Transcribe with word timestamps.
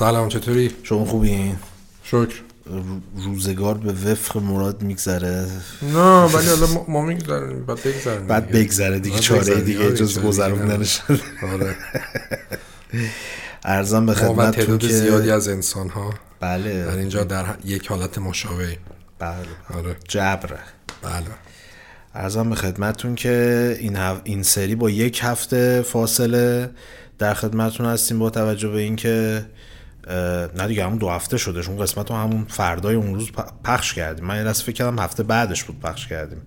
سلام 0.00 0.28
چطوری؟ 0.28 0.70
شما 0.82 1.04
خوبین؟ 1.04 1.56
شکر 2.02 2.34
روزگار 3.16 3.78
به 3.78 3.92
وفق 3.92 4.36
مراد 4.36 4.82
میگذره 4.82 5.46
نه 5.82 6.24
ولی 6.24 6.46
حالا 6.46 6.66
ما- 6.88 7.02
می‌گذاریم 7.02 7.64
بعد 7.66 7.82
بگذاریم 7.82 8.26
بعد. 8.26 8.50
بگذره 8.50 8.98
دیگه 8.98 9.14
بعد 9.16 9.24
چاره 9.24 9.60
دیگه. 9.60 9.92
جز 9.94 10.18
گذروندنش 10.18 11.00
دیگه. 11.08 11.20
آره 11.52 11.76
ارزم 13.64 14.06
به 14.06 14.12
ما 14.24 14.32
و 14.32 14.34
خدمتتون 14.34 14.64
تعداد 14.64 14.80
که 14.80 14.88
زیادی 14.88 15.30
از 15.30 15.48
انسان 15.48 15.88
ها 15.88 16.14
بله 16.40 16.84
در 16.84 16.96
اینجا 16.96 17.24
در 17.24 17.44
یک 17.64 17.86
حالت 17.86 18.18
مشابه 18.18 18.76
بله 19.18 19.36
آره 19.74 19.96
جبره 20.08 20.58
بله 21.02 21.24
ارزم 22.14 22.50
به 22.50 22.56
خدمتتون 22.56 23.14
که 23.14 23.76
این. 23.80 23.96
این 24.24 24.42
سری 24.42 24.74
با 24.74 24.90
یک 24.90 25.20
هفته 25.22 25.82
فاصله 25.82 26.70
در 27.18 27.34
خدمتتون 27.34 27.86
هستیم 27.86 28.18
با 28.18 28.30
توجه 28.30 28.68
به 28.68 28.78
اینکه 28.78 29.44
نه 30.56 30.66
دیگه 30.66 30.84
همون 30.84 30.98
دو 30.98 31.08
هفته 31.08 31.36
شده 31.36 31.68
اون 31.68 31.78
قسمت 31.78 32.10
رو 32.10 32.16
همون 32.16 32.46
فردای 32.48 32.94
اون 32.94 33.14
روز 33.14 33.30
پخش 33.64 33.94
کردیم. 33.94 34.24
من 34.24 34.36
یه 34.36 34.42
لحظه 34.42 34.62
فکر 34.62 34.72
کردم 34.72 34.98
هفته 34.98 35.22
بعدش 35.22 35.64
بود 35.64 35.80
پخش 35.80 36.06
کردیم. 36.06 36.42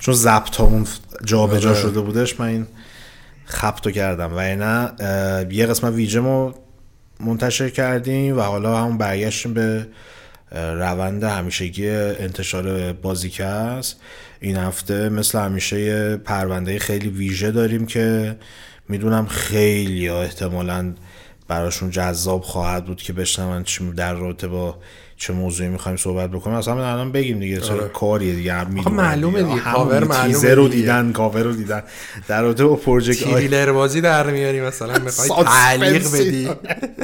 چون 0.00 0.14
ضبط 0.14 0.60
همون 0.60 0.86
جابجا 1.24 1.70
آره. 1.70 1.80
شده 1.80 2.00
بودش 2.00 2.40
من 2.40 2.46
این 2.46 2.66
خبتو 3.44 3.90
کردم. 3.90 4.32
و 4.34 4.40
نه 4.40 4.92
یه 5.50 5.66
قسمت 5.66 5.92
ویژه 5.92 6.20
ما 6.20 6.54
منتشر 7.20 7.68
کردیم 7.68 8.36
و 8.36 8.40
حالا 8.40 8.84
هم 8.84 8.98
برگشتیم 8.98 9.54
به 9.54 9.86
روند 10.52 11.24
همیشگی 11.24 11.88
انتشار 11.90 12.92
بازیکست 12.92 14.00
این 14.40 14.56
هفته 14.56 15.08
مثل 15.08 15.38
همیشه 15.38 15.80
یه 15.80 16.16
پرونده 16.16 16.78
خیلی 16.78 17.08
ویژه 17.08 17.50
داریم 17.50 17.86
که 17.86 18.36
می‌دونم 18.88 19.26
خیلی 19.26 20.08
احتمالا 20.08 20.94
براشون 21.48 21.90
جذاب 21.90 22.42
خواهد 22.42 22.84
بود 22.84 23.02
که 23.02 23.12
بشنون 23.12 23.64
در 23.96 24.14
رابطه 24.14 24.48
با 24.48 24.78
چه 25.16 25.32
موضوعی 25.32 25.68
می‌خوایم 25.68 25.96
صحبت 25.96 26.30
بکنیم 26.30 26.56
اصلا 26.56 26.92
الان 26.92 27.12
بگیم 27.12 27.38
دیگه 27.38 27.60
چرا 27.60 27.76
آره. 27.76 27.88
کاریه 27.88 28.34
دیگه 28.34 28.52
هم 28.52 28.92
معلومه 28.92 29.42
دیگه. 29.42 29.60
کاور 29.60 30.04
معلومه 30.04 30.54
رو. 30.54 30.68
دیدن 30.68 31.12
کاور 31.12 31.42
رو 31.42 31.52
دیدن 31.52 31.82
در 32.28 32.42
رابطه 32.42 32.64
با 32.64 32.76
Project 32.76 33.26
I 33.26 33.32
تریلر 33.32 33.72
بازی 33.72 34.00
در 34.00 34.30
میاری 34.30 34.60
مثلا 34.60 34.98
می‌خوای. 34.98 35.44
تعلیق 35.44 36.12
بدی 36.14 36.48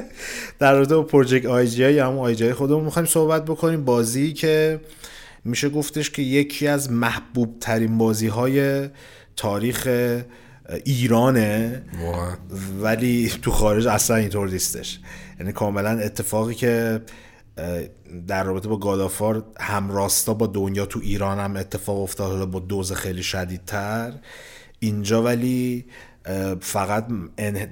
در 0.58 0.72
رابطه 0.74 0.96
با 0.96 1.02
Project 1.02 1.46
IGI 1.46 1.92
یا 1.92 2.06
همون 2.06 2.18
IGI 2.18 2.52
خودمون 2.52 2.84
می‌خوایم 2.84 3.06
صحبت 3.06 3.44
بکنیم 3.44 3.84
بازی 3.84 4.32
که 4.32 4.80
میشه 5.44 5.68
گفتش 5.68 6.10
که 6.10 6.22
یکی 6.22 6.66
از 6.66 6.92
محبوب 6.92 7.56
ترین 7.60 7.98
بازی 7.98 8.26
های 8.26 8.88
تاریخ 9.36 9.88
ایرانه. 10.84 11.82
ولی 12.80 13.32
تو 13.42 13.50
خارج 13.50 13.86
اصلا 13.86 14.16
اینطور 14.16 14.48
نیستش. 14.48 15.00
یعنی 15.40 15.52
کاملا 15.52 15.90
اتفاقی 15.90 16.54
که 16.54 17.00
در 18.26 18.44
رابطه 18.44 18.68
با 18.68 18.76
گادافار 18.76 19.44
همراستا 19.60 20.34
با 20.34 20.46
دنیا 20.46 20.86
تو 20.86 21.00
ایران 21.02 21.38
هم 21.38 21.56
اتفاق 21.56 22.00
افتاد 22.00 22.32
حالا 22.32 22.46
با 22.46 22.60
دوز 22.60 22.92
خیلی 22.92 23.22
شدیدتر. 23.22 24.12
اینجا 24.78 25.22
ولی 25.22 25.86
فقط 26.60 27.06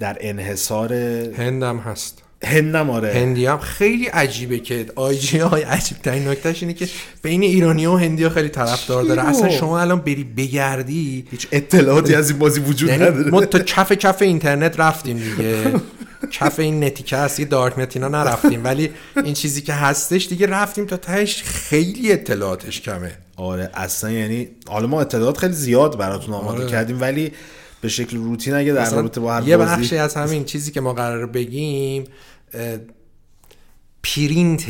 در 0.01 0.17
انحصار 0.21 0.95
هندم 0.95 1.79
هست. 1.79 2.23
هندم 2.45 2.91
آره. 2.91 3.13
هندی 3.13 3.47
هم 3.47 3.59
خیلی 3.59 4.07
عجیبه 4.07 4.59
که 4.59 4.87
آی 4.95 5.17
جی 5.17 5.39
های 5.39 5.63
عجیب 5.63 5.99
ترین 5.99 6.29
نکتهش 6.29 6.63
اینه 6.63 6.75
که 6.75 6.89
بین 7.23 7.43
ایرانی 7.43 7.87
و 7.87 7.97
هندی 7.97 8.25
ها 8.25 8.31
خیلی 8.31 8.49
طرفدار 8.49 9.03
داره. 9.03 9.29
اصلا؟ 9.29 9.51
شما 9.51 9.81
الان 9.81 10.01
بری 10.01 10.25
بگردی. 10.25 11.27
هیچ 11.31 11.49
اطلاعاتی 11.53 12.15
از 12.15 12.31
این 12.31 12.39
بازی 12.39 12.61
وجود 12.61 12.89
یعنی 12.89 13.03
نداره. 13.03 13.31
ما 13.31 13.45
تا 13.45 13.59
کف 13.59 13.93
کف 13.93 14.23
اینترنت 14.23 14.81
رفتیم 14.81 15.17
دیگه. 15.19 15.75
کف 16.31 16.59
این 16.59 16.85
نتی 16.85 17.03
که 17.03 17.17
هست 17.17 17.41
یه 17.41 17.47
دارک 17.47 17.79
نت 17.79 17.97
اینا 17.97 18.09
نرفتیم. 18.09 18.65
ولی 18.65 18.91
این 19.25 19.35
چیزی 19.35 19.63
که 19.63 19.73
هستش 19.73 20.27
دیگه 20.29 20.47
رفتیم 20.47 20.87
تا 20.87 20.97
تهش 20.97 21.43
خیلی 21.43 22.13
اطلاعاتش 22.13 22.81
کمه. 22.81 23.13
آره 23.37 23.71
اصلا 23.75 24.11
یعنی 24.11 24.49
حالا 24.69 24.87
ما 24.87 25.01
اطلاعات 25.01 25.39
خیلی 25.39 25.53
زیاد 25.53 25.99
براتون 25.99 26.35
آماده 26.35 26.59
آره. 26.59 26.71
کردیم 26.71 27.01
ولی 27.01 27.33
به 27.81 27.89
شکل 27.89 28.17
روتین 28.17 28.55
اگه 28.55 28.73
در 28.73 28.91
رابطه 28.91 29.21
با 29.21 29.35
هر 29.35 29.49
یه 29.49 29.57
بازی 29.57 29.71
بخشی 29.71 29.97
از 29.97 30.15
همین 30.15 30.45
چیزی 30.45 30.73
که 30.73 30.81
ما 30.81 30.93
قرار 30.93 31.27
بگیم 31.27 32.05
پرینت 34.03 34.69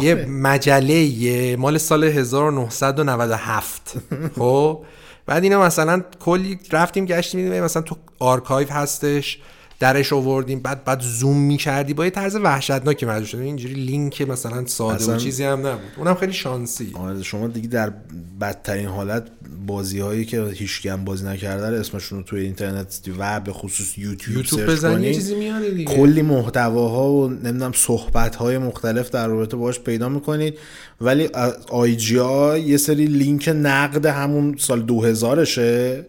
یه 0.00 0.14
مجله 0.28 1.56
مال 1.56 1.78
سال 1.78 2.04
1997 2.04 3.96
خب؟ 4.38 4.84
بعد 5.26 5.42
اینا 5.42 5.62
مثلا 5.62 6.02
کلی 6.20 6.60
رفتیم 6.72 7.04
گشتیم 7.04 7.64
مثلا 7.64 7.82
تو 7.82 7.96
آرکایو 8.18 8.70
هستش. 8.70 9.38
درش 9.80 10.12
آوردیم 10.12 10.60
بعد 10.60 10.84
بعد 10.84 11.00
زوم 11.00 11.36
می‌کردی 11.36 11.94
با 11.94 12.04
یه 12.04 12.10
طرز 12.10 12.36
وحشتناکی 12.36 13.06
مجبور 13.06 13.24
شدیم 13.26 13.44
اینجوری 13.44 13.74
لینک 13.74 14.22
مثلا 14.22 14.66
ساده 14.66 14.94
اصلا- 14.94 15.14
و 15.14 15.18
چیزی 15.18 15.44
هم 15.44 15.66
نبود. 15.66 15.80
اونم 15.96 16.14
خیلی 16.14 16.32
شانسی. 16.32 16.90
آره 16.94 17.22
شما 17.22 17.46
دیگه 17.48 17.68
در 17.68 17.92
بدترین 18.40 18.86
حالت 18.86 19.26
بازی 19.66 20.00
هایی 20.00 20.24
که 20.24 20.44
هیچ 20.44 20.86
هم 20.86 21.04
بازی 21.04 21.26
نکرده 21.26 21.70
رو 21.70 21.76
اسمشون 21.76 22.18
رو 22.18 22.24
توی 22.24 22.40
اینترنت 22.40 23.00
و 23.18 23.40
به 23.40 23.52
خصوص 23.52 23.98
یوتیوب, 23.98 24.36
یوتیوب 24.36 24.60
سرچ 24.60 24.70
بزنی 24.70 25.06
یه 25.06 25.14
چیزی 25.14 25.34
میاد 25.34 25.62
دیگه. 25.74 25.94
کلی 25.94 26.22
محتواها 26.22 27.12
و 27.12 27.28
نمی‌دونم 27.28 27.72
صحبت 27.74 28.36
های 28.36 28.58
مختلف 28.58 29.10
در 29.10 29.26
رابطه 29.28 29.56
باش 29.56 29.80
پیدا 29.80 30.08
می‌کنید. 30.08 30.58
ولی 31.00 31.28
آی 31.70 31.96
جی 31.96 32.14
یه 32.58 32.76
سری 32.76 33.06
لینک 33.06 33.48
نقد 33.54 34.06
همون 34.06 34.56
سال 34.58 34.82
2000شه 34.86 36.04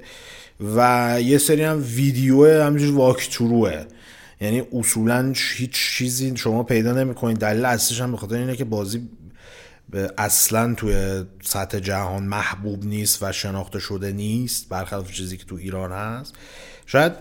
و 0.76 1.18
یه 1.22 1.38
سری 1.38 1.64
هم 1.64 1.84
ویدیو 1.96 2.64
همینجور 2.64 2.96
واکتروه 2.96 3.86
یعنی 4.42 4.64
اصولا 4.74 5.34
هیچ 5.56 5.72
چیزی 5.72 6.38
شما 6.38 6.64
پیدا 6.64 6.92
نمی‌کنید. 6.94 7.38
دلیل 7.38 7.66
اصلیش 7.66 8.02
هم 8.02 8.12
به 8.12 8.18
خاطر 8.18 8.36
اینه 8.36 8.56
که 8.56 8.66
بازی 8.66 9.10
اصلا 10.18 10.74
توی 10.74 11.24
سطح 11.44 11.80
جهان 11.80 12.24
محبوب 12.24 12.86
نیست 12.86 13.24
و 13.24 13.32
شناخته 13.32 13.80
شده 13.80 14.12
نیست 14.12 14.70
برخلاف 14.70 15.12
چیزی 15.12 15.38
که 15.38 15.46
تو 15.46 15.56
ایران 15.56 15.92
هست. 15.92 16.34
شاید 16.86 17.14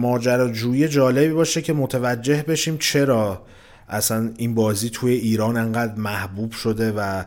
ماجراجویی 0.00 0.88
جالبی 0.88 1.32
باشه 1.32 1.62
که 1.62 1.72
متوجه 1.72 2.42
بشیم 2.42 2.78
چرا 2.78 3.42
اصلا 3.88 4.32
این 4.36 4.54
بازی 4.54 4.90
توی 4.90 5.12
ایران 5.12 5.56
انقدر 5.56 5.94
محبوب 5.94 6.52
شده 6.52 6.92
و 6.92 7.24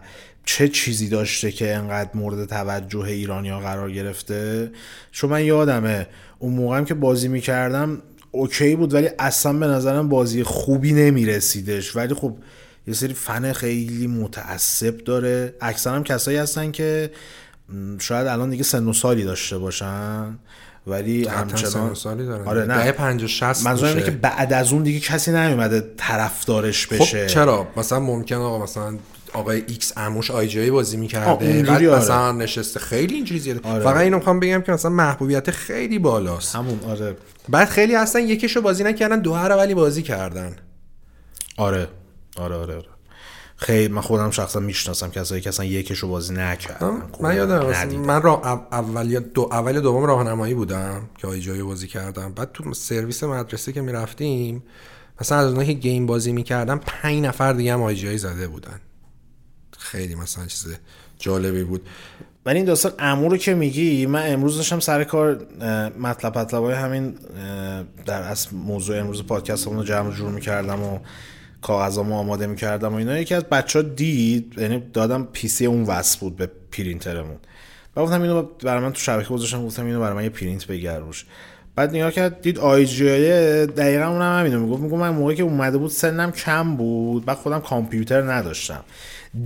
چه 0.48 0.68
چیزی 0.68 1.10
داشته 1.10 1.52
که 1.52 1.76
انقدر 1.76 2.10
مورد 2.14 2.46
توجه 2.46 3.00
ایرانیا 3.00 3.60
قرار 3.60 3.92
گرفته؟ 3.92 4.72
چون 5.12 5.30
من 5.30 5.46
یادمه 5.46 6.08
اون 6.40 6.54
موقعم 6.54 6.86
که 6.86 6.94
بازی 6.94 7.28
می‌کردم 7.28 8.02
اوکی 8.32 8.76
بود 8.76 8.94
ولی 8.94 9.10
اصلا 9.20 9.54
به 9.54 9.68
نظرم 9.68 10.10
بازی 10.10 10.44
خوبی 10.44 10.94
نمیرسیدش. 10.94 11.96
ولی 11.96 12.14
خب 12.14 12.38
یه 12.88 12.94
سری 12.94 13.14
فن 13.14 13.54
خیلی 13.54 14.08
متعصب 14.08 14.98
داره. 14.98 15.54
اکثر 15.62 15.96
هم 15.96 16.04
کسایی 16.04 16.38
هستن 16.38 16.72
که 16.72 17.12
شاید 18.00 18.28
الان 18.28 18.50
دیگه 18.50 18.64
سن 18.64 18.88
و 18.88 18.94
سالی 18.94 19.24
داشته 19.24 19.58
باشن 19.58 20.38
ولی 20.88 21.28
همچنان 21.28 21.94
سالی 21.94 22.26
دارن. 22.26 22.48
آره 22.48 22.66
نه. 22.66 22.78
دهه 22.78 22.92
50 22.92 23.28
60 23.28 23.66
منظورم 23.66 23.90
اینه. 23.90 24.06
که 24.06 24.12
بعد 24.12 24.54
از 24.54 24.74
اون 24.74 24.84
دیگه 24.84 25.00
کسی 25.00 25.32
نیومده 25.32 25.94
طرفدارش 25.98 26.88
بشه. 26.88 27.28
خب 27.28 27.34
چرا؟ 27.34 27.68
مثلا 27.78 28.00
ممکن 28.00 28.36
آقا 28.36 28.64
مثلا 28.64 28.98
آقای 29.34 29.64
ایکس 29.68 29.94
عموش 29.98 30.32
IGI 30.32 30.70
بازی 30.70 30.98
می‌کرده. 30.98 31.64
بعد 31.64 31.70
آره. 31.70 31.98
مثلا 31.98 32.32
نشسته. 32.32 32.80
خیلی 32.80 33.16
اینجوری 33.16 33.40
زیاده. 33.40 33.70
آره. 33.70 33.84
فقط 33.84 33.98
اینو 33.98 34.18
می‌خوام 34.18 34.40
بگم 34.40 34.62
که 34.62 34.72
مثلا 34.72 34.92
محبوبیت 34.92 35.52
خیلی 35.52 36.00
بالاست. 36.00 36.56
همون 36.56 36.80
آره. 36.88 37.18
بعد 37.50 37.68
خیلی 37.68 37.96
هستن 37.96 38.20
یکیشو 38.20 38.62
بازی 38.62 38.84
نکردن 38.84 39.20
دو 39.20 39.38
رو 39.38 39.56
ولی 39.56 39.74
بازی 39.74 40.02
کردن. 40.02 40.56
آره. 41.58 41.88
آره 42.38 42.56
آره 42.56 42.76
آره. 42.76 42.86
خیلی 43.60 43.94
من 43.94 44.02
خودم 44.02 44.32
شخصا 44.32 44.60
می‌شناسم 44.60 45.12
کسایی 45.12 45.42
که 45.42 45.50
اصلا 45.50 45.66
یکشو 45.66 46.08
بازی 46.08 46.34
نکردن. 46.34 47.02
من 47.22 47.36
یادم. 47.36 47.96
من 47.96 48.22
را 48.22 48.42
اول 48.72 49.12
یا 49.12 49.20
دو 49.20 49.50
اول 49.52 49.80
دوم 49.80 50.06
راهنمایی 50.06 50.54
بودم 50.54 51.10
که 51.18 51.28
IGI 51.28 51.62
بازی 51.62 51.88
کردم. 51.88 52.34
بعد 52.34 52.52
تو 52.54 52.74
سرویس 52.74 53.24
مدرسه 53.24 53.74
که 53.74 53.82
می‌رفتیم 53.82 54.64
مثلا 55.22 55.38
از 55.38 55.48
اونایی 55.48 55.68
که 55.68 55.74
game 55.74 56.06
بازی 56.06 56.32
می‌کردم 56.32 56.82
پنج 56.86 57.24
نفر 57.24 57.54
دیگه 57.54 57.74
هم 57.74 57.82
IGI 57.82 58.18
زده 58.18 58.48
بودن. 58.48 58.80
خیلی 59.78 60.16
مثلا 60.16 60.46
چیز 60.46 60.76
جالبی 61.20 61.64
بود. 61.64 61.82
ولی 62.46 62.58
این 62.58 62.66
داستان 62.66 62.92
عمو 63.00 63.30
رو 63.30 63.38
که 63.38 63.54
میگی 63.54 64.06
من 64.06 64.34
امروز 64.34 64.58
داشتم 64.58 64.80
سر 64.80 65.04
کار 65.04 65.46
مطلب 66.00 66.38
مطلب 66.38 66.64
همین 66.64 67.16
در 68.06 68.22
اصل 68.22 68.56
موضوع 68.56 69.00
امروز 69.00 69.24
پادکست 69.24 69.68
رو 69.68 69.84
جمع 69.84 70.12
جور 70.12 70.32
می‌کردم 70.32 70.84
و 70.84 71.00
کاغذامو 71.62 72.16
آماده 72.16 72.48
می‌کردم 72.48 72.94
و 72.94 72.96
اینا. 72.96 73.18
یکی 73.18 73.36
از 73.36 73.44
بچه 73.44 73.80
ها 73.80 73.84
دید 73.84 74.54
یعنی 74.58 74.84
دادم 74.94 75.28
PC 75.34 75.66
اون 75.66 75.84
وصل 75.84 76.20
بود 76.20 76.36
به 76.36 76.50
پرینترمون. 76.72 77.38
و 77.96 78.02
گفتم 78.02 78.22
اینو 78.22 78.44
برای 78.44 78.84
من 78.84 78.94
تو 78.94 79.00
شبکه 79.00 79.30
گذاشتم 79.30 79.66
گفتم 79.66 79.86
اینو 79.86 80.00
برای 80.00 80.16
من 80.16 80.24
یه 80.24 80.30
پرینت 80.30 80.68
بگیر 80.68 81.00
روش. 81.00 81.26
بعد 81.76 81.90
نگاه 81.90 82.12
کرد 82.12 82.42
دید 82.42 82.60
آی 82.60 82.86
جی 82.86 83.06
دقیقا 83.66 84.06
اونم 84.06 84.40
همینو 84.40 84.60
می‌گفت. 84.60 84.82
می‌گفت 84.82 85.02
من 85.02 85.10
موقعی 85.10 85.36
که 85.36 85.44
اومده 85.44 85.78
بود 85.78 85.92
سنم 85.92 86.32
کم 86.32 86.76
بود 86.76 87.26
بعد 87.26 87.38
خودم 87.38 87.60
کامپیوتر 87.60 88.34
نداشتم. 88.34 88.84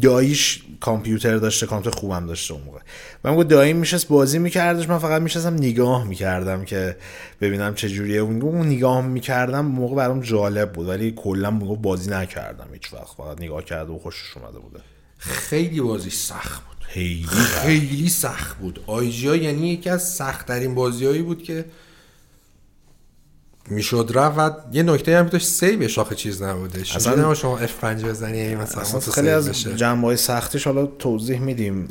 داییش 0.02 0.64
کامپیوتر 0.80 1.38
داشته 1.38 1.66
کامپیوتر 1.66 2.00
خوبم 2.00 2.28
داشته 2.28 2.54
اون 2.54 2.64
موقع. 2.64 2.80
من 3.24 3.36
گفت 3.36 3.48
دایی 3.48 3.74
میشست 3.74 4.08
بازی 4.08 4.40
میکردش 4.40 4.90
من 4.90 4.98
فقط 4.98 5.22
میشستم 5.22 5.54
نگاه 5.54 6.08
می‌کردم 6.08 6.66
که 6.66 6.98
ببینم 7.42 7.76
چه 7.76 7.90
جوریه. 7.90 8.20
اون 8.20 8.68
نگاه 8.68 9.02
می‌کردم 9.08 9.66
موقع 9.66 9.96
برام 9.96 10.22
جالب 10.22 10.74
بود 10.74 10.88
ولی 10.88 11.12
کلا 11.12 11.52
موقع 11.52 11.76
بازی 11.76 12.10
نکردم 12.10 12.68
هیچ 12.74 12.94
وقت. 12.94 13.18
فقط 13.18 13.42
نگاه 13.42 13.64
کرده 13.64 13.92
و 13.92 14.00
خوشش 14.00 14.38
اومده 14.38 14.60
بوده. 14.60 14.80
خیلی 15.18 15.82
بازی 15.82 16.10
سخت 16.10 16.62
بود. 16.64 16.86
خیلی 16.88 17.28
خیلی 17.28 18.10
سخت 18.10 18.58
بود. 18.58 18.84
آیجیا 18.88 19.36
یعنی 19.36 19.70
یکی 19.70 19.90
از 19.90 20.14
سخت 20.14 20.48
ترین 20.48 20.76
بازیهایی 20.76 21.22
بود 21.22 21.44
که 21.44 21.66
می‌شد 23.70 24.12
رفت 24.14 24.38
و 24.38 24.52
یه 24.72 24.84
نکته 24.84 25.18
هم 25.18 25.26
داشت 25.28 25.48
سیوش 25.48 26.00
آخه 26.00 26.16
چیز 26.16 26.42
نبودش 26.42 26.96
اصلا- 26.96 27.34
شما 27.34 27.60
F5 27.60 27.84
بزنی 27.84 28.56
مثلا 28.56 28.82
اصلا 28.82 29.00
خیلی 29.00 29.30
از. 29.30 29.52
جنبه 29.64 30.08
های 30.08 30.18
سختش 30.18 30.68
حالا 30.68 30.86
توضیح 30.86 31.40
میدیم. 31.40 31.88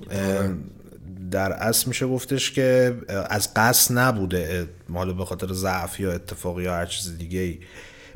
در 1.30 1.52
اصل 1.52 1.88
میشه 1.88 2.06
گفتش 2.06 2.52
که 2.52 2.96
از 3.30 3.54
قصد 3.54 3.98
نبوده 3.98 4.68
حالا 4.94 5.12
به 5.12 5.24
خاطر 5.24 5.52
ضعف 5.52 6.00
یا 6.00 6.12
اتفاقی 6.12 6.62
یا 6.62 6.74
هر 6.74 6.86
چیز 6.86 7.18
دیگه 7.18 7.40
ای 7.40 7.58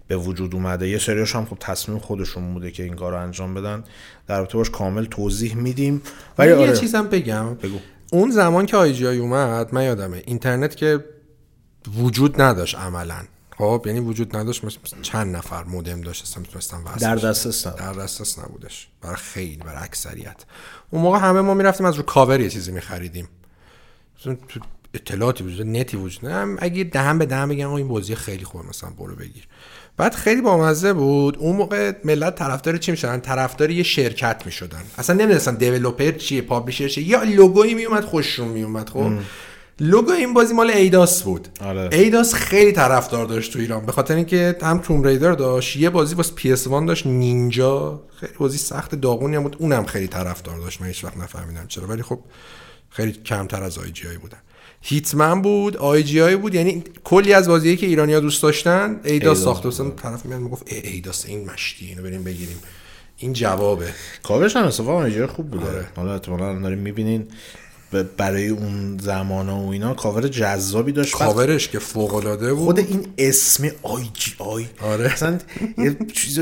به 0.09 0.17
وجود 0.17 0.55
اومده. 0.55 0.89
یه 0.89 0.99
سریاش 0.99 1.35
هم 1.37 1.45
خب 1.45 1.57
تصمیم 1.61 1.99
خودشون 1.99 2.55
بوده 2.55 2.71
که 2.71 2.83
این 2.83 2.95
کار 2.95 3.13
رو 3.13 3.19
انجام 3.19 3.55
بدن. 3.55 3.85
در 4.27 4.39
رابطه 4.39 4.59
باش 4.59 4.71
کامل 4.71 5.05
توضیح 5.05 5.55
میدیم. 5.55 6.03
ولی 6.39 6.53
من 6.53 6.61
یه 6.61 6.67
آره. 6.67 6.77
چیزم 6.77 7.09
بگم. 7.09 7.55
بگو. 7.55 7.79
اون 8.13 8.31
زمان 8.31 8.67
که 8.67 8.77
آی 8.77 9.19
اومد 9.19 9.75
من 9.75 9.85
یادمه 9.85 10.23
اینترنت 10.27 10.77
که 10.77 11.05
وجود 11.99 12.41
نداشت 12.41 12.77
عملا. 12.79 13.23
خب 13.59 13.83
یعنی 13.87 14.01
وجود 14.01 14.37
نداشت 14.37 14.65
مثلا 14.65 14.81
چند 15.03 15.37
نفر 15.37 15.65
مودم 15.65 16.01
داشت 16.01 16.23
اصلا 16.23 16.41
می‌تونستم 16.41 16.85
در. 17.01 17.17
دسترس 17.17 17.67
نبود. 17.67 17.79
در 17.79 17.93
دسترس 17.93 18.39
نبودش. 18.39 18.89
برای 19.03 19.17
خیلی 19.17 19.57
برای 19.57 19.83
اکثریت. 19.85 20.37
اون 20.91 21.03
موقع 21.03 21.19
همه 21.19 21.41
ما 21.41 21.55
می‌رفتیم 21.55 21.87
از 21.87 21.95
رو 21.95 22.03
کاور 22.03 22.41
یه 22.41 22.51
چیزی 22.51 22.73
میخریدیم. 22.73 23.29
اطلاعاتی 24.95 25.45
وجود 25.45 25.67
نتی 25.67 25.97
وجود 25.97 26.27
نه 26.27 26.57
اگه 26.59 26.85
دهم 26.85 27.19
به 27.19 27.27
دهم 27.27 27.49
بگن 27.49 27.67
این 27.67 27.89
بازی 27.89 28.15
خیلی 28.15 28.45
خوبه 28.45 28.69
مثلا 28.69 28.91
برو 28.91 29.17
بگیر. 29.17 29.49
بعد 29.97 30.15
خیلی 30.15 30.41
بامزه 30.41 30.93
بود. 30.93 31.39
اون 31.39 31.57
موقع 31.57 31.93
ملت 32.05 32.35
طرفدار 32.35 32.77
چی 32.77 32.91
می‌شدن؟ 32.91 33.21
طرفدار 33.21 33.71
یه 33.71 33.83
شرکت 33.83 34.43
می‌شدن. 34.47 34.83
اصلا 34.99 35.17
نمی‌دونستن 35.17 35.55
دیولپر 35.55 36.13
چیه 36.13 36.43
پابلیشر 36.43 36.89
چیه. 36.89 37.05
یا 37.05 37.23
لوگویی 37.23 37.75
میومد 37.75 38.05
خوششون 38.05 38.49
میومد 38.49 38.89
خب. 38.89 39.13
لوگو 39.81 40.13
این 40.13 40.35
بازی 40.35 40.55
مال 40.55 40.71
Eidos 40.71 41.23
بود. 41.23 41.49
آره. 41.61 41.89
Eidos 41.93 42.35
خیلی 42.35 42.73
طرفدار 42.73 43.27
داشت 43.27 43.53
تو 43.53 43.59
ایران. 43.59 43.87
به 43.87 43.93
خاطر 43.93 44.15
اینکه 44.17 44.57
هم 44.63 44.79
Tomb 44.79 45.03
Raider 45.03 45.33
داشت 45.33 45.77
یه 45.77 45.91
بازی 45.91 46.15
واسه 46.15 46.35
PS 46.35 46.69
داشت 46.69 47.07
نینجا. 47.07 48.03
خیلی 48.17 48.33
بازی 48.39 48.59
سخت 48.59 48.95
داغونی 48.95 49.37
هم 49.37 49.43
بود. 49.43 49.57
اونم 49.59 49.85
خیلی 49.85 50.09
طرفدار 50.09 50.59
داشت. 50.59 50.81
من 50.81 50.87
هیچ 50.87 51.05
وقت 51.05 51.17
نفهمیدم 51.17 51.65
چرا. 51.69 51.87
ولی 51.87 52.03
خب 52.03 52.21
خیلی 52.91 53.13
کمتر 53.13 53.63
از 53.63 53.79
IGI 53.79 54.19
بودن. 54.19 54.39
Hitman 54.81 55.43
بود 55.43 55.77
IGI 55.77 56.37
بود. 56.37 56.55
یعنی 56.55 56.85
کلی 57.05 57.33
از 57.33 57.49
بازیایی 57.49 57.77
که 57.77 57.87
ایرانیا 57.87 58.21
دوست 58.21 58.43
داشتن 58.43 58.91
Eidos 58.91 59.05
Eidos 59.05 59.39
ساخته 59.39 59.69
مثلا 59.69 59.91
طرف 59.91 60.27
میاد 60.27 60.41
می‌گفت 60.41 60.73
ای 60.73 60.79
Eidos 60.79 61.27
این 61.27 61.51
مشتی 61.51 61.87
اینو 61.87 62.03
بریم 62.03 62.25
بگیریم. 62.25 62.59
این 63.17 63.33
جوابه. 63.33 63.89
کاورش 64.23 64.57
هم 64.57 64.65
اتفاقا 64.65 64.93
آره 64.93 65.27
خوب 65.27 65.51
بوده 65.51 65.67
آره. 65.67 65.87
حالا 65.97 66.13
احتمالاً 66.13 66.61
داریم 66.61 66.79
می‌بینین. 66.79 67.29
برای 68.03 68.49
اون 68.49 68.99
زمان 68.99 69.49
و 69.49 69.69
اینا 69.69 69.95
کاور 69.95 70.29
جذابی 70.29 70.93
داشت. 70.93 71.15
کاورش 71.15 71.69
که 71.69 71.79
فوق 71.79 72.15
العاده 72.15 72.55
بود. 72.55 72.65
خود 72.65 72.79
این 72.79 73.07
اسم 73.19 73.71
IGI. 73.83 74.67
آره. 74.83 75.13
مثلا 75.13 75.39
یه 75.79 75.97
چیز 76.13 76.41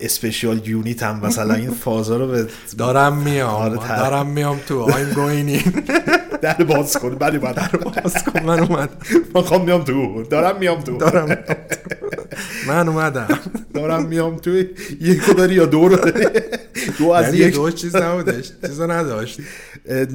special 0.00 0.68
unit 0.68 1.02
هم 1.02 1.26
مثلا 1.26 1.54
این 1.54 1.70
فازا 1.70 2.16
رو 2.16 2.26
به 2.26 2.46
دارم 2.78 3.16
میام. 3.16 3.54
آره، 3.54 3.76
دارم 3.76 4.26
میام 4.26 4.58
تو. 4.68 4.92
I'm 4.92 5.14
going 5.14 5.60
in. 5.60 5.72
در 6.42 6.54
باز 6.54 6.96
کن 6.96 7.14
بعد 7.14 7.40
بعد 7.40 7.56
در 7.56 7.68
باز 7.78 8.24
کن 8.24 8.42
من 8.42 8.60
اومد 8.60 8.90
من 9.34 9.42
خوام 9.42 9.64
میام 9.64 9.84
تو. 9.84 10.22
دارم 10.22 10.58
میام 10.58 10.80
تو. 10.80 10.96
دارم. 10.96 11.44
من 12.66 12.88
اومدم. 12.88 13.38
دارم 13.74 14.06
میام 14.06 14.36
تو. 14.36 14.50
یکو 15.00 15.32
داری 15.32 15.54
یا 15.54 15.66
دو 15.66 15.88
رو 15.88 15.96
داری؟ 15.96 16.26
دو 16.98 17.10
از 17.10 17.34
یعنی 17.34 17.46
یک. 17.46 17.54
دو 17.54 17.70
چیز 17.70 17.96
نبودش. 17.96 18.52
چیزا 18.66 18.86
نداشت. 18.86 19.40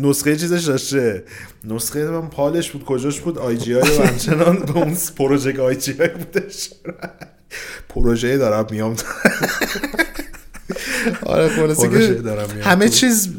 نسخه 0.02 0.36
چیزش 0.36 0.64
داشته. 0.64 1.24
نسخه 1.64 2.10
من 2.10 2.28
پالش 2.28 2.72
بود 2.72 2.84
کجاش 2.84 3.20
بود؟ 3.20 3.38
آی 3.38 3.58
جی 3.58 3.76
آی 3.76 3.98
و 3.98 4.04
همچنان 4.04 4.60
به 4.60 4.78
اون 4.78 4.98
پروژه 5.18 5.62
آی 5.62 5.76
جی 5.76 5.96
آی 6.00 6.08
بودش. 6.08 6.70
پروژه 7.90 8.38
دارم 8.38 8.68
میام 8.72 8.96
تو. 8.96 9.06
آره 11.26 11.50
خلاصه 11.50 11.90
که 11.90 12.22
همه. 12.62 12.90
چیز 12.90 13.30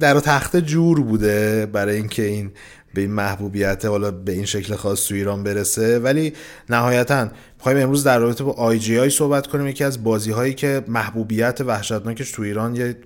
در 0.00 0.16
و 0.16 0.20
تخته 0.20 0.60
جور 0.60 1.00
بوده 1.00 1.66
برای 1.66 1.96
اینکه 1.96 2.22
این 2.22 2.50
به 2.94 3.00
این 3.00 3.10
محبوبیت 3.10 3.84
حالا 3.84 4.10
به 4.10 4.32
این 4.32 4.44
شکل 4.44 4.74
خاص 4.74 5.08
تو 5.08 5.14
ایران 5.14 5.42
برسه. 5.42 5.98
ولی 5.98 6.32
نهایتا 6.70 7.28
می‌خوایم 7.56 7.78
امروز 7.78 8.04
در 8.04 8.18
رابطه 8.18 8.44
با 8.44 8.52
آی 8.52 8.78
جی 8.78 8.98
آی 8.98 9.10
صحبت 9.10 9.46
کنیم. 9.46 9.66
یکی 9.66 9.84
از 9.84 10.04
بازی 10.04 10.30
هایی 10.30 10.54
که 10.54 10.84
محبوبیت 10.88 11.60
وحشتناکش 11.60 12.32
تو 12.32 12.42
ایران 12.42 12.76
یه 12.76 12.96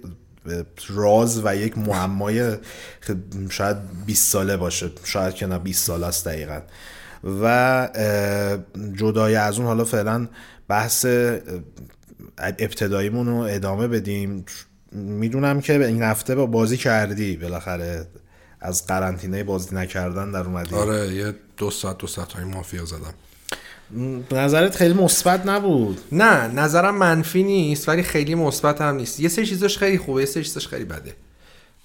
راز 0.88 1.40
و 1.44 1.56
یک 1.56 1.78
معمای 1.78 2.52
شاید 3.50 3.76
20 4.06 4.32
ساله 4.32 4.56
باشه. 4.56 4.90
شاید 5.04 5.34
که 5.34 5.46
نه 5.46 5.58
20 5.58 5.86
ساله 5.86 6.06
است 6.06 6.28
دقیقا. 6.28 6.60
و 7.42 7.88
جدای 8.94 9.34
از 9.34 9.58
اون 9.58 9.66
حالا 9.66 9.84
فعلا 9.84 10.28
بحث 10.68 11.06
ابتداییمون 12.38 13.26
رو 13.26 13.36
ادامه 13.36 13.88
بدیم. 13.88 14.44
می‌دونم 14.92 15.60
که 15.60 15.86
این 15.86 16.02
هفته 16.02 16.34
با 16.34 16.46
بازی 16.46 16.76
کردی 16.76 17.36
بالاخره 17.36 18.06
از 18.60 18.86
قرنطینه 18.86 19.44
بازی 19.44 19.74
نکردن 19.76 20.30
در 20.30 20.40
اومدی. 20.40 20.74
آره 20.74 21.14
یه 21.14 21.34
دو 21.56 21.70
ساعت 21.70 21.98
دو 21.98 22.06
ساعت 22.06 22.32
های 22.32 22.44
مافیا 22.44 22.84
زدم. 22.84 23.14
نظرت 24.30 24.76
خیلی 24.76 24.94
مثبت 24.94 25.46
نبود؟ 25.46 26.00
نه 26.12 26.48
نظرم 26.48 26.96
منفی 26.96 27.42
نیست 27.42 27.88
ولی 27.88 28.02
خیلی 28.02 28.34
مثبت 28.34 28.80
هم 28.80 28.96
نیست. 28.96 29.20
یه 29.20 29.28
سری 29.28 29.46
چیزاش 29.46 29.78
خیلی 29.78 29.98
خوبه 29.98 30.20
یه 30.20 30.26
سری 30.26 30.44
چیزاش 30.44 30.68
خیلی 30.68 30.84
بده. 30.84 31.14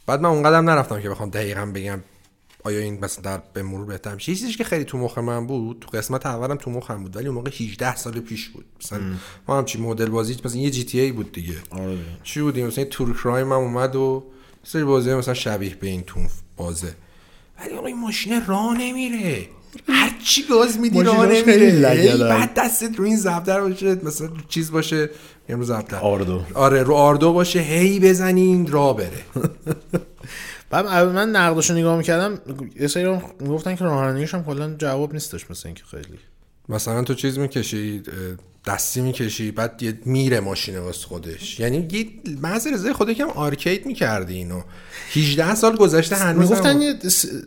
بعد 0.05 0.21
من 0.21 0.29
اونقدرم 0.29 0.69
نرفتم 0.69 1.01
که 1.01 1.09
بخوام 1.09 1.29
دقیقا 1.29 1.65
بگم 1.65 1.99
آیا 2.63 2.79
این 2.79 2.99
مثلا 3.05 3.23
در 3.23 3.43
به 3.53 3.63
مرور 3.63 3.85
بهتر 3.85 4.15
میشه؟ 4.15 4.35
چیزی 4.35 4.53
که 4.53 4.63
خیلی 4.63 4.83
تو 4.83 4.97
مخ 4.97 5.17
من 5.17 5.47
بود 5.47 5.77
تو 5.81 5.97
قسمت 5.97 6.25
اولم 6.25 6.55
تو 6.55 6.71
مخم 6.71 7.03
بود 7.03 7.15
ولی 7.15 7.25
اون 7.25 7.35
موقع 7.35 7.49
18 7.49 7.95
سال 7.95 8.19
پیش 8.19 8.49
بود. 8.49 8.65
مثلا 8.83 8.99
ما 9.47 9.57
همچین 9.57 9.81
مدل 9.81 10.05
بازی 10.05 10.37
مثلا 10.45 10.61
یه 10.61 10.69
جی 10.69 10.83
تی 10.83 10.99
ای 10.99 11.11
بود 11.11 11.31
دیگه. 11.31 11.55
آره. 11.69 11.97
چی 12.23 12.41
بودیم 12.41 12.67
مثلا 12.67 12.83
تور 12.83 13.17
کرایم 13.23 13.47
هم 13.47 13.59
اومد 13.59 13.95
و 13.95 14.23
سری 14.63 14.83
بازی 14.83 15.13
مثلا 15.13 15.33
شبیه 15.33 15.75
به 15.75 15.87
این 15.87 16.01
تون 16.01 16.29
بازه. 16.57 16.95
ولی 17.59 17.75
آقا 17.75 17.87
این 17.87 17.99
ماشین 17.99 18.45
راه 18.45 18.77
نمیره. 18.77 19.47
هر 19.87 20.15
چی 20.23 20.43
گاز 20.47 20.79
میدی 20.79 21.03
راه 21.03 21.25
نمیره. 21.25 22.17
بعد 22.17 22.53
دستت 22.53 22.95
رو 22.95 23.05
این 23.05 23.17
زبدر 23.17 23.61
باشه 23.61 24.05
مثلا 24.05 24.29
چیز 24.49 24.71
باشه. 24.71 25.09
رو 25.49 25.63
زبدر. 25.63 25.99
آردو. 25.99 26.41
آره 26.53 26.83
رو 26.83 26.93
آردو 26.93 27.33
باشه 27.33 27.59
هی 27.59 27.99
بزنین 27.99 28.67
راه 28.67 28.97
بره. 28.97 29.23
بعد 30.69 30.85
من 31.05 31.29
نقدشو 31.29 31.73
نگاه 31.73 31.97
می‌کردم 31.97 32.39
یه 32.79 32.87
سری 32.87 33.19
می‌گفتن 33.39 33.75
که 33.75 33.83
رانندگیش 33.83 34.33
هم 34.33 34.43
کلا 34.43 34.75
جواب 34.77 35.13
نیستش 35.13 35.51
مثل 35.51 35.67
اینکه 35.67 35.83
خیلی. 35.91 36.19
مثلا 36.69 37.03
تو 37.03 37.13
چیز 37.13 37.39
می‌کشی 37.39 38.03
دستی 38.65 39.01
می‌کشی 39.01 39.51
بعد 39.51 39.83
یه 39.83 39.99
میره 40.05 40.39
ماشین 40.39 40.77
واسه 40.79 41.07
خودش. 41.07 41.59
یعنی 41.59 41.87
یه 41.91 42.07
محض 42.41 42.67
رضای 42.67 42.93
خود 42.93 43.09
یکم 43.09 43.27
آرکید 43.29 43.85
می‌کردی 43.85 44.33
اینو. 44.33 44.61
18 45.13 45.55
سال 45.55 45.75
گذشته 45.75 46.15
هنوز 46.15 46.49
می‌گفتن 46.49 46.69
هم- 46.69 46.81
یه 46.81 46.95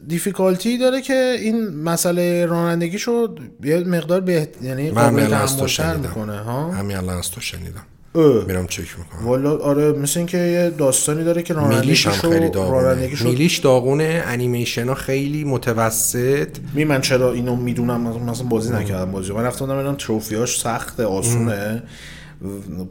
دیفیکالتی 0.09 0.79
داره 0.79 1.00
که 1.00 1.37
این 1.41 1.69
مسئله 1.69 2.47
رانندگیشو 2.47 3.35
یه 3.64 3.79
مقدار 3.79 4.21
به 4.21 4.49
یعنی 4.62 4.91
قابل 4.91 5.26
تحمل‌تر 5.26 5.97
می‌کنه 5.97 6.38
ها؟ 6.38 6.73
همین 6.73 6.97
الان 6.97 7.19
از 7.19 7.31
تو 7.31 7.41
شنیدم. 7.41 7.87
میرم 8.14 8.66
چک 8.66 8.99
می‌کنم. 8.99 9.26
والا 9.26 9.57
آره 9.57 9.92
مثل 9.92 10.19
اینکه 10.19 10.38
یه 10.38 10.71
داستانی 10.71 11.25
داره 11.25 11.42
که 11.42 11.54
میلیش 11.54 12.07
هم 12.07 12.12
خیلی 12.12 12.50
داغونه. 12.50 13.09
میلیش 13.25 13.59
داغونه 13.59 14.23
انیمیشن 14.26 14.88
ها 14.88 14.95
خیلی 14.95 15.45
متوسط. 15.45 16.49
می 16.75 16.85
من 16.85 17.00
چرا 17.00 17.33
اینو 17.33 17.57
می‌دونم؟ 17.57 18.00
مثلا 18.00 18.47
بازی 18.47 18.73
نکردم 18.73 19.12
بازی 19.12 19.33
من 19.33 19.45
رفتم 19.45 19.66
ببینم 19.66 19.95
تروفیاش 19.95 20.61
سخته 20.61 21.04
آسونه. 21.04 21.83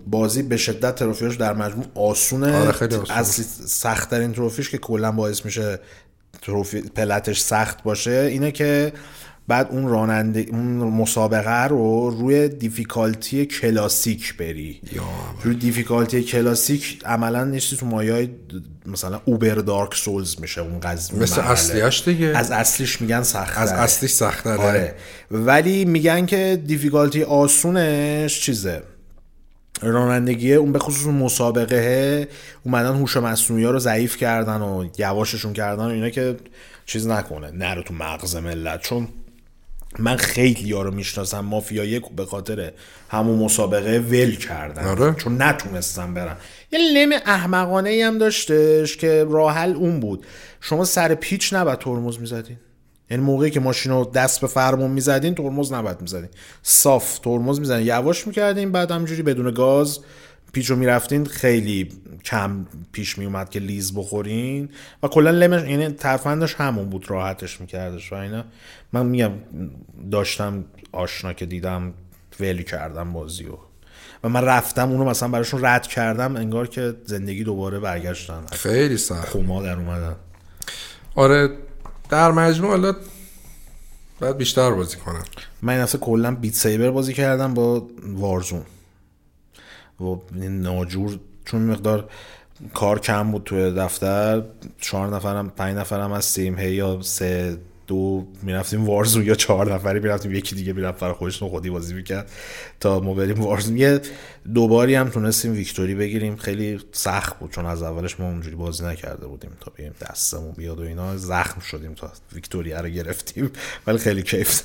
بازی 0.07 0.43
به 0.43 0.57
شدت 0.57 0.95
trophy 0.95 1.22
یاش 1.22 1.35
در 1.35 1.53
مجموع 1.53 1.85
آسونه. 1.95 2.57
آره، 2.57 2.71
خیلی 2.71 2.95
آسونه. 2.95 3.19
از 3.19 3.27
سختترین 3.65 4.33
trophy 4.33 4.57
یش 4.57 4.69
که 4.69 4.77
کلا 4.77 5.11
باعث 5.11 5.45
میشه 5.45 5.79
trophy 6.41 6.81
plat 6.81 7.20
ش 7.20 7.39
سخت 7.39 7.83
باشه 7.83 8.27
اینه 8.31 8.51
که 8.51 8.93
بعد 9.47 9.67
اون 9.71 9.87
راننده 9.87 10.45
اون 10.51 10.77
مسابقه 10.77 11.63
رو 11.63 12.09
روی 12.09 12.49
difficulty 12.49 13.45
classic 13.45 14.37
بری 14.37 14.81
روی 15.43 15.55
difficulty 15.55 16.23
classic 16.23 17.01
عملا 17.05 17.43
نیستی 17.43 17.77
تو 17.77 17.85
مایه 17.85 18.29
مثلا 18.85 19.21
uber 19.25 19.55
Dark 19.55 19.95
Souls 19.95 20.41
میشه 20.41 20.61
اون 20.61 20.79
قضیه 20.79 21.19
مثل. 21.19 21.41
اصلیاش 21.41 22.03
دیگه. 22.07 22.25
از 22.25 22.51
اصلیش 22.51 23.01
میگن 23.01 23.23
سخت 23.23 23.57
از 23.57 23.71
اصلیش 23.71 24.11
سخت‌تره. 24.11 24.57
آره 24.57 24.95
ولی 25.31 25.85
میگن 25.85 26.25
که 26.25 26.61
دیفیکالتی 26.65 27.23
آسونش 27.23 28.41
چیزه 28.41 28.83
رانندگی 29.81 30.53
اون 30.53 30.71
به 30.71 30.79
خصوص 30.79 31.05
مسابقه 31.07 32.27
اومدن 32.63 32.95
هوش 32.95 33.17
مصنوعی 33.17 33.63
ها 33.63 33.71
رو 33.71 33.79
ضعیف 33.79 34.17
کردن 34.17 34.61
و 34.61 34.85
یواششون 34.97 35.53
کردن 35.53 35.83
و 35.83 35.89
اینا 35.89 36.09
که 36.09 36.35
چیز 36.85 37.07
نکنه 37.07 37.51
نره 37.51 37.83
تو 37.83 37.93
مغز 37.93 38.35
ملت 38.35 38.81
چون 38.81 39.07
من 39.99 40.17
خیلی 40.17 40.71
ها 40.71 40.81
رو 40.81 40.91
می‌شناسم 40.91 41.39
مافیا 41.39 41.83
یک 41.83 42.03
به 42.15 42.25
خاطر 42.25 42.71
همون 43.09 43.39
مسابقه 43.39 43.99
ول 43.99 44.35
کردن. 44.35 44.83
آره. 44.83 45.13
چون 45.13 45.41
نتونستم 45.41 46.13
برن 46.13 46.37
یه 46.71 46.79
لم 46.79 47.19
احمقانه 47.25 47.89
ای 47.89 48.01
هم 48.01 48.17
داشتش 48.17 48.97
که 48.97 49.25
راحل 49.29 49.75
اون 49.75 49.99
بود. 49.99 50.25
شما 50.61 50.85
سر 50.85 51.15
پیچ 51.15 51.53
نباید 51.53 51.79
ترمز 51.79 52.19
می‌زدین. 52.19 52.57
یعنی 53.09 53.23
موقعی 53.23 53.51
که 53.51 53.59
ماشین 53.59 53.91
رو 53.91 54.11
دست 54.13 54.41
به 54.41 54.47
فرمون 54.47 54.91
می‌زدین 54.91 55.35
ترمز 55.35 55.73
نباید 55.73 56.01
می‌زدین. 56.01 56.29
صاف 56.63 57.19
ترمز 57.19 57.59
می‌زدین. 57.59 57.87
یواش 57.87 58.27
می‌کردین 58.27 58.71
بعد 58.71 58.91
همجوری 58.91 59.21
بدون 59.21 59.53
گاز 59.53 59.99
پیچ 60.51 60.69
رو 60.69 60.75
می‌رفتین 60.75 61.25
خیلی 61.25 61.89
کم 62.25 62.65
پیش 62.91 63.17
میومد 63.17 63.49
که 63.49 63.59
لیز 63.59 63.93
بخورین 63.93 64.69
و 65.03 65.07
کلا 65.07 65.31
لمش 65.31 65.69
یعنی 65.69 65.89
ترفندش 65.89 66.55
همون 66.55 66.89
بود 66.89 67.09
راحتش 67.09 67.61
میکردش 67.61 68.13
و 68.13 68.15
اینا. 68.15 68.43
من 68.93 69.05
میگم 69.05 69.31
داشتم 70.11 70.65
آشنا 70.91 71.33
که 71.33 71.45
دیدم 71.45 71.93
ولی 72.39 72.63
کردم 72.63 73.13
بازی 73.13 73.45
و 73.45 73.57
و 74.23 74.29
من 74.29 74.43
رفتم 74.43 74.91
اونو 74.91 75.05
مثلا 75.05 75.29
براشون 75.29 75.65
رد 75.65 75.87
کردم 75.87 76.35
انگار 76.35 76.67
که 76.67 76.95
زندگی 77.05 77.43
دوباره 77.43 77.79
برگشتن. 77.79 78.45
خیلی 78.51 78.97
سخت. 78.97 79.29
خوما 79.29 79.63
در 79.63 79.75
اومدن. 79.75 80.15
آره 81.15 81.49
در 82.09 82.31
مجموع 82.31 82.69
حالا 82.69 82.95
باید 84.19 84.37
بیشتر 84.37 84.71
بازی 84.71 84.97
کنم. 84.97 85.23
من 85.61 85.77
این 85.77 85.85
کلا 85.85 86.35
بیت 86.35 86.53
سیبر 86.53 86.91
بازی 86.91 87.13
کردم 87.13 87.53
با 87.53 87.87
وارزون. 88.03 88.61
و 90.01 90.21
ناجور 90.49 91.19
چون 91.45 91.61
مقدار 91.61 92.09
کار 92.73 92.99
کم 92.99 93.31
بود 93.31 93.43
توی 93.43 93.71
دفتر 93.71 94.43
چهار 94.81 95.15
نفرم 95.15 95.49
پنج 95.49 95.77
نفرم 95.77 96.13
هستیم 96.13 96.59
هی 96.59 96.73
یا 96.73 97.01
سه 97.01 97.57
دو 97.87 98.27
می‌رفتیم 98.43 98.85
وارزون 98.85 99.25
یا 99.25 99.35
چهار 99.35 99.73
نفری 99.73 99.99
می‌رفتیم 99.99 100.35
یکی 100.35 100.55
دیگه 100.55 100.73
می‌رفت 100.73 100.99
برای 100.99 101.13
خودش 101.13 101.43
خودی 101.43 101.69
بازی 101.69 101.93
می‌کرد 101.93 102.31
تا 102.79 102.99
ما 102.99 103.13
بریم 103.13 103.41
وارزون. 103.41 103.77
یه 103.77 104.01
دوباری 104.53 104.95
هم 104.95 105.09
تونستیم 105.09 105.51
ویکتوری 105.51 105.95
بگیریم 105.95 106.35
خیلی 106.35 106.79
سخت 106.91 107.39
بود 107.39 107.51
چون 107.51 107.65
از 107.65 107.83
اولش 107.83 108.19
ما 108.19 108.25
اونجوری 108.25 108.55
بازی 108.55 108.85
نکرده 108.85 109.27
بودیم 109.27 109.51
تا 109.59 109.71
بیم 109.75 109.93
دستمون 110.01 110.51
بیاد 110.51 110.79
و 110.79 110.83
اینا 110.83 111.17
زخم 111.17 111.59
شدیم 111.59 111.93
تا 111.93 112.11
ویکتوریا 112.33 112.81
رو 112.81 112.89
گرفتیم 112.89 113.51
ولی 113.87 113.97
خیلی 113.97 114.23
کیف 114.23 114.61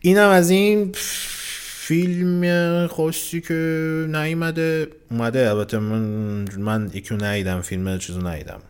اینم 0.00 0.28
از 0.28 0.50
این 0.50 0.94
فیلم 1.86 2.86
خوشی 2.86 3.40
که 3.40 4.06
نیومده؟ 4.08 4.88
اومده. 5.10 5.50
البته 5.50 5.78
من 5.78 6.48
من 6.58 6.90
یکیو 6.94 7.16
نیدم 7.16 7.60
فیلم 7.60 7.98
چیزو 7.98 8.20
نیدم 8.20 8.60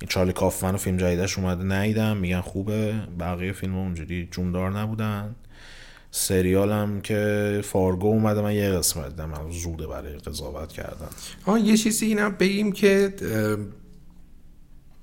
این 0.00 0.08
چارلی 0.08 0.32
کافمن 0.32 0.74
و 0.74 0.76
فیلم 0.76 0.96
جدیدش 0.96 1.38
اومده 1.38 1.80
نیدم 1.80 2.16
میگن 2.16 2.40
خوبه. 2.40 2.94
بقیه 3.20 3.52
فیلم 3.52 3.76
اونجوری 3.76 4.28
جوندار 4.30 4.70
نبودن. 4.70 5.34
سریال 6.10 6.72
هم 6.72 7.00
که 7.00 7.60
فارگو 7.64 8.06
اومده 8.06 8.40
من 8.40 8.54
یه 8.54 8.70
قسمت 8.70 9.08
دیدم. 9.08 9.50
زوده 9.50 9.86
برای 9.86 10.12
قضاوت 10.12 10.72
کردن. 10.72 11.08
آه 11.46 11.60
یه 11.60 11.76
چیزی 11.76 12.06
اینم 12.06 12.36
بگیم 12.38 12.72
که 12.72 13.14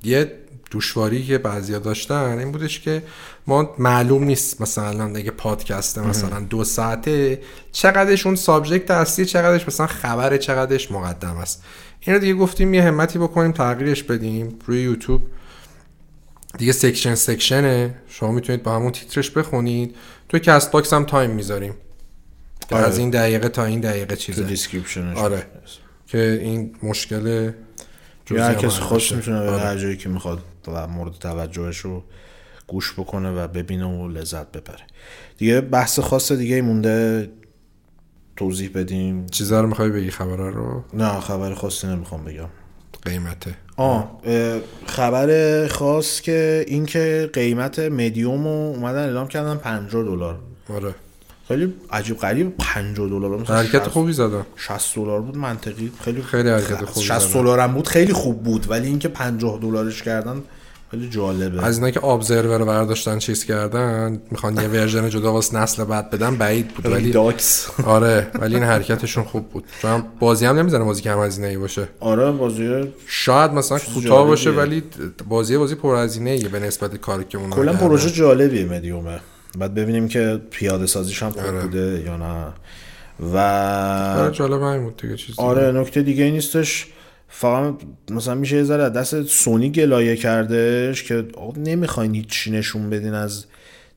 یه 0.04 0.32
دشواری 0.72 1.26
که 1.26 1.38
بعضیا 1.38 1.80
داشتن 1.80 2.38
این 2.40 2.52
بودش 2.52 2.80
که 2.80 3.04
ما 3.48 3.76
معلوم 3.80 4.24
نیست 4.24 4.62
مثلا 4.62 5.16
اگه 5.16 5.32
پادکسته 5.32 6.02
مثلا 6.02 6.40
دو 6.40 6.64
ساعته 6.64 7.42
چقدرش 7.72 8.26
اون 8.26 8.36
subject 8.36 8.92
اصلی 8.92 9.26
چقدرش 9.26 9.68
مثلا 9.68 9.88
خبر 9.88 10.38
چقدرش 10.38 10.92
مقدمه 10.92 11.38
است. 11.38 11.64
اینو 12.00 12.20
دیگه 12.20 12.34
گفتیم 12.34 12.74
یه 12.74 12.84
همتی 12.84 13.20
بکنیم 13.20 13.52
تغییرش 13.52 14.04
بدیم 14.04 14.60
روی 14.66 14.82
یوتیوب. 14.82 15.22
دیگه 16.58 16.72
section 16.72 17.16
section 17.16 17.86
ه 17.86 17.96
شما 18.08 18.32
می‌تونید 18.32 18.64
با 18.64 18.76
همون 18.76 18.92
تیترش 18.92 19.32
بخونید. 19.32 19.96
توی 20.30 20.40
کست 20.40 20.72
باکس 20.72 20.94
هم 20.94 21.06
time 21.06 21.32
می‌ذاریم. 21.32 21.74
آره. 22.72 22.86
از 22.86 22.98
این 22.98 23.10
دقیقه 23.10 23.50
تا 23.50 23.66
این 23.66 23.80
دقیقه 23.80 24.16
تو 24.16 24.22
چیزه. 24.22 24.44
description 24.44 25.02
ش. 25.02 25.18
آره. 25.18 25.46
که 26.08 26.40
این 26.42 26.76
مشکل 26.84 27.52
یا 28.32 28.46
هر 28.46 28.54
کسی 28.54 28.82
خوش. 28.82 29.12
می‌تونه 29.12 29.44
به 29.44 29.50
آره. 29.50 29.62
هر 29.62 29.78
جایی 29.78 29.98
که 29.98 30.10
می‌خواد 30.10 30.40
و 30.68 30.88
مورد 30.88 31.14
توجهش 31.14 31.78
رو 31.78 32.04
گوش 32.68 32.94
بکنه 32.94 33.32
و 33.32 33.48
ببینه 33.48 33.86
و 33.86 34.08
لذت 34.08 34.52
ببره. 34.52 34.84
دیگه 35.38 35.62
بحث 35.62 36.00
خاص 36.00 36.32
دیگه 36.32 36.62
مونده. 36.62 37.30
توضیح 38.38 38.70
بدیم. 38.76 39.26
چیزا 39.26 39.62
رو 39.62 39.68
می‌خوای 39.68 39.90
بگی 39.90 40.12
خبره 40.12 40.50
رو؟ 40.50 40.84
نه 40.94 41.20
خبر 41.20 41.54
خاصی 41.54 41.88
نمی‌خوام 41.88 42.24
بگم. 42.26 42.50
قیمته. 43.04 43.56
آه 43.78 44.22
خبر 44.86 45.68
خاص 45.68 46.22
که 46.22 46.66
این 46.68 46.86
که 46.86 47.30
قیمت 47.34 47.80
مدیوم 47.80 48.44
رو 48.44 48.50
اومدن 48.50 49.00
اعلام 49.00 49.28
کردن 49.28 49.56
50 49.56 50.04
دلار. 50.04 50.40
آره. 50.70 50.96
خیلی 51.48 51.74
عجیب 51.92 52.18
غریب 52.18 52.58
50 52.58 53.08
دلار 53.10 53.38
مثلا 53.38 53.56
حرکت 53.56 53.84
60 53.84 53.88
خوبی 53.88 54.14
زدن 54.14 54.46
60 54.56 54.96
دلار 54.96 55.22
بود 55.22 55.38
منطقی. 55.38 55.92
خیلی 56.04 56.22
خیلی 56.22 56.50
حرکت 56.50 56.86
خوبی 56.86 57.06
60 57.06 57.20
زدن. 57.20 57.42
دلار 57.42 57.60
هم 57.60 57.74
بود 57.74 57.88
خیلی 57.88 58.14
خوب 58.14 58.44
بود 58.44 58.66
ولی 58.72 58.88
اینکه 58.88 59.08
50 59.08 59.60
دلارش 59.62 60.04
کردن 60.04 60.42
خیلی 60.92 61.10
جالبه. 61.10 61.66
از 61.66 61.78
اینا 61.78 61.92
که 61.92 62.06
ابزرور 62.06 62.58
رو 62.58 62.66
برداشتن 62.66 63.20
چیز 63.20 63.46
کردن 63.46 64.22
می‌خوان 64.32 64.56
یه 64.62 64.68
ورژن 64.68 65.10
جدا 65.10 65.34
واسه 65.34 65.58
نسل 65.58 65.84
بعد 65.84 66.10
بدن 66.10 66.36
بعید 66.36 66.68
بود. 66.68 66.86
ولی 66.86 67.12
داکس 67.12 67.68
آره 67.86 68.28
ولی 68.40 68.56
این 68.56 68.64
حرکتشون 68.64 69.24
خوب 69.24 69.50
بود. 69.50 69.64
چون 69.82 70.04
بازی 70.20 70.46
هم 70.46 70.60
نمی‌زنه 70.60 70.84
بازی 70.84 71.02
کم 71.02 71.24
هزینه 71.24 71.48
ای 71.48 71.58
باشه. 71.58 71.88
آره 72.00 72.32
بازی 72.32 72.94
شاید 73.08 73.52
مثلا 73.52 73.80
کوتاه. 73.80 74.28
باشه 74.28 74.52
ولی 74.52 74.84
بازی 75.30 75.58
بازی 75.58 75.76
پر 75.76 75.96
هزینه 75.96 76.38
به 76.38 76.60
نسبت 76.60 76.96
کاری 76.96 77.24
که 77.30 77.38
اونا 77.38 77.56
کلا. 77.56 77.74
پروژه 77.74 78.12
جالبیه 78.12 78.66
مدیومه 78.66 79.20
بعد 79.60 79.74
ببینیم 79.74 80.08
که 80.08 80.42
پیاده 80.52 80.86
سازیش 80.86 81.24
هم 81.24 81.30
خوب 81.30 81.46
آره. 81.46 81.62
بوده 81.62 82.04
یا 82.06 82.18
نه 82.18 82.54
و 83.34 83.38
آره 84.18 84.32
جالب 84.32 84.84
بود 84.84 84.98
دیگه 84.98 85.16
چیز 85.16 85.36
دیگه. 85.36 85.48
آره 85.48 85.72
نکته 85.72 86.02
دیگه 86.02 86.24
ای 86.24 86.32
نیستش 86.32 86.88
فقط 87.28 87.74
مثلا 88.12 88.36
میشه 88.36 88.56
یه 88.56 88.64
ذره 88.64 88.84
از 88.84 88.94
دست 88.94 89.24
سونی 89.24 89.72
گلایه 89.72 90.16
کردش 90.16 91.04
که 91.04 91.26
نمی‌خواین 91.58 92.16
هیچی 92.16 92.52
نشون 92.52 92.90
بدین 92.90 93.14
از 93.14 93.46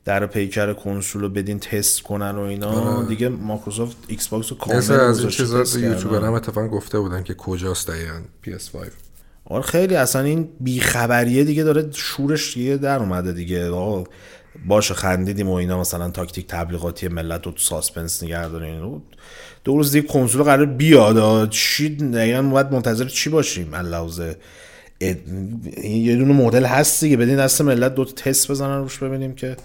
در 0.04 0.26
پیکر 0.26 0.72
کنسول 0.72 1.22
رو 1.22 1.28
بدین 1.28 1.58
تست 1.58 2.02
کنن 2.02 2.30
و 2.30 2.40
اینا 2.40 3.02
دیگه 3.02 3.28
مایکروسافت 3.28 3.96
ایکس 4.08 4.28
باکس 4.28 4.52
رو 4.52 4.58
کامل 4.58 4.76
از 5.00 5.20
این 5.20 5.28
چیزا 5.28 5.58
یوتیوبر. 5.58 6.26
هم 6.26 6.32
اتفاقا 6.32 6.68
گفته 6.68 6.98
بودن 6.98 7.22
که 7.22 7.34
کجاست 7.34 7.88
دقیقا 7.88 8.20
PS5 8.44 8.76
آره 9.44 9.62
خیلی 9.62 9.96
اصلا 9.96 10.22
این 10.22 10.48
بیخبریه 10.60 11.44
دیگه 11.44 11.64
داره 11.64 11.88
شورش 11.92 12.54
دیگه 12.54 12.76
در 12.76 12.98
اومده 12.98 13.32
دیگه 13.32 13.70
آقا 13.70 14.04
باشه 14.66 14.94
خندیدیم 14.94 15.48
و 15.48 15.52
اینا 15.52 15.80
مثلا 15.80 16.10
تاکتیک 16.10 16.46
تبلیغاتی 16.46 17.08
ملت 17.08 17.46
رو 17.46 17.52
تو 17.52 17.58
suspense 17.58 18.22
نگه 18.22 18.48
دارین 18.48 19.02
دو 19.64 19.76
روز 19.76 19.92
دیگه 19.92 20.08
کنسول 20.08 20.42
قرار 20.42 20.66
بیاد. 20.66 21.50
چی؟ 21.50 21.96
دقیقا 21.96 22.42
باید 22.42 22.72
منتظر 22.72 23.04
چی 23.04 23.30
باشیم؟ 23.30 23.74
اللحظه 23.74 24.36
یه 25.84 26.16
دونه 26.16 26.32
مدل 26.32 26.64
هست 26.64 27.04
دیگه. 27.04 27.16
بدین 27.16 27.36
دست 27.36 27.60
ملت 27.60 27.94
دو 27.94 28.04
تست 28.04 28.50
بزنن 28.50 28.78
روش 28.78 28.98
ببینیم 28.98 29.34
که 29.34 29.56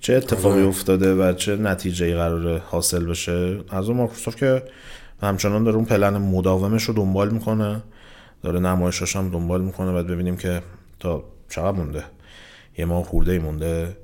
چه 0.00 0.14
اتفاقی 0.14 0.58
آره. 0.58 0.68
افتاده 0.68 1.14
و 1.14 1.32
چه 1.32 1.56
نتیجه 1.56 2.06
ای 2.06 2.14
قراره 2.14 2.62
حاصل 2.66 3.04
بشه. 3.04 3.60
از 3.70 3.88
اون 3.88 3.96
مایکروسافت 3.96 4.38
که 4.38 4.62
همچنان 5.22 5.64
داره 5.64 5.76
اون 5.76 5.84
پلن 5.84 6.16
مداومش 6.16 6.82
رو 6.82 6.94
دنبال 6.94 7.30
می‌کنه. 7.30 7.82
داره 8.42 8.60
نمایشاش 8.60 9.16
هم 9.16 9.30
دنبال 9.30 9.60
می‌کنه. 9.60 9.92
بعد 9.92 10.06
ببینیم 10.06 10.36
که 10.36 10.62
تا 11.00 11.24
چقدر 11.48 11.76
مونده. 11.76 12.04
یه 12.78 12.84
ماه 12.84 13.04
خورده 13.04 13.32
ای 13.32 13.38
مونده. 13.38 13.96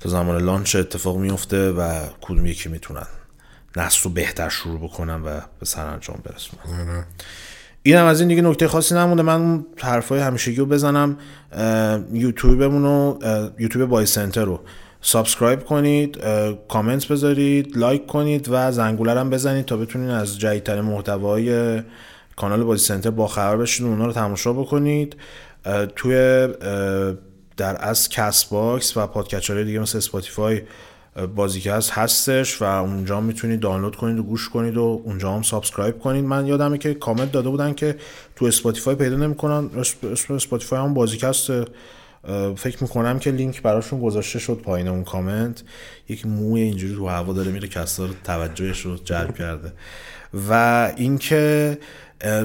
تا 0.00 0.08
زمان 0.08 0.42
launch 0.42 0.76
اتفاق 0.76 1.16
میفته 1.16 1.70
و 1.70 2.00
کدوم 2.20 2.46
یکی 2.46 2.68
می‌تونن 2.68 3.06
نسل 3.76 4.00
رو 4.04 4.10
بهتر 4.10 4.48
شروع 4.48 4.80
بکنن 4.80 5.22
و 5.22 5.40
به 5.60 5.66
سرانجام 5.66 6.18
برسونن. 6.24 7.04
این 7.82 7.96
هم 7.96 8.06
از 8.06 8.20
این 8.20 8.28
دیگه 8.28 8.42
نکته 8.42 8.68
خاصی 8.68 8.94
نمونده. 8.94 9.22
من 9.22 9.40
اون 9.40 9.66
حرفای 9.78 10.20
همیشگی 10.20 10.56
رو 10.56 10.66
بزنم. 10.66 11.16
یوتیوبمون 12.12 12.82
رو 12.82 13.18
یوتیوب 13.58 13.88
بازی 13.88 14.06
سنتر 14.06 14.44
رو 14.44 14.60
subscribe 15.00 15.64
کنید 15.64 16.18
کامنت 16.68 17.08
بذارید 17.08 17.76
لایک 17.76 18.06
کنید 18.06 18.48
و 18.50 18.72
زنگوله 18.72 19.20
هم 19.20 19.30
بزنید 19.30 19.64
تا 19.64 19.76
بتونید 19.76 20.10
از 20.10 20.38
جدیدترین 20.38 20.80
محتوای 20.80 21.82
کانال 22.36 22.64
بازی 22.64 22.84
سنتر 22.84 23.10
با 23.10 23.26
خبر 23.26 23.56
بشید 23.56 23.86
و 23.86 23.88
اونا 23.88 24.06
رو 24.06 24.12
تماشا 24.12 24.52
بکنید. 24.52 25.16
توی 25.96 26.48
در 27.56 27.76
از 27.84 28.08
کست 28.08 28.50
باکس 28.50 28.96
و 28.96 29.06
podcatcher 29.06 29.54
های 29.54 29.64
دیگه 29.64 29.78
مثل 29.78 29.98
اسپاتیفای 29.98 30.62
بازیکست 31.34 31.90
هستش 31.90 32.62
و 32.62 32.64
اونجا 32.64 33.20
می‌تونید 33.20 33.60
دانلود 33.60 33.96
کنید 33.96 34.18
و 34.18 34.22
گوش 34.22 34.48
کنید 34.48 34.76
و 34.76 35.02
اونجا 35.04 35.32
هم 35.32 35.42
subscribe 35.42 35.98
کنید. 35.98 36.24
من 36.24 36.46
یادمه 36.46 36.78
که 36.78 36.94
کامنت 36.94 37.32
داده 37.32 37.48
بودن 37.48 37.74
که 37.74 37.96
تو 38.36 38.44
اسپاتیفای 38.44 38.94
پیدا 38.94 39.16
نمی‌کنن. 39.16 39.70
اسم 40.12 40.34
اسپاتیفای 40.34 40.78
هم 40.78 40.94
بازیکست 40.94 41.50
فکر 42.56 42.76
می‌کنم 42.80 43.18
که 43.18 43.30
لینک 43.30 43.62
براشون 43.62 44.00
گذاشته 44.00 44.38
شد 44.38 44.54
پایین 44.54 44.88
اون 44.88 45.04
کامنت. 45.04 45.62
یک 46.08 46.26
موی 46.26 46.60
اینجوری 46.60 46.94
رو 46.94 47.08
هوا 47.08 47.32
داره 47.32 47.52
میره 47.52 47.68
کسا 47.68 48.08
توجهش 48.24 48.80
رو 48.80 48.96
جلب 48.96 49.34
کرده. 49.38 49.72
و 50.48 50.92
اینکه 50.96 51.78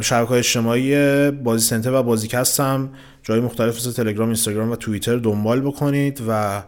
شبکه 0.01 0.29
های 0.29 0.39
اجتماعی 0.39 1.31
بازی 1.31 1.67
سنتر 1.67 1.93
و 1.93 2.03
بازیکست 2.03 2.59
هم 2.59 2.89
جای 3.23 3.39
مختلف 3.39 3.75
مثل 3.75 3.91
تلگرام 3.91 4.27
اینستاگرام 4.27 4.71
و 4.71 4.75
توییتر 4.75 5.17
دنبال 5.17 5.61
بکنید 5.61 6.21
و 6.27 6.63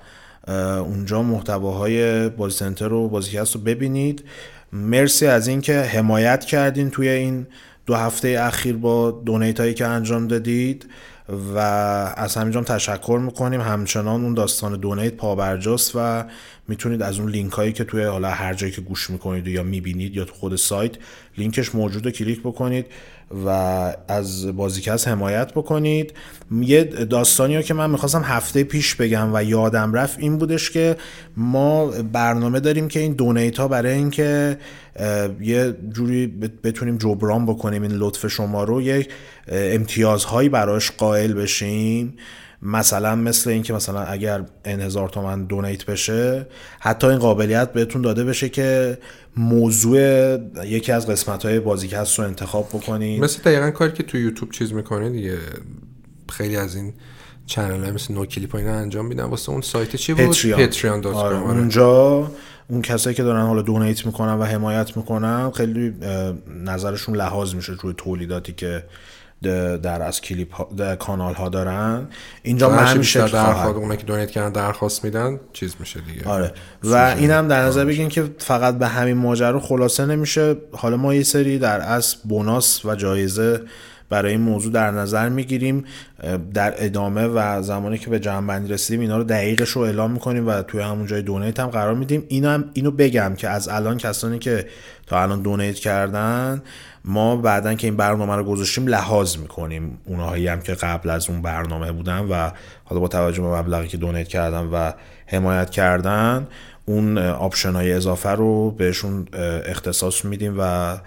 اونجا 0.79 1.23
محتواهای 1.23 2.29
بازی 2.29 2.55
سنتر 2.57 2.93
و 2.93 3.09
بازیکست 3.09 3.55
رو 3.55 3.61
ببینید. 3.61 4.23
مرسی 4.73 5.27
از 5.27 5.47
اینکه 5.47 5.79
حمایت 5.79 6.45
کردین 6.45 6.89
توی 6.89 7.09
این 7.09 7.47
دو 7.85 7.95
هفته 7.95 8.37
اخیر 8.41 8.77
با 8.77 9.11
دونیت 9.11 9.59
هایی 9.59 9.73
که 9.73 9.87
انجام 9.87 10.27
دادید 10.27 10.89
و 11.55 11.57
از 12.17 12.35
همینجا 12.35 12.63
تشکر 12.63 13.19
می‌کنیم. 13.25 13.61
همچنان 13.61 14.23
اون 14.23 14.33
داستان 14.33 14.79
دونیت 14.79 15.13
پابرجاست 15.13 15.91
و 15.95 16.23
می‌تونید 16.67 17.01
از 17.01 17.19
اون 17.19 17.29
لینک 17.29 17.51
هایی 17.51 17.73
که 17.73 17.83
توی 17.83 18.03
حالا 18.03 18.29
هر 18.29 18.53
جایی 18.53 18.71
که 18.71 18.81
گوش 18.81 19.09
می‌کنید 19.09 19.47
یا 19.47 19.63
می‌بینید 19.63 20.15
یا 20.15 20.25
تو 20.25 20.33
خود 20.33 20.55
سایت 20.55 20.91
لینکش 21.37 21.75
موجود 21.75 22.09
کلیک 22.09 22.39
بکنید. 22.39 22.85
و 23.45 23.49
از 24.07 24.55
بازیکس 24.55 25.07
حمایت 25.07 25.51
بکنید. 25.53 26.13
یه 26.61 26.83
داستانی 26.83 27.55
رو 27.55 27.61
که 27.61 27.73
من 27.73 27.89
می‌خواستم 27.89 28.21
هفته 28.23 28.63
پیش 28.63 28.95
بگم 28.95 29.29
و 29.33 29.43
یادم 29.43 29.93
رفت 29.93 30.19
این 30.19 30.37
بودش 30.37 30.71
که 30.71 30.95
ما 31.37 31.85
برنامه 31.85 32.59
داریم 32.59 32.87
که 32.87 32.99
این 32.99 33.13
دونیت 33.13 33.57
ها 33.57 33.67
برای 33.67 33.93
اینکه 33.93 34.57
یه 35.41 35.75
جوری 35.93 36.27
بتونیم 36.63 36.97
جبران 36.97 37.45
بکنیم 37.45 37.81
این 37.81 37.91
لطف 37.91 38.27
شما 38.27 38.63
رو 38.63 38.81
یک 38.81 39.09
امتیازهایی 39.47 40.49
براش 40.49 40.91
قائل 40.91 41.33
بشیم 41.33 42.13
مثلا 42.65 43.15
مثل 43.15 43.49
اینکه 43.49 43.73
مثلا 43.73 44.03
اگر 44.03 44.45
این 44.65 44.81
هزار 44.81 45.09
تومن 45.09 45.43
دونیت 45.43 45.85
بشه 45.85 46.47
حتی 46.79 47.07
این 47.07 47.19
قابلیت 47.19 47.73
بهتون 47.73 48.01
داده 48.01 48.23
بشه 48.23 48.49
که 48.49 48.97
موضوع 49.37 49.99
یکی 50.65 50.91
از 50.91 51.07
قسمت 51.07 51.45
های 51.45 51.59
بازیکست 51.59 52.19
رو 52.19 52.25
انتخاب 52.25 52.69
بکنید. 52.69 53.23
مثل 53.23 53.41
دقیقا 53.41 53.71
کاری 53.71 53.91
که 53.91 54.03
تو 54.03 54.17
یوتیوب 54.17 54.51
چیز 54.51 54.73
می‌کنه 54.73 55.09
دیگه. 55.09 55.37
خیلی 56.29 56.57
از 56.57 56.75
این 56.75 56.93
چنل 57.45 57.91
مثل 57.91 58.13
نو 58.13 58.25
کلیپ 58.25 58.55
اینا 58.55 58.73
انجام 58.73 59.05
میدن. 59.05 59.23
واسه 59.23 59.49
اون 59.49 59.61
سایت 59.61 59.95
چی 59.95 60.13
بود؟ 60.13 60.25
پتریان 60.25 61.05
آره،, 61.05 61.37
آره. 61.37 61.37
اونجا 61.37 62.31
اون 62.67 62.81
کسایی 62.81 63.15
که 63.15 63.23
دارن 63.23 63.45
حالا 63.45 63.61
دونیت 63.61 64.05
می‌کنن 64.05 64.33
و 64.33 64.43
حمایت 64.43 64.97
می‌کنن 64.97 65.51
خیلی 65.51 65.93
نظرشون 66.63 67.15
لحاظ 67.15 67.55
میشه 67.55 67.73
روی 67.81 67.93
تولیداتی 67.97 68.53
که 68.53 68.83
در 69.77 70.01
از 70.01 70.21
کلیپ 70.21 70.53
ها 70.53 70.95
کانال 70.95 71.33
ها 71.33 71.49
دارن. 71.49 72.07
اینجا 72.43 72.69
من 72.69 72.83
همیشه 72.83 73.19
درخواست 73.19 73.77
اون 73.77 73.95
که 73.95 74.03
دونیت 74.03 74.31
کردن 74.31 74.51
درخواست 74.51 75.03
میدن 75.03 75.39
چیز 75.53 75.75
میشه 75.79 75.99
دیگه. 76.01 76.29
آره. 76.29 76.53
و 76.83 76.95
اینم 76.95 77.47
در 77.47 77.65
نظر 77.65 77.85
بگین 77.85 78.09
که 78.09 78.29
فقط 78.37 78.77
به 78.77 78.87
همین 78.87 79.17
ماجرا 79.17 79.59
خلاصه 79.59 80.05
نمیشه. 80.05 80.55
حالا 80.71 80.97
ما 80.97 81.13
یه 81.13 81.23
سری 81.23 81.59
در 81.59 81.81
از 81.81 82.15
بوناس 82.23 82.85
و 82.85 82.95
جایزه 82.95 83.61
برای 84.09 84.31
این 84.31 84.41
موضوع 84.41 84.71
در 84.71 84.91
نظر 84.91 85.29
می‌گیریم. 85.29 85.85
در 86.53 86.73
ادامه 86.77 87.27
و 87.27 87.61
زمانی 87.61 87.97
که 87.97 88.09
به 88.09 88.19
جمع 88.19 88.67
رسیدیم 88.67 89.01
اینا 89.01 89.17
رو 89.17 89.23
دقیقش 89.23 89.69
رو 89.69 89.81
اعلام 89.81 90.11
می‌کنیم 90.11 90.47
و 90.47 90.61
توی 90.61 90.81
همون 90.81 91.05
جای 91.05 91.21
دونیت 91.21 91.59
هم 91.59 91.67
قرار 91.67 91.93
میدیم. 91.93 92.23
اینو 92.27 92.49
هم 92.49 92.65
اینو 92.73 92.91
بگم 92.91 93.33
که 93.37 93.49
از 93.49 93.67
الان 93.67 93.97
کسانی 93.97 94.39
که 94.39 94.67
تا 95.07 95.21
الان 95.21 95.41
دونیت 95.41 95.75
کردن 95.75 96.61
ما 97.05 97.35
بعدا 97.35 97.73
که 97.73 97.87
این 97.87 97.95
برنامه 97.95 98.35
رو 98.35 98.43
گذاشتیم 98.43 98.87
لحاظ 98.87 99.37
می‌کنیم. 99.37 99.97
اونهایی 100.05 100.47
هم 100.47 100.61
که 100.61 100.73
قبل 100.73 101.09
از 101.09 101.29
اون 101.29 101.41
برنامه 101.41 101.91
بودن 101.91 102.19
و 102.19 102.51
حالا 102.83 103.01
با 103.01 103.07
توجه 103.07 103.41
به 103.41 103.47
مبلغی 103.47 103.87
که 103.87 103.97
دونیت 103.97 104.27
کردن 104.27 104.65
و 104.65 104.91
حمایت 105.27 105.69
کردن 105.69 106.47
اون 106.85 107.17
آپشن 107.17 107.73
های 107.73 107.93
اضافه 107.93 108.29
رو 108.29 108.71
بهشون 108.71 109.27
اختصاص 109.65 110.25
میدیم 110.25 110.55
و 110.59 110.97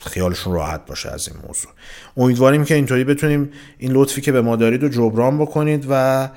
خیالشون 0.00 0.52
راحت 0.52 0.86
باشه 0.86 1.10
از 1.10 1.28
این 1.28 1.36
موضوع. 1.46 1.70
امیدواریم 2.16 2.64
که 2.64 2.74
اینطوری 2.74 3.04
بتونیم 3.04 3.50
این 3.78 3.92
لطفی 3.92 4.20
که 4.20 4.32
به 4.32 4.40
ما 4.40 4.56
دارید 4.56 4.82
رو 4.82 4.88
جبران 4.88 5.38
بکنید 5.38 5.86
و 5.90 6.28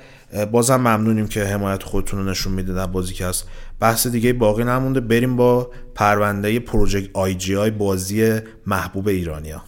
بازم 0.52 0.76
ممنونیم 0.76 1.28
که 1.28 1.44
حمایت 1.44 1.82
خودتون 1.82 2.18
رو 2.18 2.30
نشون 2.30 2.52
می‌دید 2.52 2.74
در 2.74 2.86
بازی 2.86 3.14
که 3.14 3.26
هست 3.26 3.48
بحث 3.80 4.06
دیگه 4.06 4.32
باقی 4.32 4.64
نمونده. 4.64 5.00
بریم 5.00 5.36
با 5.36 5.70
پرونده 5.94 6.60
پروژکت 6.60 7.10
آی 7.12 7.34
جی 7.34 7.56
آی 7.56 7.70
بازی 7.70 8.40
محبوب 8.66 9.08
ایرانیا. 9.08 9.62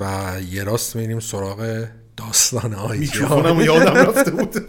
و 0.00 0.34
یه 0.50 0.64
راست 0.64 0.96
میریم 0.96 1.20
سراغ 1.20 1.86
داستان 2.16 2.74
آیجی 2.74 3.04
میکروفونم 3.04 3.60
یادم 3.60 3.94
رفته 3.94 4.30
بود. 4.30 4.56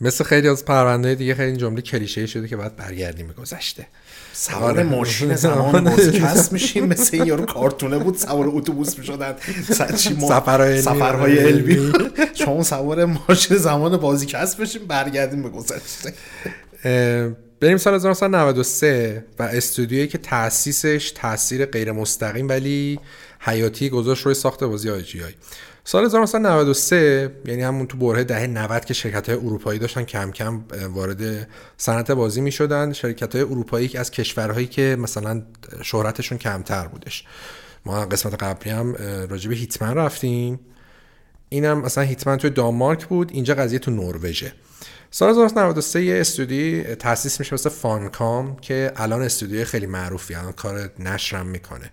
مثل 0.00 0.24
خیلی 0.24 0.48
از 0.48 0.64
پرونده 0.64 1.14
دیگه 1.14 1.34
خیلی 1.34 1.56
جمله 1.56 1.82
کلیشه 1.82 2.26
شده 2.26 2.48
که 2.48 2.56
باید 2.56 2.76
برگردیم 2.76 3.26
به 3.26 3.32
گذشته. 3.32 3.86
سوار 4.32 4.62
آره. 4.62 4.82
ماشین 4.82 5.36
زمان 5.46 5.84
بازیکست 5.84 6.52
میشیم. 6.52 6.86
مثل 6.86 7.16
این 7.16 7.26
یارو 7.26 7.46
کارتونه 7.46 7.98
بود 7.98 8.16
سوار 8.16 8.48
اتوبوس 8.48 8.98
می‌شدن. 8.98 9.34
سفرهای. 10.28 10.82
سفرهای 10.82 11.38
علمی. 11.38 11.92
شما 12.34 12.62
سوار 12.62 13.04
ماشین 13.04 13.56
زمان 13.56 13.96
بازیکست 13.96 14.56
بشیم 14.56 14.86
برگردیم 14.86 15.42
به 15.42 15.48
گذشته. 15.48 16.14
بریم 17.60 17.76
سال 17.76 17.94
1993 17.94 19.24
و 19.38 19.42
استودیویی 19.42 20.08
که 20.08 20.18
تأسیسش 20.18 21.10
تاثیر 21.10 21.66
غیر 21.66 21.92
مستقیم 21.92 22.48
ولی 22.48 23.00
حیاتی 23.40 23.88
گذاشت 23.88 24.26
روی 24.26 24.34
ساخت 24.34 24.64
بازی 24.64 24.90
آی 24.90 25.02
جی 25.02 25.22
آی. 25.22 25.32
سال 25.84 26.04
1993 26.04 27.32
یعنی 27.46 27.62
همون 27.62 27.86
تو 27.86 27.98
بره 27.98 28.24
دهه 28.24 28.46
90 28.46 28.84
که 28.84 28.94
شرکت 28.94 29.28
های 29.28 29.38
اروپایی 29.38 29.78
داشتن 29.78 30.04
کم 30.04 30.30
کم 30.30 30.64
وارد 30.88 31.48
صنعت 31.76 32.10
بازی 32.10 32.40
می 32.40 32.52
شدن 32.52 32.92
شرکت 32.92 33.34
های 33.34 33.44
اروپایی 33.44 33.90
از 33.96 34.10
کشورهایی 34.10 34.66
که 34.66 34.96
مثلا 34.98 35.42
شهرتشون 35.82 36.38
کمتر 36.38 36.88
بودش. 36.88 37.24
ما 37.84 38.06
قسمت 38.06 38.42
قبلی 38.42 38.70
هم 38.70 38.92
به 39.28 39.54
هیتمن 39.54 39.94
رفتیم. 39.94 40.60
اینم 41.48 41.80
مثلا 41.80 42.04
هیتمن 42.04 42.36
توی 42.36 42.50
دانمارک 42.50 43.06
بود 43.06 43.30
اینجا 43.32 43.54
قضیه 43.54 43.78
تو 43.78 43.90
نروژه. 43.90 44.52
سال 45.10 45.30
1993 45.30 46.04
یه 46.04 46.20
استودیوی 46.20 46.94
تاسیس 46.94 47.40
میشه 47.40 47.54
مثل 47.54 47.70
فانکام 47.70 48.56
که 48.56 48.92
الان 48.96 49.22
استودیوی 49.22 49.64
خیلی 49.64 49.86
معروفی 49.86 50.34
الان 50.34 50.52
کار 50.52 50.90
نشرم 50.98 51.46
می‌کنه. 51.46 51.90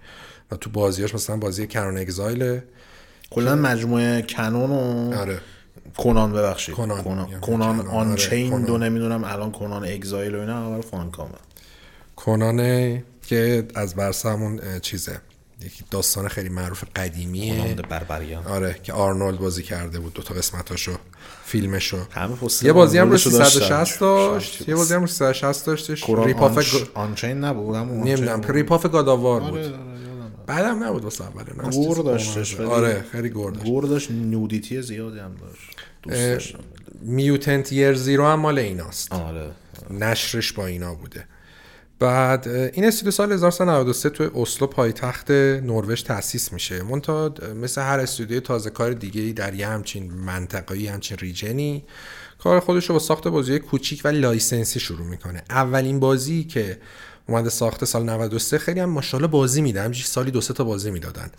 و 0.51 0.55
تو 0.55 0.69
بازیاش 0.69 1.15
مثلا 1.15 1.37
بازی 1.37 1.67
کرون 1.67 1.97
اگزایل. 1.97 2.59
کلا 3.29 3.55
مجموعه 3.55 4.21
کنون 4.21 4.71
و 4.71 5.13
آره. 5.17 5.39
کنان 5.97 6.33
ببخشید. 6.33 6.75
کنان. 6.75 7.03
کنان, 7.03 7.25
میگم. 7.25 7.39
کنان 7.39 7.77
کنان، 7.77 7.87
آن 7.87 8.11
آره،. 8.11 8.65
دو 8.65 8.77
نمی‌دونم 8.77 9.23
الان 9.23 9.51
کنان 9.51 9.85
اگزایل 9.85 10.35
و 10.35 10.39
اینا 10.39 10.67
اول 10.67 10.81
فانکامه. 10.81 11.31
کنانه 12.15 13.03
که 13.21 13.67
از 13.75 13.95
برسه 13.95 14.29
همون 14.29 14.79
چیزه. 14.79 15.21
داستان 15.91 16.27
خیلی 16.27 16.49
معروف 16.49 16.83
قدیمیه. 16.95 17.75
بربریان 17.89 18.47
آره 18.47 18.75
که 18.83 18.93
آرنولد 18.93 19.39
بازی 19.39 19.63
کرده 19.63 19.99
بود 19.99 20.13
دوتا 20.13 20.33
قسمتاشو 20.33 20.91
فیلمشو. 21.45 21.97
یه 22.61 22.73
بازی 22.73 22.97
هم 22.97 23.09
رو 23.09 23.13
آرنولدشو 23.13 23.29
360 23.29 23.99
داشت. 23.99 24.69
یه 24.69 24.75
بازی 24.75 24.93
هم 24.93 25.01
رو 25.01 25.07
360 25.07 25.65
داشتش. 25.65 26.03
کنان 26.03 26.27
rip-off 26.27 26.75
آنچین 26.93 27.43
نبود 27.43 27.75
نمی‌دونم. 27.75 28.41
rip-off 28.41 28.85
God 28.85 29.06
of 29.06 29.20
War 29.20 29.41
بود 29.41 29.49
آره، 29.49 29.65
آره،. 29.65 29.73
بعدم 30.47 30.83
نبود 30.83 31.03
واسه 31.03 31.23
اول 31.23 31.43
نه 31.57 31.67
از 31.67 31.75
gore 31.75 31.97
داشتش، 31.97 32.59
آره 32.59 33.05
خیلی 33.11 33.29
gore 33.29 33.51
داشت. 33.51 33.65
gore 33.65 33.83
داشت 33.83 34.11
nudity 34.11 34.81
زیادی 34.81 35.19
هم 35.19 35.35
داشت. 36.05 36.55
Mutant 37.01 37.71
Year 37.71 37.93
Zero 37.93 38.25
هم 38.25 38.39
مال 38.39 38.59
ایناست. 38.59 39.11
آره. 39.11 39.51
نشرش 39.89 40.53
با 40.53 40.65
اینا 40.65 40.95
بوده. 40.95 41.27
بعد 42.03 42.47
این 42.47 42.85
استودیو 42.85 43.11
سال 43.11 43.31
1993 43.31 44.09
توی 44.09 44.29
اسلو 44.35 44.67
پایتخت 44.67 45.31
نروژ 45.31 46.03
تأسیس 46.03 46.53
میشه. 46.53 46.83
منتها 46.83 47.33
مثل 47.61 47.81
هر 47.81 47.99
استودیو 47.99 48.39
تازه 48.39 48.69
کار 48.69 48.93
دیگه 48.93 49.33
در 49.33 49.53
یه 49.53 49.67
همچین 49.67 50.11
منطقه‌ای 50.13 50.87
همچین 50.87 51.17
region 51.17 51.74
ی 51.74 51.83
کار 52.39 52.59
خودش 52.59 52.85
رو 52.85 52.93
با 52.93 52.99
ساخت 52.99 53.27
بازی 53.27 53.59
کوچیک 53.59 54.01
و 54.03 54.07
license 54.07 54.70
ی 54.70 54.79
شروع 54.79 55.07
می‌کنه. 55.07 55.43
اولین 55.49 55.99
بازی 55.99 56.43
که 56.43 56.77
اومده 57.27 57.49
ساخته 57.49 57.85
سال 57.85 58.03
93 58.03 58.57
خیلی 58.57 58.79
هم 58.79 58.89
ماشاءالله 58.89 59.27
بازی 59.31 59.61
میده. 59.61 59.79
همینجوری 59.79 60.07
سالی 60.07 60.31
دو 60.31 60.41
سه 60.41 60.53
تا 60.53 60.63
بازی 60.63 60.91
می‌دادن. 60.91 61.31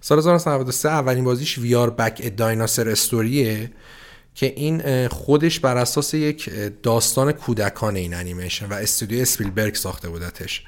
سال 0.00 0.18
1993 0.18 0.88
اولین 0.88 1.24
بازیش 1.24 1.58
We're 1.58 1.74
Back 1.74 1.90
Dinosaur 1.90 2.36
Story 2.36 2.88
ه 2.88 3.70
که 4.36 4.52
این 4.56 5.08
خودش 5.08 5.60
بر 5.60 5.76
اساس 5.76 6.14
یک 6.14 6.50
داستان 6.82 7.32
کودکان 7.32 7.96
این 7.96 8.14
انیمیشن 8.14 8.66
و 8.66 8.72
استودیو 8.72 9.22
اسپیلبرگ 9.22 9.74
ساخته 9.74 10.08
بودتش. 10.08 10.64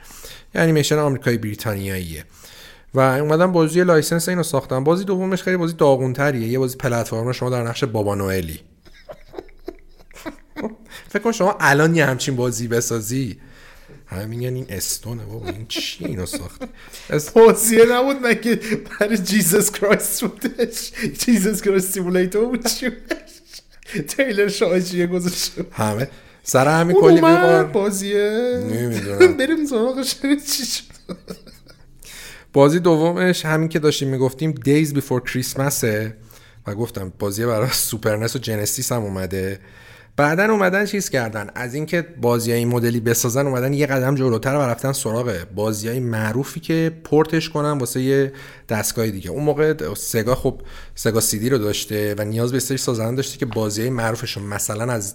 یه 0.55 0.61
انیمیشن 0.61 0.99
آمریکایی 0.99 1.39
بریتانیاییه. 1.39 2.25
و 2.95 3.01
اومدن 3.01 3.53
بازی 3.53 3.85
license 3.85 4.29
اینو 4.29 4.43
ساختن. 4.43 4.85
بازی 4.85 5.05
دومش 5.05 5.43
خیلی 5.43 5.57
بازی 5.57 5.75
داغونتریه. 5.75 6.49
یه 6.49 6.59
بازی 6.59 6.77
پلتفرم 6.77 7.33
شما 7.33 7.51
در 7.51 7.63
نقش 7.63 7.85
بابا 7.85 8.15
نوئلی. 8.15 8.61
فکر 11.13 11.23
کن 11.23 11.33
شما 11.33 11.57
الان 11.61 11.97
یه 11.97 12.07
همچین 12.07 12.37
بازی 12.37 12.69
بسازی. 12.69 13.39
همه 14.07 14.27
میگن 14.27 14.55
این 14.55 14.67
stone 14.69 15.16
ه 15.16 15.25
بابا. 15.25 15.49
این 15.49 15.67
چی 15.69 16.05
اینو 16.05 16.27
ساختی 16.27 16.67
اس- 17.11 17.31
بازیه 17.31 17.85
نبود 17.93 18.17
مگه 18.27 18.61
برای 19.01 19.19
Jesus 19.19 19.71
Christ 19.73 20.25
بودش؟ 20.25 20.93
Jesus 21.19 21.63
Christ 21.63 21.93
simulator 21.95 22.45
بود 22.45 22.67
چی 22.67 22.89
بودش 22.89 23.38
تیلر 24.17 24.49
شاجیه 24.49 25.07
گذاشته 25.07 25.65
همه. 25.73 26.09
سر 26.43 26.81
همین 26.81 27.01
کلی 27.01 27.15
میبار 27.15 27.65
بازیه. 27.65 28.61
نمی‌دونم. 28.71 29.37
بریم 29.39 29.67
سراغش. 29.67 30.15
چی 30.53 30.65
شد؟ 30.65 30.85
بازی 32.53 32.81
دومش 32.81 33.45
همین 33.45 33.69
که 33.69 33.79
داشتیم 33.79 34.09
می‌گفتیم 34.09 34.55
Daze 34.55 34.89
Before 34.89 35.31
Christmas 35.31 35.98
ه. 35.98 36.13
و 36.67 36.75
گفتم 36.75 37.13
بازی 37.19 37.47
برای 37.47 37.69
Super 37.73 38.13
NES 38.13 38.37
و 38.37 38.39
جنسیس 38.39 38.93
هم 38.93 39.03
اومده. 39.03 39.61
بعدا 40.19 40.53
اومدن 40.53 40.87
چیز 40.87 41.11
کردن؟ 41.11 41.51
از 41.55 41.75
اینکه 41.75 42.03
بازی 42.03 42.53
این 42.53 42.69
مدلی 42.69 43.01
بسازن 43.01 43.47
اومدن 43.47 43.73
یه 43.73 43.87
قدم 43.87 44.15
جلوتر 44.15 44.55
و 44.55 44.61
رفتن 44.61 44.93
سراغ 44.93 45.47
بازی 45.55 45.89
های 45.89 46.01
معروفی 46.01 46.61
که 46.61 46.93
پورتش 47.05 47.49
کنن 47.49 47.79
واسه 47.79 48.01
یه 48.01 48.33
دستگاه 48.69 49.11
دیگه. 49.11 49.31
اون 49.31 49.45
موقع 49.45 49.95
سگا 49.95 50.35
خب 50.35 50.61
سگا 50.95 51.21
سیدی 51.21 51.49
رو 51.49 51.59
داشته 51.59 52.15
و 52.19 52.25
نیاز 52.25 52.53
به 52.53 52.61
سری 52.61 52.77
سازنده 52.77 53.17
داشته 53.17 53.39
که 53.39 53.47
بازی 53.47 53.81
های 53.81 53.91
معروفشون 53.91 54.43
مثلا 54.43 54.93
از 54.93 55.15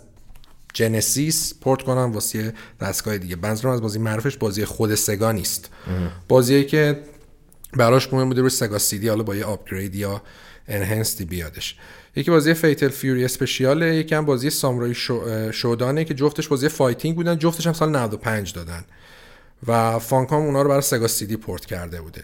جنسیس 0.73 1.53
پورت 1.61 1.81
کنم 1.81 2.11
واسه 2.11 2.39
یه 2.39 2.53
دستگاه 2.81 3.17
دیگه. 3.17 3.35
منظورم 3.35 3.73
از 3.73 3.81
بازی 3.81 3.99
معروفش 3.99 4.37
بازی 4.37 4.65
خود 4.65 4.95
سگا 4.95 5.31
نیست. 5.31 5.69
بازیایی 6.27 6.65
که 6.65 6.99
براش 7.73 8.13
مهم 8.13 8.27
بوده 8.27 8.41
روی 8.41 8.49
سگا 8.49 8.77
سیدی 8.77 9.07
حالا 9.07 9.23
با 9.23 9.35
یه 9.35 9.45
upgrade 9.45 9.95
یا 9.95 10.21
enhanced 10.67 11.19
ی 11.19 11.25
بیادش. 11.25 11.75
یکی 12.15 12.31
بازی 12.31 12.53
Fatal 12.53 12.89
Fury 12.89 13.25
Special 13.25 13.87
ه 13.87 13.95
یکی 13.95 14.15
هم 14.15 14.25
بازی 14.25 14.49
Samurai 14.49 14.93
Sho... 14.93 15.51
Shodown 15.51 15.99
ه 15.99 16.05
که 16.05 16.13
جفتش 16.13 16.47
بازی 16.47 16.69
fighting 16.69 17.15
بودن 17.15 17.37
جفتش 17.37 17.67
هم 17.67 17.73
سال 17.73 17.89
95 17.89 18.53
دادن. 18.53 18.83
و 19.67 19.99
فانکام 19.99 20.43
اونا 20.45 20.61
رو 20.61 20.69
برای 20.69 20.81
سگا 20.81 21.07
CD 21.07 21.37
port 21.37 21.65
کرده 21.65 22.01
بوده. 22.01 22.23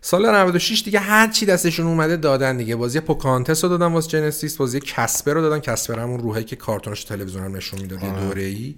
سال 0.00 0.30
96 0.30 0.82
دیگه 0.82 0.98
هر 0.98 1.28
چی 1.28 1.46
دستشون 1.46 1.86
اومده 1.86 2.16
دادن 2.16 2.56
دیگه. 2.56 2.76
بازی 2.76 3.00
Pocahontas 3.00 3.64
رو 3.64 3.70
دادن 3.70 3.92
واسه 3.92 4.08
جنسیس 4.08 4.56
بازی 4.56 4.80
کسپر 4.80 5.32
رو 5.34 5.40
دادن. 5.40 5.58
کسپر 5.58 5.98
همون 5.98 6.20
روحی 6.20 6.44
که 6.44 6.56
کارتونش 6.56 7.04
تلویزیون 7.04 7.44
هم 7.44 7.56
نشون 7.56 7.80
می‌داد 7.80 7.98
دوره 7.98 8.42
ای 8.42 8.74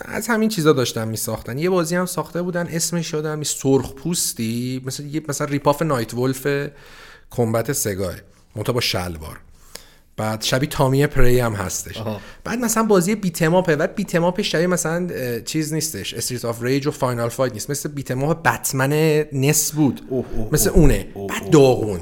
از 0.00 0.28
همین 0.28 0.48
چیزا 0.48 0.72
داشتن 0.72 1.08
میساختن. 1.08 1.58
یه 1.58 1.70
بازی 1.70 1.96
هم 1.96 2.06
ساخته 2.06 2.42
بودن 2.42 2.68
اسمش 2.70 3.12
یادم 3.12 3.42
سرخ 3.42 3.94
پوستی 3.94 4.82
مثل 4.86 5.04
یه 5.04 5.22
مثلا 5.28 5.46
rip-off 5.46 5.82
Nightwolf 5.82 6.46
Kombat 7.30 7.72
سگا 7.72 8.14
منتها 8.56 8.72
با 8.72 8.80
شلوار. 8.80 9.40
بعد 10.16 10.42
شبیه 10.42 10.68
Tommy 10.68 11.06
Prey 11.06 11.40
هم 11.40 11.52
هستش. 11.54 11.96
آها. 11.96 12.20
بعد 12.44 12.58
مثلا 12.58 12.82
بازی 12.82 13.14
beat 13.14 13.39
'em 13.39 13.57
up 13.57 13.70
ه 13.70 13.76
بعد 13.76 13.94
beat 13.94 14.15
'em 14.15 14.31
up 14.31 14.41
ش 14.41 14.52
شبیه 14.52 14.66
مثلا 14.66 15.08
چیز 15.40 15.72
نیستش. 15.72 16.14
Street 16.14 16.44
of 16.44 16.62
Rage 16.62 16.86
و 16.86 16.90
Final 16.90 17.28
Fight 17.28 17.52
نیست. 17.52 17.70
مثل 17.70 17.88
beat 17.88 18.15
'em 18.15 18.35
up 18.35 18.48
Batman 18.48 18.92
NES 19.32 19.72
بود. 19.72 20.06
اوه، 20.08 20.24
اوه، 20.36 20.48
مثل 20.52 20.70
اونه. 20.70 21.06
اوه، 21.14 21.28
بعد 21.28 21.50
داغون. 21.50 22.00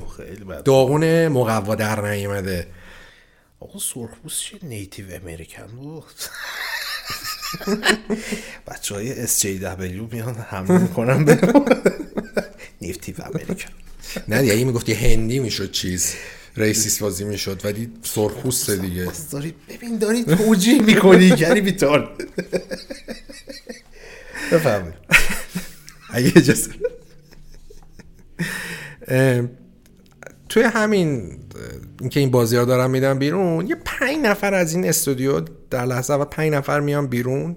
داغون 0.65 1.29
مقوا 1.29 1.75
در 1.75 2.11
نیومده 2.11 2.67
آقا 3.61 3.79
سرخپوست 3.79 4.43
چه 4.43 4.59
نیتیو 4.63 5.05
امریکن 5.15 5.67
بود؟ 5.67 6.05
بچه 8.67 8.95
های 8.95 9.27
SJW 9.27 10.13
میان 10.13 10.35
حمله 10.35 10.79
می‌کنن 10.79 11.25
به 11.25 11.39
نیتیو 12.83 13.15
امریکن. 13.25 13.71
نه 14.29 14.41
دیگه 14.41 14.53
اگه 14.53 14.65
می‌گفتی 14.65 14.93
هندی 14.93 15.39
می‌شد 15.39 15.71
چیز. 15.71 16.15
ریسیس 16.59 17.03
بازی 17.03 17.25
می‌شد 17.25 17.65
ولی 17.65 17.93
سرخپوسته 18.03 18.77
دیگه. 18.77 19.09
داری 19.33 19.55
ببین 19.69 19.99
داری 19.99 20.25
توجیه 20.37 20.83
می‌کنی 20.83 21.35
یعنی 21.39 21.61
بیتار. 21.61 22.17
بفهمید 24.53 24.95
اگه 26.11 26.33
اجازه. 26.37 26.71
توی 30.49 30.63
همین 30.63 31.39
اینکه 32.01 32.21
این 32.21 32.31
بازی 32.31 32.57
ها 32.57 32.65
دارن 32.65 32.91
میدن 32.91 33.19
بیرون 33.19 33.67
یه 33.67 33.77
پنج 33.85 34.17
نفر 34.17 34.55
از 34.55 34.75
این 34.75 34.89
استودیو 34.89 35.41
در 35.71 35.87
لحظه 35.87 36.13
اول 36.15 36.25
پنج 36.25 36.53
نفر 36.53 36.81
میان 36.81 37.07
بیرون. 37.07 37.57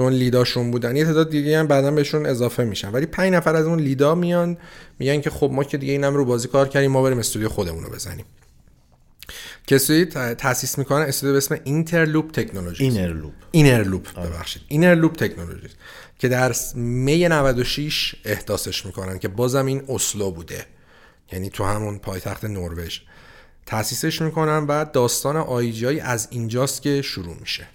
که 0.00 0.04
اون 0.04 0.12
lead 0.12 0.41
اشون 0.41 0.70
بودن. 0.70 0.96
یه 0.96 1.04
تعداد 1.04 1.30
دیگه 1.30 1.58
هم 1.58 1.66
بعدا 1.66 1.90
بهشون 1.90 2.26
اضافه 2.26 2.64
میشن. 2.64 2.92
ولی 2.92 3.06
پنج 3.06 3.32
نفر 3.32 3.56
از 3.56 3.66
اون 3.66 3.80
lead 3.80 4.07
ا 4.07 4.14
میان 4.14 4.56
میگن 4.98 5.20
که 5.20 5.30
خب 5.30 5.50
ما 5.52 5.64
که 5.64 5.78
دیگه 5.78 5.92
اینم 5.92 6.14
رو 6.14 6.24
بازی 6.24 6.48
کار 6.48 6.68
کردیم 6.68 6.90
ما 6.90 7.02
بریم 7.02 7.18
استودیو 7.18 7.48
خودمون 7.48 7.84
رو 7.84 7.90
بزنیم. 7.90 8.24
ت- 10.06 10.34
تاسیس 10.34 10.78
می‌کنن 10.78 11.02
استودیو 11.02 11.32
به 11.32 11.38
اسم 11.38 11.58
Interloop 11.64 12.30
Technology 12.30 12.84
Innerloop 12.84 13.32
Innerloop 13.50 14.20
ببخشید. 14.20 14.62
Innerloop 14.68 15.16
Technology 15.16 15.68
که 16.18 16.28
در 16.28 16.54
می 16.74 17.28
96 17.28 18.14
احداثش 18.24 18.86
می‌کنن 18.86 19.18
که 19.18 19.28
بازم 19.28 19.66
این 19.66 19.82
اسلو 19.88 20.30
بوده. 20.30 20.66
یعنی 21.32 21.50
تو 21.50 21.64
همون 21.64 21.98
پایتخت 21.98 22.44
نروژ. 22.44 22.98
تاسیسش 23.66 24.22
می‌کنن 24.22 24.66
و 24.66 24.84
داستان 24.84 25.36
IGI 25.36 26.00
از 26.00 26.28
اینجاست 26.30 26.82
که 26.82 27.02
شروع 27.02 27.36
میشه. 27.40 27.66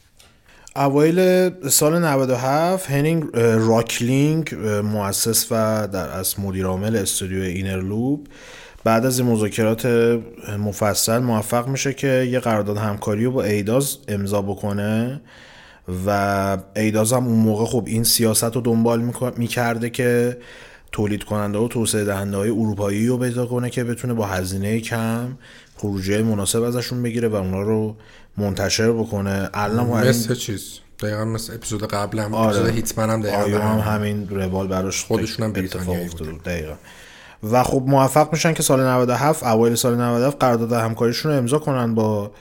اوایل 0.76 1.50
سال 1.70 2.00
97 2.00 2.92
هنینگ 2.92 3.24
راکلینگ 3.36 4.56
مؤسس 4.84 5.48
و 5.52 5.88
در 5.88 6.10
از 6.10 6.40
مدیر 6.40 6.66
عامل 6.66 6.96
استودیو 6.96 7.42
Innerloop 7.42 8.28
بعد 8.84 9.06
از 9.06 9.20
این 9.20 9.28
مذاکرات 9.30 9.86
مفصل 10.60 11.20
موفق 11.20 11.68
میشه 11.68 11.94
که 11.94 12.28
یه 12.32 12.40
قرارداد 12.40 12.78
همکاری 12.78 13.26
رو 13.26 13.32
با 13.32 13.44
Eidos 13.44 13.98
امضا 14.08 14.42
بکنه 14.42 15.22
و 16.06 16.58
Eidos 16.76 17.14
هم 17.14 17.28
اون 17.28 17.40
موقع 17.40 17.66
خب 17.66 17.84
این 17.88 18.04
سیاست 18.04 18.56
رو 18.56 18.62
دنبال 18.62 19.12
می‌کرده 19.38 19.90
که 19.90 20.38
تولید 20.92 21.24
کننده 21.24 21.58
و 21.58 21.68
توسعه 21.68 22.04
دهنده 22.04 22.38
های 22.38 22.50
اروپایی 22.50 23.08
رو 23.08 23.18
پیدا 23.18 23.46
کنه 23.46 23.70
که 23.70 23.84
بتونه 23.84 24.14
با 24.14 24.26
هزینه 24.26 24.80
کم 24.80 25.38
خروجی 25.78 26.22
مناسب 26.22 26.62
ازشون 26.62 27.04
بگیره 27.04 27.28
و 27.28 27.36
اونا 27.36 27.62
رو 27.62 27.96
منتشر 28.38 28.92
بکنه. 28.92 29.50
الان 29.54 30.08
مثل 30.08 30.36
چیز؟ 30.36 30.80
دقیقا 31.00 31.26
مثل 31.26 31.54
اپیزود 31.54 31.84
قبل 31.88 32.20
هم 32.20 32.34
آره. 32.34 32.58
اپیزود 32.58 32.76
هیتمن 32.76 33.10
هم 33.10 33.22
دقیقا 33.22 33.60
هم 33.60 33.94
همین 33.94 34.30
روال 34.30 34.68
براش 34.68 35.04
خودشون 35.06 35.46
هم 35.46 35.52
دقیقا. 36.46 36.74
و 37.52 37.64
خب 37.64 37.84
موفق 37.88 38.30
میشن 38.32 38.54
که 38.54 38.64
سال 38.64 38.84
97 38.84 39.44
اوایل 39.44 39.76
سال 39.76 39.96
97 39.96 40.40
قرارداد 40.40 40.74
همکاریشون 40.74 41.32
رو 41.32 41.38
امضا 41.38 41.60
کنن 41.60 41.96
با 41.96 42.32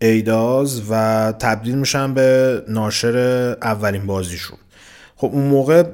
ایداز 0.00 0.82
و 0.90 1.32
تبدیل 1.38 1.74
میشن 1.74 2.14
به 2.14 2.62
ناشر 2.68 3.16
اولین 3.62 4.06
بازیشون. 4.06 4.58
خب 5.16 5.30
اون 5.32 5.44
موقع 5.44 5.84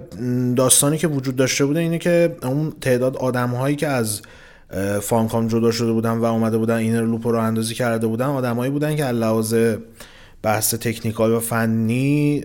داستانی 0.57 0.99
که 0.99 1.09
وجود 1.09 1.37
داشته 1.37 1.65
بوده 1.65 1.81
اینه 1.81 1.99
که 1.99 2.37
اون 2.43 2.73
تعداد 2.81 3.17
آدم 3.17 3.51
هایی 3.51 3.77
که 3.77 3.89
از 3.89 4.23
Funcom 5.03 5.49
جدا 5.49 5.71
شده 5.71 5.93
بودن 5.93 6.13
و 6.13 6.25
اومده 6.25 6.59
بودن 6.59 6.77
Innerloop 6.77 7.27
راه 7.27 7.39
اندازی 7.39 7.75
کرده 7.75 8.07
بودن. 8.07 8.27
آدمایی 8.27 8.71
بودن 8.71 8.97
که 8.97 9.05
لحاظ 9.05 9.55
بحث 10.43 10.75
technical 10.75 11.33
و 11.33 11.41
فنی 11.41 12.45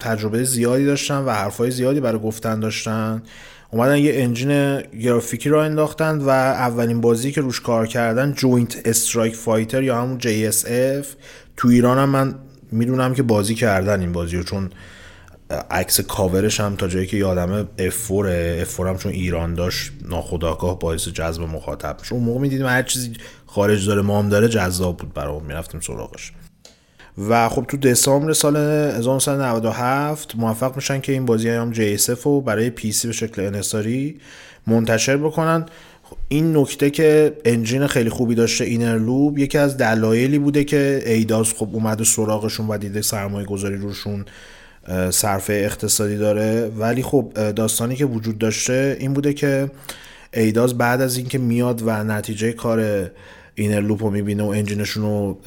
تجربه 0.00 0.44
زیادی 0.44 0.84
داشتن 0.84 1.18
و 1.18 1.30
حرفای 1.30 1.70
زیادی 1.70 2.00
برای 2.00 2.20
گفتن 2.20 2.60
داشتن. 2.60 3.22
اومدن 3.70 3.98
یه 3.98 4.12
engine 4.14 4.80
گرافیکی 4.80 5.48
راه 5.48 5.58
انداختن 5.58 6.18
و 6.18 6.28
اولین 6.28 7.00
بازی 7.00 7.32
که 7.32 7.40
روش 7.40 7.60
کار 7.60 7.86
کردن 7.86 8.32
Joint 8.32 8.80
Strike 8.84 9.36
Fighter 9.36 9.82
یا 9.82 10.02
همون 10.02 10.18
JSF 10.20 11.06
تو 11.56 11.68
ایران 11.68 11.98
هم 11.98 12.08
من 12.08 12.34
می‌دونم 12.72 13.14
که 13.14 13.22
بازی 13.22 13.54
کردن 13.54 14.00
این 14.00 14.12
بازی 14.12 14.36
رو 14.36 14.42
چون 14.42 14.70
عکس 15.50 16.00
کاورش 16.00 16.60
هم 16.60 16.76
تا 16.76 16.88
جایی 16.88 17.06
که 17.06 17.16
یادمه 17.16 17.64
F4 17.78 18.66
F4 18.68 18.80
هم 18.80 18.98
چون 18.98 19.12
ایران 19.12 19.54
داشت 19.54 19.92
ناخداگاه 20.08 20.78
باعث 20.78 21.08
جذب 21.08 21.42
مخاطب 21.42 21.96
میشه 22.00 22.12
اون 22.12 22.24
موقع 22.24 22.40
می‌دیدیم 22.40 22.66
هر 22.66 22.82
چیزی 22.82 23.12
خارج 23.46 23.86
داره 23.86 24.02
مام 24.02 24.28
داره 24.28 24.48
جذاب 24.48 24.96
بود 24.96 25.14
برام 25.14 25.44
می‌رفتیم 25.44 25.80
سراغش. 25.80 26.32
و 27.28 27.48
خب 27.48 27.64
تو 27.68 27.76
دسامبر 27.76 28.32
سال 28.32 28.56
1997 28.56 30.36
موفق 30.36 30.76
میشن 30.76 31.00
که 31.00 31.12
این 31.12 31.26
بازی 31.26 31.48
هم 31.48 31.74
JSF 31.74 32.20
رو 32.22 32.40
برای 32.40 32.92
سی 32.92 33.06
به 33.06 33.12
شکل 33.12 33.42
انحصاری 33.42 34.20
منتشر 34.66 35.16
بکنن. 35.16 35.66
این 36.28 36.56
نکته 36.56 36.90
که 36.90 37.36
انجین 37.44 37.86
خیلی 37.86 38.10
خوبی 38.10 38.34
داشته 38.34 38.64
اینر 38.64 38.98
لوب 38.98 39.38
یکی 39.38 39.58
از 39.58 39.76
دلایلی 39.76 40.38
بوده 40.38 40.64
که 40.64 41.02
ایداز 41.06 41.52
خب 41.52 41.68
اومده 41.72 42.04
سراغشون 42.04 42.68
و 42.68 42.78
دیده 42.78 43.02
سرمایه 43.02 43.46
گذاری 43.46 43.76
روشون. 43.76 44.24
صرفه 45.10 45.52
اقتصادی 45.52 46.16
داره. 46.16 46.70
ولی 46.78 47.02
خب 47.02 47.52
داستانی 47.56 47.96
که 47.96 48.04
وجود 48.04 48.38
داشته 48.38 48.96
این 49.00 49.14
بوده 49.14 49.32
که 49.32 49.70
ایداز 50.34 50.78
بعد 50.78 51.00
از 51.00 51.16
اینکه 51.16 51.38
میاد 51.38 51.82
و 51.86 52.04
نتیجه 52.04 52.52
کار 52.52 53.10
اینر 53.54 53.80
لوپ 53.80 54.02
رو 54.02 54.10
می‌بینه 54.10 54.42
و 54.42 54.46
انجینشون 54.46 55.02
رو 55.02 55.38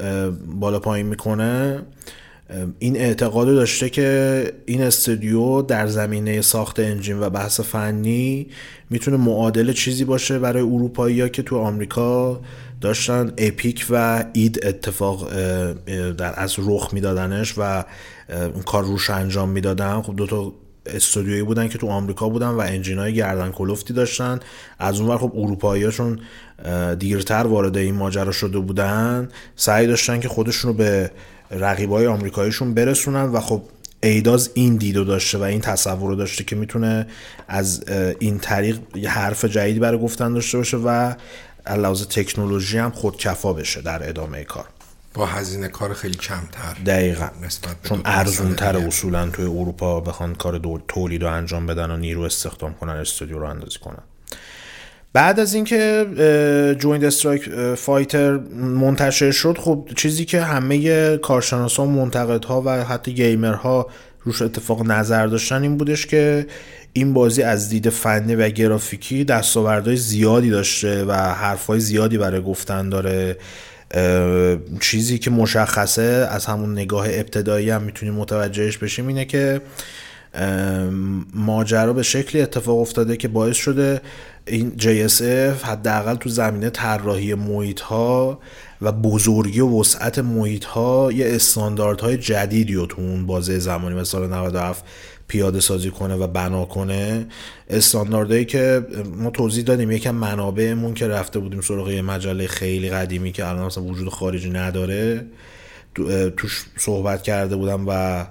بالا 0.60 0.80
پایین 0.80 1.06
می‌کنه 1.06 1.80
این 2.80 2.98
اعتقاد 2.98 3.48
داشته 3.48 3.90
که 3.90 4.54
این 4.66 4.82
استودیو 4.82 5.62
در 5.62 5.88
زمینه 5.88 6.42
ساخت 6.42 6.80
انجین 6.80 7.20
و 7.20 7.30
بحث 7.30 7.60
فنی 7.60 8.48
می‌تونه 8.90 9.18
معادل 9.18 9.74
چیزی 9.74 10.06
باشه 10.06 10.40
برای 10.40 10.64
اروپایی 10.64 11.30
که 11.30 11.42
تو 11.42 11.58
آمریکا 11.58 12.42
داشتن. 12.82 13.34
اپیک 13.38 13.86
و 13.90 14.26
اید 14.34 14.60
اتفاق 14.66 15.30
در 16.12 16.34
از 16.36 16.56
رخ 16.58 16.90
میدادنش 16.94 17.54
و 17.58 17.84
اون 18.30 18.62
کار 18.66 18.84
روش 18.84 19.10
انجام 19.10 19.50
می‌دادن. 19.50 20.02
خب 20.02 20.16
دو 20.16 20.28
تا 20.28 20.54
استودیویی 20.86 21.44
بودن 21.44 21.68
که 21.68 21.78
تو 21.78 21.88
آمریکا 21.88 22.30
بودن 22.30 22.48
و 22.48 22.60
انجین 22.60 22.98
های 22.98 23.14
گردن 23.14 23.52
کلفتی 23.52 23.94
داشتن. 23.94 24.40
از 24.80 25.00
اون 25.00 25.18
خب 25.18 25.32
اروپایی 25.36 25.92
چون 25.92 26.20
دیرتر 27.00 27.48
وارد 27.48 27.78
این 27.78 27.96
ماجرا 27.96 28.32
شده 28.32 28.60
بودن. 28.60 29.30
سعی 29.56 29.88
داشتن 29.88 30.20
که 30.20 30.28
خودشون 30.28 30.72
رو 30.72 30.78
به 30.78 31.12
رقیبای 31.52 32.08
آمریکاییشون 32.08 32.74
برسونن 32.74 33.24
و 33.24 33.40
خب 33.40 33.62
ایداز 34.04 34.52
این 34.54 34.76
دیدو 34.76 35.04
داشته 35.04 35.38
و 35.38 35.42
این 35.42 35.62
تصور 35.62 36.10
رو 36.10 36.16
داشته 36.16 36.44
که 36.44 36.56
می‌تونه 36.56 37.08
از 37.48 37.84
این 38.20 38.40
طریق 38.40 38.80
حرف 39.08 39.46
جدیدی 39.46 39.80
برای 39.80 40.00
گفتن 40.00 40.34
داشته 40.34 40.58
باشه 40.58 40.78
و 40.78 41.14
لحاظ 41.68 42.08
تکنولوژی 42.08 42.78
هم 42.78 42.92
خودکفا 42.92 43.54
بشه 43.54 43.82
در 43.82 44.10
ادامه 44.10 44.44
کار. 44.44 44.66
با 45.14 45.26
هزینه 45.26 45.68
کار 45.68 45.94
خیلی 45.94 46.18
کمتر 46.18 46.74
دقیقا. 46.86 47.28
چون 47.84 48.02
ارزونتر 48.06 48.78
اصولا 48.78 49.30
توی 49.30 49.46
اروپا 49.46 50.00
بخوان 50.00 50.36
کار 50.36 50.82
تولید 50.88 51.24
رو 51.24 51.32
انجام 51.32 51.66
بدن 51.68 51.92
و 51.92 51.98
نیرو 51.98 52.22
استخدام 52.22 52.74
کنن 52.74 52.92
استودیو 52.94 53.40
راه 53.40 53.46
اندازی 53.46 53.80
کنن. 53.80 54.04
بعد 55.14 55.40
از 55.40 55.54
اینکه 55.54 56.06
Joint 56.80 57.04
Strike 57.04 57.50
Fighter 57.76 58.38
منتشر 58.54 59.32
شد 59.32 59.58
خب 59.58 59.90
چیزی 59.96 60.26
که 60.26 60.42
همه 60.42 61.18
کارشناسان 61.18 61.88
منتقدها 61.88 62.62
و 62.66 62.70
حتی 62.70 63.14
گیمرها 63.14 63.88
روش 64.24 64.42
اتفاق 64.42 64.86
نظر 64.86 65.28
داشتن 65.28 65.62
این 65.62 65.78
بودش 65.78 66.06
که 66.06 66.48
این 66.94 67.14
بازی 67.14 67.44
از 67.44 67.70
دید 67.70 67.90
فنی 67.90 68.36
و 68.36 68.50
گرافیکی 68.50 69.24
دستاوردهای 69.24 69.98
زیادی 69.98 70.50
داشته 70.50 71.06
و 71.06 71.12
حرفهای 71.14 71.80
زیادی 71.80 72.18
برای 72.18 72.42
گفتن 72.42 72.90
داره. 72.90 73.38
چیزی 74.80 75.20
که 75.20 75.32
مشخصه 75.32 76.28
از 76.32 76.46
همون 76.46 76.72
نگاه 76.72 77.06
ابتدایی 77.10 77.70
هم 77.70 77.82
می‌تونیم 77.82 78.14
متوجهش 78.14 78.78
بشیم 78.78 79.08
اینه 79.08 79.26
که 79.26 79.62
ماجرا 81.34 81.94
به 81.94 82.04
شکلی 82.04 82.42
اتفاق 82.42 82.80
افتاده 82.80 83.18
که 83.18 83.28
باعث 83.28 83.56
شده 83.56 84.02
این 84.48 84.72
JSF 84.80 85.66
حداقل 85.66 86.16
تو 86.16 86.30
زمینه 86.30 86.70
طراحی 86.70 87.34
محیط 87.34 87.82
ها 87.82 88.40
و 88.82 88.92
بزرگی 88.92 89.60
و 89.60 89.80
وسعت 89.80 90.20
محیط 90.20 90.66
ها 90.66 91.12
یه 91.12 91.36
استانداردهای 91.36 92.18
جدیدی 92.18 92.74
رو 92.74 92.86
تو 92.86 93.02
اون 93.02 93.26
بازه 93.26 93.60
زمانی 93.60 93.96
مثل 93.96 94.04
سال 94.04 94.30
97 94.30 94.86
پیاده 95.32 95.60
سازی 95.60 95.90
کنه 95.90 96.16
و 96.16 96.28
بنا 96.28 96.66
کنه 96.66 97.26
استانداردهایی 97.70 98.46
که 98.46 98.86
ما 99.18 99.30
توضیح 99.30 99.64
دادیم. 99.64 99.92
یکم 99.92 100.16
منابعمون 100.16 100.94
که 100.94 101.08
رفته 101.08 101.40
بودیم 101.40 101.62
سراغ 101.62 101.90
یه 101.90 102.02
مجله 102.02 102.48
خیلی 102.48 102.90
قدیمی 102.90 103.32
که 103.32 103.48
الان 103.48 103.66
اصلا 103.66 103.84
وجود 103.84 104.10
خارجی 104.10 104.50
نداره. 104.50 105.26
توش 106.38 106.66
صحبت 106.78 107.24
کرده 107.24 107.56
بودم 107.56 107.86
و 107.88 108.26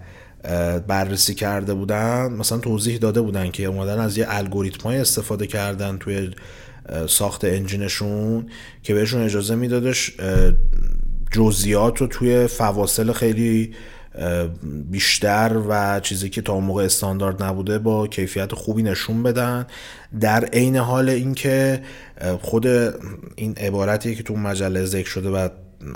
بررسی 0.79 1.35
کرده 1.35 1.75
بودن. 1.75 2.33
مثلا 2.33 2.59
توضیح 2.59 2.99
داده 2.99 3.21
بودن 3.21 3.51
که 3.51 3.65
اومدن 3.65 3.99
از 3.99 4.19
یه 4.19 4.27
الگوریتم 4.29 4.83
های 4.83 4.99
استفاده 4.99 5.47
کردن 5.47 5.99
توی 5.99 6.31
ساخت 7.09 7.45
انجینشون 7.45 8.47
که 8.83 8.95
بهشون 8.95 9.23
اجازه 9.23 9.55
میدادش 9.55 10.13
جزئیات 11.33 11.99
رو 11.99 12.07
توی 12.07 12.47
فواصل 12.47 13.13
خیلی 13.13 13.75
بیشتر 14.91 15.63
و 15.69 16.01
چیزی 16.01 16.31
که 16.31 16.43
تا 16.43 16.53
اون 16.53 16.65
موقع 16.65 16.85
استاندارد 16.85 17.43
نبوده 17.43 17.79
با 17.79 18.07
کیفیت 18.07 18.55
خوبی 18.55 18.83
نشون 18.83 19.23
بدن. 19.23 19.67
در 20.21 20.45
عین 20.45 20.77
حال 20.77 21.09
اینکه 21.09 21.83
خود 22.41 22.67
این 23.37 23.55
عبارتی 23.57 24.15
که 24.15 24.23
تو 24.23 24.37
مجله 24.37 24.85
ذکر 24.85 25.09
شده 25.09 25.29
و 25.29 25.49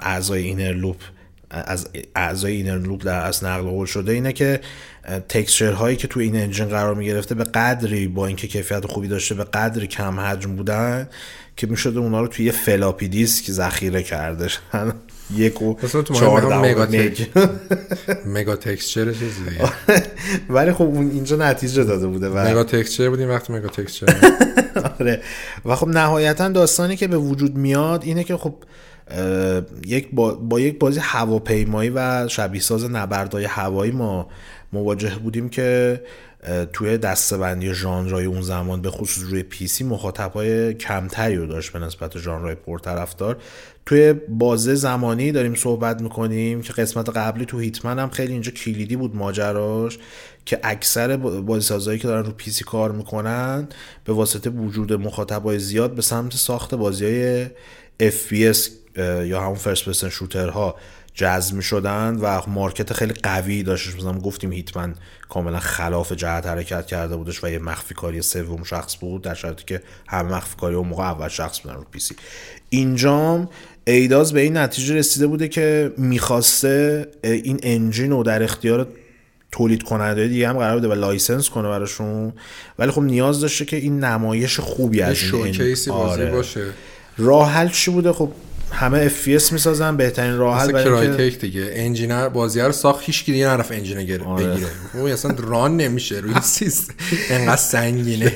اعضای 0.03 0.42
Innerloop 0.42 0.96
از 1.50 1.88
اعضای 2.16 2.53
Innerloop 2.53 3.05
در 3.05 3.27
از 3.27 3.44
نقل 3.44 3.62
قول 3.62 3.87
شده 3.87 4.12
اینه 4.12 4.33
که 4.33 4.61
texture 5.29 5.72
هایی 5.72 5.96
که 5.96 6.09
تو 6.09 6.20
این 6.20 6.37
engine 6.37 6.68
قرار 6.68 6.94
می 6.94 7.07
گرفته 7.07 7.35
به 7.35 7.44
قدری 7.44 8.09
با 8.09 8.27
اینکه 8.27 8.46
کیفیت 8.46 8.87
خوبی 8.87 9.09
داشته 9.09 9.35
به 9.35 9.44
قدری 9.44 9.87
کم 9.87 10.20
حجم 10.20 10.57
بودن 10.57 11.09
که 11.57 11.66
می 11.66 11.77
شده 11.77 11.98
اونا 11.98 12.20
رو 12.20 12.29
توی 12.29 12.46
یه 12.46 12.53
فلاپی 12.53 13.09
دیسک 13.09 13.50
ذخیره 13.50 14.03
کرده 14.03 14.48
یک 15.37 15.62
و 15.62 15.77
چهار 16.14 16.59
مگا, 16.59 16.88
مگا 18.27 18.57
تکسچر 18.57 19.05
دیگه 19.05 19.73
ولی 20.49 20.73
خب 20.73 20.83
اون 20.83 21.11
اینجا 21.11 21.37
نتیجه 21.37 21.85
داده 21.85 22.07
بوده 22.07 22.29
و 22.29 22.38
مگا 22.49 22.64
تکسچر 22.64 23.09
بودیم 23.09 23.29
وقتی 23.29 23.53
مگا 23.53 23.68
تکسچر 23.68 24.07
آره. 25.01 25.23
و 25.64 25.77
خب 25.77 25.88
نهایتا 25.88 26.49
داستانی 26.49 26.97
که 26.97 27.09
به 27.09 27.16
وجود 27.18 27.57
میاد 27.57 28.03
اینه 28.05 28.25
که 28.25 28.37
خب 28.37 28.55
یک 29.87 30.09
با, 30.12 30.35
با 30.35 30.61
یک 30.61 30.79
بازی 30.79 31.01
هواپیمایی 31.01 31.90
و 31.94 32.29
شبیه 32.29 32.61
ساز 32.61 32.90
نبردهای 32.90 33.44
هوایی 33.44 33.92
ما 33.92 34.29
مواجه 34.73 35.14
بودیم 35.23 35.49
که 35.49 36.01
توی 36.72 36.98
دستبندی 36.98 37.74
ژانرهای 37.74 38.24
اون 38.24 38.42
زمان 38.42 38.83
به 38.83 38.90
خصوص 38.90 39.24
روی 39.24 39.42
پیسی 39.42 39.85
مخاطبای 39.85 40.74
کمتری 40.74 41.37
رو 41.37 41.46
داشت 41.46 41.72
به 41.72 41.78
نسبت 41.78 42.18
ژانرهای 42.18 42.54
پرطرفدار. 42.54 43.37
توی 43.87 44.12
بازه 44.12 44.74
زمانی 44.74 45.33
داریم 45.33 45.54
صحبت 45.54 46.02
می‌کنیم 46.02 46.62
که 46.62 46.72
قسمت 46.72 47.09
قبلی 47.09 47.44
تو 47.44 47.59
هیتمن 47.59 47.98
هم 47.98 48.11
خیلی 48.11 48.33
اینجا 48.33 48.50
کلیدی 48.50 48.96
بود 48.96 49.16
ماجراش 49.16 49.98
که 50.44 50.61
اکثر 50.62 51.16
بازیسازهایی 51.16 51.98
که 51.98 52.09
دارن 52.09 52.24
رو 52.24 52.33
پیسی 52.33 52.64
کار 52.64 52.92
می‌کنن 52.92 53.68
به 54.04 54.12
واسطه 54.12 54.50
وجود 54.50 54.92
مخاطبای 54.92 55.59
زیاد 55.59 55.94
به 55.94 56.02
سمت 56.02 56.35
ساخت 56.35 56.74
بازی 56.74 57.04
های 57.04 57.46
FPS 58.11 58.70
یا 59.26 59.40
همون 59.40 59.54
فرست 59.54 59.85
پرسن 59.85 60.09
شوترها 60.09 60.76
جذب 61.14 61.61
شدن 61.61 62.16
و 62.20 62.40
مارکت 62.46 62.92
خیلی 62.92 63.14
قوی 63.22 63.62
داشتش 63.62 63.94
مثلا 63.94 64.18
گفتیم 64.18 64.53
هیتمن 64.53 64.94
کاملا 65.29 65.59
خلاف 65.59 66.12
جهت 66.12 66.46
حرکت 66.46 66.87
کرده 66.87 67.16
بودش 67.16 67.44
و 67.44 67.48
یه 67.48 67.59
مخفی 67.59 67.94
کاری 67.94 68.22
سوم 68.22 68.64
شخص 68.64 68.96
بود 68.96 69.22
در 69.22 69.35
شرطی 69.35 69.64
که 69.66 69.83
همه 70.09 70.33
مخفی 70.33 70.57
کاری 70.61 70.74
اون 70.74 70.88
موقع 70.88 71.05
اول 71.05 71.29
شخص 71.29 71.61
بودن 71.61 71.74
رو 71.74 71.85
پیسی. 71.90 72.16
اینجام 72.68 73.48
ایداز 73.87 74.33
به 74.33 74.40
این 74.40 74.57
نتیجه 74.57 74.94
رسیده 74.94 75.27
بوده 75.27 75.48
که 75.48 75.92
می‌خواسته 75.98 77.09
این 77.22 77.61
انجین 77.62 78.11
رو 78.11 78.22
در 78.22 78.42
اختیار 78.42 78.88
تولید 79.53 79.83
کننده 79.83 80.29
دیگه 80.29 80.48
هم 80.48 80.59
قرار 80.59 80.74
بوده 80.74 80.88
و 80.88 80.92
لایسنس 80.92 81.50
کنه 81.50 81.68
براشون. 81.68 82.33
ولی 82.79 82.90
خب 82.90 83.03
نیاز 83.03 83.40
داشته 83.40 83.64
که 83.64 83.77
این 83.77 84.05
نمایش 84.05 84.61
خوبی 84.61 85.03
از 85.03 85.16
این 85.33 85.90
آره. 85.90 86.31
باشه. 86.31 86.66
راه 87.18 87.50
حل 87.50 87.68
چی 87.68 87.90
بوده؟ 87.90 88.12
خب 88.12 88.33
همه 88.74 89.08
FPS 89.08 89.52
می‌سازن 89.52 89.96
بهترین 89.96 90.37
راه 90.37 90.60
حل 90.60 90.72
برای 90.72 91.30
که 91.30 91.37
دیگه. 91.37 91.68
انجینر 91.72 92.28
بازی 92.28 92.60
رو 92.60 92.72
ساخت 92.72 93.04
هیچ 93.04 93.24
کی 93.24 93.32
دیگه 93.32 93.48
نرفت 93.48 93.72
انجینر 93.72 94.24
آره. 94.24 94.46
بگیره. 94.46 94.68
اون 94.94 95.10
اصلا 95.10 95.34
ران 95.38 95.76
نمیشه. 95.76 96.18
روی 96.18 96.34
سیستم 96.58 96.94
انقدر 97.30 97.56
سنگینه. 97.56 98.32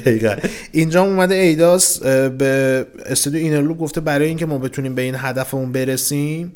اینجا 0.73 1.03
اومده 1.03 1.35
ایداس 1.35 2.03
به 2.03 2.87
استودیو 3.07 3.43
اینرلو 3.43 3.75
گفته 3.75 4.01
برای 4.01 4.29
اینکه 4.29 4.47
ما 4.47 4.59
بتونیم 4.59 4.95
به 4.95 5.03
این 5.03 5.15
هدفمون 5.19 5.73
برسیم 5.73 6.53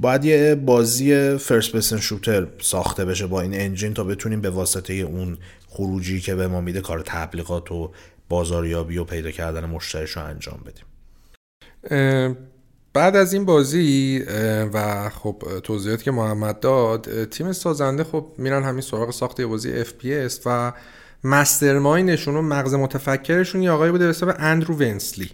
باید 0.00 0.24
یه 0.24 0.54
بازی 0.54 1.36
فرست 1.36 1.72
پرسن 1.72 2.00
شوتر 2.00 2.46
ساخته 2.60 3.04
بشه 3.04 3.26
با 3.26 3.40
این 3.40 3.54
انجین 3.54 3.94
تا 3.94 4.04
بتونیم 4.04 4.40
به 4.40 4.50
واسطه 4.50 4.94
اون 4.94 5.38
خروجی 5.68 6.20
که 6.20 6.34
به 6.34 6.48
ما 6.48 6.60
میده 6.60 6.80
کار 6.80 7.02
تبلیغات 7.06 7.72
و 7.72 7.90
بازاریابی 8.28 8.98
و 8.98 9.04
پیدا 9.04 9.30
کردن 9.30 9.64
مشتریش 9.64 10.10
رو 10.10 10.24
انجام 10.24 10.60
بدیم. 10.66 10.84
بعد 12.96 13.16
از 13.16 13.32
این 13.32 13.44
بازی 13.44 14.18
و 14.72 15.08
خب 15.10 15.42
توضیحاتی 15.62 16.04
که 16.04 16.10
محمد 16.10 16.60
داد 16.60 17.24
تیم 17.24 17.52
سازنده 17.52 18.04
خب 18.04 18.26
میرن 18.38 18.62
همین 18.62 18.80
سراغ 18.80 19.10
ساخت 19.10 19.40
یه 19.40 19.46
بازی 19.46 19.84
FPS 19.84 20.32
و 20.46 20.72
mastermind 21.24 22.04
شون 22.04 22.36
و 22.36 22.42
مغز 22.42 22.74
متفکرشون 22.74 23.62
یه 23.62 23.70
آقایی 23.70 23.92
بوده 23.92 24.04
به 24.04 24.10
حساب 24.10 24.34
اندرو 24.38 24.74
ونسلی 24.76 25.30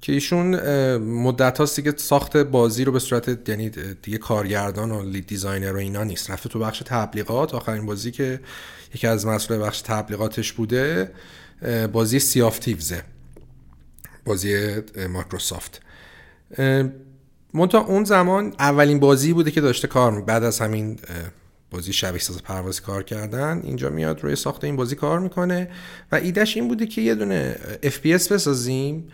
که 0.00 0.12
ایشون 0.12 0.56
مدت 0.96 1.58
هاست 1.58 1.76
دیگه 1.76 1.94
ساخت 1.96 2.36
بازی 2.36 2.84
رو 2.84 2.92
به 2.92 2.98
صورت 2.98 3.48
یعنی 3.48 3.70
دیگه 4.02 4.18
کارگردان 4.18 4.90
و 4.90 5.02
lead 5.02 5.26
designer 5.26 5.72
و 5.72 5.76
اینا 5.76 6.04
نیست. 6.04 6.30
رفته 6.30 6.48
تو 6.48 6.58
بخش 6.58 6.82
تبلیغات. 6.86 7.54
آخرین 7.54 7.86
بازی 7.86 8.10
که 8.10 8.40
یکی 8.94 9.06
از 9.06 9.26
مسئول 9.26 9.58
بخش 9.58 9.80
تبلیغاتش 9.80 10.52
بوده 10.52 11.10
بازی 11.92 12.18
Sea 12.18 12.37
of 12.37 12.50
Thieves 12.50 12.95
ه 12.95 13.02
بازی 14.24 14.74
مایکروسافت. 15.08 15.80
منتها 17.54 17.80
اون 17.80 18.04
زمان 18.04 18.54
اولین 18.58 19.00
بازی 19.00 19.32
بوده 19.32 19.50
که 19.50 19.60
داشته 19.60 19.88
کار 19.88 20.20
بعد 20.20 20.44
از 20.44 20.60
همین 20.60 20.98
بازی 21.70 21.92
شبیه 21.92 22.20
ساز 22.20 22.42
پروازی 22.42 22.82
کار 22.82 23.02
کردن 23.02 23.60
اینجا 23.64 23.90
میاد 23.90 24.24
روی 24.24 24.36
ساخت 24.36 24.64
این 24.64 24.76
بازی 24.76 24.94
کار 24.94 25.18
می‌کنه 25.18 25.68
و 26.12 26.16
ایدهش 26.16 26.56
این 26.56 26.68
بوده 26.68 26.86
که 26.86 27.00
یه 27.00 27.14
دونه 27.14 27.56
FPS 27.82 28.28
بسازیم 28.32 29.08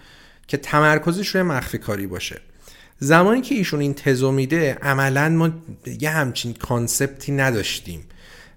که 0.46 0.56
تمرکزش 0.56 1.28
روی 1.28 1.42
مخفی 1.42 1.78
کاری 1.78 2.06
باشه. 2.06 2.40
زمانی 2.98 3.40
که 3.40 3.54
ایشون 3.54 3.80
این 3.80 3.94
تزو 3.94 4.32
میده 4.32 4.78
عملا 4.82 5.28
ما 5.28 5.50
یه 6.00 6.10
همچین 6.10 6.52
concept 6.52 7.22
ی 7.22 7.32
نداشتیم. 7.32 8.04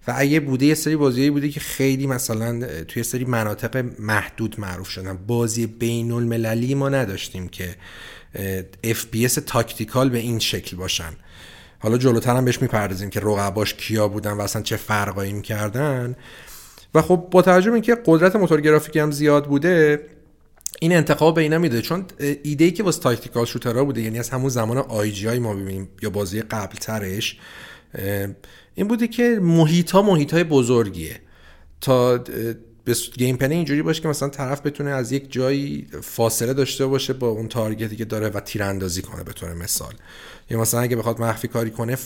و 0.07 0.13
اگه 0.17 0.39
بوده 0.39 0.65
یه 0.65 0.75
سری 0.75 0.95
بازیایی 0.95 1.29
بوده 1.29 1.49
که 1.49 1.59
خیلی 1.59 2.07
مثلا 2.07 2.83
توی 2.83 3.03
سری 3.03 3.25
مناطق 3.25 3.85
محدود 3.99 4.59
معروف 4.59 4.89
شدن. 4.89 5.17
بازی 5.27 5.67
بین 5.67 6.11
المللی 6.11 6.75
ما 6.75 6.89
نداشتیم 6.89 7.47
که 7.47 7.75
FPS 8.85 9.31
tactical 9.45 10.09
به 10.09 10.17
این 10.17 10.39
شکل 10.39 10.77
باشن. 10.77 11.13
حالا 11.79 11.97
جلوتر 11.97 12.35
هم 12.35 12.45
بهش 12.45 12.61
می‌پردازیم 12.61 13.09
که 13.09 13.19
رقباش 13.19 13.73
کیا 13.73 14.07
بودن 14.07 14.31
و 14.31 14.41
اصلا 14.41 14.61
چه 14.61 14.75
فرقایی 14.75 15.33
می‌کردن. 15.33 16.15
و 16.95 17.01
خب 17.01 17.27
با 17.31 17.41
توجه 17.41 17.69
به 17.69 17.73
اینکه 17.73 17.97
قدرت 18.05 18.35
موتور 18.35 18.61
گرافیکی 18.61 18.99
هم 18.99 19.11
زیاد 19.11 19.45
بوده 19.47 20.05
این 20.79 20.95
انتخاب 20.95 21.35
به 21.35 21.41
اینا 21.41 21.57
میده. 21.57 21.81
چون 21.81 22.05
ایده 22.43 22.65
ای 22.65 22.71
که 22.71 22.83
واسه 22.83 23.01
tactical 23.01 23.45
shooter 23.45 23.80
ها 23.80 23.85
بوده 23.85 24.01
یعنی 24.01 24.19
از 24.19 24.29
همون 24.29 24.49
زمان 24.49 24.77
IGI 24.77 25.39
ما 25.39 25.53
ببینیم 25.53 25.89
یا 26.01 26.09
بازی 26.09 26.41
قبل 26.41 26.75
ترش 26.75 27.39
این 28.75 28.87
بوده 28.87 29.07
که 29.07 29.39
محیط 29.41 29.91
ها 29.91 30.01
محیط 30.01 30.33
های 30.33 30.43
بزرگیه. 30.43 31.19
تا 31.81 32.23
gameplay 33.17 33.55
اینجوری 33.55 33.81
باشه 33.81 34.01
که 34.01 34.07
مثلا 34.07 34.29
طرف 34.29 34.61
بتونه 34.61 34.89
از 34.89 35.11
یک 35.11 35.31
جایی 35.31 35.87
فاصله 36.01 36.53
داشته 36.53 36.85
باشه 36.85 37.13
با 37.13 37.27
اون 37.27 37.47
target 37.47 37.88
ی 37.88 37.95
که 37.95 38.05
داره 38.05 38.29
و 38.29 38.39
تیراندازی 38.39 39.01
کنه 39.01 39.23
به 39.23 39.33
طور 39.33 39.53
مثال. 39.53 39.93
یا 40.49 40.59
مثلا 40.59 40.79
اگه 40.79 40.95
بخواد 40.95 41.21
مخفی 41.21 41.47
کاری 41.47 41.69
کنه 41.69 41.97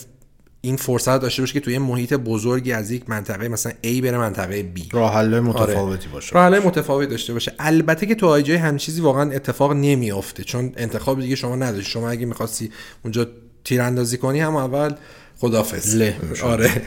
این 0.61 0.75
فرصت 0.75 1.21
داشته 1.21 1.41
باشه 1.41 1.53
که 1.53 1.59
توی 1.59 1.77
محیط 1.77 2.13
بزرگی 2.13 2.71
از 2.71 2.91
یک 2.91 3.09
منطقه 3.09 3.47
مثلا 3.47 3.71
A 3.83 4.01
بره 4.01 4.17
منطقه 4.17 4.71
B. 4.75 4.81
راه 4.91 5.13
حل 5.13 5.39
متفاوتی 5.39 6.05
آره. 6.05 6.13
باشه. 6.13 6.35
راه 6.35 6.45
حل 6.45 6.59
متفاوتی 6.59 7.07
داشته 7.07 7.33
باشه. 7.33 7.53
البته 7.59 8.05
که 8.05 8.15
تو 8.15 8.27
آی 8.27 8.55
هم 8.55 8.77
چیزی 8.77 9.01
واقعا 9.01 9.31
اتفاق 9.31 9.73
نمیافته 9.73 10.43
چون 10.43 10.73
انتخاب 10.77 11.21
دیگه 11.21 11.35
شما 11.35 11.55
نداری. 11.55 11.83
شما 11.83 12.09
اگه 12.09 12.25
می‌خواستی 12.25 12.71
اونجا 13.03 13.27
تیراندازی 13.63 14.17
کنی 14.17 14.39
هم 14.39 14.55
اول 14.55 14.93
خدافظ 15.37 16.01
آره. 16.43 16.81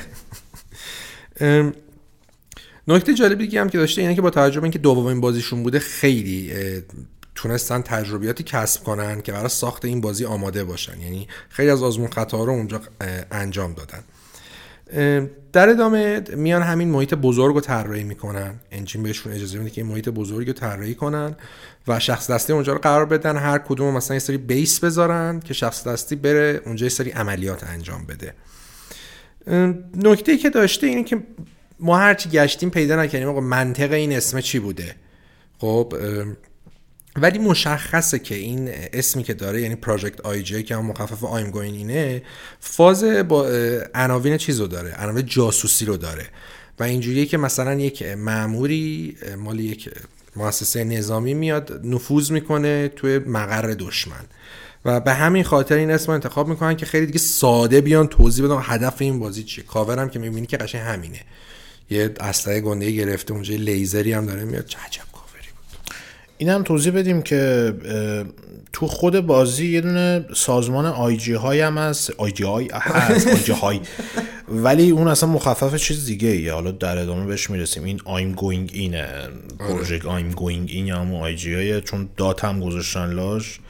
نکته 2.88 3.14
جالبی 3.14 3.46
دیگه 3.46 3.60
هم 3.60 3.68
که 3.68 3.78
داشته 3.78 4.02
اینه 4.02 4.14
که 4.14 4.22
با 4.22 4.30
توجه 4.30 4.62
اینکه 4.62 4.78
دومین 4.78 5.20
بازیشون 5.20 5.62
بوده 5.62 5.78
خیلی 5.78 6.52
تونستن 7.34 7.82
تجربیاتی 7.82 8.44
کسب 8.44 8.84
کنن 8.84 9.20
که 9.20 9.32
برای 9.32 9.48
ساخت 9.48 9.84
این 9.84 10.00
بازی 10.00 10.24
آماده 10.24 10.64
باشن. 10.64 11.00
یعنی 11.00 11.28
خیلی 11.48 11.70
از 11.70 11.82
آزمون 11.82 12.08
خطا 12.10 12.44
رو 12.44 12.52
اونجا 12.52 12.80
انجام 13.30 13.74
دادن. 13.74 14.02
در 15.52 15.68
ادامه 15.68 16.22
میان 16.36 16.62
همین 16.62 16.88
محیط 16.88 17.14
بزرگ 17.14 17.54
رو 17.54 17.60
طراحی 17.60 18.04
می‌کنن. 18.04 18.54
انجین 18.72 19.02
بهشون 19.02 19.32
اجازه 19.32 19.58
میده 19.58 19.70
که 19.70 19.80
این 19.80 19.90
محیط 19.90 20.08
بزرگ 20.08 20.46
رو 20.46 20.52
طراحی 20.52 20.94
کنن 20.94 21.36
و 21.88 22.00
شخص 22.00 22.30
دستی 22.30 22.52
اونجا 22.52 22.72
رو 22.72 22.78
قرار 22.78 23.06
بدن. 23.06 23.36
هر 23.36 23.58
کدوم 23.58 23.94
مثلا 23.94 24.14
یه 24.14 24.20
سری 24.20 24.36
بیس 24.36 24.80
بذارن 24.80 25.40
که 25.40 25.54
شخص 25.54 25.86
دستی 25.86 26.16
بره 26.16 26.62
اونجا 26.66 26.86
یه 26.86 26.90
سری 26.90 27.10
عملیات 27.10 27.64
انجام 27.64 28.06
بده. 28.06 28.34
نکته 29.96 30.36
که 30.36 30.50
داشته 30.50 30.86
اینه 30.86 31.04
که 31.04 31.22
ما 31.82 31.98
هرچی 31.98 32.28
گشتیم 32.28 32.70
پیدا 32.70 33.02
نکردیم. 33.02 33.28
آقا 33.28 33.40
منطق 33.40 33.92
این 33.92 34.12
اسم 34.12 34.40
چی 34.40 34.58
بوده؟ 34.58 34.94
خب 35.58 35.94
ولی 37.16 37.38
مشخصه 37.38 38.18
که 38.18 38.34
این 38.34 38.70
اسمی 38.92 39.22
که 39.22 39.34
داره 39.34 39.62
یعنی 39.62 39.74
پراجکت 39.74 40.20
آی 40.20 40.42
جی 40.42 40.62
که 40.62 40.76
هم 40.76 40.86
مخفف 40.86 41.24
آیم 41.24 41.50
گوین 41.50 41.74
اینه 41.74 42.22
فاز 42.60 43.04
با 43.04 43.48
عناوین 43.94 44.36
چیز 44.36 44.58
داره. 44.58 44.94
عناوین 44.98 45.26
جاسوسی 45.26 45.84
رو 45.84 45.96
داره. 45.96 46.26
و 46.78 46.82
اینجوریه 46.82 47.26
که 47.26 47.36
مثلا 47.36 47.74
یک 47.74 48.02
معموری 48.02 49.16
مال 49.38 49.60
یک 49.60 49.90
مؤسسه 50.36 50.84
نظامی 50.84 51.34
میاد 51.34 51.80
نفوذ 51.84 52.30
می‌کنه 52.30 52.88
توی 52.88 53.18
مقر 53.18 53.74
دشمن. 53.78 54.24
و 54.84 55.00
به 55.00 55.12
همین 55.12 55.44
خاطر 55.44 55.76
این 55.76 55.90
اسم 55.90 56.12
انتخاب 56.12 56.48
می‌کنن 56.48 56.76
که 56.76 56.86
خیلی 56.86 57.06
دیگه 57.06 57.18
ساده 57.18 57.80
بیان 57.80 58.06
توضیح 58.06 58.44
بدن 58.44 58.58
هدف 58.60 58.94
این 58.98 59.18
بازی 59.18 59.42
چیه. 59.42 59.64
کاورم 59.64 60.08
که 60.08 60.18
می‌بینی 60.18 60.46
که 60.46 60.56
قشنگ 60.56 60.80
همینه. 60.80 61.20
یه 61.92 62.14
اسلحه 62.20 62.60
گنده 62.60 62.90
گرفته 62.90 63.32
اونجا 63.34 63.54
لیزری 63.54 64.12
هم 64.12 64.26
داره 64.26 64.44
میاد. 64.44 64.66
چه 64.66 64.78
عجب 64.78 65.02
کافری 65.12 65.48
بود. 65.56 65.94
این 66.38 66.48
هم 66.48 66.62
توضیح 66.62 66.92
بدیم 66.92 67.22
که 67.22 67.72
تو 68.72 68.86
خود 68.86 69.20
بازی 69.20 69.66
یه 69.66 69.80
دونه 69.80 70.24
سازمان 70.34 70.86
آی 70.86 71.16
جی 71.16 71.32
های 71.32 71.60
هم 71.60 71.78
هست. 71.78 72.10
آی 72.10 72.32
جی 72.32 72.44
های؟ 72.44 72.68
هست 72.72 73.26
آی 73.26 73.36
جی 73.36 73.52
های. 73.52 73.80
ولی 74.48 74.90
اون 74.90 75.08
اصلا 75.08 75.28
مخفف 75.28 75.74
چیز 75.76 76.06
دیگه 76.06 76.28
ایه 76.28 76.52
حالا 76.52 76.70
در 76.70 76.98
ادامه 76.98 77.26
بهش 77.26 77.50
می‌رسیم. 77.50 77.84
این 77.84 78.00
آیم 78.04 78.32
گوینگ 78.32 78.70
اینه 78.74 79.08
پروژکت 79.58 80.06
آیم 80.06 80.30
گوینگ 80.30 80.70
این 80.72 80.86
یا 80.86 80.98
همون 80.98 81.20
آی 81.20 81.36
جی 81.36 81.54
های 81.54 81.80
چون 81.80 82.08
دات 82.16 82.44
هم 82.44 82.60
گذاشتن 82.60 83.12
لاش. 83.12 83.60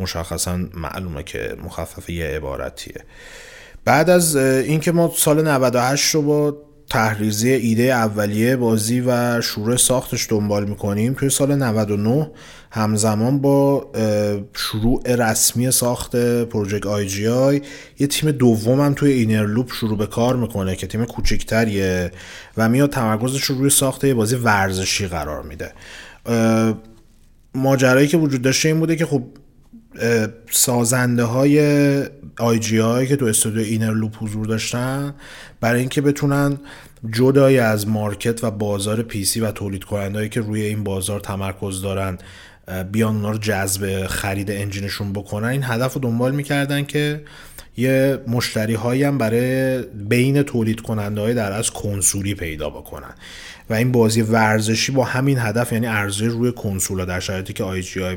مشخصا 0.00 0.60
معلومه 0.74 1.22
که 1.22 1.56
مخفف 1.64 2.10
یه 2.10 2.26
عبارتیه. 2.26 3.04
بعد 3.84 4.10
از 4.10 4.36
اینکه 4.36 4.92
ما 4.92 5.12
سال 5.16 5.48
98 5.48 6.14
رو 6.14 6.22
با 6.22 6.56
طرح 6.90 7.16
ریزی 7.16 7.50
ایده 7.50 7.82
اولیه 7.82 8.56
بازی 8.56 9.00
و 9.06 9.40
شروع 9.40 9.76
ساختش 9.76 10.26
دنبال 10.30 10.64
می‌کنیم. 10.64 11.14
توی 11.14 11.30
سال 11.30 11.54
99 11.54 12.30
همزمان 12.70 13.40
با 13.40 13.90
شروع 14.56 15.02
رسمی 15.16 15.70
ساخت 15.70 16.16
Project 16.44 16.86
IGI 16.86 17.62
یه 17.98 18.06
تیم 18.06 18.30
دوم 18.30 18.80
هم 18.80 18.94
توی 18.94 19.12
Innerloop 19.12 19.72
شروع 19.72 19.98
به 19.98 20.06
کار 20.06 20.36
می‌کنه 20.36 20.76
که 20.76 20.86
تیم 20.86 21.04
کوچکتریه 21.04 22.10
و 22.56 22.68
میاد 22.68 22.90
تمرکزش 22.90 23.42
رو 23.42 23.58
روی 23.58 23.70
ساخت 23.70 24.04
یه 24.04 24.14
بازی 24.14 24.36
ورزشی 24.36 25.06
قرار 25.06 25.42
میده. 25.42 25.72
ماجرایی 27.54 28.08
که 28.08 28.16
وجود 28.16 28.42
داشته 28.42 28.68
این 28.68 28.80
بوده 28.80 28.96
که 28.96 29.06
خب 29.06 29.22
سازنده 30.50 31.24
های 31.24 31.60
آی 32.38 32.58
جی 32.58 32.80
آی 32.80 33.06
که 33.06 33.16
تو 33.16 33.24
استودیو 33.24 33.62
Inner 33.62 33.94
Loop 33.94 34.22
حضور 34.22 34.46
داشتن 34.46 35.14
برای 35.60 35.80
اینکه 35.80 36.00
بتونن 36.00 36.58
جدای 37.12 37.58
از 37.58 37.88
market 37.88 38.44
و 38.44 38.50
بازار 38.50 39.02
PC 39.02 39.40
و 39.40 39.50
تولید 39.50 39.84
کنندهایی 39.84 40.28
که 40.28 40.40
روی 40.40 40.62
این 40.62 40.84
بازار 40.84 41.20
تمرکز 41.20 41.82
دارن 41.82 42.18
بیان 42.92 43.14
اونا 43.14 43.30
رو 43.30 43.38
جذب 43.38 44.06
خرید 44.06 44.50
engine 44.50 44.87
شون 44.87 45.12
بکنن. 45.12 45.48
این 45.48 45.62
هدف 45.64 45.94
رو 45.94 46.00
دنبال 46.00 46.34
می‌کردن 46.34 46.84
که 46.84 47.22
یه 47.76 48.18
مشتری 48.28 48.74
هایی 48.74 49.02
هم 49.02 49.18
برای 49.18 49.82
بین 49.82 50.42
تولید 50.42 50.80
کننده 50.80 51.20
های 51.20 51.34
در 51.34 51.52
از 51.52 51.70
کنسولی 51.70 52.34
پیدا 52.34 52.70
بکنن. 52.70 53.14
و 53.70 53.74
این 53.74 53.92
بازی 53.92 54.22
ورزشی 54.22 54.92
با 54.92 55.04
همین 55.04 55.38
هدف 55.38 55.72
یعنی 55.72 55.86
عرضه‌ش 55.86 56.22
روی 56.22 56.52
کنسول 56.52 57.04
در 57.04 57.20
شرایطی 57.20 57.52
که 57.52 57.64
IGI 57.64 58.16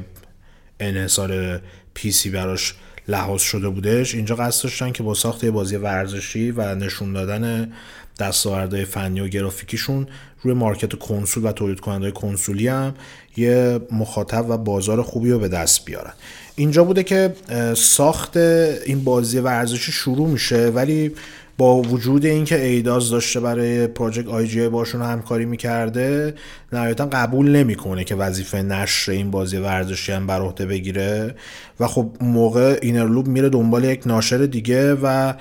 انحصار 0.80 1.62
PC 1.94 2.30
براش 2.30 2.76
لحاظ 3.08 3.42
شده 3.42 3.70
بودش. 3.70 4.16
اینجا 4.16 4.36
قصد 4.36 4.64
داشتن 4.64 4.92
که 4.92 5.04
با 5.04 5.14
ساخت 5.14 5.46
بازی 5.46 5.76
ورزشی 5.76 6.52
و 6.52 6.76
نشون 6.76 7.14
دادن 7.14 7.72
دستاوردهای 8.20 8.86
فنی 8.86 9.22
و 9.22 9.28
گرافیکیشون 9.28 10.08
روی 10.42 10.54
market 10.54 10.96
کنسول 10.96 11.46
و 11.46 11.52
تولید 11.52 11.80
کننده 11.80 12.12
کنسولی 12.12 12.68
هم 12.68 12.94
یه 13.38 13.80
مخاطب 13.92 14.50
و 14.50 14.58
بازار 14.58 15.02
خوبی 15.02 15.32
رو 15.32 15.40
به 15.40 15.48
دست 15.48 15.86
بیارن. 15.86 16.14
اینجا 16.56 16.84
بوده 16.84 17.04
که 17.04 17.36
ساخت 17.76 18.38
این 18.38 19.04
بازی 19.04 19.40
ورزشی 19.40 19.92
شروع 19.92 20.28
میشه 20.28 20.68
ولی 20.68 21.12
با 21.58 21.82
وجود 21.82 22.26
اینکه 22.26 22.66
Eidos 22.66 23.10
داشته 23.10 23.40
برای 23.40 23.88
Project 23.88 24.28
IGI 24.28 24.68
باشون 24.68 25.02
همکاری 25.02 25.46
می‌کرده 25.46 26.34
نهایتا 26.74 27.06
قبول 27.06 27.52
نمی‌کنه 27.52 28.04
که 28.04 28.16
وظیفه 28.16 28.62
نشر 28.62 29.12
این 29.12 29.32
بازی 29.32 29.58
ورزشی 29.58 30.12
هم 30.12 30.28
بر 30.28 30.42
عهده 30.42 30.66
بگیره. 30.66 31.36
و 31.80 31.88
خب 31.88 32.12
موقع 32.22 32.80
Inner 32.82 33.07
Loop 33.07 33.28
میره 33.28 33.50
دنبال 33.50 33.84
یک 33.84 34.08
ناشر 34.08 34.38
دیگه 34.38 34.94
و 34.94 35.34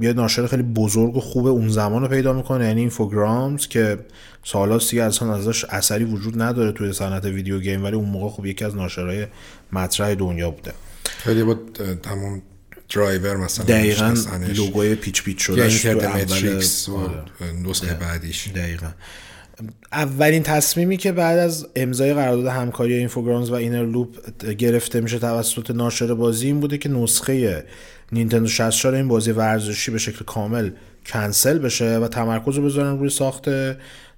یه 0.00 0.12
ناشر 0.12 0.46
خیلی 0.46 0.62
بزرگ 0.62 1.16
و 1.16 1.20
خوب 1.20 1.46
اون 1.46 1.68
زمان 1.68 2.02
رو 2.02 2.08
پیدا 2.08 2.32
می‌کنه 2.32 2.64
یعنی 2.66 2.80
Infogrames 2.80 3.66
که 3.66 3.98
سالا 4.44 4.78
دیگه 4.78 5.02
اصلا 5.02 5.34
ازش 5.34 5.64
اثری 5.64 6.04
وجود 6.04 6.42
نداره 6.42 6.72
توی 6.72 6.92
صنعت 6.92 7.24
video 7.24 7.60
game 7.60 7.84
ولی 7.84 7.96
اون 7.96 8.08
موقع 8.08 8.28
خب 8.28 8.46
یکی 8.46 8.64
از 8.64 8.76
ناشرهای 8.76 9.26
مطرح 9.72 10.14
دنیا 10.14 10.50
بوده. 10.50 10.72
خیلی 11.04 11.44
با 11.44 11.56
تمام 12.02 12.42
درایور 12.94 13.36
مثلا 13.36 13.64
دقیقا 13.64 14.14
لوگوی 14.56 14.94
پیچ 14.94 15.22
پیچ 15.22 15.42
شده 15.42 15.62
و 16.08 16.96
آره. 16.96 17.52
نسخه 17.62 17.94
بعدیش. 17.94 18.48
دقیقا. 18.48 18.90
اولین 19.92 20.42
تصمیمی 20.42 20.96
که 20.96 21.12
بعد 21.12 21.38
از 21.38 21.66
امضای 21.76 22.14
قرارداد 22.14 22.46
همکاری 22.46 22.94
اینفوگرامز 22.94 23.50
و 23.50 23.54
اینر 23.54 23.86
لوپ 23.86 24.30
گرفته 24.58 25.00
میشه 25.00 25.18
توسط 25.18 25.70
ناشر 25.70 26.14
بازی 26.14 26.46
این 26.46 26.60
بوده 26.60 26.78
که 26.78 26.88
نسخه 26.88 27.64
نینتندو 28.12 28.48
64 28.48 28.94
این 28.94 29.08
بازی 29.08 29.30
ورزشی 29.30 29.90
به 29.90 29.98
شکل 29.98 30.24
کامل 30.24 30.70
کنسل 31.06 31.58
بشه 31.58 31.98
و 31.98 32.08
تمرکز 32.08 32.56
رو 32.56 32.64
بذارن 32.64 32.98
روی 32.98 33.10
ساخت 33.10 33.48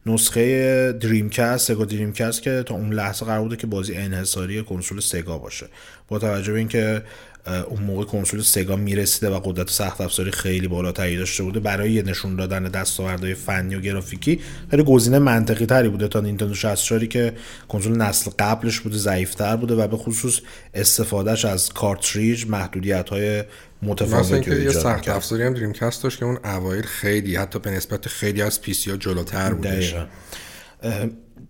نسخه 0.06 0.92
دریمکست 0.92 1.68
سگا 1.68 1.84
دریمکست 1.84 2.42
که 2.42 2.62
تا 2.66 2.74
اون 2.74 2.92
لحظه 2.92 3.26
قرار 3.26 3.40
بوده 3.42 3.56
که 3.56 3.66
بازی 3.66 3.94
انحصاری 3.94 4.62
کنسول 4.62 5.00
سگا 5.00 5.38
باشه. 5.38 5.66
با 6.08 6.18
توجه 6.18 6.52
به 6.52 6.58
اینکه 6.58 7.02
اون 7.46 7.82
موقع 7.82 8.04
کنسول 8.04 8.42
Sega 8.42 8.76
می‌رسیده 8.76 9.30
و 9.30 9.40
قدرت 9.44 9.70
سخت 9.70 10.00
افزاری 10.00 10.30
خیلی 10.30 10.68
بالاتری 10.68 11.16
داشته 11.16 11.42
بوده. 11.42 11.60
برای 11.60 12.02
نشون 12.02 12.36
دادن 12.36 12.62
دستاوردهای 12.62 13.34
فنی 13.34 13.74
و 13.74 13.80
گرافیکی 13.80 14.40
خیلی 14.70 14.82
گزینه 14.82 15.18
منطقی 15.18 15.66
تری 15.66 15.88
بوده 15.88 16.08
تا 16.08 16.20
نینتندو 16.20 16.54
64 16.54 17.06
که 17.06 17.32
کنسول 17.68 17.96
نسل 17.96 18.30
قبلش 18.38 18.80
بوده 18.80 18.96
ضعیفتر 18.96 19.56
بوده 19.56 19.74
و 19.74 19.86
به 19.86 19.96
خصوص 19.96 20.40
استفادهش 20.74 21.44
از 21.44 21.72
کارتریج 21.72 22.46
محدودیت 22.46 23.08
های 23.08 23.44
متفاوتی 23.82 24.62
یه 24.62 24.70
سخت 24.70 25.08
افزاری 25.08 25.42
هم 25.42 25.54
Dreamcast 25.54 26.02
داشت 26.02 26.18
که 26.18 26.24
اون 26.24 26.38
اوایل 26.44 26.82
خیلی 26.82 27.36
حتی 27.36 27.58
به 27.58 27.70
نسبت 27.70 28.08
خیلی 28.08 28.42
از 28.42 28.60
PC 28.60 28.90
ها 28.90 28.96
جلوتر 28.96 29.54
بودش. 29.54 29.94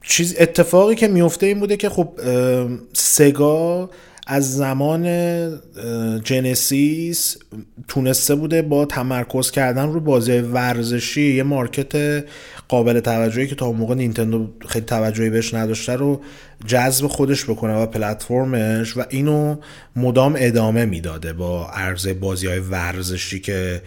چیز 0.02 0.36
اتفاقی 0.38 0.94
که 0.94 1.08
میفته 1.08 1.46
این 1.46 1.60
بوده 1.60 1.76
که 1.76 1.88
خب 1.88 2.20
سگا 2.92 3.90
از 4.26 4.56
زمان 4.56 5.04
جنسیس 6.24 7.36
تونسته 7.88 8.34
بوده 8.34 8.62
با 8.62 8.84
تمرکز 8.84 9.50
کردن 9.50 9.92
رو 9.92 10.00
بازی 10.00 10.38
ورزشی 10.38 11.34
یه 11.34 11.42
مارکت 11.42 12.24
قابل 12.68 13.00
توجهی 13.00 13.46
که 13.46 13.54
تا 13.54 13.66
اون 13.66 13.76
موقع 13.76 13.94
نینتندو 13.94 14.48
خیلی 14.68 14.84
توجهی 14.84 15.30
بهش 15.30 15.54
نداشته 15.54 15.92
رو 15.92 16.20
جذب 16.66 17.06
خودش 17.06 17.44
بکنه 17.44 17.74
و 17.74 17.86
پلتفرمش 17.86 18.96
و 18.96 19.04
اینو 19.08 19.56
مدام 19.96 20.36
ادامه 20.38 20.84
می‌داده 20.84 21.32
با 21.32 21.66
عرضه 21.68 22.14
بازی 22.14 22.46
های 22.46 22.58
ورزشی 22.58 23.40
که 23.40 23.82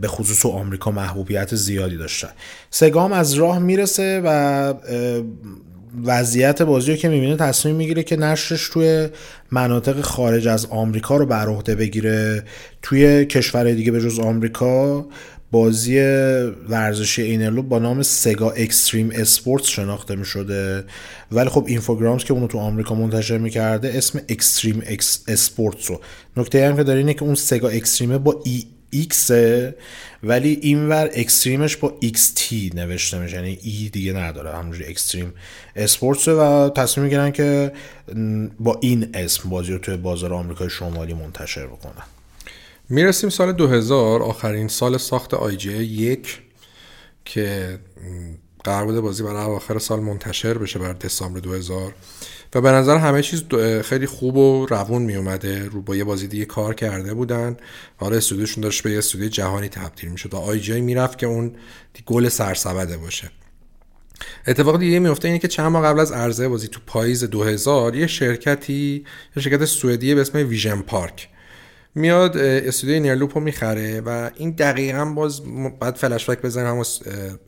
به 0.00 0.08
خصوص 0.08 0.46
آمریکا 0.46 0.90
محبوبیت 0.90 1.54
زیادی 1.54 1.96
داشته 1.96 2.28
سگام 2.70 3.12
از 3.12 3.34
راه 3.34 3.58
می‌رسه 3.58 4.22
و 4.24 4.74
وضعیت 6.04 6.62
بازی 6.62 6.90
رو 6.90 6.96
که 6.96 7.08
می‌بینه 7.08 7.36
تصمیم 7.36 7.76
می‌گیره 7.76 8.02
که 8.02 8.16
نشرش 8.16 8.68
توی 8.68 9.08
مناطق 9.50 10.00
خارج 10.00 10.48
از 10.48 10.66
آمریکا 10.66 11.16
رو 11.16 11.26
بر 11.26 11.46
عهده 11.46 11.74
بگیره. 11.74 12.44
توی 12.82 13.24
کشور 13.24 13.72
دیگه 13.72 13.92
به 13.92 14.00
جز 14.00 14.18
آمریکا 14.18 15.06
بازی 15.50 16.00
ورزشی 16.68 17.22
Inner 17.22 17.44
Loop 17.44 17.62
با 17.62 17.78
نام 17.78 18.02
Sega 18.02 18.50
Extreme 18.50 19.10
Sports 19.14 19.66
شناخته 19.66 20.16
می 20.16 20.24
شده 20.24 20.84
ولی 21.32 21.48
خب 21.48 21.64
Infogrames 21.68 22.24
که 22.24 22.32
اونو 22.32 22.46
تو 22.46 22.58
آمریکا 22.58 22.94
منتشر 22.94 23.38
می‌کرده 23.38 23.92
اسم 23.94 24.20
Xtreme 24.28 24.82
Sports 25.28 25.90
رو 25.90 26.00
نکته 26.36 26.68
هم 26.68 26.76
که 26.76 26.82
داره 26.82 26.98
اینه 26.98 27.14
که 27.14 27.22
اون 27.22 27.34
Sega 27.34 27.68
Extreme 27.68 28.12
ه 28.12 28.18
با 28.18 28.42
E 28.44 28.64
X 28.94 29.32
ولی 30.22 30.58
اینور 30.62 31.10
Xtreme 31.14 31.61
ش 31.61 31.76
با 31.76 31.94
XT 32.04 32.74
نوشته 32.74 33.18
میشه. 33.18 33.36
یعنی 33.36 33.58
E 33.62 33.90
دیگه 33.92 34.12
نداره 34.12 34.56
همونجوری 34.56 34.84
Xtreme 34.84 35.34
اسپورتس 35.76 36.28
و 36.28 36.70
تصمیم 36.76 37.04
می‌گیرن 37.04 37.30
که 37.30 37.72
با 38.60 38.78
این 38.82 39.10
اسم 39.14 39.50
بازی 39.50 39.72
رو 39.72 39.78
توی 39.78 39.96
بازار 39.96 40.34
آمریکای 40.34 40.70
شمالی 40.70 41.14
منتشر 41.14 41.66
بکنن. 41.66 42.04
می‌رسیم 42.88 43.30
سال 43.30 43.52
2000 43.52 44.22
آخرین 44.22 44.68
سال 44.68 44.98
ساخت 44.98 45.56
جی 45.56 45.72
یک 45.72 46.38
که 47.24 47.78
قرار 48.64 48.84
بوده 48.84 49.00
بازی 49.00 49.22
برای 49.22 49.44
اواخر 49.44 49.78
سال 49.78 50.00
منتشر 50.00 50.58
بشه 50.58 50.78
بر 50.78 50.92
دسامبر 50.92 51.40
2000 51.40 51.94
و 52.54 52.60
به 52.60 52.70
نظر 52.70 52.96
همه 52.96 53.22
چیز 53.22 53.42
خیلی 53.84 54.06
خوب 54.06 54.36
و 54.36 54.66
روون 54.66 55.02
می 55.02 55.16
اومده 55.16 55.68
رو 55.68 55.82
با 55.82 55.96
یه 55.96 56.04
بازی 56.04 56.26
دیگه 56.26 56.44
کار 56.44 56.74
کرده 56.74 57.14
بودن. 57.14 57.56
حالا 57.96 58.16
استودیوشون 58.16 58.62
داشت 58.62 58.82
به 58.82 58.90
یه 58.90 58.98
استودیو 58.98 59.28
جهانی 59.28 59.68
تبدیل 59.68 60.10
می‌شد 60.10 60.34
و 60.34 60.36
آی 60.36 60.60
جی 60.60 60.80
می‌رفت 60.80 61.18
که 61.18 61.26
اون 61.26 61.52
گل 62.06 62.28
سرسبده 62.28 62.96
باشه. 62.96 63.30
اتفاق 64.46 64.78
دیگه 64.78 64.98
میفته 64.98 65.28
اینه 65.28 65.38
که 65.38 65.48
چند 65.48 65.72
ماه 65.72 65.84
قبل 65.84 66.00
از 66.00 66.12
عرضه 66.12 66.48
بازی 66.48 66.68
تو 66.68 66.80
پاییز 66.86 67.24
2000 67.24 67.94
یه 67.94 68.06
شرکتی 68.06 69.04
یه 69.36 69.42
شرکت 69.42 69.64
سوئدی 69.64 70.14
به 70.14 70.20
اسم 70.20 70.38
ویژن 70.38 70.80
پارک 70.80 71.28
میاد 71.98 72.36
استودیو 72.36 73.02
نیرلوپ 73.02 73.34
رو 73.34 73.40
می‌خره 73.40 74.00
و 74.00 74.30
این 74.36 74.50
دقیقا 74.50 75.04
باز 75.04 75.42
بعد 75.80 75.94
فلش 75.94 76.30
بک 76.30 76.42
بزنیم 76.42 76.66
همون 76.66 76.84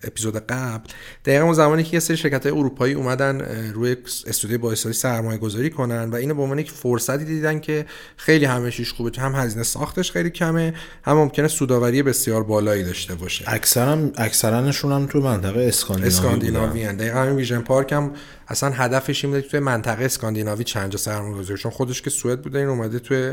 اپیزود 0.04 0.36
قبل. 0.36 0.90
دقیقا 1.24 1.44
اون 1.44 1.54
زمانی 1.54 1.82
که 1.82 1.94
یه 1.94 2.00
سری 2.00 2.16
شرکت 2.16 2.46
های 2.46 2.58
اروپایی 2.58 2.94
اومدن 2.94 3.40
روی 3.74 3.96
استودیو 4.26 4.58
با 4.58 4.74
سرمایه 4.74 5.38
گذاری 5.38 5.70
کنن 5.70 6.10
و 6.10 6.14
اینو 6.14 6.34
به 6.34 6.42
عنوان 6.42 6.58
یک 6.58 6.70
فرصتی 6.70 7.24
دیدن 7.24 7.60
که 7.60 7.86
خیلی 8.16 8.44
همه 8.44 8.70
چیز 8.70 8.88
خوبه. 8.88 9.10
هم 9.18 9.34
هزینه 9.34 9.62
ساختش 9.62 10.12
خیلی 10.12 10.30
کمه 10.30 10.74
هم 11.02 11.16
ممکنه 11.16 11.48
سوداوری 11.48 12.02
بسیار 12.02 12.42
بالایی 12.42 12.82
داشته 12.82 13.14
باشه. 13.14 13.44
اکثرا 13.48 13.98
اکثرانشون 14.16 14.92
هم 14.92 15.06
تو 15.06 15.20
منطقه 15.20 15.60
اسکاندیناوی 15.60 16.08
اسکاندیناوی 16.08 16.86
دقیقا 16.86 17.18
همین 17.18 17.36
Vision 17.36 17.60
Park 17.60 17.92
هم 17.92 18.12
اصلا 18.48 18.70
هدفش 18.70 19.24
این 19.24 19.34
بوده 19.34 19.48
توی 19.48 19.60
منطقه 19.60 20.04
اسکاندیناوی 20.04 20.64
چند 20.64 20.90
جا 20.90 20.98
سرمایه 20.98 21.34
گذاری 21.34 21.60
چون 21.60 21.70
خودش 21.72 22.02
که 22.02 22.10
سوئد 22.10 22.42
بوده 22.42 22.58
این 22.58 22.68
اومده 22.68 22.98
توی 22.98 23.32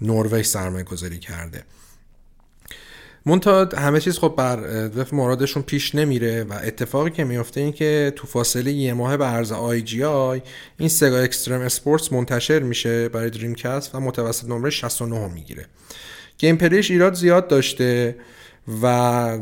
نروژ 0.00 0.32
سرمایه 0.50 0.84
گذاری 0.84 1.18
کرده. 1.18 1.64
منتها 3.26 3.64
همه 3.64 4.00
چیز 4.00 4.18
خب 4.18 4.34
بر 4.36 4.88
وفق 4.88 5.14
مرادشون 5.14 5.62
پیش 5.62 5.94
نمیره 5.94 6.44
و 6.44 6.52
اتفاقی 6.52 7.10
که 7.10 7.24
میفته 7.24 7.60
این 7.60 7.72
که 7.72 8.12
تو 8.16 8.26
فاصله 8.26 8.72
یه 8.72 8.92
ماه 8.92 9.16
به 9.16 9.24
عرضه 9.24 9.52
IGI 9.52 10.42
این 10.78 10.88
Sega 10.88 11.18
Extreme 11.18 11.60
Sports 11.60 12.12
منتشر 12.12 12.58
میشه 12.58 13.08
برای 13.08 13.30
Dreamcast 13.30 13.94
و 13.94 14.00
متوسط 14.00 14.48
نمره 14.48 14.70
69 14.70 15.28
می‌گیره. 15.28 15.66
gameplay 16.38 16.56
ش 16.56 16.90
ایراد 16.90 17.14
زیاد 17.14 17.48
داشته 17.48 18.16
و 18.82 19.38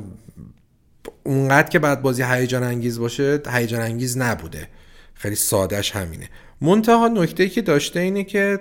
اونقدر 1.25 1.69
که 1.69 1.79
باید 1.79 2.03
بازی 2.03 2.23
هیجان 2.23 2.63
انگیز 2.63 2.99
باشه 2.99 3.43
هیجان 3.53 3.81
انگیز 3.81 4.19
نبوده. 4.19 4.69
خیلی 5.15 5.35
سادهش 5.35 5.91
همینه. 5.91 6.29
منتها 6.61 7.09
نکته 7.09 7.49
که 7.49 7.63
داشته 7.63 8.01
اینه 8.01 8.25
که 8.25 8.59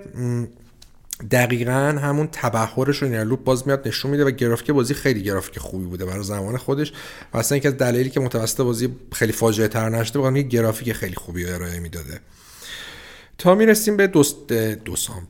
دقیقا 1.32 1.99
همون 2.01 2.30
تبحرش 2.32 3.04
رو 3.03 3.24
Loop 3.24 3.43
باز 3.43 3.68
میاد 3.68 3.88
نشون 3.88 4.11
میده 4.11 4.26
و 4.26 4.32
گرافیک 4.32 4.72
بازی 4.72 4.93
خیلی 4.93 5.24
گرافیک 5.24 5.59
خوبی 5.59 5.86
بوده 5.86 6.05
برای 6.05 6.24
زمان 6.24 6.57
خودش. 6.57 6.93
و 7.34 7.38
اصلا 7.38 7.57
یکی 7.57 7.68
از 7.68 7.78
دلایلی 7.78 8.09
که 8.09 8.20
متوسط 8.20 8.61
بازی 8.61 8.89
خیلی 9.13 9.32
فاجعه 9.32 9.68
تر 9.68 9.89
نشده 9.89 10.20
بخاطر 10.20 10.41
گرافیک 10.41 10.93
خیلی 10.93 11.15
خوبی 11.15 11.45
ارائه 11.45 11.80
می‌داده. 11.80 12.20
تا 13.38 13.55
می‌رسیم 13.55 13.97
به 13.97 14.07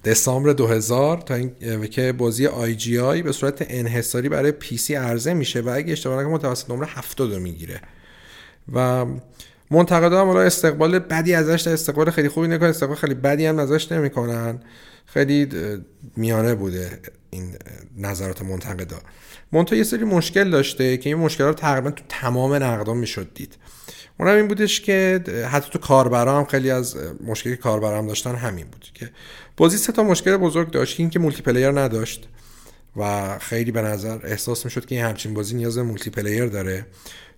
دسامبر 0.05 0.53
2000 0.53 1.17
تا 1.17 1.33
این 1.33 1.87
که 1.87 2.11
بازی 2.11 2.47
IGI 2.47 3.21
به 3.21 3.31
صورت 3.31 3.65
انحصاری 3.69 4.29
برای 4.29 4.51
PC 4.51 4.95
عرضه 4.95 5.33
میشه 5.33 5.61
و 5.61 5.69
اگه 5.69 5.91
اشتباه 5.91 6.19
نکنم 6.19 6.33
متوسط 6.33 6.69
نمره 6.69 6.87
70 6.87 7.33
رو 7.33 7.39
می‌گیره. 7.39 7.81
و 8.73 9.05
منتقدا 9.71 10.21
هم 10.21 10.29
استقبال 10.29 10.99
بدی 10.99 11.33
ازش 11.33 11.67
استقبال 11.67 12.11
خیلی 12.11 12.29
خوبی 12.29 12.47
نکنه 12.47 12.69
استقبال 12.69 12.95
خیلی 12.95 13.13
بدی 13.13 13.45
هم 13.45 13.59
ازش 13.59 13.91
نمی‌کنن. 13.91 14.59
خیلی 15.07 15.47
میانه 16.15 16.55
بوده 16.55 16.99
این 17.29 17.55
نظرات 17.97 18.41
منتقدا. 18.41 18.99
منتها 19.51 19.77
یه 19.77 19.83
سری 19.83 20.03
مشکل 20.03 20.49
داشته 20.49 20.97
که 20.97 21.09
این 21.09 21.17
مشکلات 21.17 21.59
تقریبا 21.61 21.91
تو 21.91 22.03
تمام 22.09 22.53
نقدام 22.53 22.97
می‌شد 22.97 23.33
دید. 23.33 23.57
اونم 24.19 24.35
این 24.35 24.47
بودش 24.47 24.81
که 24.81 25.23
حتی 25.51 25.69
تو 25.71 25.79
کاربرا 25.79 26.37
هم 26.37 26.45
خیلی 26.45 26.71
از 26.71 26.97
مشکلی 27.25 27.55
که 27.55 27.61
کاربرا 27.61 27.97
هم 27.97 28.07
داشتن 28.07 28.35
همین 28.35 28.65
بود 28.67 28.85
که 28.93 29.09
بازی 29.57 29.77
سه 29.77 29.91
تا 29.91 30.03
مشکل 30.03 30.37
بزرگ 30.37 30.71
داشت 30.71 31.11
که 31.11 31.19
multiplayer 31.19 31.71
نداشت 31.71 32.27
و 32.95 33.37
خیلی 33.39 33.71
به 33.71 33.81
نظر 33.81 34.19
احساس 34.23 34.65
می‌شد 34.65 34.85
که 34.85 34.95
این 34.95 35.03
همچین 35.05 35.33
بازی 35.33 35.55
نیاز 35.55 35.75
به 35.75 35.83
multiplayer 35.83 36.45
داره. 36.45 36.85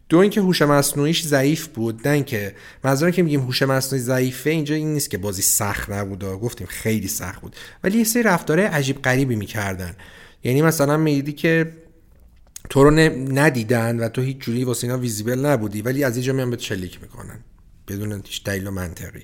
دو 0.10 0.18
اینکه 0.18 0.42
هوش 0.42 0.62
مصنوعیش 0.62 1.24
ضعیف 1.24 1.68
بود 1.68 2.08
نه 2.08 2.14
اینکه. 2.14 2.56
منظورم 2.84 3.12
که 3.12 3.24
میگیم 3.24 3.42
هوش 3.42 3.62
مصنوعی 3.62 4.04
ضعیفه 4.04 4.50
اینجا 4.50 4.76
این 4.76 4.94
نیست 4.94 5.10
که 5.10 5.18
بازی 5.18 5.42
سخت 5.42 5.90
نبود 5.90 6.24
گفتیم 6.24 6.68
خیلی 6.68 7.08
سخت 7.08 7.42
بود. 7.42 7.56
ولی 7.84 7.98
یه 7.98 8.04
سری 8.04 8.24
رفتاره 8.24 8.64
عجیب 8.68 9.02
غریبی 9.02 9.36
می‌کردن. 9.36 9.96
یعنی 10.44 10.62
مثلا 10.62 10.98
می‌دیدی 10.98 11.34
که 11.34 11.74
تو 12.70 12.84
رو 12.84 12.92
ندیدن 12.92 14.00
و 14.00 14.10
تو 14.10 14.22
هیچ 14.22 14.38
جوری 14.38 14.64
واسه 14.64 14.88
اینا 14.88 15.00
ویزیبل 15.00 15.46
نبودی 15.46 15.82
ولی 15.82 16.04
از 16.04 16.16
اینجا 16.16 16.34
میان 16.34 16.50
به 16.50 16.58
چلیک 16.58 17.02
می‌کنن. 17.02 17.40
بدون 17.88 18.12
هیچ 18.12 18.44
دلیل 18.44 18.68
و 18.68 18.72
منطقی. 18.72 19.24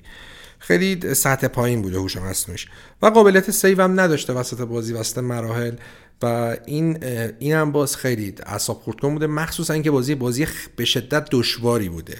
خیلی 0.66 1.14
سطح 1.14 1.48
پایین 1.48 1.82
بوده 1.82 1.98
هوش 1.98 2.16
مصنوعیش. 2.16 2.66
و 3.02 3.06
قابلیت 3.06 3.50
سیو 3.50 3.82
هم 3.82 4.00
نداشته 4.00 4.32
وسط 4.32 4.60
بازی 4.60 4.92
وسط 4.92 5.18
مراحل. 5.18 5.74
و 6.22 6.56
این 6.66 7.04
این 7.38 7.52
هم 7.52 7.72
باز 7.72 7.96
خیلی 7.96 8.34
اعصاب 8.46 8.76
خورد 8.76 8.96
بوده 8.96 9.26
مخصوصا 9.26 9.74
اینکه 9.74 9.90
بازی 9.90 10.14
بازی 10.14 10.46
به 10.76 10.84
شدت 10.84 11.28
دشواری 11.30 11.88
بوده. 11.88 12.16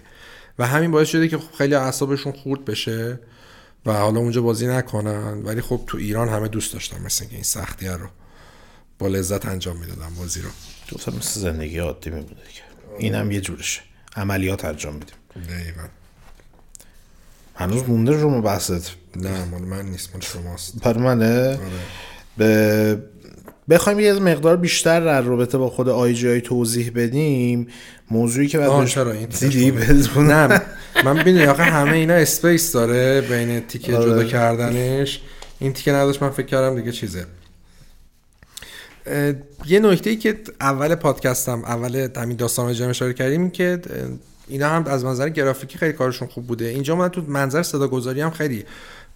و 0.59 0.66
همین 0.66 0.90
باعث 0.90 1.09
شده 1.09 1.28
که 1.28 1.38
خیلی 1.59 1.74
اعصابشون 1.74 2.32
خورد 2.32 2.64
بشه 2.64 3.20
و 3.86 3.92
حالا 3.92 4.20
اونجا 4.20 4.42
بازی 4.42 4.66
نکنن. 4.66 5.42
ولی 5.42 5.61
خب 5.61 5.80
تو 5.86 5.99
ایران 5.99 6.28
همه 6.28 6.49
دوست 6.49 6.72
داشتن 6.72 7.03
مثل 7.03 7.24
که 7.24 7.34
این 7.34 7.44
سختی 7.44 7.88
رو 7.88 8.09
با 8.99 9.09
لذت 9.09 9.47
انجام 9.47 9.76
می‌دادن 9.76 10.14
بازی 10.18 10.40
رو. 10.40 10.49
تو 10.86 11.12
مثل 11.12 11.40
زندگی 11.40 11.78
عادی 11.78 12.11
می 12.11 12.20
بوده 12.20 12.40
این 12.99 13.14
هم 13.14 13.30
یه 13.30 13.40
جورشه. 13.40 13.80
عملیات 14.16 14.64
انجام 14.64 14.94
میدیم. 14.94 15.16
هنوز 17.57 17.88
مونده 17.88 18.12
رو 18.12 18.42
بحثت. 18.42 18.90
نه 19.16 19.44
مال 19.44 19.62
من 19.62 19.84
نیست 19.84 20.11
مال 20.12 20.22
شماست. 20.22 20.80
پر 20.80 20.98
منه؟ 20.98 21.48
آره. 21.48 21.59
به 22.36 22.98
بخوایم 23.68 24.00
یه 24.00 24.12
مقدار 24.12 24.57
بیشتر 24.57 25.00
در 25.00 25.20
رابطه 25.20 25.59
با 25.59 25.70
خود 25.70 25.88
آی 25.88 26.14
جی 26.14 26.28
آی 26.28 26.40
توضیح 26.40 26.92
بدیم. 26.94 27.68
موضوعی 28.11 28.46
که 28.46 28.59
بعد 28.59 28.86
چرا؟ 28.86 29.12
این 29.12 29.26
دیدی؟ 29.26 29.70
نه 30.16 30.62
من 31.04 31.14
ببین 31.14 31.48
آخه 31.48 31.62
همه 31.62 31.92
اینا 31.92 32.14
اسپیس 32.14 32.72
داره 32.72 33.20
بین 33.20 33.61
تیکه 33.61 33.96
آره. 33.96 34.04
جدا 34.04 34.24
کردنش. 34.24 35.20
این 35.59 35.72
تیکه 35.72 35.92
نداشت 35.92 36.22
من 36.22 36.30
فکر 36.30 36.46
کردم 36.46 36.76
دیگه 36.76 36.92
چیزه. 36.92 37.26
یه 39.66 39.80
نکته 39.80 40.11
ای 40.11 40.16
که 40.16 40.40
اول 40.61 40.94
پادکستم 40.94 41.64
اول 41.64 42.09
همین 42.16 42.36
داستان 42.36 42.72
جمع 42.72 42.88
اشاره 42.88 43.12
کردیم 43.12 43.50
که 43.50 43.80
اینا 44.49 44.68
هم 44.68 44.84
از 44.86 45.05
منظر 45.05 45.28
گرافیکی 45.28 45.78
خیلی 45.78 45.92
کارشون 45.92 46.28
خوب 46.28 46.47
بوده. 46.47 46.64
اینجا 46.64 46.97
من 46.97 47.09
تو 47.09 47.22
منظر 47.28 47.62
صدا 47.62 47.88
گذاری 47.88 48.20
هم 48.20 48.30
خیلی 48.30 48.64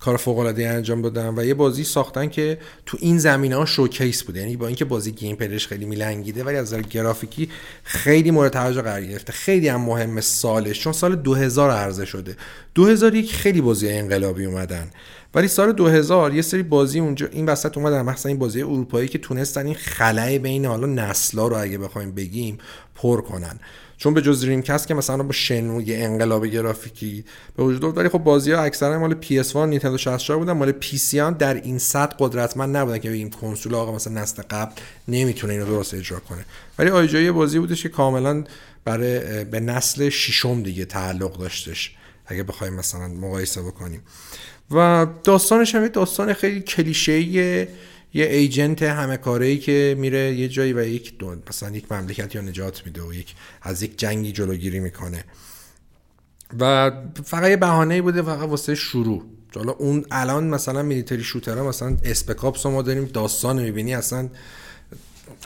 کار 0.01 0.16
فوق 0.16 0.39
العاده 0.39 0.68
انجام 0.68 1.03
دادن 1.03 1.39
و 1.39 1.45
یه 1.45 1.55
بازی 1.55 1.85
ساختن 1.85 2.28
که 2.28 2.59
تو 2.87 2.99
این 3.01 3.18
زمینه 3.18 3.57
ها 3.57 3.66
شوکیس 3.66 4.22
بوده. 4.22 4.41
یعنی 4.41 4.57
با 4.57 4.66
اینکه 4.66 4.85
بازی 4.85 5.12
گیم 5.12 5.37
پلیش 5.37 5.66
خیلی 5.66 5.85
میلنگیده 5.85 6.45
ولی 6.45 6.57
از 6.57 6.66
نظر 6.66 6.83
گرافیکی 6.83 7.51
خیلی 7.83 8.31
مورد 8.31 8.53
توجه 8.53 8.83
قرار 8.83 9.05
گرفته. 9.05 9.33
خیلی 9.33 9.68
هم 9.68 9.81
مهم 9.81 10.20
سالش 10.20 10.81
چون 10.81 10.93
سال 10.93 11.16
2000 11.16 11.70
عرضه 11.70 12.05
شده. 12.05 12.37
2001 12.74 13.33
خیلی 13.33 13.61
بازی 13.61 13.89
انقلابی 13.89 14.45
اومدن. 14.45 14.91
ولی 15.35 15.49
سال 15.49 15.72
2000 15.72 16.35
یه 16.35 16.43
سری 16.43 16.62
بازی 16.62 17.01
اونجا 17.01 17.26
این 17.26 17.47
وسط 17.47 17.78
اومدن 17.78 18.03
مثلا 18.03 18.31
این 18.31 18.39
بازی 18.39 18.62
اروپایی 18.62 19.09
که 19.09 19.18
تونستن 19.18 19.66
این 19.66 19.74
خلای 19.74 20.39
بین 20.39 20.64
حالا 20.64 20.87
نسلا 20.87 21.49
رو 21.49 21.57
اگه 21.57 21.78
بخوایم 21.78 22.12
بگیم 22.12 22.59
پر 22.95 23.20
کنن. 23.20 23.61
چون 24.01 24.15
به 24.15 24.23
جز 24.23 24.45
Dreamcast 24.45 24.89
که 24.89 24.95
مثلا 24.95 25.23
با 25.23 25.33
Shenmue 25.33 25.97
انقلاب 25.97 26.47
گرافیکی 26.47 27.25
به 27.57 27.63
وجود 27.63 27.85
آورد 27.85 27.99
ولی 27.99 28.09
خب 28.09 28.19
بازی 28.19 28.53
ها 28.53 28.63
اکثرا 28.63 28.99
مال 28.99 29.17
PS1 29.23 29.57
Nintendo 29.57 29.99
64 29.99 30.39
بودن. 30.39 30.53
مال 30.53 30.73
PC 30.81 31.31
در 31.39 31.55
این 31.55 31.79
سطح 31.79 32.17
قدرتمند 32.19 32.77
نبودن 32.77 32.99
که 32.99 33.11
بگیم 33.11 33.31
کنسول 33.31 33.75
آقا 33.75 33.95
مثلا 33.95 34.23
نسل 34.23 34.43
قبل 34.51 34.73
نمی‌تونه 35.09 35.53
اینو 35.53 35.67
درست 35.67 35.95
اجرا 35.95 36.19
کنه. 36.19 36.45
ولی 36.79 36.91
IGI 36.91 37.33
بازی 37.33 37.59
بودش 37.59 37.83
که 37.83 37.89
کاملا 37.89 38.45
برای 38.85 39.45
به 39.45 39.61
نسل 39.61 40.09
ششم 40.09 40.63
دیگه 40.63 40.85
تعلق 40.85 41.39
داشتش. 41.39 41.97
اگه 42.27 42.43
بخوایم 42.43 42.75
مثلا 42.75 43.09
مقایسه 43.09 43.63
بکنیم. 43.63 44.03
و 44.71 45.07
داستانش 45.25 45.75
هم 45.75 45.89
داستان 45.89 46.33
خیلی 46.33 46.61
کلیشه‌ای 46.61 47.67
یه 48.15 48.25
ایجنت 48.25 48.83
همه 48.83 49.17
کاره 49.17 49.47
ای 49.47 49.59
که 49.59 49.97
میره 49.99 50.35
یه 50.35 50.49
جایی 50.49 50.73
و 50.73 50.87
یک 50.87 51.19
دو 51.19 51.37
مثلا 51.49 51.77
یک 51.77 51.93
مملکت 51.93 52.35
یا 52.35 52.41
نجات 52.41 52.87
میده 52.87 53.03
و 53.03 53.15
یک 53.15 53.35
از 53.63 53.83
یک 53.83 53.99
جنگی 53.99 54.33
جلوگیری 54.33 54.81
می‌کنه. 54.81 55.25
و 56.59 56.93
فقط 57.25 57.51
یه 57.51 57.57
بهانه 57.57 58.03
بوده 58.03 58.23
فقط 58.23 58.49
واسه 58.49 58.75
شروع. 58.75 59.25
حالا 59.57 59.73
اون 59.73 60.05
الان 60.11 60.47
مثلا 60.49 60.83
میلیتری 60.83 61.23
شوتر 61.23 61.63
مثلا 61.63 61.97
اسپکاپس 62.05 62.67
ما 62.67 62.83
داریم 62.83 63.05
داستان 63.05 63.63
می‌بینی 63.63 63.95
اصلا 63.95 64.29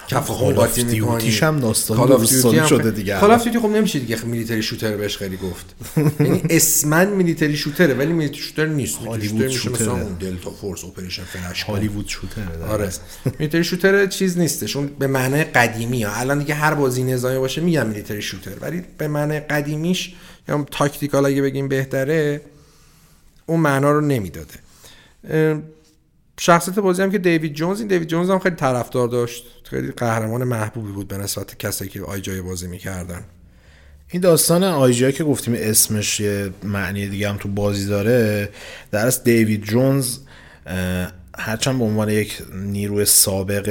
کف 0.08 0.26
خوباتی 0.26 0.84
می‌کنی 0.84 1.30
هم 1.30 1.60
داستان 1.60 2.66
شده 2.66 2.90
دیگه. 2.90 3.18
Call 3.20 3.30
of 3.30 3.48
خب 3.48 3.66
نمیشه 3.66 3.98
دیگه 3.98 4.24
military 4.24 4.62
shooter 4.62 4.96
بهش 4.96 5.16
خیلی 5.16 5.36
گفت. 5.36 5.74
یعنی 6.20 6.42
اسماً 6.50 7.06
military 7.06 7.56
shooter 7.56 7.89
ه 7.90 7.94
ولی 7.94 8.12
military 8.12 8.40
shooter 8.40 8.66
نیست. 8.66 8.98
Hollywood 8.98 9.48
shooter 9.48 9.82
مثلا 9.82 9.92
اون 9.92 10.14
Delta 10.14 10.50
Force 10.50 10.84
Operation 10.84 11.22
Flash 11.22 11.62
Hollywood 11.62 12.08
shooter 12.08 12.42
آره. 12.70 12.90
military 13.38 13.64
shooter 13.64 14.06
چیز 14.18 14.38
نیستش. 14.38 14.76
اون 14.76 14.86
به 14.98 15.06
معنی 15.06 15.44
قدیمی 15.44 16.02
ها. 16.02 16.12
الان 16.14 16.38
دیگه 16.38 16.54
هر 16.54 16.74
بازی 16.74 17.02
نظامی 17.02 17.38
باشه 17.38 17.60
میگم 17.60 17.86
military 17.86 18.22
shooter 18.22 18.52
ولی 18.60 18.82
به 18.98 19.08
معنی 19.08 19.40
قدیمیش 19.40 20.14
یا 20.48 20.66
tactical 20.70 21.26
اگه 21.26 21.42
بگیم 21.42 21.68
بهتره 21.68 22.40
اون 23.46 23.60
معنا 23.60 23.92
رو 23.92 24.00
نمی‌داده. 24.00 24.54
شخصیت 26.40 26.78
بازی 26.78 27.02
هم 27.02 27.10
که 27.10 27.18
دیوید 27.18 27.54
جونز 27.54 27.78
این 27.78 27.88
دیوید 27.88 28.08
جونز 28.08 28.30
هم 28.30 28.38
خیلی 28.38 28.56
طرفدار 28.56 29.08
داشت. 29.08 29.44
خیلی 29.64 29.92
قهرمان 29.92 30.44
محبوبی 30.44 30.92
بود 30.92 31.08
به 31.08 31.18
نسبت 31.18 31.58
کسایی 31.58 31.90
که 31.90 32.02
آیجای 32.02 32.40
بازی 32.40 32.66
می‌کردن. 32.66 33.24
این 34.08 34.22
داستان 34.22 34.64
آیجای 34.64 35.12
که 35.12 35.24
گفتیم 35.24 35.54
اسمش 35.58 36.20
یه 36.20 36.50
معنی 36.62 37.08
دیگه 37.08 37.28
هم 37.28 37.36
تو 37.36 37.48
بازی 37.48 37.86
داره 37.86 38.48
در 38.90 39.06
از 39.06 39.24
دیوید 39.24 39.64
جونز 39.64 40.18
هرچند 41.38 41.78
به 41.78 41.84
عنوان 41.84 42.08
یک 42.08 42.42
نیروی 42.54 43.04
سابق 43.04 43.68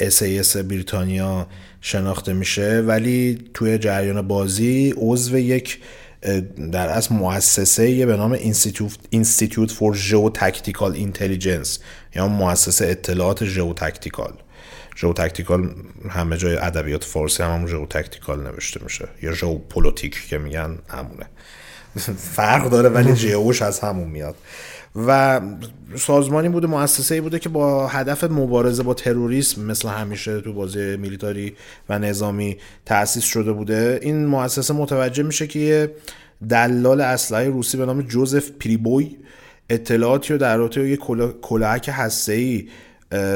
SAS 0.00 0.56
بریتانیا 0.56 1.46
شناخته 1.80 2.32
میشه 2.32 2.80
ولی 2.80 3.38
توی 3.54 3.78
جریان 3.78 4.28
بازی 4.28 4.94
عضو 4.96 5.38
یک 5.38 5.78
در 6.72 6.88
از 6.88 7.12
مؤسسه 7.12 8.06
به 8.06 8.16
نام 8.16 8.36
Institute 9.14 9.70
for 9.70 9.96
Geotactical 10.10 10.94
Intelligence 10.96 11.78
یا 12.14 12.28
مؤسسه 12.28 12.86
اطلاعات 12.86 13.44
ژئوتکتیکال 13.44 14.32
ژئوتکتیکال 14.96 15.74
همه 16.10 16.36
جای 16.36 16.56
ادبیات 16.56 17.04
فارسی 17.04 17.42
هم, 17.42 17.50
هم 17.50 17.66
ژئوتکتیکال 17.66 18.42
نوشته 18.42 18.80
میشه. 18.84 19.08
یا 19.22 19.32
ژئوپلیتیک 19.32 20.28
که 20.28 20.38
میگن 20.38 20.78
همونه. 20.88 21.26
فرق 22.36 22.70
داره 22.70 22.88
ولی 22.88 23.16
ژئوش 23.26 23.62
از 23.62 23.80
همون 23.80 24.08
میاد. 24.08 24.34
و 24.96 25.40
سازمانی 25.96 26.48
بوده 26.48 26.66
مؤسسه 26.66 27.20
بوده 27.20 27.38
که 27.38 27.48
با 27.48 27.86
هدف 27.86 28.24
مبارزه 28.24 28.82
با 28.82 28.94
تروریسم 28.94 29.64
مثل 29.64 29.88
همیشه 29.88 30.40
تو 30.40 30.52
بازی 30.52 30.96
military 30.96 31.54
و 31.88 31.98
نظامی 31.98 32.56
تأسیس 32.86 33.24
شده 33.24 33.52
بوده. 33.52 33.98
این 34.02 34.26
مؤسسه 34.26 34.74
متوجه 34.74 35.22
میشه 35.22 35.46
که 35.46 35.58
یه 35.58 35.94
دلال 36.48 37.00
اسلحه 37.00 37.48
روسی 37.48 37.76
به 37.76 37.86
نام 37.86 38.02
جوزف 38.02 38.50
پریبوی 38.50 39.16
اطلاعاتی 39.70 40.32
رو 40.32 40.38
در 40.38 40.56
رابطه 40.56 40.88
یه 40.88 40.96
کلاهک 41.42 41.90
هسته‌ای 41.92 42.68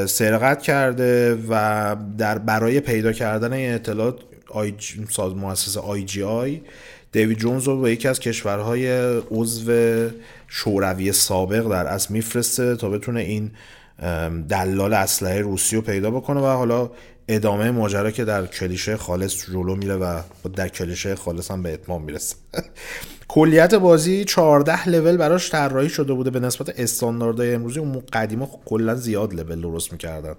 سرقت 0.05 0.61
کرده 0.61 1.37
و 1.49 1.95
در 2.17 2.37
برای 2.37 2.79
پیدا 2.79 3.11
کردن 3.11 3.53
این 3.53 3.73
اطلاعات 3.73 4.19
آی 4.49 4.73
ساز 5.09 5.35
مؤسسه 5.35 5.79
IGI 5.79 6.61
دیوید 7.15 7.37
جونز 7.37 7.67
رو 7.67 7.81
به 7.81 7.91
یکی 7.91 8.07
از 8.07 8.19
کشورهای 8.19 8.87
عضو 9.31 9.71
شوروی 10.47 11.11
سابق 11.11 11.69
در 11.69 11.87
از 11.87 12.11
میفرسته 12.11 12.75
تا 12.75 12.89
بتونه 12.89 13.19
این 13.19 13.51
دلال 14.49 14.93
اسلحه 14.93 15.41
روسی 15.41 15.75
رو 15.75 15.81
پیدا 15.81 16.11
بکنه 16.11 16.39
و 16.39 16.45
حالا 16.45 16.89
ادامه 17.27 17.71
ماجرا 17.71 18.11
که 18.11 18.25
در 18.25 18.45
کلیشه 18.45 18.97
خالص 18.97 19.45
جلو 19.45 19.75
میره 19.75 19.95
و 19.95 20.21
در 20.55 20.67
کلیشه 20.67 21.15
خالص 21.15 21.51
هم 21.51 21.63
به 21.63 21.73
اتمام 21.73 22.03
می‌رسه. 22.03 22.35
کلیت 23.27 23.75
بازی 23.75 24.23
14 24.23 24.89
لول 24.89 25.17
براش 25.17 25.51
طراحی 25.51 25.89
شده 25.89 26.13
بوده. 26.13 26.29
به 26.29 26.39
نسبت 26.39 26.79
استانداردهای 26.79 27.53
امروزی 27.53 27.79
اون 27.79 28.03
قدیما 28.13 28.45
خب 28.45 28.59
کلا 28.65 28.95
زیاد 28.95 29.33
لول 29.33 29.61
درست 29.61 29.91
می‌کردن. 29.91 30.35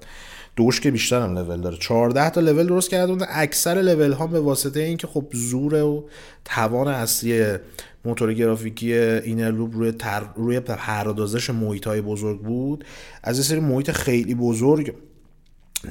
دوش 0.57 0.80
که 0.80 0.91
بیشتر 0.91 1.22
هم 1.22 1.39
لول 1.39 1.61
داره. 1.61 1.76
14 1.76 2.30
تا 2.30 2.41
لول 2.41 2.66
درست 2.66 2.91
کرده 2.91 3.12
بودن. 3.12 3.26
اکثر 3.30 3.74
لول 3.74 4.12
ها 4.12 4.26
به 4.26 4.41
واسطه 4.41 4.80
اینکه 4.80 5.07
خب 5.07 5.26
زور 5.32 5.74
و 5.74 6.09
توان 6.45 6.89
اصلی 6.89 7.57
موتور 8.05 8.34
گرافیکی 8.34 8.95
اینر 8.95 9.51
لوب 9.51 9.74
روی 9.74 9.93
تر... 9.93 10.22
روی 10.37 10.61
پردازش 10.61 11.51
محیط 11.51 11.87
های 11.87 12.01
بزرگ 12.01 12.41
بود. 12.41 12.84
از 13.22 13.39
یه 13.39 13.45
سری 13.45 13.61
محیط 13.61 13.91
خیلی 13.91 14.34
بزرگ 14.34 14.95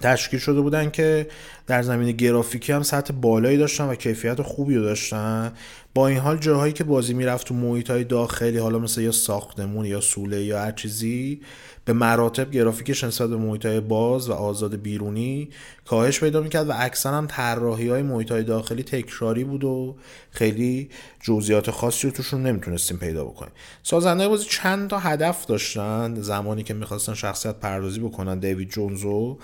تشکیل 0.01 0.39
شده 0.39 0.61
بودن 0.61 0.89
که 0.89 1.27
در 1.67 1.81
زمین 1.81 2.11
گرافیکی 2.11 2.71
هم 2.71 2.83
سطح 2.83 3.13
بالایی 3.13 3.57
داشتن 3.57 3.85
و 3.85 3.95
کیفیت 3.95 4.41
خوبی 4.41 4.75
رو 4.75 4.83
داشتن. 4.83 5.51
با 5.93 6.07
این 6.07 6.17
حال 6.17 6.37
جاهایی 6.37 6.73
که 6.73 6.83
بازی 6.83 7.13
می‌رفت 7.13 7.47
تو 7.47 7.53
محیط 7.53 7.89
های 7.89 8.03
داخلی 8.03 8.57
حالا 8.57 8.79
مثل 8.79 9.01
یا 9.01 9.11
ساختمون 9.11 9.85
یا 9.85 10.01
سوله 10.01 10.43
یا 10.43 10.59
هر 10.59 10.71
چیزی 10.71 11.41
به 11.85 11.93
مراتب 11.93 12.51
گرافیکش 12.51 13.03
نسبت 13.03 13.29
به 13.29 13.35
باز 13.79 14.29
و 14.29 14.33
آزاد 14.33 14.75
بیرونی 14.75 15.49
کاهش 15.85 16.19
پیدا 16.19 16.41
می‌کرد 16.41 16.69
و 16.69 16.73
اکثر 16.75 17.13
هم 17.13 17.27
طراحی 17.27 17.89
های 17.89 18.03
داخلی 18.43 18.83
تکراری 18.83 19.43
بود 19.43 19.63
و 19.63 19.95
خیلی 20.31 20.89
جزئیات 21.21 21.71
خاصی 21.71 22.07
رو 22.07 22.13
توشون 22.13 22.43
نمی‌تونستیم 22.43 22.97
پیدا 22.97 23.25
بکنیم. 23.25 23.53
سازنده 23.83 24.27
بازی 24.27 24.45
چند 24.49 24.89
تا 24.89 24.99
هدف 24.99 25.45
داشتن 25.45 26.15
زمانی 26.21 26.63
که 26.63 26.73
می‌خواستن 26.73 27.13
شخصیت 27.13 27.55
پردازی 27.55 27.99
بکنن. 27.99 28.39
دیوید 28.39 28.69
جونزو 28.69 29.37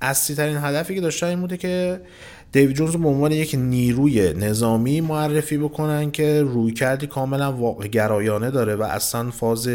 اصلی 0.00 0.36
ترین 0.36 0.56
هدفی 0.56 0.94
که 0.94 1.00
داشتن 1.00 1.26
این 1.26 1.40
بوده 1.40 1.56
که 1.56 2.00
دیوید 2.52 2.76
جونز 2.76 2.96
به 2.96 3.08
عنوان 3.08 3.32
یک 3.32 3.54
نیروی 3.58 4.32
نظامی 4.32 5.00
معرفی 5.00 5.58
بکنن 5.58 6.10
که 6.10 6.42
روی 6.42 6.72
کردی 6.72 7.06
کاملا 7.06 7.52
واقع 7.52 7.86
گرایانه 7.86 8.50
داره 8.50 8.76
و 8.76 8.82
اصلا 8.82 9.30
فاز 9.30 9.68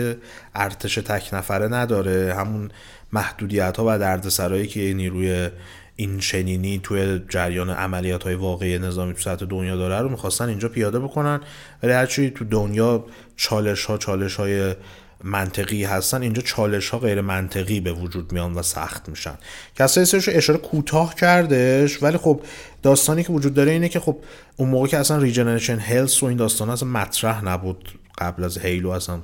ارتش 0.56 0.96
تک 0.96 1.34
نفره 1.34 1.68
نداره. 1.68 2.34
همون 2.38 2.70
محدودیت 3.12 3.78
ها 3.78 3.84
و 3.88 4.00
دردسرایی 4.00 4.68
که 4.68 4.94
نیروی 4.94 5.50
این 5.96 6.20
شنینی 6.20 6.80
توی 6.84 7.22
جریان 7.30 7.70
عملیات 7.70 8.24
های 8.24 8.36
واقعی 8.36 8.80
نظامی 8.80 9.14
تو 9.14 9.20
سطح 9.20 9.46
دنیا 9.46 9.76
داره 9.76 10.00
رو 10.00 10.10
می‌خواستن 10.10 10.50
اینجا 10.50 10.70
پیاده 10.70 11.00
بکنن. 11.00 11.40
ولی 11.84 11.92
هرچی 11.92 12.30
تو 12.30 12.46
دنیا 12.46 13.06
چالش 13.36 13.86
ها 13.86 13.98
چالش 13.98 14.36
های 14.36 14.76
منطقی 15.24 15.84
هستن 15.84 16.22
اینجا 16.22 16.42
چالش 16.42 16.90
ها 16.90 17.00
غیر 17.00 17.22
منطقی 17.22 17.80
به 17.80 17.94
وجود 17.94 18.32
میان 18.32 18.54
و 18.54 18.62
سخت 18.62 19.10
میشن. 19.10 19.36
کسایی 19.76 20.06
سرش 20.06 20.30
اشاره 20.30 20.60
کوتاه 20.60 21.16
کردش 21.16 22.04
ولی 22.04 22.18
خب 22.18 22.42
داستانی 22.84 23.24
که 23.24 23.32
وجود 23.32 23.54
داره 23.54 23.72
اینه 23.72 23.90
که 23.90 24.00
خب 24.00 24.18
اون 24.58 24.70
موقع 24.70 24.88
که 24.88 24.98
اصلا 24.98 25.18
regeneration 25.18 25.80
health 25.80 26.24
و 26.24 26.26
این 26.26 26.38
داستان 26.38 26.70
اصلا 26.70 26.90
مطرح 26.90 27.46
نبود. 27.46 28.00
قبل 28.18 28.44
از 28.44 28.58
Halo 28.58 28.90
اصلا 28.90 29.22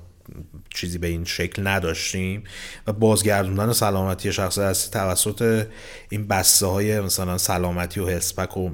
چیزی 0.69 0.97
به 0.97 1.07
این 1.07 1.25
شکل 1.25 1.67
نداشتیم. 1.67 2.43
و 2.87 2.93
بازگردوندن 2.93 3.73
سلامتی 3.73 4.33
شخص 4.33 4.57
هستی 4.57 4.91
توسط 4.91 5.67
این 6.09 6.27
بسته 6.27 6.65
های 6.65 6.99
مثلا 6.99 7.37
سلامتی 7.37 7.99
و 7.99 8.07
health 8.07 8.37
pack 8.37 8.57
و 8.57 8.69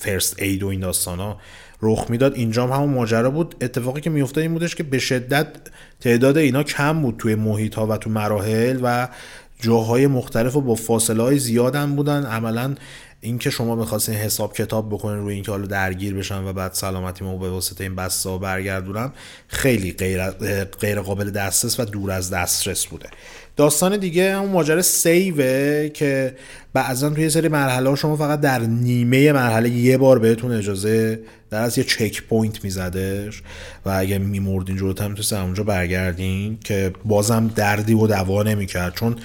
first 0.00 0.42
aid 0.42 0.62
و 0.62 0.66
این 0.66 0.80
داستان 0.80 1.18
ها 1.18 1.40
رخ 1.82 2.06
می‌داد. 2.08 2.34
اینجا 2.34 2.66
هم 2.66 2.72
همون 2.72 2.94
ماجرا 2.94 3.30
بود. 3.30 3.54
اتفاقی 3.60 4.00
که 4.00 4.10
میافتاد 4.10 4.42
این 4.42 4.52
بودش 4.52 4.74
که 4.74 4.82
به 4.82 4.98
شدت 4.98 5.46
تعداد 6.00 6.36
اینا 6.36 6.62
کم 6.62 7.02
بود 7.02 7.16
توی 7.18 7.34
محیط 7.34 7.74
ها 7.74 7.86
و 7.86 7.96
تو 7.96 8.10
مراحل 8.10 8.78
و 8.82 9.08
جاهای 9.60 10.06
مختلف 10.06 10.56
و 10.56 10.60
با 10.60 10.74
فاصله 10.74 11.22
های 11.22 11.38
زیاد 11.38 11.88
بودن. 11.88 12.24
عملا 12.24 12.74
اینکه 13.20 13.50
شما 13.50 13.74
می‌خواستین 13.74 14.14
حساب 14.14 14.54
کتاب 14.54 14.88
بکنین 14.88 15.18
روی 15.18 15.34
اینکه 15.34 15.50
حالا 15.50 15.66
درگیر 15.66 16.14
بشن 16.14 16.44
و 16.44 16.52
بعد 16.52 16.72
سلامتی 16.72 17.24
ما 17.24 17.36
به 17.36 17.50
واسطه 17.50 17.84
این 17.84 17.96
بسته 17.96 18.38
برگردونم 18.38 19.12
خیلی 19.48 19.92
غیر, 19.92 20.30
غیر 20.80 21.00
قابل 21.00 21.30
دسترس 21.30 21.80
و 21.80 21.84
دور 21.84 22.10
از 22.10 22.30
دسترس 22.30 22.86
بوده. 22.86 23.08
داستان 23.56 23.96
دیگه 23.96 24.36
همون 24.36 24.50
ماجرا 24.50 24.82
سیوه 24.82 25.88
که 25.88 26.36
بعضا 26.72 27.10
توی 27.10 27.30
سری 27.30 27.48
مرحله 27.48 27.94
شما 27.94 28.16
فقط 28.16 28.40
در 28.40 28.58
نیمه 28.58 29.32
مرحله 29.32 29.68
یه 29.68 29.98
بار 29.98 30.18
بهتون 30.18 30.52
اجازه 30.52 31.20
در 31.50 31.62
از 31.62 31.78
یه 31.78 31.84
checkpoint 31.84 32.64
میزدش 32.64 33.42
و 33.86 33.90
اگه 33.90 34.18
میمردین 34.18 34.76
جلوتر 34.76 35.08
می‌تونست 35.08 35.32
اونجا 35.32 35.62
برگردین 35.62 36.58
که 36.64 36.92
بازم 37.04 37.48
دردی 37.48 37.94
رو 37.94 38.06
دوا 38.06 38.42
نمی‌کرد. 38.42 38.94
چون 38.94 39.16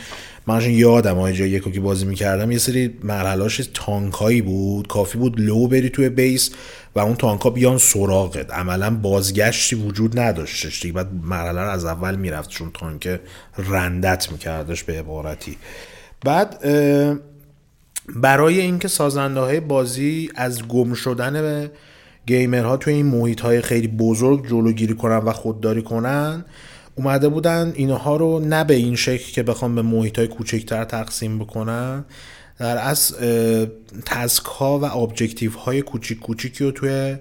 من 0.47 0.71
یادمه 0.71 1.17
IGI 1.17 1.49
یکو 1.49 1.71
که 1.71 1.79
بازی 1.79 2.05
می‌کردم 2.05 2.51
یه 2.51 2.57
سری 2.57 2.97
مرحلاش 3.03 3.69
تانکایی 3.73 4.41
بود. 4.41 4.87
کافی 4.87 5.17
بود 5.17 5.41
لو 5.41 5.67
بری 5.67 5.89
توی 5.89 6.09
بیس 6.09 6.51
و 6.95 6.99
اون 6.99 7.15
تانکا 7.15 7.49
بیان 7.49 7.77
سراغت. 7.77 8.51
عملا 8.51 8.95
بازگشتی 8.95 9.75
وجود 9.75 10.19
نداشتش 10.19 10.81
دیگه. 10.81 10.93
بعد 10.93 11.07
مرحله 11.23 11.61
رو 11.61 11.69
از 11.69 11.85
اول 11.85 12.15
می‌رفت 12.15 12.49
چون 12.49 12.71
تانک 12.73 13.19
رنده‌ت 13.57 14.31
میکردش 14.31 14.83
به 14.83 14.99
عبارتی. 14.99 15.57
بعد 16.25 16.65
برای 18.15 18.59
اینکه 18.59 18.87
سازنده 18.87 19.39
های 19.39 19.59
بازی 19.59 20.29
از 20.35 20.67
گم 20.67 20.93
شدن 20.93 21.69
gamer 22.25 22.68
ها 22.68 22.77
توی 22.77 22.93
این 22.93 23.05
محیط 23.05 23.41
های 23.41 23.61
خیلی 23.61 23.87
بزرگ 23.87 24.47
جلوگیری 24.47 24.95
کنن 24.95 25.17
و 25.17 25.31
خودداری 25.31 25.81
کنن 25.81 26.45
اومده 26.95 27.29
بودن 27.29 27.73
اینها 27.75 28.15
رو 28.15 28.39
نه 28.39 28.63
به 28.63 28.73
این 28.73 28.95
شکل 28.95 29.31
که 29.31 29.43
بخوام 29.43 29.75
به 29.75 29.81
محیط 29.81 30.19
های 30.19 30.27
کوچکتر 30.27 30.83
تقسیم 30.83 31.39
بکنن 31.39 32.05
در 32.59 32.77
از 32.77 33.15
task 34.05 34.45
ها 34.45 34.79
و 34.79 34.85
objective 34.85 35.51
های 35.51 35.81
کوچیک 35.81 36.19
کوچیکی 36.19 36.63
رو 36.63 36.71
توی 36.71 37.15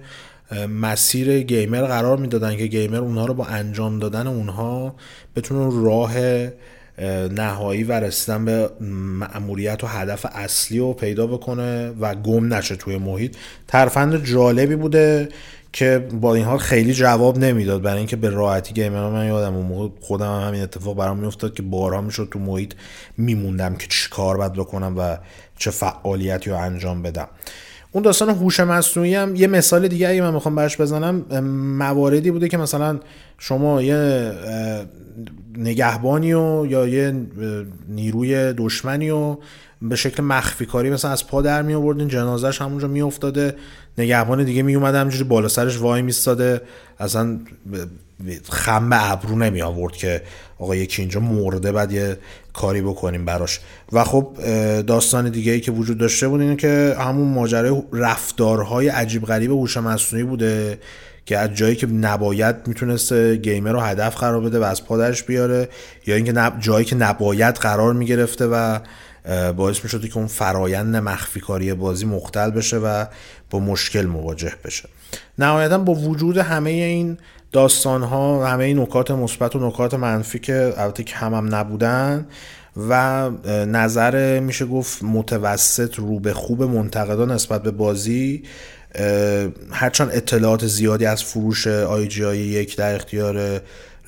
مسیر 0.68 1.42
gamer 1.42 1.82
قرار 1.82 2.16
می‌دادن 2.16 2.56
که 2.56 2.66
gamer 2.66 2.98
اونها 2.98 3.26
رو 3.26 3.34
با 3.34 3.44
انجام 3.44 3.98
دادن 3.98 4.26
اونها 4.26 4.94
بتونه 5.36 5.84
راه 5.84 6.14
نهایی 7.28 7.84
و 7.84 7.92
رسیدن 7.92 8.44
به 8.44 8.70
مأموریت 9.18 9.84
و 9.84 9.86
هدف 9.86 10.26
اصلی 10.32 10.78
رو 10.78 10.92
پیدا 10.92 11.26
بکنه 11.26 11.90
و 12.00 12.14
گم 12.14 12.54
نشه 12.54 12.76
توی 12.76 12.98
محیط. 12.98 13.36
ترفند 13.68 14.24
جالبی 14.24 14.76
بوده 14.76 15.28
که 15.72 16.08
با 16.20 16.34
این 16.34 16.44
حال 16.44 16.58
خیلی 16.58 16.94
جواب 16.94 17.38
نمی‌داد. 17.38 17.82
برای 17.82 17.98
اینکه 17.98 18.16
به 18.16 18.30
راحتی 18.30 18.74
گیمر 18.74 19.08
من 19.10 19.26
یادم 19.26 19.54
اون 19.56 19.66
موقع 19.66 19.88
خودم 20.00 20.40
هم 20.40 20.48
همین 20.48 20.62
اتفاق 20.62 20.96
برام 20.96 21.18
میافتاد 21.18 21.54
که 21.54 21.62
بارها 21.62 22.00
می‌شد 22.00 22.28
تو 22.30 22.38
محیط 22.38 22.74
میموندم 23.16 23.74
که 23.74 23.86
چی 23.88 24.08
کار 24.10 24.36
باید 24.36 24.52
بکنم 24.52 24.94
و 24.98 25.18
چه 25.58 25.70
فعالیتی 25.70 26.50
رو 26.50 26.56
انجام 26.56 27.02
بدم. 27.02 27.28
اون 27.92 28.02
داستان 28.02 28.30
هوش 28.30 28.60
مصنوعی 28.60 29.14
هم 29.14 29.36
یه 29.36 29.46
مثال 29.46 29.88
دیگه 29.88 30.08
اگه 30.08 30.22
من 30.22 30.34
می‌خوام 30.34 30.54
برش 30.54 30.80
بزنم 30.80 31.40
مواردی 31.78 32.30
بوده 32.30 32.48
که 32.48 32.56
مثلا 32.56 33.00
شما 33.38 33.82
یه 33.82 34.32
نگهبانی 35.56 36.32
و 36.34 36.66
یا 36.66 36.88
یه 36.88 37.14
نیروی 37.88 38.52
دشمنی 38.52 39.10
و 39.10 39.36
به 39.82 39.96
شکل 39.96 40.22
مخفی 40.22 40.66
کاری 40.66 40.90
مثلا 40.90 41.10
از 41.10 41.26
پا 41.26 41.42
در 41.42 41.62
می 41.62 41.74
آوردین 41.74 42.08
جنازش 42.08 42.60
همونجا 42.60 42.88
می 42.88 43.02
افتاده 43.02 43.54
نگهبان 43.98 44.44
دیگه 44.44 44.62
می 44.62 44.74
اومده 44.74 44.98
همجوری 44.98 45.24
بالا 45.24 45.48
سرش 45.48 45.78
وای 45.78 46.02
میستاده 46.02 46.60
اصلا 46.98 47.38
خم 48.50 48.90
ابرو 48.92 49.38
نمی 49.38 49.62
آورد 49.62 49.92
که 49.92 50.22
آقا 50.58 50.76
یکی 50.76 51.02
اینجا 51.02 51.20
مرده 51.20 51.72
بعد 51.72 51.92
یه 51.92 52.16
کاری 52.52 52.80
بکنیم 52.80 53.24
براش. 53.24 53.60
و 53.92 54.04
خب 54.04 54.36
داستان 54.86 55.30
دیگه 55.30 55.52
ای 55.52 55.60
که 55.60 55.72
وجود 55.72 55.98
داشته 55.98 56.28
بود 56.28 56.40
اینه 56.40 56.56
که 56.56 56.96
همون 56.98 57.28
ماجرای 57.28 57.82
رفتارهای 57.92 58.88
عجیب 58.88 59.24
غریب 59.24 59.50
هوش 59.50 59.76
مصنوعی 59.76 60.24
بوده 60.24 60.78
که 61.26 61.38
از 61.38 61.54
جایی 61.54 61.76
که 61.76 61.86
نباید 61.86 62.56
می‌تونست 62.66 63.12
گیمر 63.12 63.72
رو 63.72 63.80
هدف 63.80 64.16
قرار 64.16 64.40
بده 64.40 64.58
و 64.58 64.62
از 64.62 64.84
پادرش 64.84 65.22
بیاره 65.22 65.68
یا 66.06 66.14
اینکه 66.14 66.52
جایی 66.60 66.84
که 66.84 66.96
نباید 66.96 67.54
قرار 67.54 67.92
می‌گرفته 67.92 68.46
و 68.46 68.78
باعث 69.56 69.84
می 69.84 70.08
که 70.08 70.16
اون 70.16 70.26
فرایند 70.26 70.96
مخفی 70.96 71.40
کاری 71.40 71.74
بازی 71.74 72.06
مختل 72.06 72.50
بشه 72.50 72.76
و 72.76 73.04
با 73.50 73.58
مشکل 73.58 74.06
مواجه 74.06 74.52
بشه. 74.64 74.88
نهایتا 75.38 75.78
با 75.78 75.94
وجود 75.94 76.38
همه 76.38 76.70
این 76.70 77.18
داستان 77.52 78.02
ها 78.02 78.40
و 78.40 78.44
همه 78.44 78.64
این 78.64 78.78
نکات 78.78 79.10
مثبت 79.10 79.56
و 79.56 79.68
نکات 79.68 79.94
منفی 79.94 80.38
که 80.38 80.74
البته 80.76 81.02
کم 81.02 81.34
هم 81.34 81.54
نبودن 81.54 82.26
و 82.88 83.30
نظر 83.46 84.40
میشه 84.40 84.66
گفت 84.66 85.02
متوسط 85.02 85.94
رو 85.94 86.20
به 86.20 86.34
خوب 86.34 86.62
منتقدان 86.62 87.32
نسبت 87.32 87.62
به 87.62 87.70
بازی 87.70 88.42
هرچند 89.70 90.10
اطلاعات 90.12 90.66
زیادی 90.66 91.06
از 91.06 91.24
فروش 91.24 91.66
آی 91.66 92.08
جی 92.08 92.24
آی 92.24 92.38
یک 92.38 92.76
در 92.76 92.94
اختیار 92.94 93.60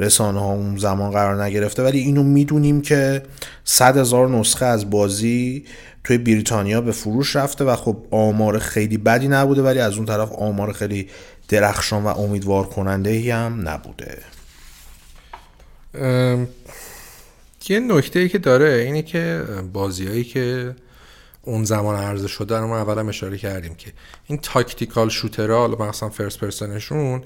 رسانه 0.02 0.40
ها 0.40 0.52
اون 0.52 0.76
زمان 0.76 1.10
قرار 1.10 1.44
نگرفته. 1.44 1.82
ولی 1.82 1.98
اینو 1.98 2.22
می‌دونیم 2.22 2.82
که 2.82 3.22
صد 3.64 3.96
هزار 3.96 4.28
نسخه 4.28 4.66
از 4.66 4.90
بازی 4.90 5.64
توی 6.04 6.18
بریتانیا 6.18 6.80
به 6.80 6.92
فروش 6.92 7.36
رفته 7.36 7.64
و 7.64 7.76
خب 7.76 7.96
آمار 8.10 8.58
خیلی 8.58 8.98
بدی 8.98 9.28
نبوده 9.28 9.62
ولی 9.62 9.78
از 9.78 9.96
اون 9.96 10.06
طرف 10.06 10.32
آمار 10.32 10.72
خیلی 10.72 11.08
درخشان 11.48 12.04
و 12.04 12.06
امیدوار 12.06 12.66
کننده 12.66 13.10
ای 13.10 13.30
هم 13.30 13.68
نبوده. 13.68 14.18
یه 17.68 17.80
نکته 17.80 18.18
ای 18.18 18.28
که 18.28 18.38
داره 18.38 18.72
اینه 18.86 19.02
که 19.02 19.44
بازیایی 19.72 20.24
که 20.24 20.74
اون 21.42 21.64
زمان 21.64 21.96
عرضه 21.96 22.28
شده 22.28 22.58
رو 22.58 22.66
ما 22.66 22.78
اولم 22.78 23.08
اشاره 23.08 23.38
کردیم 23.38 23.74
که 23.74 23.92
این 24.26 24.38
tactical 24.38 25.08
shooter 25.08 25.52
ها 25.52 25.58
حالا 25.58 25.88
مثلا 25.88 26.08
first 26.08 26.38
person 26.38 26.89
شون 26.89 27.22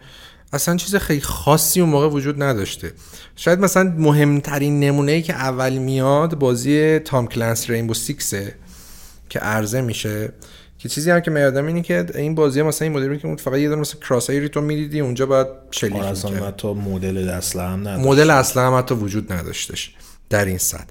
اصلا 0.53 0.77
چیز 0.77 0.97
خیلی 0.97 1.21
خاصی 1.21 1.81
اون 1.81 1.91
موقع 1.91 2.09
وجود 2.09 2.43
نداشته. 2.43 2.93
شاید 3.37 3.61
مثلا 3.61 3.95
مهمترین 3.99 4.81
نمونه 4.81 5.13
ای 5.13 5.23
که 5.23 5.35
اول 5.35 5.73
میاد 5.73 6.39
بازی 6.39 6.99
Tom 6.99 7.27
Clancy's 7.27 7.71
Rainbow 7.71 7.95
Six 7.95 8.40
ه 8.40 8.55
که 9.29 9.39
عرضه 9.39 9.81
میشه. 9.81 10.33
که 10.79 10.89
چیزی 10.89 11.11
هم 11.11 11.21
که 11.21 11.31
میادم 11.31 11.67
اینه 11.67 11.83
که 11.83 12.07
این 12.15 12.35
بازی 12.35 12.63
مثلا 12.63 12.89
این 12.89 12.97
مدلی 12.97 13.19
که 13.19 13.37
فقط 13.37 13.59
یه 13.59 13.69
دونه 13.69 13.81
مثلا 13.81 14.01
crosshair 14.01 14.44
ی 14.44 14.49
تو 14.49 14.61
می‌دیدی 14.61 15.01
اونجا 15.01 15.27
باید 15.27 15.47
شلیک 15.71 15.97
آره، 15.97 16.07
اصلا 16.07 16.47
حتی 16.47 16.73
مدل 16.73 17.29
اسلحه 17.29 17.69
هم 17.69 17.81
نداشت. 17.89 18.07
مدل 18.07 18.31
اسلحه 18.31 18.67
هم 18.67 18.79
حتی 18.79 18.95
وجود 18.95 19.33
نداشتش 19.33 19.95
در 20.31 20.45
این 20.45 20.59
صد 20.59 20.91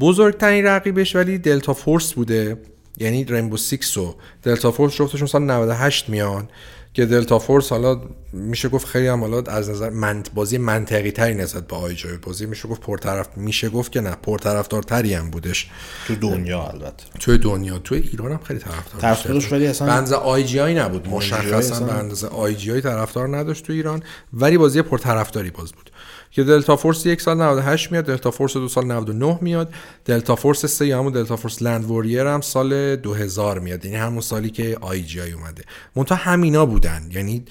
بزرگترین 0.00 0.64
رقیبش 0.64 1.16
ولی 1.16 1.38
Delta 1.38 1.74
Force 1.74 2.12
بوده 2.12 2.56
یعنی 2.98 3.24
Rainbow 3.24 3.56
Six 3.56 3.96
و 3.96 4.14
Delta 4.42 4.70
Force 4.70 4.94
جفتشون 4.94 5.26
سال 5.26 5.42
98 5.42 6.08
میان 6.08 6.48
که 6.94 7.06
Delta 7.06 7.38
Force 7.38 7.70
حالا 7.70 8.00
میشه 8.32 8.68
گفت 8.68 8.86
خیلی 8.86 9.06
هم 9.06 9.20
حالا 9.20 9.42
از 9.42 9.70
نظر 9.70 9.90
منت 9.90 10.30
بازی 10.34 10.58
منطقی 10.58 11.10
تری 11.10 11.34
نسبت 11.34 11.66
به 11.66 11.76
IGI 11.76 12.16
بازی 12.16 12.46
میشه 12.46 12.68
گفت 12.68 12.80
پرطرف 12.80 13.28
میشه 13.36 13.68
گفت 13.68 13.92
که 13.92 14.00
نه 14.00 14.10
پرطرفدارتری 14.22 15.14
هم 15.14 15.30
بودش. 15.30 15.70
تو 16.06 16.14
دنیا 16.14 16.62
البته. 16.68 17.04
تو 17.20 17.36
دنیا. 17.36 17.78
تو 17.78 17.94
ایران 17.94 18.32
هم 18.32 18.40
خیلی 18.44 18.60
طرفدار 18.60 19.00
طرفدارش 19.00 19.52
ولی 19.52 19.66
اصلا 19.66 19.88
به 19.88 19.96
اندازه 19.96 20.12
IGI 20.12 20.74
نبود. 20.74 21.08
مشخصا 21.08 21.84
به 21.84 21.92
اندازه 21.92 22.26
IGI 22.26 22.80
طرفدار 22.80 23.36
نداشت 23.36 23.66
تو 23.66 23.72
ایران. 23.72 24.02
ولی 24.32 24.58
بازی 24.58 24.82
پرطرفداری 24.82 25.50
باز 25.50 25.72
بود. 25.72 25.90
که 26.30 26.44
Delta 26.44 26.76
Force 26.76 27.06
یک 27.06 27.20
سال 27.20 27.42
98 27.42 27.92
میاد 27.92 28.04
Delta 28.04 28.30
Force 28.30 28.52
دو 28.52 28.68
سال 28.68 28.86
99 28.86 29.38
میاد. 29.40 29.72
Delta 30.04 30.36
Force 30.36 30.66
3 30.66 30.86
یا 30.86 30.98
همون 30.98 31.12
Delta 31.12 31.36
Force 31.36 31.62
Land 31.62 31.84
Warrior 31.90 32.26
هم 32.26 32.40
سال 32.40 32.96
2000 32.96 33.58
میاد. 33.58 33.84
یعنی 33.84 33.96
همون 33.96 34.20
سالی 34.20 34.50
که 34.50 34.78
IGI 34.80 35.32
اومده. 35.32 35.64
منتها 35.96 36.18
همینا 36.18 36.66
بودن. 36.66 37.08
یعنی 37.12 37.44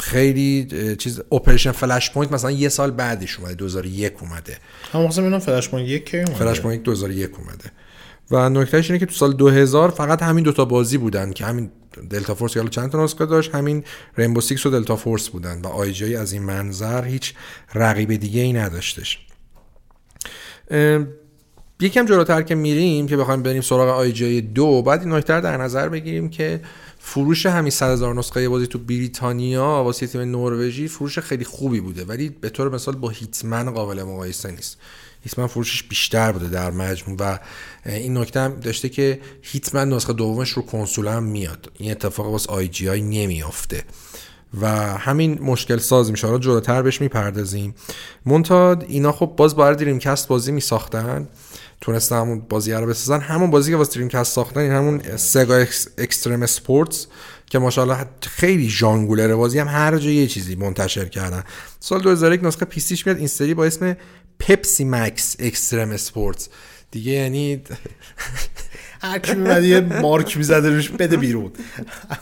خیلی 0.00 0.66
چیز 0.96 1.20
Operation 1.32 1.72
Flashpoint 1.72 2.32
مثلا 2.32 2.50
یه 2.50 2.68
سال 2.68 2.90
بعدش 2.90 3.38
اومده 3.38 3.54
2001 3.54 4.12
اومده. 4.20 4.58
هم 4.92 5.02
مثلا 5.02 5.24
اینا 5.24 5.38
Flashpoint 5.38 5.88
یک 5.88 6.10
کی 6.10 6.16
اومده؟ 6.16 6.34
فلش 6.34 6.60
پوینت 6.60 6.82
2001 6.82 7.30
اومده. 7.38 7.72
و 8.30 8.48
نکتهش 8.48 8.90
اینه 8.90 8.98
که 8.98 9.06
تو 9.06 9.12
سال 9.12 9.32
2000 9.32 9.90
فقط 9.90 10.22
همین 10.22 10.44
دوتا 10.44 10.64
بازی 10.64 10.98
بودن 10.98 11.32
که 11.32 11.44
همین 11.44 11.70
Delta 12.10 12.34
Force 12.34 12.56
حالا 12.56 12.68
چند 12.68 12.90
تا 12.90 13.04
نسخه 13.04 13.26
داشت 13.26 13.54
همین 13.54 13.84
Rainbow 14.16 14.40
Six 14.40 14.66
و 14.66 14.70
Delta 14.70 14.96
Force 14.96 15.28
بودن 15.28 15.60
و 15.62 15.66
IGI 15.66 16.16
از 16.16 16.32
این 16.32 16.42
منظر 16.42 17.04
هیچ 17.04 17.34
رقیب 17.74 18.14
دیگه 18.14 18.40
ای 18.40 18.52
نداشتش. 18.52 19.18
یکم 21.80 22.06
جلوتر 22.06 22.42
که 22.42 22.54
میریم 22.54 23.06
که 23.06 23.16
بخوایم 23.16 23.42
بریم 23.42 23.60
سراغ 23.60 23.88
IGI 23.88 24.40
دو 24.40 24.82
بعد 24.82 25.00
این 25.00 25.12
نکته 25.12 25.40
در 25.40 25.56
نظر 25.56 25.88
بگیریم 25.88 26.30
که 26.30 26.60
فروش 27.04 27.46
همین 27.46 27.70
100 27.70 27.90
هزار 27.90 28.14
نسخه 28.14 28.48
بازی 28.48 28.66
تو 28.66 28.78
بریتانیا 28.78 29.62
واسه 29.62 30.06
تیم 30.06 30.20
نروژی 30.20 30.88
فروش 30.88 31.18
خیلی 31.18 31.44
خوبی 31.44 31.80
بوده 31.80 32.04
ولی 32.04 32.28
به 32.28 32.50
طور 32.50 32.74
مثال 32.74 32.94
با 32.96 33.08
Hitman 33.08 33.70
قابل 33.70 34.02
مقایسه 34.02 34.50
نیست. 34.50 34.78
Hitman 35.24 35.46
فروشش 35.46 35.82
بیشتر 35.82 36.32
بوده 36.32 36.48
در 36.48 36.70
مجموع 36.70 37.16
و 37.20 37.38
این 37.86 38.16
نکته 38.18 38.40
هم 38.40 38.54
داشته 38.54 38.88
که 38.88 39.20
Hitman 39.42 39.88
نسخه 39.88 40.12
دومش 40.12 40.50
رو 40.50 40.62
کنسول 40.62 41.08
هم 41.08 41.22
میاد. 41.22 41.72
این 41.78 41.90
اتفاق 41.90 42.26
واسه 42.26 42.50
IGI 42.50 43.02
نمیافته. 43.02 43.84
و 44.60 44.68
همین 44.98 45.38
مشکل 45.42 45.78
ساز 45.78 46.10
میشه. 46.10 46.26
حالا 46.26 46.38
جلوتر 46.38 46.82
بهش 46.82 47.00
می‌پردازیم. 47.00 47.74
منتها 48.26 48.84
اینا 48.88 49.12
خب 49.12 49.32
باز 49.36 49.56
باید 49.56 49.78
Dreamcast 49.78 50.28
بازی 50.28 50.52
میساختن. 50.52 51.28
تونستن 51.82 52.16
همون 52.16 52.40
بازی 52.40 52.72
رو 52.72 52.86
بسازن. 52.86 53.20
همون 53.20 53.50
بازی 53.50 53.70
که 53.70 53.76
واسه 53.76 53.94
Dreamcast 53.94 54.32
ساختن 54.32 54.60
این 54.60 54.72
همون 54.72 55.16
Sega 55.16 55.54
Extreme 55.98 56.42
Sports 56.42 57.06
که 57.46 57.58
ماشاءالله 57.58 58.06
خیلی 58.22 58.70
ژانگولر 58.70 59.34
بازی 59.36 59.58
هم 59.58 59.68
هر 59.68 59.98
جا 59.98 60.10
یه 60.10 60.26
چیزی 60.26 60.54
منتشر 60.54 61.04
کردن. 61.04 61.44
سال 61.80 62.00
2001 62.00 62.44
نسخه 62.44 62.64
PC 62.64 62.85
ش 62.85 63.06
میاد. 63.06 63.18
این 63.18 63.26
سری 63.26 63.54
با 63.54 63.64
اسم 63.64 63.96
Pepsi 64.38 64.84
Max 64.84 65.36
Extreme 65.38 65.90
Sports 65.90 66.48
دیگه 66.90 67.12
یعنی 67.12 67.62
هر 69.02 69.18
کی 69.18 69.68
یه 69.68 69.80
مارک 69.80 70.36
می‌زده 70.36 70.70
روش 70.70 70.88
بده 70.88 71.16
بیرون. 71.16 71.52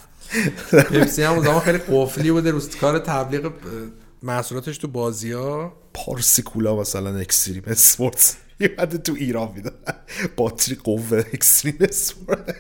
Pepsi 0.73 1.23
هم 1.23 1.43
زمان 1.43 1.61
خیلی 1.61 1.79
قفلی 1.79 2.31
بوده. 2.31 2.51
روز 2.51 2.77
کار 2.77 2.99
تبلیغ 2.99 3.53
محصولاتش 4.23 4.79
تو 4.79 4.89
بازی 4.89 5.33
ها 5.33 5.73
پارسیکولا 5.95 6.77
مثلا 6.77 7.17
Extreme 7.17 7.63
Sports 7.67 8.37
یاد 8.61 8.97
تو 8.97 9.15
ایران 9.15 9.53
میدن 9.55 9.71
باتری 10.37 10.75
قوه 10.75 11.25
اسپورت 11.81 12.55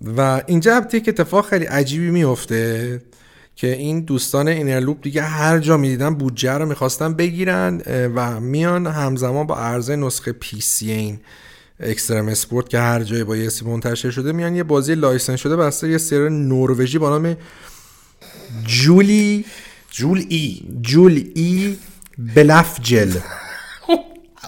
و 0.00 0.42
اینجا 0.46 0.76
هفته 0.76 1.00
که 1.00 1.10
اتفاق 1.10 1.46
خیلی 1.46 1.64
عجیبی 1.64 2.10
میفته 2.10 3.00
که 3.56 3.72
این 3.72 4.00
دوستان 4.00 4.48
اینرلوپ 4.48 5.02
دیگه 5.02 5.22
هر 5.22 5.58
جا 5.58 5.76
می‌دیدن 5.76 6.14
بودجه 6.14 6.52
رو 6.52 6.66
می‌خواستن 6.66 7.14
بگیرن 7.14 7.82
و 8.14 8.40
میان 8.40 8.86
همزمان 8.86 9.46
با 9.46 9.56
عرضه 9.56 9.96
نسخه 9.96 10.32
پی 10.32 10.60
سی 10.60 10.90
این 10.90 11.20
اکسترم 11.80 12.28
اسپورت 12.28 12.68
که 12.68 12.78
هر 12.78 13.02
جای 13.02 13.24
با 13.24 13.36
یسی 13.36 13.64
منتشر 13.64 14.10
شده 14.10 14.32
میان 14.32 14.56
یه 14.56 14.62
بازی 14.62 14.94
لایسنس 14.94 15.40
شده 15.40 15.56
بسته 15.56 15.88
یه 15.88 15.98
سری 15.98 16.30
نروژی 16.30 16.98
با 16.98 17.18
نام 17.18 17.36
جولی 18.66 19.44
جول 19.90 20.24
ای 20.28 20.62
جول 20.82 21.24
ای 21.34 21.76
بلفجل 22.34 23.10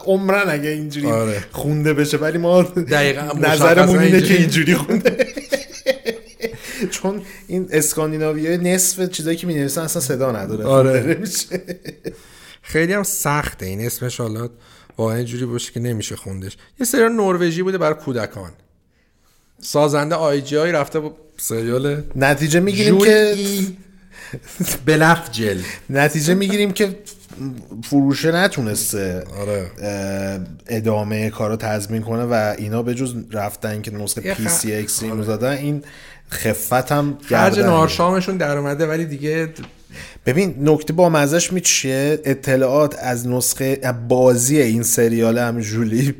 عمرن 0.06 0.50
اگه 0.50 0.68
اینجوری 0.68 1.06
آره. 1.06 1.44
خونده 1.52 1.94
بشه 1.94 2.16
ولی 2.16 2.38
ما 2.38 2.62
دقیقا 2.62 3.38
نظرمون 3.38 3.98
اینه. 3.98 4.20
که 4.20 4.34
اینجوری. 4.34 4.74
خونده. 4.74 5.26
چون 6.90 7.22
این 7.46 7.68
اسکاندیناویای 7.70 8.56
نصف 8.58 9.10
چیزایی 9.10 9.36
که 9.36 9.46
می 9.46 9.60
اصلا 9.60 9.88
صدا 9.88 10.32
نداره. 10.32 10.64
آره. 10.64 11.18
خیلی 12.62 12.92
هم 12.92 13.02
سخته. 13.02 13.66
این 13.66 13.86
اسمش 13.86 14.20
حالا 14.20 14.50
واقعا 14.98 15.16
اینجوری 15.16 15.46
باشه 15.46 15.72
که 15.72 15.80
نمیشه 15.80 16.16
خوندش. 16.16 16.56
یه 16.80 16.86
سریال 16.86 17.12
نروژی 17.12 17.62
بوده 17.62 17.78
برای 17.78 17.94
کودکان. 17.94 18.50
سازنده 19.60 20.14
IGI 20.14 20.72
رفته 20.72 21.00
با 21.00 21.16
سریال 21.36 22.02
نتیجه 22.16 22.60
می‌گیریم 22.60 22.98
که 22.98 23.34
ای. 23.36 23.76
Blåfjell 24.86 25.60
نتیجه 25.90 26.34
می‌گیریم 26.34 26.72
که 26.72 26.98
فروشه 27.82 28.32
نتونسته 28.32 29.24
آره. 29.40 29.70
ادامه 30.66 31.30
کار 31.30 31.50
رو 31.50 31.56
تضمین 31.56 32.02
کنه 32.02 32.24
و 32.24 32.54
اینا 32.58 32.82
به 32.82 32.94
جز 32.94 33.14
رفتن 33.32 33.82
که 33.82 33.90
نسخه 33.90 34.34
PC 34.34 34.74
Extreme 34.74 35.12
رو 35.12 35.22
زدن 35.22 35.52
این 35.52 35.82
خفت 36.30 36.92
هم 36.92 37.18
خرج 37.28 37.54
گردن 37.54 37.66
نهار 37.66 37.88
شامشون 37.88 38.36
در 38.36 38.58
اومده 38.58 38.86
ولی 38.86 39.04
دیگه 39.04 39.48
ببین 40.26 40.54
نکته 40.60 40.92
با 40.92 41.08
مزش 41.08 41.52
می 41.52 41.60
چیه 41.60 42.20
اطلاعات 42.24 42.96
از 42.98 43.28
نسخه 43.28 43.80
بازی 44.08 44.60
این 44.60 44.82
سریال 44.82 45.38
هم 45.38 45.60
جولی 45.60 46.14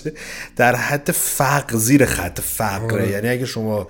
در 0.56 0.76
حد 0.76 1.10
فقر 1.10 1.76
زیر 1.76 2.06
خط 2.06 2.40
فقره. 2.40 2.92
آره. 2.92 3.10
یعنی 3.10 3.28
اگه 3.28 3.46
شما 3.46 3.88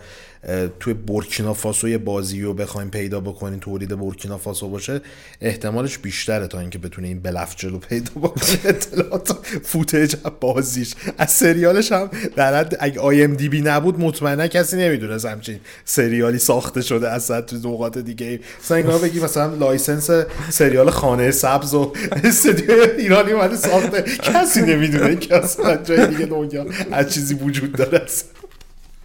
توی 0.80 0.94
بورکینا 0.94 1.54
فاسو 1.54 1.88
یه 1.88 1.98
بازی 1.98 2.42
رو 2.42 2.54
بخواین 2.54 2.90
پیدا 2.90 3.20
بکنین 3.20 3.60
تولید 3.60 3.98
بورکینا 3.98 4.38
فاسو 4.38 4.68
باشه 4.68 5.00
احتمالش 5.40 5.98
بیشتره 5.98 6.46
تا 6.46 6.60
اینکه 6.60 6.78
بتونه 6.78 7.08
این 7.08 7.20
بلفچه 7.20 7.68
رو 7.68 7.78
پیدا 7.78 8.10
بکنه 8.14 8.58
اطلاعات 8.64 9.32
فوتج 9.62 10.14
از 10.24 10.32
بازیش 10.40 10.94
از 11.18 11.30
سریالش 11.30 11.92
هم 11.92 12.10
در 12.36 12.54
حد 12.54 12.76
اگه 12.80 13.00
IMDb 13.00 13.60
نبود 13.60 14.00
مطمئنا 14.00 14.46
کسی 14.46 14.76
نمی‌دونست 14.76 15.24
همچین 15.24 15.60
سریالی 15.84 16.38
ساخته 16.38 16.82
شده 16.82 17.12
اصلا 17.12 17.40
تو 17.40 17.56
نقاط 17.56 17.98
دیگه 17.98 18.40
مثلا 18.62 18.76
اینا 18.76 18.98
بگی 18.98 19.20
مثلا 19.20 19.54
license 19.54 20.10
سریال 20.50 20.90
خانه 20.90 21.30
سبز 21.30 21.74
و 21.74 21.92
استودیو 22.24 22.86
ایرانی 22.98 23.32
اومده 23.32 23.56
ساخته 23.56 24.02
کسی 24.02 24.62
نمی‌دونه 24.62 25.16
که 25.16 25.36
اصلا 25.36 25.76
جای 25.76 26.06
دیگه 26.06 26.26
دنیا 26.26 26.66
از 26.92 27.14
چیزی 27.14 27.34
وجود 27.34 27.72
داره. 27.72 28.06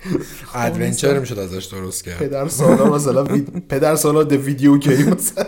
adventure 0.56 1.20
می‌شد 1.20 1.40
ازش 1.40 1.66
درست 1.66 2.04
کرد. 2.04 2.18
پدرسالار 2.18 2.86
مثلا 2.86 3.24
پدرسالار 3.70 4.24
the 4.24 4.34
video 4.34 4.78
game 4.78 5.10
مثلا. 5.10 5.46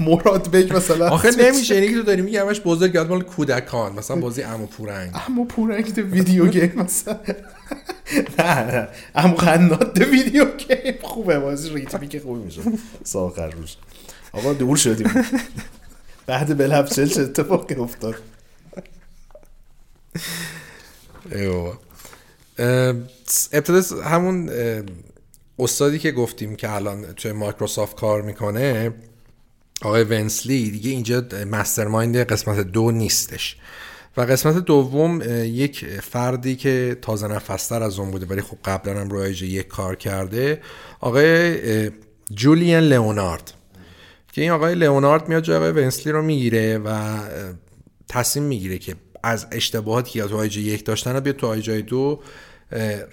مراد 0.00 0.50
بگ 0.50 0.76
مثلا. 0.76 1.08
آخه 1.08 1.30
نمیشه 1.38 1.74
اینی 1.74 1.88
که 1.88 1.94
تو 1.94 2.02
داری 2.02 2.22
میگی 2.22 2.36
همش 2.36 2.60
بزرگ 2.60 2.94
یاد 2.94 3.08
مال 3.08 3.22
کودکان 3.22 3.92
مثلا 3.92 4.16
بازی 4.16 4.42
عمو 4.42 4.66
پورنگ. 4.66 5.10
عمو 5.28 5.44
پورنگ 5.44 5.94
the 5.94 5.98
video 5.98 6.46
game 6.46 6.72
مثلا. 6.76 7.20
نه 8.38 8.72
نه. 8.72 8.88
عمو 9.14 9.34
قناد 9.34 9.94
the 9.94 10.02
video 10.02 10.44
game 10.44 10.94
خوبه 11.02 11.38
بازی 11.38 11.74
ریتمی 11.74 12.08
که 12.08 12.20
خوبی 12.20 12.44
میشه. 12.44 12.60
ساخر 13.04 13.50
روش. 13.50 13.76
آقا 14.32 14.52
دور 14.52 14.76
شدیم. 14.76 15.10
بعد 16.26 16.58
Blåfjell 16.58 17.06
چه 17.06 17.22
اتفاقی 17.22 17.74
افتاد؟ 17.74 18.14
ابتدا 23.52 24.02
همون 24.04 24.50
استادی 25.58 25.98
که 25.98 26.12
گفتیم 26.12 26.56
که 26.56 26.70
الان 26.70 27.02
توی 27.02 27.32
مایکروسافت 27.32 27.96
کار 27.96 28.22
می‌کنه 28.22 28.94
آقای 29.82 30.04
ونسلی 30.04 30.70
دیگه 30.70 30.90
اینجا 30.90 31.24
مسترمایند 31.50 32.16
قسمت 32.16 32.60
دو 32.60 32.90
نیستش. 32.90 33.56
و 34.16 34.20
قسمت 34.20 34.56
دوم 34.56 35.22
یک 35.44 35.84
فردی 35.84 36.56
که 36.56 36.96
تازه 37.02 37.28
نفستر 37.28 37.82
از 37.82 37.98
اون 37.98 38.10
بوده 38.10 38.26
ولی 38.26 38.40
خب 38.40 38.56
قبلا 38.64 39.00
هم 39.00 39.10
روی 39.10 39.30
یک 39.30 39.68
کار 39.68 39.96
کرده 39.96 40.60
آقای 41.00 41.90
جولین 42.30 42.78
لئونارد. 42.78 43.52
که 44.32 44.42
این 44.42 44.50
آقای 44.50 44.74
لئونارد 44.74 45.28
میاد 45.28 45.42
جای 45.42 45.56
آقای 45.56 45.70
ونسلی 45.70 46.12
رو 46.12 46.22
می‌گیره 46.22 46.78
و 46.78 47.18
تصمیم 48.08 48.44
می‌گیره 48.44 48.78
که 48.78 48.96
از 49.22 49.46
اشتباهاتی 49.52 50.10
که 50.10 50.22
تو 50.22 50.36
آیجی 50.36 50.60
یک 50.60 50.84
داشتن 50.84 51.14
رو 51.14 51.20
بیاد 51.20 51.36
تو 51.36 51.46
آیجی 51.46 51.82
دو 51.82 52.20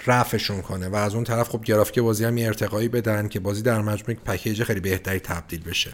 رفعشون 0.08 0.62
کنه 0.62 0.88
و 0.88 0.96
از 0.96 1.16
اون 1.16 1.24
طرف 1.24 1.50
خب 1.50 1.64
گرافیک 1.64 2.00
بازی 2.00 2.26
هم 2.26 2.38
یه 2.38 2.48
ارتقایی 2.48 2.88
بدن 2.88 3.28
که 3.28 3.40
بازی 3.40 3.62
در 3.62 3.82
مجموع 3.82 4.18
پکیج 4.26 4.64
خیلی 4.64 4.80
بهتری 4.80 5.20
تبدیل 5.20 5.64
بشه. 5.64 5.94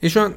ایشون 0.00 0.34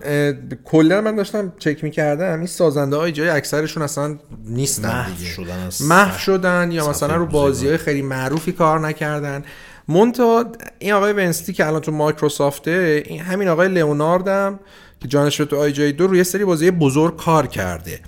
کلا 0.65 1.01
من 1.01 1.15
داشتم 1.15 1.53
چک 1.59 1.83
می‌کردم 1.83 2.37
این 2.37 2.47
سازنده 2.47 2.95
های 2.95 3.11
جای 3.11 3.29
اکثرشون 3.29 3.83
اصلا 3.83 4.19
نیستن 4.45 5.11
دیگه. 5.11 5.29
شدن 5.29 5.69
محو 5.81 6.17
شدن 6.17 6.71
یا 6.71 6.89
مثلا 6.89 7.15
رو 7.15 7.25
بازی 7.25 7.67
های 7.67 7.77
خیلی 7.77 8.01
معروفی 8.01 8.51
کار 8.51 8.79
نکردن. 8.79 9.43
مونتا 9.87 10.45
این 10.79 10.93
آقای 10.93 11.13
ونستی 11.13 11.53
که 11.53 11.67
الان 11.67 11.81
تو 11.81 11.91
مایکروسافته 11.91 13.03
این 13.05 13.21
همین 13.21 13.47
آقای 13.47 13.67
لئوناردم 13.67 14.59
که 14.99 15.07
جانش 15.07 15.37
تو 15.37 15.57
آی 15.57 15.71
جای 15.71 15.91
دو 15.91 16.07
روی 16.07 16.23
سری 16.23 16.45
بازی 16.45 16.71
بزرگ 16.71 17.17
کار 17.17 17.47
کرده. 17.47 17.99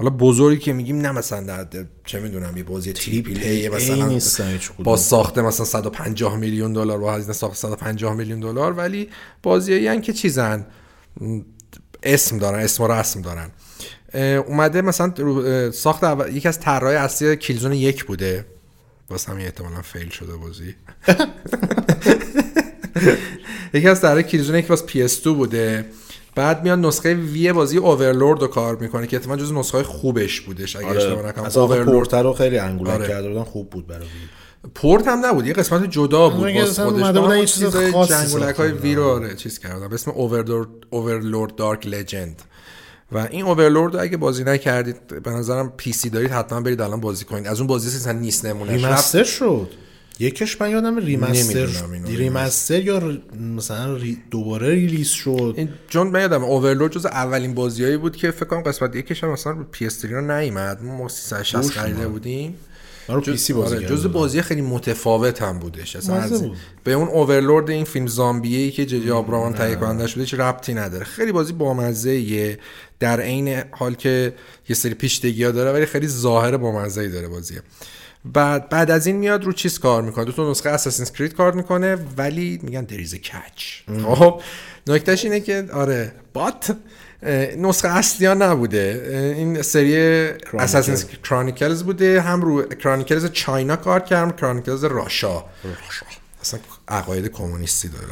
حالا 0.00 0.10
بزرگی 0.10 0.60
که 0.60 0.72
میگیم 0.72 1.00
نه 1.00 1.12
مثلا 1.12 1.62
در 1.62 1.86
چه 2.04 2.20
می‌دونم 2.20 2.56
یه 2.56 2.62
بازی 2.62 2.92
تریپل 2.92 3.40
ای 3.40 3.68
مثلا 3.68 4.18
با 4.84 4.96
ساخته 4.96 5.42
مثلا 5.42 5.66
150 5.66 6.36
میلیون 6.36 6.72
دلار 6.72 6.98
با 6.98 7.14
هزینه 7.14 7.32
ساخت 7.32 7.56
150 7.56 8.14
میلیون 8.14 8.40
دلار 8.40 8.72
ولی 8.72 9.08
بازیایی 9.42 10.00
که 10.00 10.12
چیزن. 10.12 10.66
اسم 12.02 12.38
دارن 12.38 12.58
اسم 12.58 12.82
و 12.82 12.88
رسم 12.88 13.22
دارن. 13.22 13.50
اومده 14.38 14.82
مثلا 14.82 15.70
ساخت 15.70 16.04
اول... 16.04 16.36
یکی 16.36 16.48
از 16.48 16.60
طراحای 16.60 16.96
اصلی 16.96 17.36
کیلزون 17.36 17.72
یک 17.72 18.04
بوده. 18.04 18.46
واسه 19.10 19.32
همین 19.32 19.44
احتمالا 19.44 19.82
فیل 19.82 20.08
شده 20.08 20.36
بازی. 20.36 20.74
یکی 23.74 23.88
از 23.88 24.00
طراحای 24.00 24.22
کیلزون 24.22 24.56
یک 24.56 24.70
واس 24.70 24.82
PS2 24.82 25.26
بوده. 25.26 25.84
بعد 26.40 26.62
میاد 26.62 26.78
نسخه 26.78 27.14
وی 27.14 27.52
بازی 27.52 27.78
اوورلورد 27.78 28.40
رو 28.40 28.46
کار 28.46 28.76
می‌کنه 28.76 29.06
که 29.06 29.16
احتمال 29.16 29.38
جز 29.38 29.52
نسخه 29.52 29.82
خوبش 29.82 30.40
بودش 30.40 30.76
اگه 30.76 30.86
آره. 30.86 30.96
اشتباه 30.96 31.26
نکنم. 31.26 31.62
اوورلورد 31.62 32.14
رو 32.14 32.32
خیلی 32.32 32.58
انگولار 32.58 32.94
آره. 32.94 33.08
کرده 33.08 33.28
بودن 33.28 33.44
خوب 33.44 33.70
بود 33.70 33.86
برای 33.86 34.06
پورت 34.74 35.08
هم 35.08 35.26
نبود 35.26 35.46
یه 35.46 35.52
قسمت 35.52 35.90
جدا 35.90 36.28
بود 36.28 36.54
باز 36.54 36.80
خودش. 36.80 37.02
بودن 37.02 37.38
یه 37.38 37.46
چیز 37.46 37.76
جنگولک 38.08 38.54
های 38.54 38.72
Wii 38.72 38.94
رو 38.94 39.04
آره 39.04 39.34
چیز 39.34 39.58
کردن. 39.58 39.88
به 39.88 39.94
اسم 39.94 40.10
Overlord 40.90 41.54
Dark 41.54 41.86
Legend 41.86 42.42
و 43.12 43.28
این 43.30 43.44
Overlord 43.44 43.96
اگه 43.96 44.16
بازی 44.16 44.44
نکردید 44.44 45.22
به 45.22 45.30
نظرم 45.30 45.72
PC 45.76 46.10
دارید 46.10 46.30
حتما 46.30 46.60
برید 46.60 46.80
الان 46.80 47.00
بازی 47.00 47.24
کنید. 47.24 47.46
از 47.46 47.58
اون 47.58 47.66
بازی 47.66 47.96
اصلا 47.96 48.12
نیست 48.12 48.46
نمونه 48.46 48.72
remaster 48.72 49.24
شد. 49.24 49.70
یکش 50.20 50.60
من 50.60 50.70
یادم 50.70 50.96
remaster 50.96 51.68
اینو. 51.92 52.06
remaster 52.08 52.80
یا 52.82 53.18
مثلا 53.56 53.96
re- 53.96 54.18
دوباره 54.30 54.68
release 54.70 55.08
شد. 55.08 55.54
این 55.56 55.68
چون 55.88 56.06
من 56.06 56.20
یادم 56.20 56.44
Overlord 56.44 56.92
جز 56.92 57.06
اولین 57.06 57.54
بازیایی 57.54 57.96
بود 57.96 58.16
که 58.16 58.30
فکر 58.30 58.44
کنم 58.46 58.60
قسمت 58.62 58.96
یکش 58.96 59.24
هم 59.24 59.30
مثلا 59.30 59.66
PS 59.72 59.92
3 59.98 60.08
رو 60.08 60.20
نیومد. 60.38 60.82
ما 60.82 61.08
360 61.08 61.54
روش 61.64 61.78
خریده. 61.78 62.08
بودیم. 62.08 62.54
پی 63.24 63.36
سی 63.36 63.52
بازی 63.52 63.76
آره، 63.76 63.86
جز. 63.86 64.06
بازی 64.06 64.42
خیلی 64.42 64.60
متفاوت 64.62 65.42
هم 65.42 65.58
بودش. 65.58 65.96
اصلا 65.96 66.28
بود. 66.38 66.56
به 66.84 66.92
اون 66.92 67.08
اوورلورد 67.08 67.70
این 67.70 67.84
فیلم 67.84 68.06
زامبیه 68.06 68.70
که 68.70 68.86
ججی 68.86 69.10
آبرامان 69.10 69.52
تهیه 69.54 69.76
کنندش 69.76 70.12
بوده 70.14 70.24
هیچ 70.24 70.34
ربطی 70.34 70.74
نداره. 70.74 71.04
خیلی 71.04 71.32
بازی 71.32 71.52
بامزه 71.52 72.58
در 73.00 73.20
عین 73.20 73.62
حال 73.70 73.94
که 73.94 74.34
یه 74.68 74.76
سری 74.76 74.94
پیشتگی 74.94 75.44
ها 75.44 75.50
داره 75.50 75.72
ولی 75.72 75.86
خیلی 75.86 76.06
ظاهر 76.08 76.56
بامزه 76.56 77.08
داره 77.08 77.28
بازیه. 77.28 77.62
بعد 78.24 78.68
بعد 78.68 78.90
از 78.90 79.06
این 79.06 79.16
میاد 79.16 79.44
رو 79.44 79.52
چیز 79.52 79.78
کار 79.78 80.02
می‌کنه؟ 80.02 80.24
دو 80.24 80.32
تا 80.32 80.50
نسخه 80.50 80.68
اساسین 80.68 81.06
کرید 81.06 81.34
کار 81.34 81.52
می‌کنه 81.52 81.98
ولی 82.16 82.60
میگن 82.62 82.84
دریز 82.84 83.14
کچ 83.14 83.64
خب 84.04 84.42
نکتهش 84.86 85.24
اینه 85.24 85.40
که 85.40 85.68
آره 85.72 86.12
بات 86.32 86.76
نسخه 87.58 87.88
اصلی 87.88 88.26
ها 88.26 88.34
نبوده. 88.34 89.34
این 89.36 89.62
سری 89.62 89.96
اساسین 90.58 90.96
کرانیکلز 91.24 91.82
بوده. 91.82 92.20
هم 92.20 92.42
رو 92.42 92.62
کرانیکلز 92.62 93.26
چاینا 93.32 93.76
کار 93.76 94.00
کردم 94.00 94.30
کرانیکلز 94.30 94.84
راشا 94.84 95.44
اصلا 96.40 96.60
عقاید 96.88 97.26
کمونیستی 97.26 97.88
داره 97.88 98.06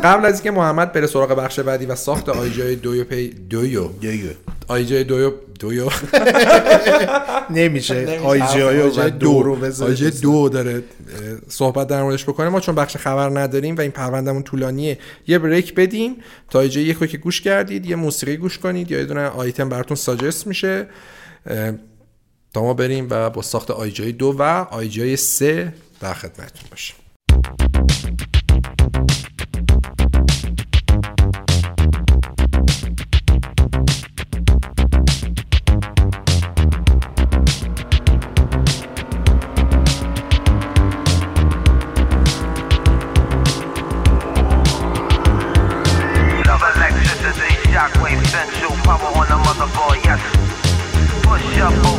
قبل 0.04 0.26
از 0.26 0.34
اینکه 0.34 0.50
محمد 0.50 0.92
بره 0.92 1.06
سراغ 1.06 1.30
بخش 1.30 1.60
بعدی 1.60 1.86
و 1.86 1.94
ساخت 1.94 2.28
آیجای 2.28 2.76
دویو 2.76 3.04
پی 3.04 3.28
دویو. 3.28 3.88
آیجای 4.68 5.04
دویو 5.04 5.32
دویو. 5.60 5.88
نمیشه. 7.50 8.20
آی 8.24 8.42
جی 8.52 8.62
آی 8.62 8.78
و 8.78 9.10
دو 9.10 9.42
رو 9.42 9.56
بذارید 9.56 9.92
آیجای 9.92 10.20
دو 10.20 10.48
داره 10.48 10.82
صحبت 11.48 11.88
در 11.88 12.02
موردش 12.02 12.24
بکنه 12.24 12.48
ما 12.48 12.60
چون 12.60 12.74
بخش 12.74 12.96
خبر 12.96 13.40
نداریم 13.40 13.76
و 13.76 13.80
این 13.80 13.90
پروندهمون 13.90 14.42
طولانیه 14.42 14.98
یه 15.26 15.38
بریک 15.38 15.74
بدیم 15.74 16.16
تا 16.50 16.58
آیجای 16.58 16.84
یک 16.84 16.96
رو 16.96 17.06
که 17.06 17.18
گوش 17.18 17.40
کردید 17.40 17.86
یه 17.86 17.96
موسیقی 17.96 18.36
گوش 18.36 18.58
کنید 18.58 18.90
یا 18.90 18.98
یه 18.98 19.04
دونه 19.04 19.26
آیتم 19.26 19.68
براتون 19.68 19.96
ساجست 19.96 20.46
میشه. 20.46 20.86
تا 22.54 22.62
ما 22.62 22.74
بریم 22.74 23.06
و 23.10 23.30
با 23.30 23.42
ساخت 23.42 23.70
آیجای 23.70 24.12
دو 24.12 24.36
و 24.38 24.42
آیجای 24.70 25.16
سه 25.16 25.74
در 26.00 26.14
خدمتتون 26.14 26.70
باشیم. 26.70 26.96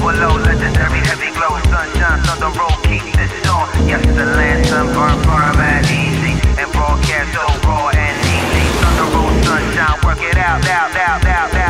Overload, 0.04 0.42
legendary, 0.42 1.00
heavy 1.08 1.32
glow, 1.32 1.56
sunshine, 1.72 2.20
thunder 2.24 2.52
roll, 2.60 2.76
keep 2.84 3.04
this 3.16 3.32
on. 3.48 3.70
Yes, 3.88 4.04
the 4.06 4.26
lantern 4.26 4.88
burn 4.92 5.16
firm 5.24 5.60
and 5.64 5.86
easy, 5.88 6.36
and 6.60 6.70
broadcast 6.74 7.32
so 7.32 7.46
raw 7.64 7.88
and 7.88 8.18
easy. 8.36 8.66
Thunder 8.84 9.08
roll, 9.16 9.32
sunshine, 9.44 10.00
work 10.04 10.20
it 10.20 10.38
out, 10.38 10.60
out, 10.68 10.92
out, 10.96 11.26
out, 11.26 11.54
out, 11.56 11.63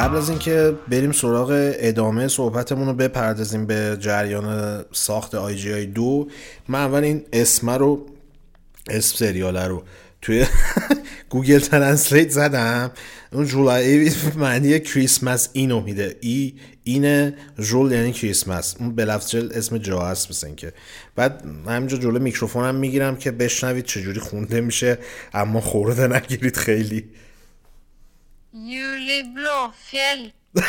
قبل 0.00 0.16
از 0.16 0.28
اینکه 0.28 0.74
بریم 0.88 1.12
سراغ 1.12 1.72
ادامه 1.78 2.28
صحبتمون 2.28 2.86
رو 2.86 2.94
بپردازیم 2.94 3.66
به 3.66 3.96
جریان 4.00 4.80
ساخت 4.92 5.34
IGI 5.34 5.86
دو 5.86 6.28
من 6.68 6.78
اول 6.78 7.04
این 7.04 7.24
اسم 7.32 7.70
رو 7.70 8.06
اسم 8.90 9.16
سریاله 9.16 9.66
رو 9.66 9.82
توی 10.22 10.46
Google 11.30 11.58
Translate 11.58 12.30
زدم. 12.30 12.90
اون 13.32 13.46
Jul 13.46 13.94
i 13.94 14.10
معنی 14.36 14.80
کریسمس 14.80 15.48
اینو 15.52 15.80
میده. 15.80 16.16
ای 16.20 16.54
اینه 16.84 17.34
Jul 17.58 17.92
یعنی 17.92 18.12
کریسمس. 18.12 18.76
اون 18.78 18.94
به 18.94 19.04
لفظ 19.04 19.34
اسم 19.34 19.78
جا 19.78 20.00
هست 20.00 20.30
مثل 20.30 20.54
که 20.54 20.72
بعد 21.16 21.44
همینجا 21.66 21.96
جلو 21.96 22.18
میکروفونم 22.18 22.74
می‌گیرم 22.74 23.16
که 23.16 23.30
بشنوید 23.30 23.84
چجوری 23.84 24.20
خونده 24.20 24.60
میشه 24.60 24.98
اما 25.34 25.60
خورده 25.60 26.06
نگیرید 26.06 26.56
خیلی. 26.56 27.04
Juleblåfjell. 28.54 30.30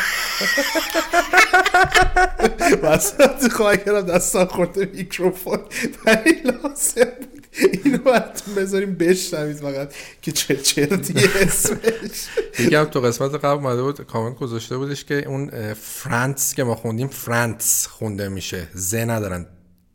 وسط 2.82 3.52
خواهی 3.52 3.78
کردم 3.78 4.00
دستان 4.00 4.46
خورده 4.46 4.84
میکروفون. 4.94 5.58
ولی 6.06 6.32
لازم 6.44 7.04
بود. 7.04 7.46
اینو 7.84 7.98
براتون 7.98 8.54
بذاریم 8.54 8.94
بشنوید 8.94 9.56
فقط 9.56 9.94
که 10.22 10.32
چه 10.32 10.56
چرتیه 10.56 11.30
اسمش. 11.40 12.28
دیگه 12.56 12.78
هم 12.78 12.84
تو 12.84 13.00
قسمت 13.00 13.34
قبل 13.34 13.46
اومده 13.46 13.82
بود 13.82 14.00
کامنت 14.00 14.36
گذاشته 14.36 14.76
بودش 14.76 15.04
که 15.04 15.28
اون 15.28 15.74
فرانس 15.74 16.54
که 16.54 16.64
ما 16.64 16.74
خوندیم 16.74 17.08
فرانس 17.08 17.86
خونده 17.86 18.28
میشه. 18.28 18.68
ز 18.74 18.94
ندارن. 18.94 19.46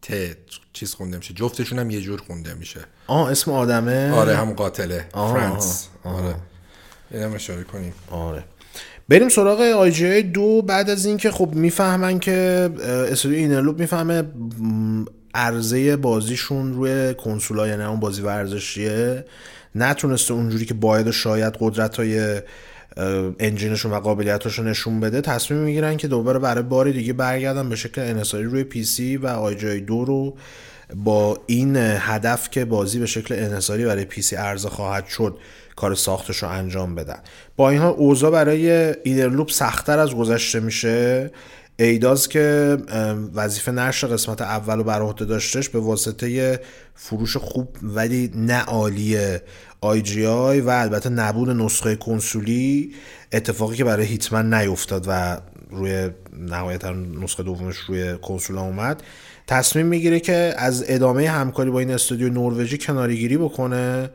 ت 0.01 0.37
چیز 0.73 0.93
خونده 0.93 1.17
میشه. 1.17 1.33
جفتشون 1.33 1.79
هم 1.79 1.89
یه 1.89 2.01
جور 2.01 2.21
خونده 2.27 2.53
میشه. 2.53 2.79
آه 3.07 3.31
اسم 3.31 3.51
آدمه. 3.51 4.11
آره 4.11 4.35
هم 4.37 4.53
قاتله. 4.53 5.09
فرانس. 5.13 5.87
آره. 6.03 6.35
اینم 7.11 7.33
اشاره 7.33 7.63
کنیم. 7.63 7.93
آره. 8.11 8.43
بریم 9.09 9.29
سراغ 9.29 9.61
IGI 9.61 10.21
دو. 10.21 10.61
بعد 10.61 10.89
از 10.89 11.05
اینکه 11.05 11.31
خب 11.31 11.49
می‌فهمن 11.53 12.19
که 12.19 12.69
استودیو 13.11 13.37
Innerloop 13.37 13.79
می‌فهمه 13.79 14.23
عرضه 15.33 15.95
بازیشون 15.95 16.73
روی 16.73 17.13
کنسولا 17.13 17.67
یعنی 17.67 17.83
اون 17.83 17.99
بازی 17.99 18.21
ورزشیه. 18.21 19.25
نتونسته 19.75 20.33
اونجوری 20.33 20.65
که 20.65 20.73
باید 20.73 21.07
و 21.07 21.11
شاید 21.11 21.57
قدرت 21.59 21.97
های 21.97 22.41
engine 23.39 23.70
شون 23.70 23.91
و 23.91 23.99
قابلیتاشون 23.99 24.67
نشون 24.67 24.99
بده 24.99 25.21
تصمیم 25.21 25.59
می‌گیرن 25.59 25.97
که 25.97 26.07
دوباره 26.07 26.39
برای 26.39 26.63
بار 26.63 26.91
دیگه 26.91 27.13
برگردن 27.13 27.69
به 27.69 27.75
شکل 27.75 28.01
انحصاری 28.01 28.43
روی 28.43 28.63
PC 28.63 29.17
و 29.17 29.27
IGI 29.27 29.81
دو 29.81 30.05
رو 30.05 30.37
با 30.95 31.39
این 31.45 31.75
هدف 31.77 32.49
که 32.49 32.65
بازی 32.65 32.99
به 32.99 33.05
شکل 33.05 33.33
انحصاری 33.33 33.85
برای 33.85 34.05
PC 34.05 34.35
عرضه 34.35 34.69
خواهد 34.69 35.07
شد. 35.07 35.37
کار 35.77 35.95
ساختش 35.95 36.43
رو 36.43 36.49
انجام 36.49 36.95
بدن. 36.95 37.19
با 37.55 37.69
این 37.69 37.79
حال 37.79 37.93
اوضاع 37.97 38.31
برای 38.31 38.93
Innerloop 39.03 39.51
سختتر 39.51 39.99
از 39.99 40.15
گذشته 40.15 40.59
میشه. 40.59 41.31
Eidos 41.79 42.27
که 42.27 42.77
وظیفه 43.33 43.71
نشر 43.71 44.07
قسمت 44.07 44.41
اول 44.41 44.77
رو 44.77 44.83
بر 44.83 45.01
عهده 45.01 45.25
داشتش 45.25 45.69
به 45.69 45.79
واسطه 45.79 46.59
فروش 46.95 47.37
خوب 47.37 47.67
ولی 47.81 48.31
نه 48.35 48.61
عالی 48.61 49.17
IGI 49.81 50.61
و 50.61 50.69
البته 50.69 51.09
نبود 51.09 51.49
نسخه 51.49 51.95
کنسولی 51.95 52.93
اتفاقی 53.31 53.75
که 53.75 53.83
برای 53.83 54.05
Hitman 54.05 54.53
نیفتاد 54.53 55.05
و 55.07 55.37
روی 55.69 56.09
نهایتا 56.39 56.91
نسخه 56.91 57.43
دومش 57.43 57.77
روی 57.77 58.17
کنسول 58.17 58.57
اومد. 58.57 59.03
تصمیم 59.47 59.85
می‌گیره 59.85 60.19
که 60.19 60.53
از 60.57 60.85
ادامه 60.87 61.29
همکاری 61.29 61.69
با 61.69 61.79
این 61.79 61.91
استودیو 61.91 62.29
نروژی 62.29 62.77
کنارگیری 62.77 63.37
بکنه. 63.37 64.09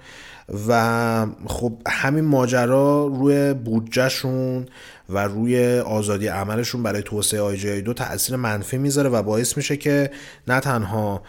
و 0.69 1.27
خب 1.47 1.73
همین 1.87 2.25
ماجرا 2.25 3.07
روی 3.07 3.55
بودجهشون 3.55 4.67
و 5.09 5.19
روی 5.19 5.79
آزادی 5.79 6.27
عملشون 6.27 6.83
برای 6.83 7.03
توسعه 7.03 7.41
آی 7.41 7.83
دو 7.83 7.95
تاثیر 7.95 8.37
منفی 8.37 8.79
می‌ذاره 8.79 9.11
و 9.11 9.23
باعث 9.23 9.57
میشه 9.57 9.77
که 9.77 10.11
نه 10.49 10.61
تنها 10.61 11.23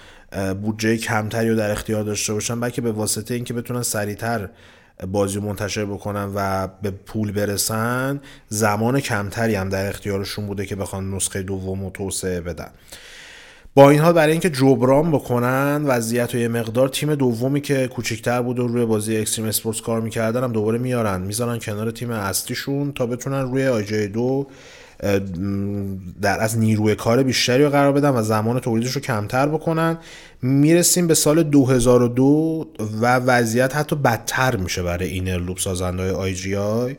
بودجه 0.61 0.97
کمتری 0.97 1.49
رو 1.49 1.55
در 1.55 1.71
اختیار 1.71 2.03
داشته 2.03 2.33
باشن 2.33 2.59
بلکه 2.59 2.81
به 2.81 2.91
واسطه 2.91 3.33
اینکه 3.33 3.53
بتونن 3.53 3.81
سریعتر 3.81 4.49
بازی 5.11 5.39
منتشر 5.39 5.85
بکنن 5.85 6.31
و 6.35 6.67
به 6.81 6.91
پول 6.91 7.31
برسن 7.31 8.21
زمان 8.49 8.99
کمتری 8.99 9.55
هم 9.55 9.69
در 9.69 9.89
اختیارشون 9.89 10.47
بوده 10.47 10.65
که 10.65 10.75
بخوان 10.75 11.13
نسخه 11.13 11.41
دوم 11.43 11.83
رو 11.83 11.89
توسعه 11.89 12.41
بدن. 12.41 12.69
با 13.75 13.89
این 13.89 13.99
حال 13.99 14.13
برای 14.13 14.31
اینکه 14.31 14.49
جبران 14.49 15.11
بکنن 15.11 15.83
وضعیت 15.85 16.35
و 16.35 16.37
یه 16.37 16.47
مقدار 16.47 16.89
تیم 16.89 17.15
دومی 17.15 17.61
که 17.61 17.87
کوچکتر 17.87 18.41
بود 18.41 18.59
و 18.59 18.67
روی 18.67 18.85
بازی 18.85 19.17
Extreme 19.17 19.47
Sports 19.47 19.81
کار 19.81 20.01
می‌کردن 20.01 20.43
هم 20.43 20.51
دوباره 20.51 20.77
میارن. 20.77 21.21
می‌ذارن 21.21 21.59
کنار 21.59 21.91
تیم 21.91 22.11
اصلیشون 22.11 22.91
تا 22.91 23.05
بتونن 23.05 23.41
روی 23.41 23.67
IGI 23.67 24.07
دو 24.07 24.47
در 26.21 26.41
از 26.41 26.57
نیروی 26.57 26.95
کار 26.95 27.23
بیشتری 27.23 27.63
رو 27.63 27.69
قرار 27.69 27.91
بدن 27.91 28.09
و 28.09 28.21
زمان 28.21 28.59
تولیدش 28.59 28.91
رو 28.91 29.01
کمتر 29.01 29.47
بکنن. 29.47 29.97
می‌رسیم 30.41 31.07
به 31.07 31.13
سال 31.13 31.43
2002 31.43 32.67
و 33.01 33.15
وضعیت 33.15 33.75
حتی 33.75 33.95
بدتر 33.95 34.55
میشه 34.55 34.83
برای 34.83 35.09
Innerloop 35.09 35.59
سازنده 35.59 36.01
های 36.01 36.11
IGI. 36.11 36.95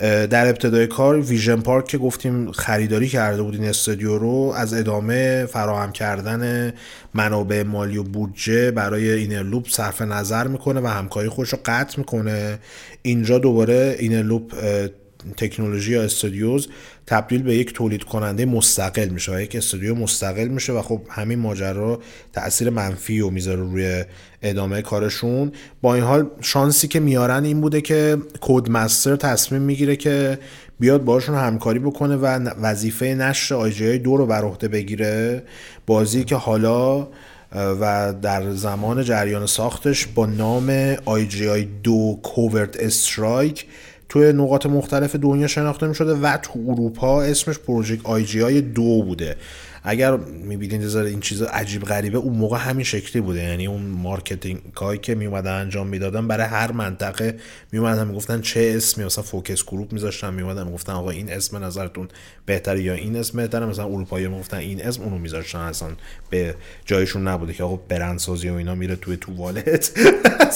در 0.00 0.48
ابتدای 0.48 0.86
کار 0.86 1.20
Vision 1.20 1.60
Park 1.60 1.86
که 1.86 1.98
گفتیم 1.98 2.52
خریداری 2.52 3.08
کرده 3.08 3.42
بود 3.42 3.54
این 3.54 3.64
استودیو 3.64 4.18
رو 4.18 4.52
از 4.56 4.74
ادامه 4.74 5.46
فراهم 5.46 5.92
کردن 5.92 6.72
منابع 7.14 7.62
مالی 7.62 7.98
و 7.98 8.02
بودجه 8.02 8.70
برای 8.70 9.10
Innerloop 9.10 9.68
صرف 9.68 10.02
نظر 10.02 10.46
می‌کنه 10.46 10.80
و 10.80 10.86
همکاری 10.86 11.28
خودش 11.28 11.48
رو 11.48 11.58
قطع 11.64 11.98
می‌کنه. 11.98 12.58
اینجا 13.02 13.38
دوباره 13.38 13.96
Innerloop 13.98 14.54
اه، 14.62 14.88
تکنولوژی 15.36 15.92
یا 15.92 16.02
Studios 16.02 16.68
تبدیل 17.06 17.42
به 17.42 17.54
یک 17.54 17.74
تولید 17.74 18.04
کننده 18.04 18.44
مستقل 18.44 19.08
میشه 19.08 19.34
و 19.34 19.40
یک 19.40 19.56
استودیو 19.56 19.94
مستقل 19.94 20.48
میشه 20.48 20.72
و 20.72 20.82
خب 20.82 21.00
همین 21.08 21.38
ماجرا 21.38 22.00
تاثیر 22.32 22.70
منفی 22.70 23.20
رو 23.20 23.30
می‌ذاره 23.30 23.60
روی 23.60 24.04
ادامه 24.42 24.82
کارشون. 24.82 25.52
با 25.82 25.94
این 25.94 26.04
حال 26.04 26.30
شانسی 26.40 26.88
که 26.88 27.00
میارن 27.00 27.44
این 27.44 27.60
بوده 27.60 27.80
که 27.80 28.16
Codemasters 28.40 29.16
تصمیم 29.16 29.62
می‌گیره 29.62 29.96
که 29.96 30.38
بیاد 30.80 31.04
باشون 31.04 31.34
همکاری 31.34 31.78
بکنه 31.78 32.16
و 32.16 32.26
وظیفه 32.60 33.06
نشر 33.06 33.54
IGI 33.54 33.98
دو 33.98 34.16
رو 34.16 34.26
بر 34.26 34.44
عهده 34.44 34.68
بگیره. 34.68 35.42
بازی 35.86 36.24
که 36.24 36.36
حالا 36.36 37.08
و 37.52 38.14
در 38.22 38.52
زمان 38.52 39.04
جریان 39.04 39.46
ساختش 39.46 40.06
با 40.06 40.26
نام 40.26 40.94
IGI 40.94 41.66
2 41.82 42.20
Covert 42.22 42.76
Strike 42.76 43.66
توی 44.08 44.32
نقاط 44.32 44.66
مختلف 44.66 45.16
دنیا 45.16 45.46
شناخته 45.46 45.86
می 45.86 45.94
شده 45.94 46.14
و 46.14 46.36
تو 46.36 46.52
اروپا 46.68 47.22
اسمش 47.22 47.58
Project 47.58 48.06
IGI 48.06 48.60
دو 48.60 49.02
بوده. 49.02 49.36
اگر 49.88 50.16
می‌بینید 50.16 50.96
این 50.96 51.20
چیز 51.20 51.42
عجیب 51.42 51.82
غریبه 51.82 52.18
اون 52.18 52.36
موقع 52.36 52.58
همین 52.58 52.84
شکلی 52.84 53.22
بوده. 53.22 53.42
یعنی 53.42 53.66
اون 53.66 53.82
marketing 53.82 54.60
کاری 54.74 54.98
که 54.98 55.14
میومدن 55.14 55.52
انجام 55.52 55.86
می‌دادن 55.86 56.28
برای 56.28 56.46
هر 56.46 56.72
منطقه 56.72 57.36
میومدن 57.72 58.08
می‌گفتن 58.08 58.40
چه 58.40 58.72
اسمی 58.76 59.04
مثلا 59.04 59.24
focus 59.24 59.64
group 59.64 59.92
میذاشتن 59.92 60.34
میومدن 60.34 60.66
می‌گفتن 60.66 60.92
آقا 60.92 61.10
این 61.10 61.32
اسم 61.32 61.64
نظرتون 61.64 62.08
بهتره 62.46 62.82
یا 62.82 62.94
این 62.94 63.16
اسم 63.16 63.36
بهتره. 63.38 63.66
مثلا 63.66 63.84
اروپایی 63.84 64.28
می‌گفتن 64.28 64.56
این 64.56 64.82
اسم 64.82 65.02
اونو 65.02 65.18
میذاشتن 65.18 65.58
اصلا 65.58 65.88
به 66.30 66.54
جایشون 66.84 67.28
نبوده 67.28 67.52
که 67.52 67.64
آقا 67.64 67.76
برندسازی 67.76 68.48
و 68.48 68.54
اینا 68.54 68.74
میره 68.74 68.96
توی 68.96 69.16
توالت 69.16 69.92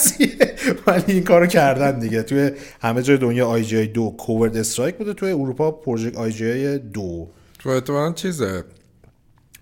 ولی 0.87 1.03
این 1.07 1.23
کارو 1.23 1.47
کردن 1.47 1.99
دیگه. 1.99 2.23
توی 2.23 2.51
همه 2.81 3.01
جای 3.01 3.17
دنیا 3.17 3.47
IGI 3.47 3.87
دو 3.87 4.15
Covert 4.17 4.57
Strike 4.57 4.95
بوده. 4.95 5.13
توی 5.13 5.31
اروپا 5.31 5.71
Project 5.71 6.17
IGI 6.17 6.77
دو. 6.77 7.27
تو 7.59 8.13
چیزه. 8.13 8.63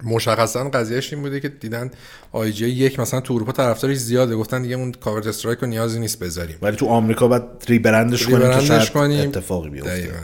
مشخصا 0.03 0.63
قضیهش 0.69 1.13
این 1.13 1.21
بوده 1.21 1.39
که 1.39 1.49
دیدن 1.49 1.91
IGI 2.31 2.69
یک 2.69 2.99
مثلا 2.99 3.21
تو 3.21 3.33
اروپا 3.33 3.51
طرفدارش 3.51 3.97
زیاده 3.97 4.35
گفتن 4.35 4.61
دیگه 4.61 4.75
اون 4.75 4.91
Covert 4.91 5.27
Strike 5.27 5.59
رو 5.59 5.67
نیازی 5.67 5.99
نیست 5.99 6.19
بذاریم 6.19 6.55
ولی 6.61 6.75
تو 6.75 6.85
آمریکا 6.85 7.27
باید 7.27 7.43
rebrandش 7.67 8.25
کنیم 8.25 8.37
که 8.39 8.43
rebrandش 8.45 8.67
شاید 8.67 8.89
کنیم. 8.89 9.29
اتفاقی 9.29 9.69
بیفته 9.69 9.89
دقیقاً. 9.89 10.17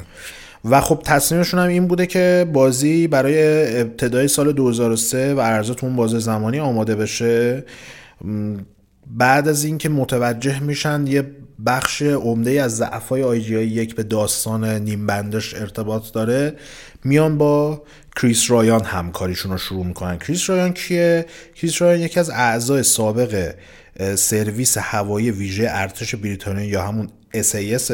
و 0.66 0.82
خب 0.82 1.02
تصمیمشون 1.04 1.60
هم 1.60 1.68
این 1.68 1.88
بوده 1.88 2.06
که 2.06 2.48
بازی 2.54 3.08
برای 3.08 3.38
ابتدای 3.82 4.28
سال 4.28 4.52
2003 4.52 5.34
و 5.34 5.42
عرضه 5.42 5.74
تو 5.74 5.86
اون 5.86 5.96
بازه 5.96 6.20
زمانی 6.20 6.60
آماده 6.60 6.96
بشه 6.96 7.64
بعد 9.08 9.48
از 9.48 9.64
اینکه 9.64 9.90
متوجه 9.90 10.60
میشن 10.60 11.08
یه 11.08 11.24
بخش 11.66 12.02
عمده 12.02 12.52
از 12.52 12.78
ضعفای 12.78 13.24
آی 13.24 13.40
یک 13.40 13.96
به 13.96 14.04
داستان 14.04 14.66
نیم 14.66 15.06
بندش 15.06 15.54
ارتباط 15.54 16.12
داره 16.14 16.54
میان 17.04 17.38
با 17.38 17.84
کریس 18.16 18.52
رایان 18.52 18.84
همکاریشون 18.84 19.52
رو 19.52 19.58
شروع 19.58 19.86
می‌کنن. 19.86 20.18
کریس 20.18 20.50
رایان 20.50 20.74
کیه؟ 20.74 21.26
کریس 21.56 21.82
رایان 21.82 22.00
یکی 22.00 22.20
از 22.20 22.30
اعضای 22.30 22.84
سابق 22.84 23.56
سرویس 24.16 24.78
هوایی 24.78 25.32
ویژه 25.32 25.68
ارتش 25.70 26.16
بریتانیا 26.16 26.66
یا 26.66 26.84
همون 26.84 27.10
SAS 27.36 27.88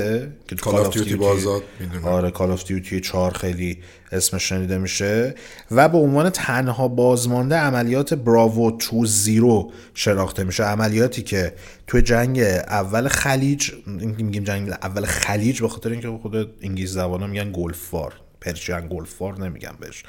که 0.47 0.50
Call 0.50 0.55
of 0.55 0.93
Duty 0.93 1.13
بازا 1.13 1.61
می‌دونن. 1.79 2.05
آره 2.05 2.31
Call 2.31 2.51
of 2.51 2.63
Duty 2.63 2.99
4 2.99 3.33
خیلی 3.33 3.77
اسمش 4.11 4.49
شنیده 4.49 4.77
میشه. 4.77 5.35
و 5.71 5.89
به 5.89 5.97
عنوان 5.97 6.29
تنها 6.29 6.87
بازمانده 6.87 7.55
عملیات 7.55 8.13
براوو 8.13 8.71
تو 8.71 9.05
زیرو 9.05 9.71
شناخته 9.93 10.43
میشه. 10.43 10.63
عملیاتی 10.63 11.21
که 11.21 11.53
تو 11.87 11.99
جنگ 11.99 12.39
اول 12.39 13.07
خلیج 13.07 13.71
میگیم 14.17 14.43
جنگ 14.43 14.69
اول 14.69 15.05
خلیج 15.05 15.61
به 15.61 15.67
خاطر 15.67 15.89
اینکه 15.89 16.07
خود 16.21 16.35
انگلیس 16.61 16.89
زبانا 16.89 17.27
میگن 17.27 17.51
Gulf 17.51 17.93
War 17.93 18.13
Persian 18.41 18.87
Gulf 18.89 19.21
War 19.21 19.39
نمیگم 19.39 19.73
بهش. 19.79 20.03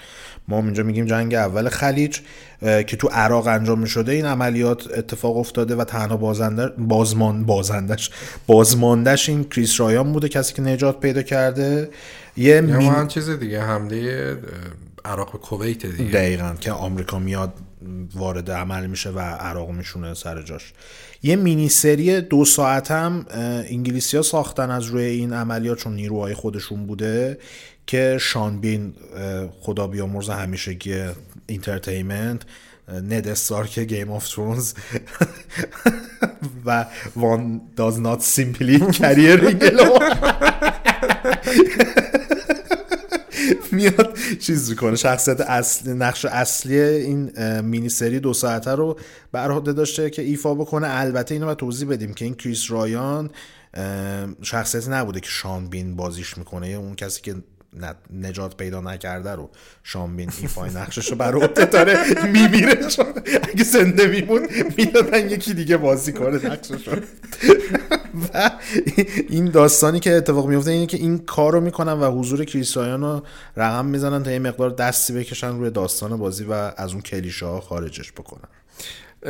ما 0.49 0.59
اینجا 0.59 0.83
میگیم 0.83 1.07
جنگ 1.07 1.35
اول 1.35 1.68
خلیج 1.68 2.18
که 2.61 2.97
تو 2.97 3.09
عراق 3.09 3.47
انجام 3.47 3.78
می‌شده 3.78 4.12
این 4.12 4.26
عملیات 4.26 4.99
اتفاق 4.99 5.37
افتاده 5.37 5.76
و 5.76 5.85
تنها 5.85 6.16
بازنده 6.16 6.68
بازمان 6.68 7.45
بازندش 7.45 8.11
بازماندش 8.47 9.28
این 9.28 9.45
کریس 9.45 9.80
رایان 9.80 10.12
بوده 10.12 10.28
کسی 10.28 10.55
که 10.55 10.62
نجات 10.62 11.01
پیدا 11.01 11.22
کرده. 11.22 11.91
یه 12.37 12.61
مین- 12.61 13.07
چیز 13.07 13.30
دیگه 13.30 13.62
حمله 13.62 14.37
عراق 15.05 15.33
به 15.33 15.39
کویت 15.39 15.87
دیگه. 15.87 16.11
دقیقا 16.11 16.55
که 16.61 16.72
آمریکا 16.72 17.18
میاد 17.18 17.53
وارد 18.14 18.51
عمل 18.51 18.87
میشه 18.87 19.11
و 19.11 19.18
عراق 19.18 19.70
میشونه 19.70 20.14
سر 20.14 20.43
جاش. 20.43 20.72
یه 21.22 21.37
مینی 21.37 21.68
سری 21.68 22.20
دو 22.20 22.45
ساعت 22.45 22.91
هم 22.91 23.26
انگلیسی 23.70 24.16
ها 24.16 24.22
ساختن 24.22 24.70
از 24.70 24.85
روی 24.85 25.05
این 25.05 25.33
عملیات 25.33 25.78
چون 25.78 25.95
نیروهای 25.95 26.35
خودشون 26.35 26.87
بوده. 26.87 27.39
که 27.87 28.18
شانبین 28.20 28.95
خدا 29.61 29.87
بیامرز 29.87 30.28
همیشگی 30.30 31.05
اینترتیمنت 31.47 32.43
ند 32.89 33.28
استارک 33.28 33.78
گیم 33.78 34.11
آف 34.11 34.28
ترونز 34.28 34.74
و 36.66 36.87
وان 37.16 37.61
داز 37.76 38.01
نات 38.01 38.20
سیمپلی 38.22 38.78
کریر 38.78 39.59
میاد 43.72 44.18
چیز 44.41 44.70
می‌کنه 44.70 44.97
شخصیت 44.97 45.41
اصلی 45.41 45.95
نقش 45.95 46.24
اصلی 46.24 46.80
این 46.80 47.33
مینی 47.61 47.89
سری 47.89 48.20
دو 48.20 48.35
ساعته 48.35 48.70
رو 48.70 48.99
بر 49.33 49.51
عهده 49.51 49.72
داشته 49.72 50.11
که 50.11 50.22
ایفا 50.22 50.55
بکنه. 50.55 50.87
البته 50.91 51.35
اینو 51.35 51.47
باید 51.47 51.59
توضیح 51.59 51.89
بدیم 51.89 52.14
که 52.14 52.24
این 52.24 52.35
کریس 52.35 52.70
رایان 52.70 53.30
اه، 53.74 54.26
شخصیتی 54.43 54.91
نبوده 54.91 55.20
که 55.20 55.28
شان 55.30 55.68
بین 55.68 55.97
بازیش 55.97 56.39
می‌کنه. 56.39 56.66
اون 56.68 56.95
کسی 56.95 57.20
که 57.22 57.35
نجات 58.12 58.57
پیدا 58.57 58.81
نکرده 58.81 59.31
رو 59.31 59.51
شان 59.83 60.16
بین 60.16 60.31
ایفای 60.41 60.70
نقشش 60.70 61.11
رو 61.11 61.16
بر 61.16 61.35
عهده 61.35 61.64
داره 61.64 61.97
میمیره. 62.33 62.79
اگه 63.43 63.64
زنده 63.64 64.07
میمون 64.07 64.49
می‌دادن 64.77 65.31
یکی 65.31 65.55
دیگه 65.55 65.77
بازی 65.77 66.12
کنه 66.12 66.47
نقشش 66.47 66.89
رو. 66.89 66.97
و 68.35 68.51
این 69.29 69.51
داستانی 69.51 70.01
که 70.01 70.12
اتفاق 70.12 70.49
میفته 70.49 70.70
اینه 70.70 70.87
که 70.87 70.97
این 70.97 71.18
کار 71.18 71.53
رو 71.53 71.61
می‌کنن 71.61 71.93
و 71.93 72.11
حضور 72.11 72.45
کریس 72.45 72.77
رایان 72.77 73.01
رو 73.01 73.23
رقم 73.57 73.87
می‌زنن 73.87 74.23
تا 74.23 74.31
یه 74.31 74.39
مقدار 74.39 74.70
دستی 74.70 75.12
بکشن 75.12 75.59
روی 75.59 75.70
داستان 75.70 76.16
بازی 76.16 76.45
و 76.45 76.53
از 76.53 76.93
اون 76.93 77.01
کلیشه 77.01 77.47
ها 77.47 77.61
خارجش 77.61 78.12
بکنن. 78.12 78.49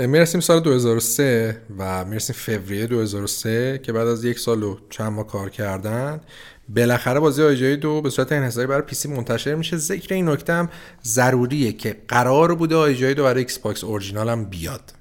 می‌رسیم 0.06 0.40
سال 0.40 0.60
2003 0.60 1.60
و 1.78 2.04
می‌رسیم 2.04 2.36
فوریه 2.38 2.86
2003 2.86 3.80
که 3.82 3.92
بعد 3.92 4.06
از 4.06 4.24
یک 4.24 4.38
سال 4.38 4.62
و 4.62 4.78
چند 4.90 5.12
ماه 5.12 5.26
کار 5.26 5.50
کردن 5.50 6.20
بالاخره 6.68 7.20
بازی 7.20 7.42
آی 7.42 7.54
جی 7.54 7.65
آی 7.65 7.76
دو 7.76 8.00
به 8.02 8.10
صورت 8.10 8.32
انحصاری 8.32 8.66
برای 8.66 8.82
PC 8.82 9.08
منتشر 9.08 9.54
میشه. 9.54 9.76
ذکر 9.76 10.14
این 10.14 10.28
نکته 10.28 10.52
هم 10.52 10.68
ضروریه 11.04 11.72
که 11.72 11.96
قرار 12.08 12.54
بوده 12.54 12.76
آی 12.76 12.89
جی 12.89 13.02
آی 13.02 13.14
دو 13.14 13.22
برای 13.22 13.38
Xbox 13.38 13.84
original 13.84 14.28
هم 14.28 14.44
بیاد. 14.44 14.92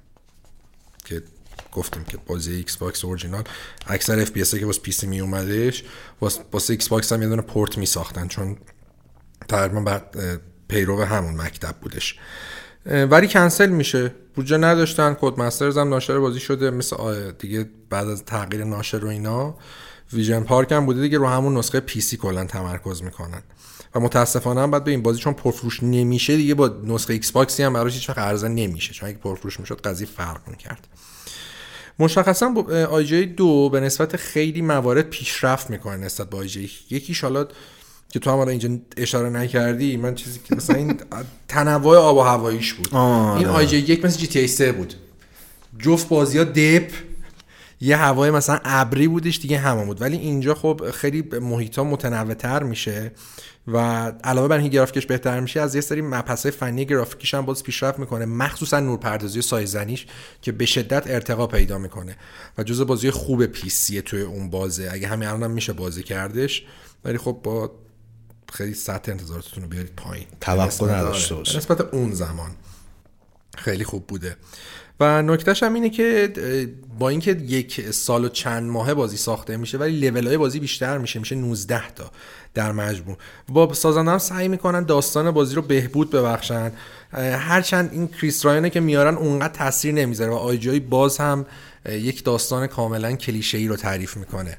که 1.04 1.22
گفتیم 1.72 2.04
که 2.04 2.18
بازی 2.26 2.54
Xbox 2.54 3.04
original 3.04 3.44
اکثر 3.86 4.20
FPS 4.20 4.44
که 4.44 4.66
واسه 4.66 4.80
PC 4.80 5.06
می 5.06 5.20
اومدش 5.20 5.84
واس- 6.20 6.40
واسه 6.52 6.72
Xbox 6.72 7.12
هم 7.12 7.22
یه 7.22 7.28
دونه 7.28 7.42
پورت 7.42 7.78
می 7.78 7.86
ساختن 7.86 8.28
چون 8.28 8.56
تقریبا 9.48 9.80
بعد 9.80 10.16
پیرو 10.68 11.04
همون 11.04 11.34
مکتب 11.40 11.74
بودش. 11.80 12.18
ولی 12.86 13.28
کنسل 13.28 13.68
میشه. 13.70 14.14
بودجه 14.34 14.56
نداشتن 14.56 15.16
Codemasters 15.20 15.78
هم 15.78 15.88
ناشر 15.88 16.18
بازی 16.18 16.40
شده 16.40 16.70
مثل 16.70 17.30
دیگه 17.30 17.70
بعد 17.90 18.08
از 18.08 18.24
تغییر 18.24 18.64
ناشر 18.64 19.04
و 19.04 19.08
اینا. 19.08 19.58
ویژن 20.12 20.40
پارک 20.40 20.72
هم 20.72 20.86
بوده 20.86 21.00
دیگه 21.00 21.18
رو 21.18 21.26
همون 21.26 21.58
نسخه 21.58 21.80
PC 21.80 22.16
کلا 22.16 22.44
تمرکز 22.44 23.02
می‌کنن. 23.02 23.42
و 23.94 24.00
متاسفانه 24.00 24.60
هم 24.60 24.70
بعد 24.70 24.84
به 24.84 24.90
این 24.90 25.02
بازی 25.02 25.20
چون 25.20 25.32
پرفروش 25.32 25.82
نمیشه 25.82 26.36
دیگه 26.36 26.54
با 26.54 26.70
نسخه 26.84 27.12
Xboxی 27.12 27.62
هم 27.62 27.72
براش 27.72 27.94
هیچ 27.94 28.08
وقت 28.08 28.18
عرضه 28.18 28.48
نمیشه. 28.48 28.92
چون 28.92 29.08
اگه 29.08 29.18
پرفروش 29.18 29.60
می‌شد 29.60 29.80
قضیه 29.80 30.06
فرق 30.16 30.40
می‌کرد. 30.46 30.88
مشخصا 31.98 32.54
آی 32.90 33.04
جی 33.04 33.15
آی 33.15 33.26
دو 33.26 33.68
به 33.70 33.80
نسبت 33.80 34.16
خیلی 34.16 34.62
موارد 34.62 35.10
پیشرفت 35.10 35.70
می‌کنه 35.70 35.96
نسبت 35.96 36.30
به 36.30 36.36
آی 36.36 36.48
جی 36.48 36.59
آی 36.59 36.70
یکیش 36.90 37.20
حالا 37.20 37.46
که 38.08 38.18
تو 38.18 38.30
هم 38.30 38.36
حالا 38.36 38.50
اینجا 38.50 38.68
اشاره 38.96 39.30
نکردی 39.30 39.96
من 39.96 40.14
چیزی 40.14 40.40
که 40.44 40.56
مثلا 40.56 40.76
این 40.76 40.96
تنوع 41.48 41.96
آب 41.96 42.16
و 42.16 42.20
هواییش 42.20 42.74
بود. 42.74 42.88
آه، 42.92 43.36
این. 43.36 43.46
آی 43.46 43.66
جی 43.66 43.76
یک 43.76 44.04
مثل 44.04 44.18
جی 44.18 44.26
تی 44.26 44.38
ای 44.38 44.46
3 44.46 44.72
بود. 44.72 44.94
جفت 45.78 46.08
بازی 46.08 46.38
ها 46.38 46.44
دپ 46.44 46.90
یه 47.84 47.96
هوای 47.96 48.30
مثلا 48.30 48.60
ابری 48.64 49.08
بودش 49.08 49.38
دیگه 49.38 49.58
همون 49.58 49.86
بود. 49.86 50.00
ولی 50.00 50.16
اینجا 50.16 50.54
خب 50.54 50.90
خیلی 50.90 51.22
محیط 51.22 51.78
ها 51.78 51.84
متنوع 51.84 52.34
تر 52.34 52.62
میشه 52.62 53.12
و 53.66 53.78
علاوه 54.24 54.48
بر 54.48 54.56
اینکه 54.56 54.70
گرافیکش 54.70 55.06
بهتر 55.06 55.40
میشه 55.40 55.60
از 55.60 55.74
یه 55.74 55.80
سری 55.80 56.02
مبحث 56.02 56.46
فنی 56.46 56.84
گرافیکیش 56.84 57.34
هم 57.34 57.44
باز 57.44 57.62
پیشرفت 57.62 57.98
می‌کنه 57.98 58.24
مخصوصا 58.24 58.80
نورپردازی 58.80 59.38
و 59.38 59.42
سایزنیش 59.42 60.06
که 60.42 60.52
به 60.52 60.66
شدت 60.66 61.02
ارتقا 61.06 61.46
پیدا 61.46 61.78
می‌کنه 61.78 62.16
و 62.58 62.62
جزء 62.62 62.84
بازی 62.84 63.10
خوب 63.10 63.46
پیسیه 63.46 64.02
توی 64.02 64.20
اون 64.20 64.50
بازه. 64.50 64.88
اگه 64.92 65.08
همین 65.08 65.28
الان 65.28 65.42
هم 65.42 65.50
میشه 65.50 65.72
بازی 65.72 66.02
کردش 66.02 66.64
ولی 67.04 67.18
خب 67.18 67.40
با 67.42 67.70
خیلی 68.52 68.74
سطح 68.74 69.12
انتظاراتتون 69.12 69.62
رو 69.62 69.68
بیارید 69.68 69.92
پایین. 69.96 70.26
توقع 70.40 70.98
نداشته 70.98 71.34
باشه. 71.34 71.58
نسبت 71.58 71.80
اون 71.80 72.12
زمان 72.12 72.50
خیلی 73.58 73.84
خوب 73.84 74.06
بوده. 74.06 74.36
و 75.02 75.22
نکتهش 75.22 75.62
هم 75.62 75.74
اینه 75.74 75.90
که 75.90 76.32
با 76.98 77.08
اینکه 77.08 77.30
یک 77.30 77.90
سال 77.90 78.24
و 78.24 78.28
چند 78.28 78.70
ماه 78.70 78.94
بازی 78.94 79.16
ساخته 79.16 79.56
میشه 79.56 79.78
ولی 79.78 80.10
لول 80.10 80.26
های 80.26 80.36
بازی 80.36 80.60
بیشتر 80.60 80.98
میشه 80.98 81.18
میشه 81.18 81.34
19 81.34 81.88
تا 81.88 82.10
در 82.54 82.72
مجموع. 82.72 83.16
با 83.48 83.74
سازنده 83.74 84.10
هم 84.10 84.18
سعی 84.18 84.48
می‌کنن 84.48 84.82
داستان 84.82 85.30
بازی 85.30 85.54
رو 85.54 85.62
بهبود 85.62 86.10
ببخشن. 86.10 86.72
هرچند 87.12 87.92
این 87.92 88.08
کریس 88.08 88.46
رایانه 88.46 88.70
که 88.70 88.80
میارن 88.80 89.14
اونقدر 89.14 89.52
تاثیر 89.52 89.94
نمی‌ذاره 89.94 90.30
و 90.30 90.34
آیجای 90.34 90.80
باز 90.80 91.18
هم 91.18 91.46
یک 91.88 92.24
داستان 92.24 92.66
کاملا 92.66 93.12
کلیشه 93.12 93.58
ای 93.58 93.68
رو 93.68 93.76
تعریف 93.76 94.16
می‌کنه. 94.16 94.58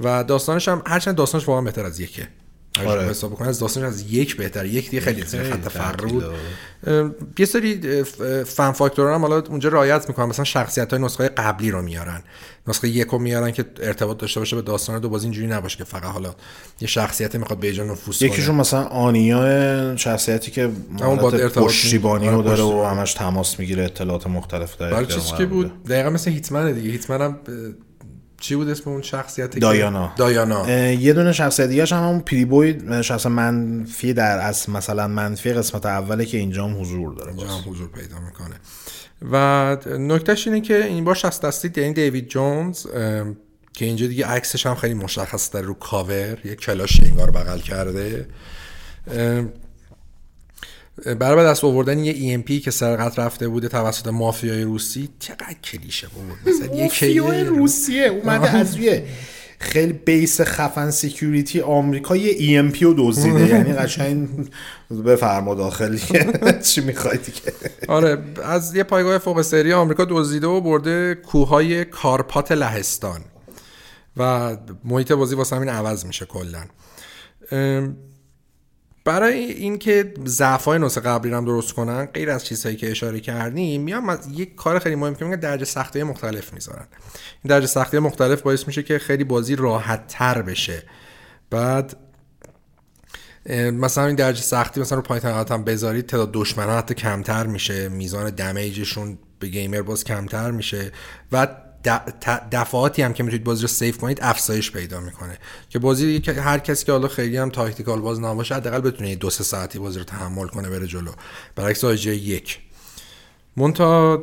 و 0.00 0.24
داستانش 0.24 0.68
هم 0.68 0.82
هرچند 0.86 1.14
داستانش 1.14 1.48
واقعا 1.48 1.62
بهتر 1.62 1.84
از 1.84 2.00
یکه. 2.00 2.28
آره. 2.80 2.90
آره. 2.90 3.08
حساب 3.08 3.30
بکنه 3.30 3.48
از 3.48 3.58
داستانش 3.58 3.86
از 3.86 4.12
یک 4.12 4.36
بهتر 4.36 4.66
یک 4.66 4.90
دیگه 4.90 5.00
خیلی 5.00 5.22
زیر 5.22 5.42
خط 5.42 5.68
فقر 5.68 6.06
بود 6.06 6.24
یه 7.38 7.46
سری 7.46 8.02
فن 8.44 8.72
فاکتور 8.72 9.14
هم 9.14 9.20
حالا 9.20 9.38
اونجا 9.40 9.68
رعایت 9.68 10.08
می‌کنن 10.08 10.26
مثلا 10.26 10.44
شخصیت 10.44 10.92
های 10.92 11.02
نسخه 11.02 11.28
قبلی 11.28 11.70
رو 11.70 11.82
میارن. 11.82 12.22
نسخه 12.68 12.88
یک 12.88 13.08
رو 13.08 13.18
میارن 13.18 13.50
که 13.50 13.64
ارتباط 13.80 14.18
داشته 14.18 14.40
باشه 14.40 14.56
به 14.56 14.62
داستان 14.62 15.00
دو. 15.00 15.08
بازی 15.08 15.26
اینجوری 15.26 15.46
نباشه 15.46 15.78
که 15.78 15.84
فقط 15.84 16.02
حالا 16.02 16.34
یه 16.80 16.88
شخصیتی 16.88 17.38
می‌خواد 17.38 17.58
به 17.58 17.66
ایجاد 17.66 17.86
نفوذ 17.90 18.18
کنه 18.18 18.28
یکیشون 18.28 18.54
مثلا 18.54 18.84
آنیا 18.84 19.96
شخصیتی 19.96 20.50
که 20.50 20.66
باید 20.66 21.20
حالت 21.20 21.34
ارتباط 21.34 21.64
پشتیبانی 21.64 22.28
آره، 22.28 22.36
رو 22.36 22.42
داره 22.42 22.62
و. 22.62 22.82
همش 22.82 23.14
تماس 23.14 23.58
می‌گیره 23.60 23.84
اطلاعات 23.84 24.26
مختلف 24.26 24.76
داره 24.76 25.06
چیزی 25.06 25.32
که 25.38 25.46
بود؟ 25.46 25.84
دقیقا 25.84 26.10
مثل 26.10 26.30
هیتمن 26.30 26.72
دیگه. 26.72 26.90
هیتمن 26.90 27.20
هم 27.22 27.38
چی 28.40 28.56
بود 28.56 28.68
اسم 28.68 28.90
اون 28.90 29.02
شخصیت 29.02 29.58
دایانا. 29.58 30.12
دایانا 30.16 30.70
یه 30.92 31.12
دونه 31.12 31.32
شخصیت 31.32 31.68
دیگه 31.68 31.86
هم 31.86 31.98
همون 31.98 32.20
پریبوی 32.20 33.02
شخص 33.02 33.26
منفی 33.26 34.12
در 34.12 34.38
از 34.38 34.70
مثلا 34.70 35.08
منفی 35.08 35.52
قسمت 35.52 35.86
اوله 35.86 36.24
که 36.24 36.38
اینجا 36.38 36.64
هم 36.64 36.80
حضور 36.80 37.14
داره 37.14 37.28
اینجا. 37.28 37.48
هم 37.48 37.70
حضور 37.70 37.88
پیدا 37.88 38.16
می‌کنه 38.20 38.54
و 39.32 39.76
نکتهش 39.98 40.46
اینه 40.46 40.60
که 40.60 40.84
این 40.84 41.04
بار 41.04 41.14
شخص 41.14 41.40
دستی 41.40 41.72
یعنی 41.76 41.94
دیوید 41.94 42.28
جونز 42.28 42.86
که 43.72 43.84
اینجا 43.84 44.06
دیگه 44.06 44.26
عکسش 44.26 44.66
هم 44.66 44.74
خیلی 44.74 44.94
مشخص 44.94 45.52
داره 45.52 45.66
رو 45.66 45.74
کاور 45.74 46.38
یه 46.44 46.54
کلاش 46.54 47.00
انگار 47.02 47.30
بغل 47.30 47.58
کرده 47.58 48.26
برای 51.04 51.46
دست 51.46 51.64
آوردن 51.64 51.98
یه 51.98 52.38
EMP 52.38 52.62
که 52.64 52.70
سرقت 52.70 53.18
رفته 53.18 53.48
بوده 53.48 53.68
توسط 53.68 54.06
مافیای 54.08 54.62
روسی 54.62 55.08
چقدر 55.18 55.56
کلیشه 55.64 56.08
بود 56.08 56.54
مثلا 56.54 56.76
یه 56.76 56.82
مافیای 56.82 57.44
روسیه 57.44 58.06
اومده 58.06 58.50
از 58.50 58.76
روی 58.76 59.02
خیلی 59.58 59.92
base 59.92 60.40
خفن 60.40 60.90
security 60.90 61.60
آمریکا 61.60 62.16
یه 62.16 62.62
EMP 62.62 62.84
رو 62.84 62.94
دزدیده. 62.98 63.48
یعنی 63.54 63.72
قشنگ 63.72 64.28
بفرما 65.06 65.54
داخلی 65.54 66.00
چی 66.68 66.80
می‌خوای 66.80 67.18
دیگه 67.18 67.52
آره 67.88 68.18
از 68.44 68.74
یه 68.74 68.82
پایگاه 68.82 69.18
فوق 69.18 69.42
سری 69.42 69.72
آمریکا 69.72 70.06
دزدیده 70.10 70.46
و 70.46 70.60
برده 70.60 71.14
کوههای 71.14 71.84
کارپات 71.84 72.52
لهستان. 72.52 73.20
و 74.16 74.56
محیط 74.84 75.12
بازی 75.12 75.34
واسه 75.34 75.56
همین 75.56 75.68
عوض 75.68 76.06
میشه 76.06 76.26
کلا. 76.26 76.64
برای 79.06 79.38
اینکه 79.38 80.14
ضعف‌های 80.26 80.78
نسخه 80.78 81.00
قبلی 81.00 81.30
رو 81.30 81.36
هم 81.36 81.44
درست 81.44 81.72
کنن 81.72 82.04
غیر 82.04 82.30
از 82.30 82.44
چیزهایی 82.44 82.76
که 82.76 82.90
اشاره 82.90 83.20
کردیم 83.20 83.82
میام 83.82 84.08
از 84.08 84.28
یک 84.32 84.54
کار 84.54 84.78
خیلی 84.78 84.94
مهم 84.94 85.14
که 85.14 85.24
میگن 85.24 85.40
درجه 85.40 85.64
سختی 85.64 86.02
مختلف 86.02 86.52
می‌ذارن. 86.52 86.86
این 87.44 87.48
درجه 87.48 87.66
سختی 87.66 87.98
مختلف 87.98 88.42
باعث 88.42 88.66
میشه 88.66 88.82
که 88.82 88.98
خیلی 88.98 89.24
بازی 89.24 89.56
راحت 89.56 90.06
تر 90.06 90.42
بشه. 90.42 90.82
بعد 91.50 91.96
مثلا 93.72 94.06
این 94.06 94.16
درجه 94.16 94.42
سختی 94.42 94.80
مثلا 94.80 94.96
رو 94.96 95.02
پایین 95.02 95.26
هم 95.26 95.64
بذارید 95.64 96.06
تعداد 96.06 96.30
دشمن 96.32 96.78
حتی 96.78 96.94
کمتر 96.94 97.46
میشه 97.46 97.88
میزان 97.88 98.30
دمیجشون 98.30 99.18
به 99.38 99.48
گیمر 99.48 99.82
باز 99.82 100.04
کمتر 100.04 100.50
میشه. 100.50 100.92
و 101.32 101.46
دفعاتی 102.52 103.02
هم 103.02 103.12
که 103.12 103.22
می‌تونید 103.22 103.44
بازی 103.44 103.62
رو 103.62 103.68
سیف 103.68 103.98
کنید 103.98 104.18
افزایش 104.22 104.72
پیدا 104.72 105.00
می‌کنه. 105.00 105.38
که 105.68 105.78
بازی 105.78 106.22
هر 106.26 106.58
کسی 106.58 106.86
که 106.86 106.92
حالا 106.92 107.08
خیلی 107.08 107.36
هم 107.36 107.50
tactical 107.50 108.00
باز 108.00 108.20
نباشه 108.20 108.54
حداقل 108.54 108.80
بتونه 108.80 109.14
دو 109.14 109.30
سه 109.30 109.44
ساعتی 109.44 109.78
بازی 109.78 109.98
رو 109.98 110.04
تحمل 110.04 110.46
کنه 110.46 110.70
بره 110.70 110.86
جلو. 110.86 111.10
برعکس 111.56 111.84
آی 111.84 111.93
جی 111.93 112.03
آی 112.03 112.12
یک. 112.14 112.58
مونتا 113.58 114.22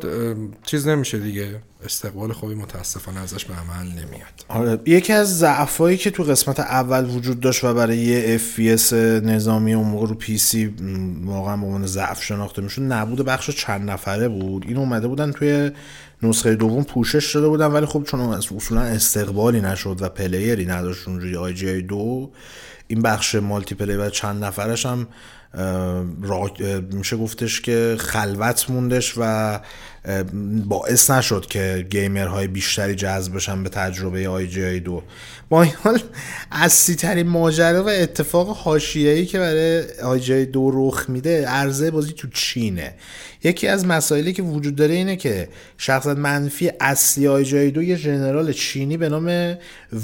چیز 0.66 0.88
نمیشه 0.88 1.20
دیگه. 1.20 1.62
استقبال 1.86 2.34
خوبی 2.34 2.56
متاسفانه 2.56 3.20
ازش 3.20 3.46
به 3.46 3.54
عمل 3.54 3.88
نمیاد. 3.88 4.46
آره 4.48 4.80
یکی 4.86 5.14
از 5.14 5.40
ضعفایی 5.40 5.98
که 5.98 6.12
تو 6.12 6.24
قسمت 6.24 6.60
اول 6.60 7.10
وجود 7.10 7.40
داشت 7.40 7.64
و 7.64 7.74
برای 7.74 7.98
یه 7.98 8.38
FPS 8.38 8.94
نظامی 9.24 9.74
اون 9.74 9.88
موقع 9.88 10.08
رو 10.08 10.16
PC 10.16 10.66
واقعا 11.26 11.58
به 11.58 11.66
عنوان 11.66 11.86
ضعف 11.86 12.24
شناخته 12.24 12.62
می‌شد 12.62 12.82
نبود 12.82 13.26
بخش 13.26 13.50
چند 13.50 13.90
نفره 13.90 14.28
بود. 14.28 14.66
این 14.68 14.78
اومده 14.78 15.08
بودن 15.08 15.32
توی 15.32 15.72
نسخه 16.24 16.56
دوم 16.56 16.84
پوشش 16.84 17.24
شده 17.26 17.48
بودن 17.48 17.66
ولی 17.68 17.86
خب 17.86 18.04
چون 18.04 18.20
اصولا 18.20 18.82
استقبالی 18.82 19.62
نشد 19.62 19.98
و 20.02 20.10
playerی 20.10 20.66
نداشت 20.66 21.08
اونجوری 21.08 21.36
آی 21.38 21.54
جی 21.54 21.68
آی 21.68 21.82
دو 21.82 22.32
این 22.88 23.02
بخش 23.02 23.36
multiplay 23.36 23.96
و 23.96 24.10
چند 24.10 24.44
نفرش 24.44 24.86
هم 24.86 25.08
را- 26.22 26.52
میشه 26.92 27.18
گفتش 27.18 27.62
که 27.62 27.96
خلوت 28.00 28.70
موندش 28.70 29.14
و 29.18 29.60
باعث 30.66 31.10
نشد 31.10 31.46
که 31.46 31.88
gamerهای 31.90 32.48
بیشتری 32.48 32.96
جذب 32.96 33.36
بشن 33.36 33.64
به 33.64 33.70
تجربه 33.70 34.30
آی 34.30 34.48
جی 34.48 34.66
آی 34.66 34.80
دو. 34.80 35.04
با 35.50 35.64
این 35.64 35.72
حال 35.84 36.00
اصلی 36.52 36.96
ترین 36.96 37.28
ماجرا 37.28 37.84
و 37.84 37.90
اتفاق 37.90 38.58
حاشیه‌ای 38.58 39.26
که 39.26 39.40
برای 39.40 39.84
آی 40.04 40.20
جی 40.20 40.34
آی 40.34 40.46
دو 40.46 40.72
رخ 40.74 41.06
میده 41.10 41.48
عرضه 41.48 41.92
بازی 41.92 42.14
تو 42.14 42.28
چینه. 42.34 42.94
یکی 43.44 43.68
از 43.68 43.86
مسائلی 43.86 44.34
که 44.34 44.44
وجود 44.44 44.76
داره 44.76 44.94
اینه 44.94 45.16
که 45.16 45.50
شخصیت 45.78 46.18
منفی 46.18 46.72
اصلی 46.80 47.28
آی 47.28 47.46
جی 47.46 47.58
آی 47.58 47.72
دو 47.72 47.84
یه 47.84 47.96
ژنرال 47.96 48.52
چینی 48.54 48.98
به 48.98 49.10
نام 49.10 49.56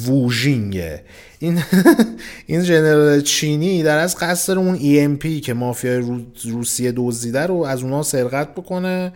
ووژینگه. 0.06 1.04
این 1.40 1.64
این 2.48 2.64
ژنرال 2.64 3.22
چینی 3.22 3.84
در 3.84 3.98
از 3.98 4.18
قصد 4.18 4.58
اون 4.58 4.78
EMP 4.78 5.42
که 5.42 5.54
مافیای 5.54 5.98
رو- 5.98 6.26
روسیه 6.44 6.94
دزدیده 6.96 7.42
رو 7.48 7.56
از 7.64 7.82
اونها 7.84 8.04
سرقت 8.04 8.52
بکنه 8.52 9.12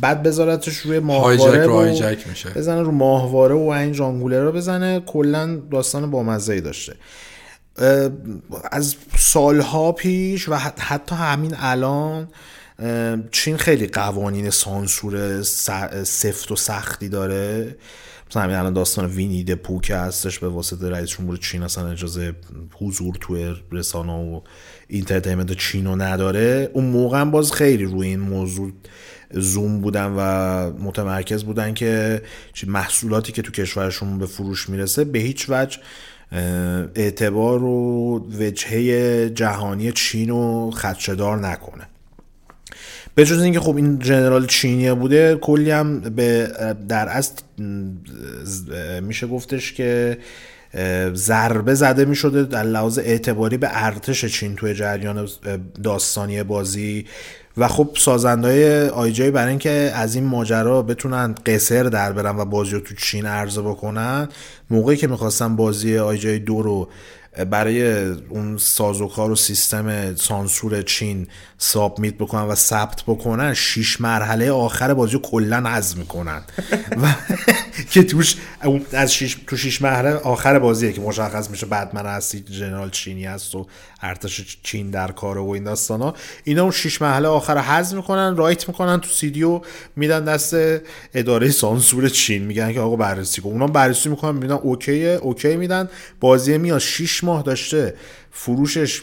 بعد 0.00 0.22
بذارتش 0.22 0.76
روی 0.76 0.98
ماهواره 0.98 1.66
رو 1.66 1.72
هایجک 1.76 2.28
میشه. 2.28 2.50
بزنه 2.50 2.82
رو 2.82 2.90
ماهواره 2.90 3.54
و 3.54 3.68
این 3.68 3.92
جانگوله 3.92 4.40
رو 4.40 4.52
بزنه. 4.52 5.00
کلا 5.00 5.56
داستان 5.70 6.10
بامزه 6.10 6.52
ای 6.52 6.60
داشته 6.60 6.94
از 8.72 8.94
سالها 9.18 9.92
پیش 9.92 10.48
و 10.48 10.56
حت- 10.56 10.80
حتی 10.80 11.14
همین 11.14 11.54
الان 11.58 12.28
چین 13.30 13.56
خیلی 13.56 13.86
قوانین 13.86 14.50
سانسور 14.50 15.42
سفت 16.02 16.50
و 16.52 16.56
سختی 16.56 17.08
داره. 17.08 17.76
مثلا 18.30 18.42
همین 18.42 18.56
الان 18.56 18.72
داستان 18.72 19.06
Winnie 19.06 19.44
Pooh 19.54 19.80
که 19.80 19.96
هستش 19.96 20.38
به 20.38 20.48
واسطه 20.48 20.90
رئیس 20.90 21.08
جمهور 21.10 21.36
چین 21.36 21.62
اصلا 21.62 21.90
اجازه 21.90 22.32
حضور 22.80 23.14
توی 23.20 23.54
رسانه 23.72 24.12
و 24.12 24.40
entertainment 24.88 25.52
چین 25.52 25.86
رو 25.86 25.96
نداره. 25.96 26.70
اون 26.72 26.84
موقع 26.84 27.20
هم 27.20 27.30
باز 27.30 27.52
خیلی 27.52 27.84
روی 27.84 28.08
این 28.08 28.20
موضوع 28.20 28.72
زوم 29.36 29.80
بودن 29.80 30.14
و 30.16 30.22
متمرکز 30.70 31.44
بودن 31.44 31.74
که 31.74 32.22
محصولاتی 32.66 33.32
که 33.32 33.42
تو 33.42 33.52
کشورشون 33.52 34.18
به 34.18 34.26
فروش 34.26 34.68
می‌رسه 34.68 35.04
به 35.04 35.18
هیچ 35.18 35.46
وجه 35.48 35.78
اعتبار 36.94 37.62
و 37.62 38.18
وجهه 38.40 39.30
جهانی 39.30 39.92
چین 39.92 40.28
رو 40.28 40.70
خدشدار 40.70 41.38
نکنه. 41.38 41.86
به 43.14 43.24
جز 43.24 43.42
اینکه 43.42 43.60
خب 43.60 43.76
این 43.76 43.98
جنرال 43.98 44.46
چینیه 44.46 44.94
بوده 44.94 45.34
کلی 45.34 45.70
هم 45.70 46.00
به 46.00 46.52
در 46.88 47.08
اصل 47.08 47.34
میشه 49.02 49.26
گفتش 49.26 49.72
که 49.72 50.18
ضربه 51.14 51.74
زده 51.74 52.04
می 52.04 52.16
شده 52.16 52.42
در 52.42 52.62
لحاظ 52.62 52.98
اعتباری 52.98 53.56
به 53.56 53.68
ارتش 53.70 54.24
چین 54.24 54.54
توی 54.54 54.74
جریان 54.74 55.28
داستانی 55.82 56.42
بازی. 56.42 57.06
و 57.56 57.68
خب 57.68 57.88
سازندهای 57.98 58.88
آیجای 58.88 59.30
برای 59.30 59.48
اینکه 59.48 59.70
از 59.94 60.14
این 60.14 60.24
ماجرا 60.24 60.82
بتونن 60.82 61.34
قصر 61.46 61.82
در 61.82 62.12
برن 62.12 62.36
و 62.36 62.44
بازی 62.44 62.70
رو 62.70 62.80
تو 62.80 62.94
چین 62.94 63.26
عرضه 63.26 63.62
بکنن 63.62 64.28
موقعی 64.70 64.96
که 64.96 65.06
می‌خواستن 65.06 65.56
بازی 65.56 65.98
آیجای 65.98 66.38
دو 66.38 66.62
رو 66.62 66.88
برای 67.50 68.06
اون 68.28 68.58
سازوکار 68.58 69.30
و 69.30 69.36
سیستم 69.36 70.14
سانسور 70.14 70.82
چین 70.82 71.26
submit 71.58 72.14
بکنن 72.14 72.42
و 72.42 72.54
ثبت 72.54 73.02
بکنن 73.06 73.54
شیش 73.54 74.00
مرحله 74.00 74.50
آخر 74.50 74.94
بازی 74.94 75.20
کلا 75.22 75.70
حذف 75.70 75.96
می‌کنن. 75.96 76.42
و 77.02 77.14
که 77.90 78.02
توش 78.02 78.36
از 78.92 79.14
شیش 79.14 79.36
تو 79.46 79.56
شیش 79.56 79.82
مرحله 79.82 80.14
آخر 80.14 80.58
بازیه 80.58 80.92
که 80.92 81.00
مشخص 81.00 81.50
میشه 81.50 81.66
بعد 81.66 81.96
هستی 81.96 82.40
general 82.40 82.90
چینی 82.90 83.24
هست 83.24 83.54
و 83.54 83.66
ارتش 84.02 84.58
چین 84.62 84.90
در 84.90 85.10
کاره 85.12 85.40
و 85.40 85.48
این 85.48 85.64
داستانا 85.64 86.14
اینا 86.44 86.62
اون 86.62 86.70
شیش 86.70 87.02
مرحله 87.02 87.28
آخر 87.28 87.58
حذف 87.58 87.96
می‌کنن 87.96 88.36
write 88.36 88.68
می‌کنن 88.68 89.00
تو 89.00 89.08
سیدیو 89.08 89.60
میدن 89.96 90.24
دست 90.24 90.56
اداره 91.14 91.50
سانسور 91.50 92.08
چین. 92.08 92.42
میگن 92.42 92.72
که 92.72 92.80
آقا 92.80 92.96
بررسی 92.96 93.40
کن. 93.40 93.48
اونا 93.48 93.66
بررسی 93.66 94.08
می‌کنن 94.08 94.34
می‌بینن 94.34 94.52
okayه 94.52 95.18
okay 95.22 95.56
میدن. 95.56 95.88
بازی 96.20 96.58
میاد. 96.58 96.78
6 96.78 97.24
ماه 97.24 97.42
داشته 97.42 97.94
فروشش 98.36 99.02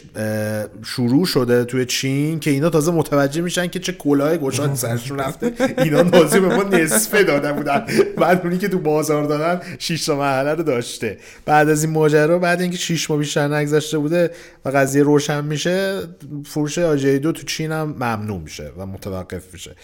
شروع 0.84 1.26
شده 1.26 1.64
توی 1.64 1.84
چین 1.84 2.40
که 2.40 2.50
اینا 2.50 2.70
تازه 2.70 2.92
متوجه 2.92 3.40
میشن 3.40 3.66
که 3.66 3.78
چه 3.78 3.92
کلاه 3.92 4.36
گشاد 4.36 4.74
سرشون 4.74 5.18
رفته. 5.18 5.52
اینا 5.78 6.02
بازی 6.02 6.40
به 6.40 6.48
ما 6.56 6.62
نصفه 6.62 7.22
داده 7.22 7.52
بودن. 7.52 7.86
بعد 8.16 8.40
اونی 8.44 8.58
که 8.58 8.68
تو 8.68 8.78
بازار 8.78 9.24
دادن 9.24 9.60
6 9.78 10.06
تا 10.06 10.16
مرحله 10.16 10.54
رو 10.54 10.62
داشته. 10.62 11.18
بعد 11.44 11.68
از 11.68 11.84
این 11.84 11.92
ماجرا 11.92 12.38
بعد 12.38 12.60
اینکه 12.60 12.76
6 12.76 13.10
ماه 13.10 13.18
بیشتر 13.18 13.48
نگذشته 13.48 13.98
بوده 13.98 14.30
و 14.64 14.68
قضیه 14.68 15.02
روشن 15.02 15.44
میشه 15.44 16.02
فروش 16.46 16.78
آجی 16.78 17.18
دو 17.18 17.32
تو 17.32 17.42
چین 17.42 17.72
هم 17.72 17.88
ممنوع 17.88 18.40
میشه 18.40 18.72
و 18.76 18.86
متوقف 18.86 19.42
میشه. 19.52 19.76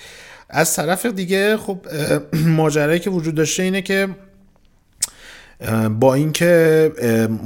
از 0.51 0.77
طرف 0.77 1.07
دیگه 1.07 1.57
خب 1.57 1.87
ماجرایی 2.47 3.01
که 3.01 3.11
وجود 3.11 3.35
داشته 3.35 3.63
اینه 3.63 3.83
که 3.83 4.09
با 6.01 6.15
اینکه 6.15 6.93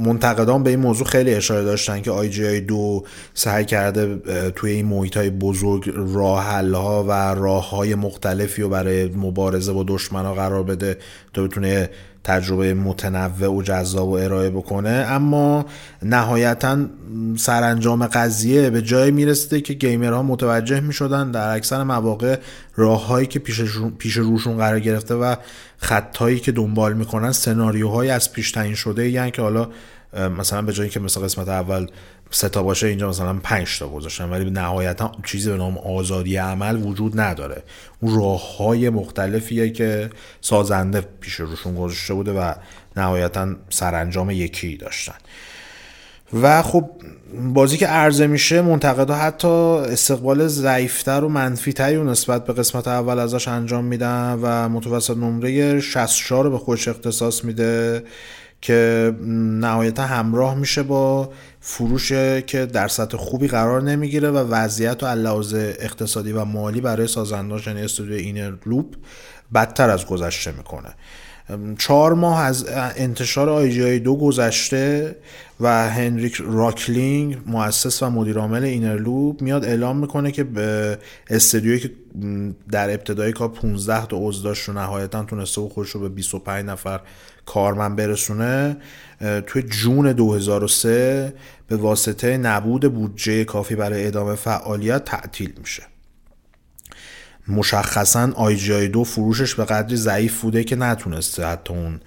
منتقدان 0.05 0.63
به 0.63 0.69
این 0.69 0.79
موضوع 0.79 1.07
خیلی 1.07 1.33
اشاره 1.33 1.63
داشتن 1.63 2.01
که 2.01 2.11
آی 2.11 2.29
جی 2.29 2.45
آی 2.47 2.61
دو 2.61 3.03
سعی 3.33 3.65
کرده 3.65 4.15
توی 4.55 4.71
این 4.71 4.85
محیط 4.85 5.17
های 5.17 5.29
بزرگ 5.29 5.93
راه 5.95 6.43
ها 6.61 7.03
و 7.03 7.11
راه 7.11 7.69
های 7.69 7.95
مختلفی 7.95 8.61
رو 8.61 8.69
برای 8.69 9.05
مبارزه 9.05 9.73
با 9.73 9.85
دشمن 9.87 10.25
ها 10.25 10.33
قرار 10.33 10.63
بده 10.63 10.97
تا 11.33 11.43
بتونه 11.43 11.89
تجربه 12.23 12.73
متنوع 12.73 13.47
و 13.47 13.61
جذاب 13.61 14.09
و 14.09 14.11
ارائه 14.11 14.49
بکنه 14.49 14.89
اما 14.89 15.65
نهایتا 16.01 16.77
سرانجام 17.37 18.07
قضیه 18.07 18.69
به 18.69 18.81
جایی 18.81 19.11
می‌رسیده 19.11 19.61
که 19.61 19.73
گیمرها 19.73 20.23
متوجه 20.23 20.79
می‌شدن 20.79 21.31
در 21.31 21.55
اکثر 21.55 21.83
مواقع 21.83 22.39
راههایی 22.75 23.27
که 23.27 23.39
پیش, 23.97 24.17
روشون 24.17 24.57
قرار 24.57 24.79
گرفته 24.79 25.15
و 25.15 25.35
خطهایی 25.77 26.39
که 26.39 26.51
دنبال 26.51 26.93
می‌کنن 26.93 27.31
سناریوهایی 27.31 28.09
از 28.09 28.33
پیش 28.33 28.51
تعیین 28.51 28.75
شده 28.75 29.09
یعنی 29.09 29.31
که 29.31 29.41
حالا 29.41 29.69
مثلا 30.39 30.61
به 30.61 30.73
جایی 30.73 30.89
که 30.89 30.99
مثل 30.99 31.21
قسمت 31.21 31.47
اول 31.47 31.87
سه 32.35 32.49
تا 32.49 32.63
باشه 32.63 32.87
اینجا 32.87 33.09
مثلا 33.09 33.33
پنج 33.33 33.79
تا 33.79 33.87
گذاشتن 33.87 34.29
ولی 34.29 34.49
نهایتا 34.49 35.11
چیزی 35.25 35.49
به 35.49 35.57
نام 35.57 35.77
آزادی 35.77 36.37
عمل 36.37 36.85
وجود 36.85 37.19
نداره. 37.19 37.63
اون 37.99 38.15
راه 38.15 38.57
های 38.57 38.89
مختلفیه 38.89 39.69
که 39.69 40.09
سازنده 40.41 41.01
پیش 41.21 41.33
روشون 41.33 41.75
گذاشته 41.75 42.13
بوده 42.13 42.31
و 42.31 42.53
نهایتا 42.97 43.55
سرانجام 43.69 44.31
یکی 44.31 44.77
داشتن. 44.77 45.15
و 46.41 46.61
خب 46.61 46.89
بازی 47.53 47.77
که 47.77 47.87
عرضه 47.87 48.27
میشه 48.27 48.61
منتقدا 48.61 49.15
حتی 49.15 49.47
استقبال 49.47 50.47
ضعیفتر 50.47 51.23
و 51.23 51.29
منفیتری 51.29 51.95
رو 51.95 52.03
نسبت 52.03 52.45
به 52.45 52.53
قسمت 52.53 52.87
اول 52.87 53.19
ازش 53.19 53.47
انجام 53.47 53.85
میدن 53.85 54.39
و 54.41 54.69
متوسط 54.69 55.17
نمره 55.17 55.79
64 55.79 56.45
رو 56.45 56.51
به 56.51 56.57
خودش 56.57 56.87
اختصاص 56.87 57.45
میده 57.45 58.03
که 58.61 59.13
نهایتا 59.59 60.03
همراه 60.03 60.55
میشه 60.55 60.83
با 60.83 61.29
فروش 61.65 62.11
که 62.47 62.65
در 62.73 62.87
سطح 62.87 63.17
خوبی 63.17 63.47
قرار 63.47 63.81
نمی‌گیره 63.81 64.31
و 64.31 64.37
وضعیت 64.37 65.03
و 65.03 65.05
لحاظ 65.05 65.53
اقتصادی 65.53 66.31
و 66.31 66.45
مالی 66.45 66.81
برای 66.81 67.07
سازنداش 67.07 67.67
یعنی 67.67 67.81
استودیو 67.81 68.13
اینرلوپ 68.13 68.85
بدتر 69.53 69.89
از 69.89 70.05
گذشته 70.05 70.51
می‌کنه. 70.51 70.89
چهار 71.77 72.13
ماه 72.13 72.41
از 72.41 72.65
انتشار 72.95 73.49
آی 73.49 73.71
جی 73.71 73.83
آی 73.83 73.99
دو 73.99 74.15
گذشته 74.15 75.15
و 75.59 75.89
هنریک 75.89 76.41
راکلینگ 76.45 77.37
مؤسس 77.45 78.03
و 78.03 78.09
مدیر 78.09 78.37
عامل 78.37 78.63
اینرلوپ 78.63 79.41
میاد 79.41 79.65
اعلام 79.65 79.97
می‌کنه 79.97 80.31
که 80.31 80.43
به 80.43 80.97
استدیویی 81.29 81.79
که 81.79 81.91
در 82.71 82.89
ابتدای 82.89 83.31
کار 83.31 83.49
15 83.49 84.05
تا 84.05 84.17
عضو 84.19 84.43
داشت 84.43 84.69
و 84.69 84.73
نهایتا 84.73 85.23
تونسته 85.23 85.61
خودش 85.61 85.89
رو 85.89 85.99
به 86.01 86.09
25 86.09 86.65
نفر 86.65 86.99
کارمند 87.45 87.95
برسونه 87.95 88.77
توی 89.47 89.63
June 89.63 90.11
2003 90.11 91.33
به 91.67 91.75
واسطه 91.75 92.37
نبود 92.37 92.93
بودجه 92.93 93.43
کافی 93.43 93.75
برای 93.75 94.07
ادامه 94.07 94.35
فعالیت 94.35 95.05
تعطیل 95.05 95.53
میشه. 95.59 95.83
مشخصا 97.47 98.31
آی 98.35 98.55
جی 98.55 98.71
آی 98.71 98.87
دو 98.87 99.03
فروشش 99.03 99.55
به 99.55 99.65
قدری 99.65 99.95
ضعیف 99.95 100.41
بوده 100.41 100.63
که 100.63 100.75
نتونسته 100.75 101.45
حتی 101.45 101.73
اون 101.73 101.99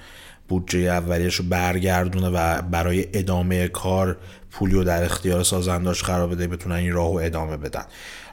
بودجه 0.49 0.79
اولیش 0.79 1.35
رو 1.35 1.45
برگردونه 1.45 2.29
و 2.29 2.63
برای 2.63 3.07
ادامه 3.13 3.69
کار 3.69 4.17
پولی 4.51 4.74
رو 4.74 4.85
در 4.85 5.05
اختیار 5.05 5.43
سازنداش 5.43 6.03
قرار 6.03 6.29
بده 6.29 6.47
بتونن 6.47 6.75
این 6.75 6.93
راهو 6.93 7.21
ادامه 7.23 7.57
بدن. 7.57 7.85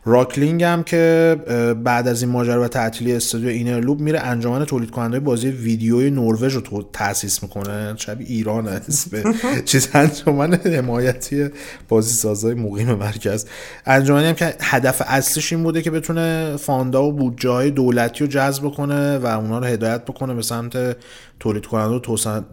راکلینگ 0.05 0.63
هم 0.63 0.84
که 0.84 1.35
بعد 1.84 2.07
از 2.07 2.21
این 2.23 2.31
ماجرا 2.31 2.61
و 2.61 2.67
تعطیلی 2.67 3.13
استودیو 3.15 3.49
اینرلوپ 3.49 3.99
میره 3.99 4.19
انجمن 4.19 4.65
تولید 4.65 4.91
کننده 4.91 5.19
بازی 5.19 5.47
ویدیوی 5.47 6.11
نروژ 6.11 6.55
رو 6.55 6.89
تاسیس 6.93 7.43
می‌کنه. 7.43 7.93
شبیه 7.97 8.27
ایران 8.27 8.67
اسم 8.67 9.34
چیز 9.65 9.89
انجمن 9.93 10.53
حمایتی 10.53 11.49
بازی 11.89 12.13
سازای 12.13 12.53
مقیم 12.53 12.93
مرکز. 12.93 13.45
انجمنی 13.85 14.27
هم 14.27 14.34
که 14.34 14.55
هدف 14.61 15.01
اصلیش 15.05 15.53
این 15.53 15.63
بوده 15.63 15.81
که 15.81 15.91
بتونه 15.91 16.57
فاندا 16.57 17.03
و 17.03 17.11
بودجه 17.11 17.49
های 17.49 17.71
دولتی 17.71 18.23
رو 18.23 18.30
جذب 18.30 18.69
کنه 18.69 19.17
و 19.17 19.25
اونا 19.25 19.59
رو 19.59 19.65
هدایت 19.65 20.05
بکنه 20.05 20.34
به 20.34 20.41
سمت 20.41 20.97
تولید 21.44 21.65
کننده 21.65 21.95
و 21.95 21.99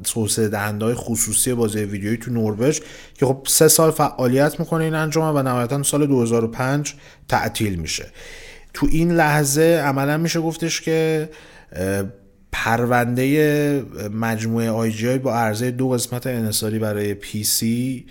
توسعه 0.04 0.48
دهنده 0.48 0.84
های 0.84 0.94
خصوصی 0.94 1.54
بازی 1.54 1.78
ویدیویی 1.78 2.16
تو 2.16 2.30
نروژ 2.30 2.80
که 3.14 3.26
خب 3.26 3.46
سه 3.48 3.68
سال 3.68 3.90
فعالیت 3.90 4.60
می‌کنه 4.60 4.84
این 4.84 4.94
انجمن 4.94 5.36
و 5.36 5.42
نهایتا 5.42 5.82
سال 5.82 6.06
2005 6.06 6.94
تعطیل 7.28 7.74
میشه. 7.74 8.06
تو 8.74 8.88
این 8.90 9.12
لحظه 9.12 9.82
عملا 9.86 10.16
میشه 10.16 10.40
گفتش 10.40 10.80
که 10.80 11.28
پرونده 12.52 13.84
مجموعه 14.12 14.70
IGI 14.70 15.18
با 15.18 15.34
عرضه 15.34 15.70
دو 15.70 15.88
قسمت 15.88 16.26
انحصاری 16.26 16.78
برای 16.78 17.14
پی 17.14 17.44
سی 17.44 18.06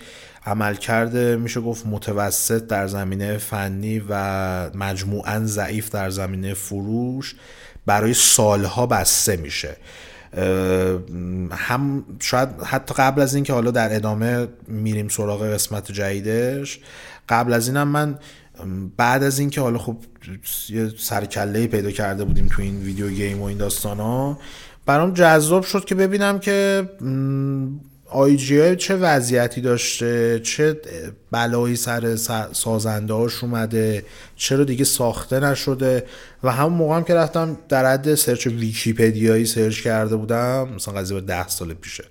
عمل 0.46 0.74
کرده. 0.74 1.36
میشه 1.36 1.60
گفت 1.60 1.86
متوسط 1.86 2.66
در 2.66 2.86
زمینه 2.86 3.38
فنی 3.38 4.02
و 4.08 4.70
مجموعا 4.74 5.40
ضعیف 5.44 5.90
در 5.90 6.10
زمینه 6.10 6.54
فروش. 6.54 7.34
برای 7.86 8.14
سالها 8.14 8.86
بسته 8.86 9.36
میشه. 9.36 9.76
هم 11.52 12.04
شاید 12.20 12.48
حتی 12.64 12.94
قبل 12.94 13.22
از 13.22 13.34
اینکه 13.34 13.52
حالا 13.52 13.70
در 13.70 13.96
ادامه 13.96 14.48
میریم 14.68 15.08
سراغ 15.08 15.42
قسمت 15.42 15.92
جدیدش 15.92 16.80
قبل 17.28 17.52
از 17.52 17.68
اینم 17.68 17.88
من 17.88 18.18
بعد 18.96 19.22
از 19.22 19.38
اینکه 19.38 19.60
حالا 19.60 19.78
خب 19.78 19.96
یه 20.68 20.92
سرکله 20.98 21.66
پیدا 21.66 21.90
کرده 21.90 22.24
بودیم 22.24 22.46
تو 22.46 22.62
این 22.62 22.82
ویدیو 22.82 23.10
گیم 23.10 23.40
و 23.40 23.44
این 23.44 23.58
داستان 23.58 24.00
ها 24.00 24.38
برام 24.86 25.14
جذاب 25.14 25.64
شد 25.64 25.84
که 25.84 25.94
ببینم 25.94 26.38
که 26.38 26.88
IGI 28.12 28.76
چه 28.76 28.96
وضعیتی 28.96 29.60
داشته؟ 29.60 30.40
چه 30.44 30.80
بلایی 31.30 31.76
سر 31.76 32.16
سازنده 32.52 33.14
هاش 33.14 33.44
اومده؟ 33.44 34.04
چرا 34.36 34.64
دیگه 34.64 34.84
ساخته 34.84 35.40
نشده؟ 35.40 36.04
و 36.42 36.52
همون 36.52 36.72
موقع 36.72 36.96
هم 36.96 37.04
که 37.04 37.14
رفتم 37.14 37.58
در 37.68 37.92
حد 37.92 38.14
search 38.14 38.46
ویکیپدیایی 38.46 39.46
search 39.46 39.80
کرده 39.80 40.16
بودم 40.16 40.68
مثلا 40.76 40.94
قضیه 40.94 41.20
به 41.20 41.26
ده 41.26 41.48
سال 41.48 41.74
پیشه. 41.74 42.04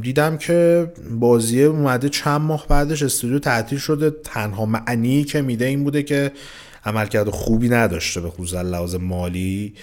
دیدم 0.00 0.36
که 0.36 0.92
بازی 1.10 1.62
اومده 1.62 2.08
چند 2.08 2.40
ماه 2.40 2.66
بعدش 2.68 3.02
استودیو 3.02 3.38
تعطیل 3.38 3.78
شده. 3.78 4.10
تنها 4.10 4.66
معنی 4.66 5.24
که 5.24 5.42
میده 5.42 5.64
این 5.64 5.84
بوده 5.84 6.02
که 6.02 6.32
عملکرد 6.84 7.30
خوبی 7.30 7.68
نداشته 7.68 8.20
به 8.20 8.30
خصوص 8.30 8.54
لحاظ 8.54 8.94
مالی. 8.94 9.74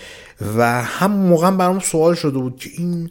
و 0.57 0.83
هم 0.83 1.11
موقع 1.11 1.51
برام 1.51 1.79
سوال 1.79 2.15
شده 2.15 2.37
بود 2.37 2.59
که 2.59 2.69
این 2.77 3.09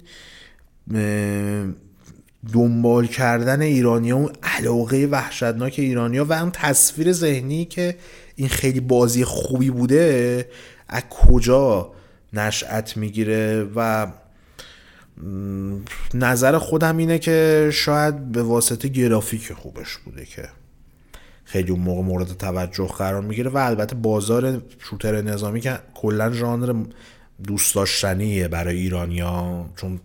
دنبال 2.53 3.07
کردن 3.07 3.63
ایرانیا 3.63 4.17
اون 4.17 4.33
علاقه 4.43 5.09
وحشتناک 5.11 5.75
ایرانیا 5.79 6.25
و 6.25 6.33
اون 6.33 6.51
تصویر 6.51 7.13
ذهنی 7.13 7.65
که 7.65 7.97
این 8.37 8.49
خیلی 8.49 8.81
بازی 8.81 9.25
خوبی 9.25 9.71
بوده 9.71 10.49
از 10.89 11.03
کجا 11.11 11.93
نشأت 12.33 12.97
می‌گیره 12.97 13.67
و 13.77 14.07
نظر 16.15 16.59
خودم 16.59 16.97
اینه 16.97 17.19
که 17.19 17.71
شاید 17.73 18.33
به 18.33 18.43
واسطه 18.43 18.89
گرافیک 18.89 19.53
خوبش 19.53 19.97
بوده 19.97 20.25
که 20.25 20.49
خیلی 21.45 21.71
اون 21.71 21.81
موقع 21.81 22.03
مورد 22.03 22.37
توجه 22.37 22.87
قرار 22.87 23.23
می‌گیره 23.23 23.51
و 23.51 23.57
البته 23.57 23.95
بازار 23.95 24.63
شوتر 24.79 25.23
نظامی 25.23 25.61
که 25.61 25.79
کلا 25.95 26.33
ژانر 26.33 26.85
دوست 27.47 27.75
داشتنیه 27.75 28.49
برای 28.49 28.77
ایرانیا 28.77 29.67
چون 29.77 30.01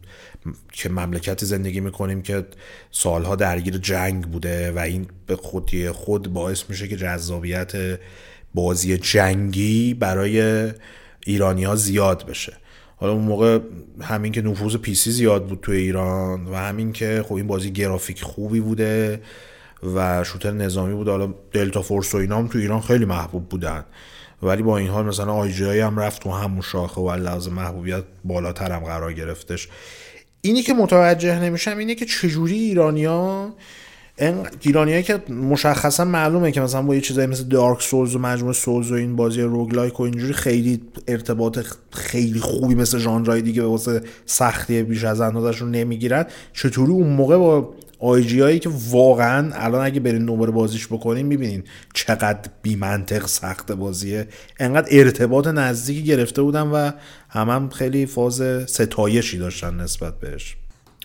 که 0.71 0.89
مملکتی 0.89 1.45
زندگی 1.45 1.79
می‌کنیم 1.79 2.21
که 2.21 2.45
سالها 2.91 3.35
درگیر 3.35 3.77
جنگ 3.77 4.23
بوده 4.23 4.71
و 4.71 4.79
این 4.79 5.07
به 5.27 5.35
خودی 5.35 5.91
خود 5.91 6.33
باعث 6.33 6.63
میشه 6.69 6.87
که 6.87 6.97
جذابیت 6.97 7.99
بازی 8.53 8.97
جنگی 8.97 9.93
برای 9.93 10.67
ایرانی 11.25 11.63
ها 11.63 11.75
زیاد 11.75 12.25
بشه. 12.25 12.53
حالا 12.95 13.13
اون 13.13 13.23
موقع 13.23 13.59
همین 14.01 14.31
که 14.31 14.41
نفوذ 14.41 14.75
پیسی 14.75 15.11
زیاد 15.11 15.47
بود 15.47 15.59
تو 15.61 15.71
ایران 15.71 16.45
و 16.45 16.55
همین 16.55 16.91
که 16.93 17.23
خب 17.27 17.35
این 17.35 17.47
بازی 17.47 17.71
گرافیک 17.71 18.21
خوبی 18.21 18.59
بوده 18.59 19.21
و 19.95 20.23
شوتر 20.23 20.51
نظامی 20.51 20.93
بود. 20.93 21.07
حالا 21.07 21.33
دلتا 21.51 21.81
فورس 21.81 22.15
و 22.15 22.17
اینا 22.17 22.37
هم 22.37 22.47
تو 22.47 22.57
ایران 22.57 22.81
خیلی 22.81 23.05
محبوب 23.05 23.49
بودن. 23.49 23.85
ولی 24.41 24.63
با 24.63 24.77
این 24.77 24.87
حال 24.87 25.05
مثلا 25.05 25.33
IGI 25.33 25.79
هم 25.79 25.99
رفت 25.99 26.21
تو 26.21 26.31
همون 26.31 26.61
شاخه 26.61 27.01
و 27.01 27.11
لحاظ 27.11 27.47
محبوبیت 27.47 28.03
بالاتر 28.23 28.71
هم 28.71 28.83
قرار 28.83 29.13
گرفتش. 29.13 29.67
اینی 30.47 30.61
که 30.61 30.73
متوجه 30.73 31.39
نمیشم 31.39 31.77
اینه 31.77 31.95
که 31.95 32.05
چجوری 32.05 32.55
ایرانیا 32.57 33.53
ایرانیایی 34.61 35.03
که 35.03 35.21
مشخصا 35.29 36.05
معلومه 36.05 36.51
که 36.51 36.61
مثلا 36.61 36.81
با 36.81 36.95
یه 36.95 37.01
چیزایی 37.01 37.27
مثل 37.27 37.43
Dark 37.43 37.81
Souls 37.81 38.15
و 38.15 38.19
مجموعه 38.19 38.53
Souls 38.53 38.91
و 38.91 38.95
این 38.95 39.15
بازی 39.15 39.41
roguelike 39.41 39.99
و 39.99 40.03
اینجوری 40.03 40.33
خیلی 40.33 40.81
ارتباط 41.07 41.59
خیلی 41.91 42.39
خوبی 42.39 42.75
مثل 42.75 42.97
ژانرهای 42.97 43.41
دیگه 43.41 43.61
به 43.61 43.67
واسه 43.67 44.01
سختی 44.25 44.83
بیش 44.83 45.03
از 45.03 45.21
اندازشون 45.21 45.71
نمی‌گیرن 45.71 46.25
چطوری 46.53 46.91
اون 46.91 47.09
موقع 47.09 47.37
با 47.37 47.73
IGI 47.99 48.39
هایی 48.39 48.59
که 48.59 48.69
واقعا 48.89 49.51
الان 49.53 49.85
اگه 49.85 49.99
برین 49.99 50.25
دوباره 50.25 50.51
بازیش 50.51 50.87
بکنین 50.87 51.25
می‌بینین 51.25 51.63
چقدر 51.93 52.49
بی 52.61 52.75
منطق 52.75 53.25
سخت 53.25 53.71
بازیه. 53.71 54.27
انقدر 54.59 54.87
ارتباط 54.91 55.47
نزدیکی 55.47 56.03
گرفته 56.03 56.41
بودن 56.41 56.61
و 56.61 56.91
هم, 57.29 57.49
هم 57.49 57.69
خیلی 57.69 58.05
فاز 58.05 58.41
ستایشی 58.69 59.37
داشتن 59.37 59.75
نسبت 59.75 60.19
بهش. 60.19 60.55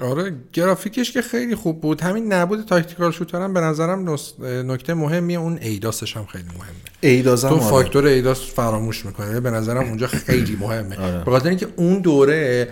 آره 0.01 0.33
گرافیکش 0.53 1.13
که 1.13 1.23
خیلی 1.23 1.55
خوب 1.55 1.81
بود. 1.81 2.01
همین 2.01 2.33
نبود 2.33 2.65
tactical 2.65 3.11
shooter 3.11 3.43
هم 3.43 3.55
به 3.55 3.61
نظرم 3.61 4.17
نکته 4.43 4.95
مهمیه 4.95 5.39
اون 5.39 5.59
Eidos 5.63 6.01
ش 6.01 6.17
هم 6.17 6.27
خیلی 6.27 6.45
مهمه. 6.45 6.63
Eidos 7.01 7.41
تو 7.41 7.49
آره. 7.49 7.61
فاکتور 7.61 8.07
Eidos 8.07 8.41
فراموش 8.41 9.07
می‌کنه 9.07 9.41
به 9.41 9.51
نظرم 9.51 9.89
اونجا 9.89 10.07
خیلی 10.07 10.57
مهمه. 10.61 10.97
آره. 10.97 11.25
به 11.25 11.31
خاطر 11.31 11.49
اینکه 11.49 11.67
اون 11.77 11.99
دوره 11.99 12.69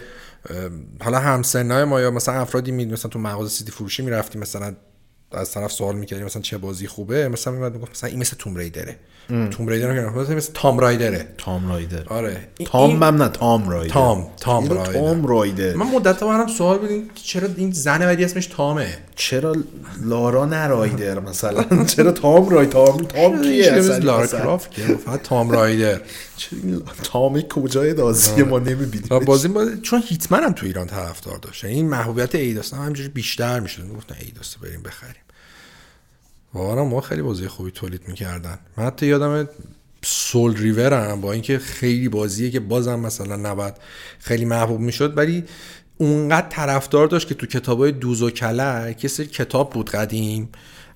حالا 1.01 1.19
همسنای 1.19 1.85
ما 1.85 2.01
یا 2.01 2.11
مثلا 2.11 2.35
افرادی 2.35 2.73
می 2.73 2.87
مثلا 2.87 3.09
تو 3.11 3.19
مغازه 3.19 3.49
سیدی 3.51 3.71
فروشی 3.71 4.03
می‌رفتیم 4.03 4.41
مثلا 4.41 4.77
از 5.33 5.51
طرف 5.51 5.73
سوال 5.73 5.97
می‌کردیم 5.97 6.27
مثلا 6.27 6.43
چه 6.43 6.59
بازی 6.59 6.87
خوبه 6.87 7.29
مثلا 7.29 7.53
میاد 7.53 7.75
می‌گفت 7.75 7.91
مثلا 7.91 8.11
این 8.11 8.19
مثل 8.19 8.37
توم 8.37 8.57
ریدره 8.57 8.97
توم 9.51 9.69
ریدر 9.69 9.89
رو 9.89 10.35
مثل 10.35 10.53
تام 10.55 10.79
رایدره 10.79 11.27
تام 11.39 11.69
رایدر 11.69 12.05
آره. 12.09 12.49
تام 12.65 13.03
هم 13.03 13.23
نه 13.23 13.29
تام 13.29 13.69
رایدر 13.69 13.95
تام 13.95 14.27
تام 14.41 14.69
رایدر 14.69 14.93
تام 14.93 15.27
رایدر 15.27 15.75
من 15.75 15.87
مدت 15.87 16.23
منم 16.23 16.49
سوال 16.49 16.79
بود 16.79 17.11
چرا 17.15 17.49
این 17.57 17.73
زن 17.73 17.99
بعدی 17.99 18.25
اسمش 18.25 18.47
تامه 18.47 18.99
چرا 19.17 19.57
لارا 20.03 20.47
نه 20.47 20.67
رایدر 20.67 21.21
مثلا؟ 21.21 21.85
چرا 21.97 22.13
تام 22.13 22.49
رای 22.49 22.67
تام 22.67 23.05
تام 23.05 23.43
کیه 23.43 23.73
اصلا؟ 23.73 23.97
لارا 23.97 24.27
کرافت 24.27 24.81
فقط 25.07 25.23
تام 25.23 25.51
رایدر 25.51 26.01
تام 27.03 27.41
کجای 27.41 27.95
بازی 27.95 28.43
ما 28.43 28.59
نمی‌بینیم. 28.59 29.25
بازی 29.25 29.49
چون 29.83 30.03
هیتمن 30.07 30.45
هم 30.45 30.53
تو 30.53 30.67
ایران 30.67 30.87
طرفدار 30.87 31.39
داشت. 31.39 31.65
این 31.65 31.89
محبوبیت 31.89 32.35
ایداس 32.35 32.75
هم 32.75 32.81
همینجوری 32.83 33.09
بیشتر 33.09 33.61
می‌شد. 33.61 33.89
گفتن 33.97 34.15
ایداس 34.21 34.57
بریم 34.57 34.83
بخریم. 34.83 35.20
واقعا 36.55 36.85
ما 36.85 37.01
خیلی 37.01 37.23
بازی 37.23 37.49
خوبی 37.49 37.71
تولید 37.71 38.09
می‌کردن. 38.09 38.59
من 38.77 38.85
حتی 38.85 39.07
یادم 39.07 39.49
سول 40.05 40.57
ریور 40.57 41.11
هم 41.11 41.21
با 41.21 41.33
اینکه 41.33 41.59
خیلی 41.59 42.09
بازیه 42.09 42.51
که 42.51 42.61
بازم 42.61 43.01
مثلا 43.01 43.37
نباید 43.37 43.75
خیلی 44.19 44.45
محبوب 44.45 44.81
می‌شد 44.81 45.19
ولی 45.19 45.45
اونقدر 45.99 46.49
طرفدار 46.49 47.07
داشت 47.07 47.29
که 47.29 47.35
تو 47.35 47.47
کتابای 47.47 47.93
دوز 47.93 48.23
و 48.23 48.31
کلک 48.31 49.05
یه 49.05 49.11
سری 49.11 49.27
کتاب 49.27 49.71
بود 49.71 49.91
قدیم 49.91 50.49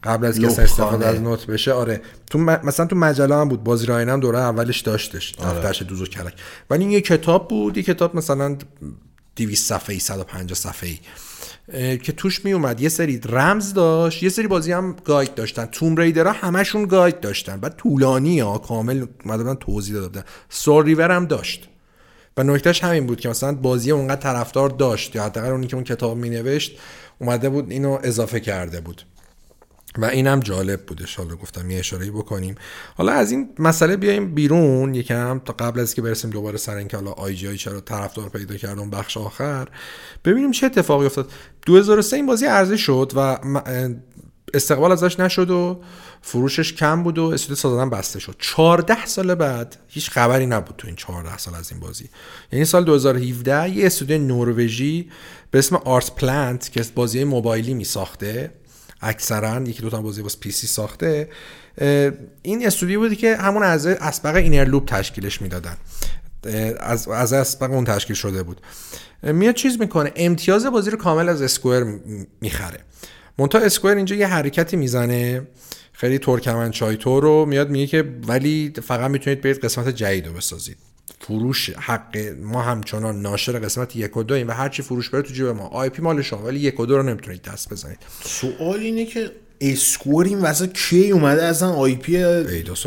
قبل 0.05 0.27
از 0.27 0.41
که 0.41 0.47
استفاده 0.47 1.07
از 1.07 1.21
نوت 1.21 1.47
بشه. 1.47 1.73
آره. 1.73 2.03
تو 2.31 2.39
مثلا 2.39 2.87
تو 2.87 2.97
مجله 2.97 3.35
هم 3.35 3.49
بود 3.49 3.65
بازی 3.65 3.87
راین 3.87 4.09
هم 4.09 4.21
دوره 4.21 4.39
اولش 4.39 4.81
داشتش 4.81 5.35
آره. 5.39 5.59
دفترش 5.59 5.83
دوز 5.83 6.03
و 6.03 6.07
کلک. 6.07 6.35
ولی 6.71 6.85
این 6.85 6.93
یه 6.93 7.01
کتاب 7.01 7.49
بود 7.49 7.77
یه 7.77 7.83
کتاب 7.83 8.17
مثلا 8.17 8.57
200 9.37 9.69
صفحه‌ای 9.69 9.99
150 9.99 10.59
صفحه‌ای. 10.59 10.99
که 11.73 12.13
توش 12.13 12.45
می 12.45 12.53
اومد 12.53 12.81
یه 12.81 12.89
سری 12.89 13.21
رمز 13.29 13.75
داشت 13.75 14.23
یه 14.23 14.29
سری 14.29 14.47
بازی 14.47 14.73
هم 14.73 14.97
گاید 15.05 15.35
داشتن. 15.35 15.67
توم 15.67 15.97
ریدرها 15.97 16.33
همشون 16.33 16.87
گاید 16.87 17.21
داشتن. 17.21 17.61
بعد 17.61 17.77
طولانی 17.77 18.41
ها 18.41 18.59
کامل 18.59 19.07
مثلا 19.25 19.55
توضیح 19.55 19.95
داده 19.95 20.09
بودن. 20.09 20.25
سول 20.49 20.85
ریور 20.85 21.11
هم 21.11 21.27
داشت. 21.27 21.69
و 22.37 22.43
نکتهش 22.43 22.85
همین 22.85 23.07
بود 23.07 23.21
که 23.21 23.29
مثلا 23.29 23.53
بازی 23.53 23.91
اونقدر 23.91 24.21
طرفدار 24.21 24.69
داشت 24.69 25.17
یا 25.17 25.25
حداقل 25.25 25.51
اونی 25.51 25.67
که 25.67 25.75
اون 25.75 25.85
کتاب 25.85 26.17
می 26.17 26.31
نوشت 26.31 26.79
اومده 27.19 27.49
بود 27.49 27.71
اینو 27.71 27.99
اضافه 28.03 28.41
کرده 28.41 28.81
بود. 28.81 29.03
و 29.99 30.05
اینم 30.05 30.41
جالب 30.41 30.87
بودش 30.87 31.17
حالا 31.17 31.37
گفتم 31.37 31.71
یه 31.71 31.79
اشاره 31.79 32.11
بکنیم. 32.11 32.55
حالا 32.97 33.13
از 33.13 33.31
این 33.31 33.49
مسئله 33.59 33.97
بیایم 33.97 34.35
بیرون 34.35 34.95
یکم 34.95 35.41
تا 35.45 35.53
قبل 35.53 35.81
از 35.81 35.95
که 35.95 36.03
برسیم 36.03 36.31
دوباره 36.31 36.59
سر 36.59 36.77
اینکه 36.77 36.97
حالا 36.97 37.11
آی 37.11 37.35
جی 37.35 37.49
آی 37.49 37.57
چرا 37.57 37.81
طرفدار 37.81 38.29
پیدا 38.29 38.57
کرد 38.57 38.79
اون 38.79 38.91
بخش 38.91 39.17
آخر 39.17 39.69
ببینیم 40.25 40.51
چه 40.51 40.67
اتفاقی 40.67 41.07
افتاد. 41.07 41.31
2003 41.67 42.17
این 42.17 42.27
بازی 42.27 42.47
عرضه 42.47 42.77
شد 42.77 43.13
و 43.17 43.39
استقبال 44.55 44.93
ازش 44.93 45.21
نشد 45.21 45.51
و 45.51 45.81
فروشش 46.23 46.73
کم 46.73 47.03
بود 47.03 47.19
و 47.19 47.25
استودیو 47.25 47.57
سازندش 47.57 47.91
بسته 47.91 48.19
شد. 48.19 48.37
14 48.39 49.07
سال 49.07 49.35
بعد 49.35 49.77
هیچ 49.89 50.11
خبری 50.11 50.47
نبود 50.47 50.75
تو 50.79 50.87
این 50.87 50.97
14 50.97 51.39
سال 51.39 51.55
از 51.55 51.71
این 51.71 51.81
بازی. 51.81 52.09
یعنی 52.53 52.65
سال 52.65 52.85
2017 52.85 53.71
یه 53.71 53.87
استودیو 53.87 54.19
نروژی 54.19 55.11
به 55.51 55.59
اسم 55.59 55.77
Artplant 55.77 56.73
که 56.73 56.85
بازی 56.95 57.25
موبایلی 57.25 57.75
می 57.75 57.85
ساخته 57.85 58.51
اکثرا 59.05 59.63
یکی 59.63 59.83
دو 59.83 59.91
تا 59.91 60.03
بازی 60.03 60.23
واسه 60.23 60.39
پی 60.39 60.51
سی 60.51 60.67
ساخته. 60.67 61.29
این 62.43 62.67
استودیو 62.67 63.01
بودی 63.01 63.17
که 63.17 63.37
همون 63.37 63.63
از 63.63 63.87
اسبق 63.87 64.35
Innerloop 64.35 64.85
تشکیلش 64.85 65.43
می‌دادن. 65.43 65.77
از 66.81 67.09
از 67.09 67.33
اسبق 67.33 67.71
اون 67.71 67.85
تشکیل 67.85 68.17
شده 68.17 68.43
بود. 68.43 68.61
میاد 69.23 69.55
چیز 69.55 69.81
می‌کنه. 69.81 70.13
امتیاز 70.17 70.67
بازی 70.67 70.91
رو 70.91 70.97
کامل 70.97 71.29
از 71.29 71.43
Square 71.43 71.85
می‌خره. 72.41 72.81
منتها 73.39 73.59
Square 73.59 73.97
اینجا 73.97 74.17
یه 74.17 74.27
حرکتی 74.27 74.77
می‌زنه. 74.77 75.47
خیلی 75.93 76.19
ترکمن 76.19 76.71
چایتو 76.71 77.21
رو 77.21 77.47
میاد 77.47 77.71
میگه 77.71 77.87
که 77.87 78.15
ولی 78.29 78.73
فقط 78.83 79.11
می‌تونید 79.11 79.41
برید 79.41 79.59
قسمت 79.59 79.89
جدید 79.89 80.25
بسازید. 80.25 80.77
فروش 81.27 81.71
حق 81.71 82.17
ما 82.43 82.63
همچنان 82.63 83.23
ناشر 83.23 83.59
قسمت 83.59 83.97
یک 83.97 84.17
و 84.17 84.23
دو 84.23 84.35
و 84.35 84.51
هرچی 84.51 84.83
فروش 84.83 85.11
بره 85.11 85.23
تو 85.23 85.33
جیب 85.33 85.47
ما. 85.47 85.67
IP 85.67 86.03
مال 86.03 86.23
شما 86.23 86.43
ولی 86.45 86.61
یک 86.61 86.81
و 86.81 86.87
دو 86.87 86.97
رو 86.97 87.03
نمی‌تونید 87.03 87.43
دست 87.43 87.73
بزنید. 87.73 87.99
سوال 88.25 88.81
اینه 88.81 89.05
که 89.05 89.31
Square 89.61 90.25
این 90.25 90.39
وسط 90.39 90.73
کی 90.73 91.11
اومده 91.11 91.45
اصلا؟ 91.45 91.73
IP 91.73 92.17
Eidos 92.17 92.87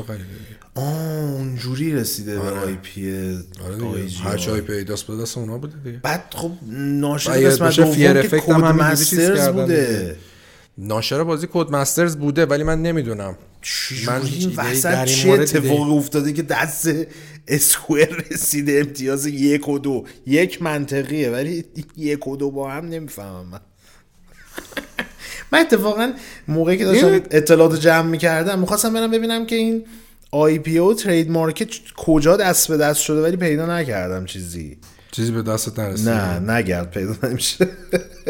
اونجوری 0.76 1.94
رسیده 1.94 2.40
به 2.40 2.50
IP 2.50 3.12
آره 3.66 3.76
دیگه. 3.76 4.20
هرچی 4.20 4.52
IP 4.52 4.74
Eidos 4.74 5.04
بوده 5.04 5.22
دست 5.22 5.38
اونا 5.38 5.58
بوده 5.58 5.74
دیگه. 5.84 6.00
بعد 6.04 6.24
خب 6.36 6.52
ناشر 6.72 7.32
قسمت 7.32 7.76
دوم 7.76 7.96
که 7.96 8.20
افکت 8.20 8.40
Codemasters 8.40 9.50
بوده. 9.50 10.16
ناشر 10.78 11.24
بازی 11.24 11.48
Codemasters 11.52 12.18
بوده 12.18 12.46
ولی 12.46 12.64
من 12.64 12.82
نمی‌دونم. 12.82 13.38
من 14.08 14.22
این 14.22 14.54
وسط 14.56 15.06
چه 15.06 15.28
مورد 15.28 15.42
اتفاقی 15.42 15.92
افتاده 15.92 16.34
که 16.34 16.42
دست 16.44 16.90
Square 17.48 18.24
رسیده 18.32 18.80
امتیاز 18.80 19.26
یک 19.26 19.68
و 19.70 19.80
دو. 19.80 20.06
یک 20.26 20.62
منطقیه 20.62 21.30
ولی 21.30 21.66
یک 21.98 22.28
و 22.28 22.38
دو 22.38 22.52
با 22.52 22.72
هم 22.72 22.86
نمی‌فهمم 22.86 23.46
من. 23.46 23.60
من 25.52 25.60
اتفاقا 25.60 26.14
موقعی 26.48 26.78
که 26.78 26.86
داشتم 26.86 27.08
این- 27.08 27.24
اطلاعات 27.32 27.80
جمع 27.80 28.10
می‌کردم 28.10 28.60
می‌خواستم 28.60 28.94
برم 28.94 29.12
ببینم 29.12 29.46
که 29.46 29.56
این 29.56 29.86
IP 30.32 30.78
و 30.78 30.94
trademark 30.94 31.70
کجا 31.98 32.38
دست 32.38 32.68
به 32.68 32.78
دست 32.78 33.00
شده 33.00 33.22
ولی 33.22 33.38
پیدا 33.38 33.78
نکردم 33.80 34.26
چیزی. 34.26 34.78
چیزی 35.12 35.32
به 35.32 35.42
دستت 35.42 35.80
نرسید 35.80 36.10
نه 36.10 36.52
نگرد 36.52 36.92
پیدا 36.92 37.16
نمیشه. 37.30 37.68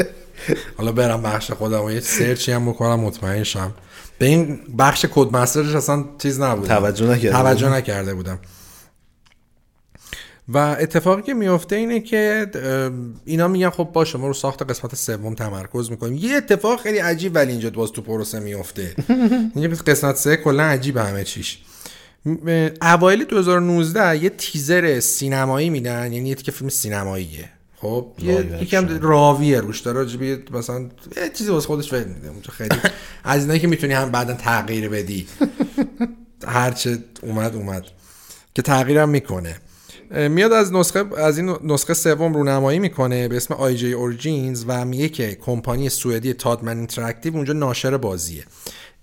حالا 0.78 0.92
برم 0.92 1.22
بخش 1.22 1.52
خودم 1.52 1.84
و 1.84 1.92
یه 1.92 2.00
search 2.00 2.44
ی 2.44 2.52
هم 2.52 2.70
بکنم 2.70 3.00
مطمئن 3.00 3.44
شم. 3.44 3.74
به 4.20 4.26
این 4.26 4.60
بخش 4.78 5.06
Codemasters 5.12 5.36
ش 5.36 5.76
اصلا 5.76 6.06
چیز 6.18 6.40
نبود 6.40 6.68
توجه 6.68 7.06
نکرده 7.06 7.32
توجه 7.32 7.70
نکرده 7.70 8.14
بودم. 8.14 8.40
و 10.50 10.58
اتفاقی 10.58 11.22
که 11.22 11.34
میفته 11.34 11.76
اینه 11.76 12.00
که 12.00 12.48
اینا 13.26 13.48
میگن 13.48 13.70
خب 13.70 13.90
باشه 13.94 14.18
ما 14.18 14.28
رو 14.28 14.34
ساخت 14.34 14.70
قسمت 14.70 14.96
سوم 14.96 15.36
تمرکز 15.36 15.92
می‌کنیم. 15.92 16.18
یه 16.18 16.36
اتفاق 16.36 16.82
خیلی 16.82 16.98
عجیب 16.98 17.36
ولی 17.36 17.52
اینجا 17.52 17.70
باز 17.70 17.92
تو 17.92 18.02
پروسه 18.02 18.40
میفته. 18.40 18.96
اینجا 19.56 19.84
قسمت 19.88 20.16
سه 20.16 20.36
کلا 20.38 20.64
عجیب 20.64 20.98
همه 20.98 21.24
چیش. 21.24 21.60
اوایل 22.82 23.24
2019 23.24 24.24
یه 24.24 24.30
تیزر 24.30 25.00
سینمایی 25.00 25.70
میدن 25.70 26.14
یعنی 26.14 26.30
یه 26.30 26.36
که 26.36 26.52
فیلم 26.52 26.70
سینماییه. 26.70 27.50
خب 27.82 28.12
یه 28.20 28.62
یکم 28.62 29.00
راویه 29.02 29.62
روش 29.62 29.80
داره 29.80 30.12
یه 30.22 30.44
مثلا 30.52 30.90
یه 31.18 31.30
چیزی 31.30 31.52
واسه 31.52 31.68
خودش 31.68 31.90
فکر 31.90 32.08
میده 32.08 32.30
اونجا 32.30 32.52
خیلی 32.52 32.76
از 33.24 33.42
اینایی 33.42 33.60
که 33.60 33.68
می‌تونی 33.68 33.94
هم 33.94 34.12
بعدا 34.12 34.34
تغییر 34.34 34.90
بدی. 34.90 35.28
هرچه 36.48 36.98
اومد 37.22 37.56
اومد. 37.56 37.86
که 38.56 38.62
تغییرم 38.62 39.10
می‌کنه. 39.10 39.56
میاد 40.12 40.52
از 40.54 40.74
نسخه 40.74 41.04
از 41.18 41.38
این 41.38 41.58
نسخه 41.64 41.94
سوم 41.94 42.34
رونمایی 42.34 42.80
می‌کنه 42.80 43.28
به 43.28 43.38
اسم 43.38 43.54
IGI 43.54 43.94
Origins 43.94 44.64
و 44.68 44.86
میگه 44.86 45.10
که 45.10 45.36
کمپانی 45.36 45.90
سوئدی 45.90 46.34
Toadman 46.34 46.78
Interactive 46.78 47.36
اونجا 47.36 47.54
ناشر 47.54 47.98
بازیه. 47.98 48.44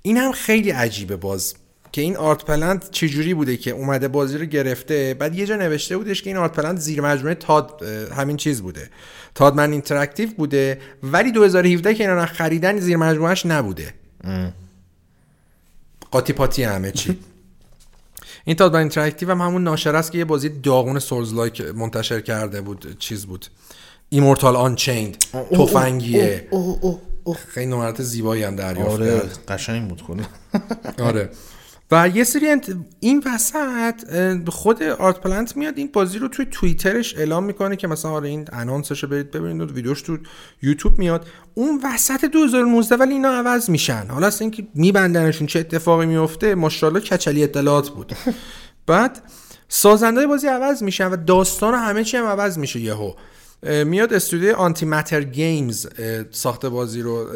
این 0.02 0.16
هم 0.16 0.32
خیلی 0.32 0.70
عجیبه 0.70 1.16
باز. 1.16 1.54
که 1.94 2.02
این 2.02 2.16
Artplant 2.16 2.90
چجوری 2.90 3.34
بوده 3.34 3.56
که 3.56 3.70
اومده 3.70 4.08
بازی 4.08 4.38
رو 4.38 4.44
گرفته؟ 4.44 5.14
بعد 5.14 5.34
یه 5.34 5.46
جا 5.46 5.56
نوشته 5.56 5.96
بودش 5.96 6.22
که 6.22 6.30
این 6.30 6.36
Artplant 6.36 6.78
زیر 6.78 7.00
مجموعه 7.00 7.34
Toad 7.34 7.82
همین 8.16 8.36
چیز 8.36 8.62
بوده. 8.62 8.90
Toadman 9.34 9.72
Interactive 9.72 10.28
بوده 10.36 10.80
ولی 11.02 11.32
2017 11.32 11.94
که 11.94 12.10
اینا 12.10 12.26
خریدن 12.26 12.78
زیر 12.78 12.96
مجموعهش 12.96 13.46
نبوده. 13.46 13.94
قاطی 16.10 16.32
پاتی 16.32 16.62
همه 16.62 16.90
چی. 16.92 17.18
این 18.44 18.56
Toadman 18.56 18.80
Interactive 18.80 19.30
هم 19.30 19.40
همون 19.40 19.64
ناشر 19.64 19.96
است 19.96 20.12
که 20.12 20.18
یه 20.18 20.24
بازی 20.24 20.48
داغون 20.48 20.98
souls-like 20.98 21.60
منتشر 21.60 22.20
کرده 22.20 22.60
بود 22.60 22.98
چیز 22.98 23.26
بود. 23.26 23.46
Immortal 24.08 24.56
Unchained 24.56 25.16
تفنگیه. 25.52 26.48
خیلی 27.48 27.66
نمرات 27.66 28.02
زیبایی 28.02 28.42
هم 28.42 28.56
دریافت 28.56 28.90
آره 28.90 29.22
قشنگ 29.48 29.88
بود 29.88 30.02
کنه 30.02 30.26
آره. 30.98 31.30
و 31.94 32.08
یه 32.08 32.24
سری 32.24 32.48
انت... 32.48 32.76
این 33.00 33.22
وسط 33.26 34.48
خود 34.48 34.82
Artplant 34.82 35.56
میاد 35.56 35.78
این 35.78 35.90
بازی 35.92 36.18
رو 36.18 36.28
توی 36.28 36.46
توییترش 36.46 37.16
اعلام 37.18 37.44
می‌کنه 37.44 37.76
که 37.76 37.86
مثلا 37.86 38.10
آره 38.10 38.28
این 38.28 38.48
announce 38.52 38.92
ش 38.92 39.02
رو 39.02 39.08
برید 39.08 39.30
ببینید 39.30 39.70
و 39.70 39.74
ویدیوش 39.74 40.02
تو 40.02 40.18
یوتیوب 40.62 40.98
میاد. 40.98 41.26
اون 41.54 41.80
وسط 41.84 42.24
2019 42.24 42.96
ولی 42.96 43.12
اینا 43.12 43.28
عوض 43.28 43.70
میشن. 43.70 44.06
حالا 44.08 44.26
اصلا 44.26 44.40
اینکه 44.40 44.66
میبندنشون 44.74 45.46
چه 45.46 45.58
اتفاقی 45.60 46.06
میفته 46.06 46.54
ماشاءالله 46.54 47.00
کچلی 47.00 47.44
اطلاعات 47.44 47.90
بود. 47.90 48.12
بعد 48.86 49.22
سازنده 49.68 50.26
بازی 50.26 50.46
عوض 50.46 50.82
میشن 50.82 51.06
و 51.06 51.16
داستان 51.16 51.74
و 51.74 51.76
همه 51.76 52.04
چی 52.04 52.16
هم 52.16 52.26
عوض 52.26 52.58
میشه 52.58 52.80
یهو. 52.80 53.12
میاد 53.62 54.12
استودیو 54.12 54.56
AntiMatter 54.56 55.22
Games 55.22 55.86
اه، 55.98 56.24
ساخت 56.30 56.66
بازی 56.66 57.02
رو 57.02 57.26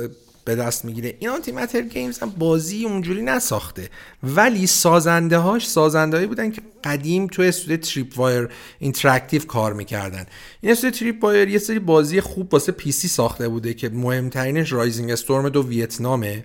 به 0.48 0.54
دست 0.54 0.84
می‌گیره. 0.84 1.16
این 1.18 1.30
AntiMatter 1.30 1.80
Games 1.80 2.18
هم 2.18 2.30
بازی 2.30 2.84
اونجوری 2.84 3.22
نساخته. 3.22 3.88
ولی 4.22 4.66
سازنده 4.66 5.38
هاش 5.38 5.68
سازنده 5.68 6.26
بودن 6.26 6.50
که 6.50 6.62
قدیم 6.84 7.26
تو 7.26 7.42
استودیو 7.42 7.76
Tripwire 7.76 8.48
Interactive 8.78 9.43
کار 9.42 9.72
می‌کردن. 9.72 10.26
این 10.60 10.72
استودیو 10.72 10.98
Tripwire 10.98 11.48
یه 11.48 11.58
سری 11.58 11.78
بازی 11.78 12.20
خوب 12.20 12.54
واسه 12.54 12.72
پی 12.72 12.92
سی 12.92 13.08
ساخته 13.08 13.48
بوده 13.48 13.74
که 13.74 13.88
مهمترینش 13.88 14.72
Rising 14.72 15.10
Storm 15.10 15.48
دو 15.48 15.68
ویتنامه 15.68 16.44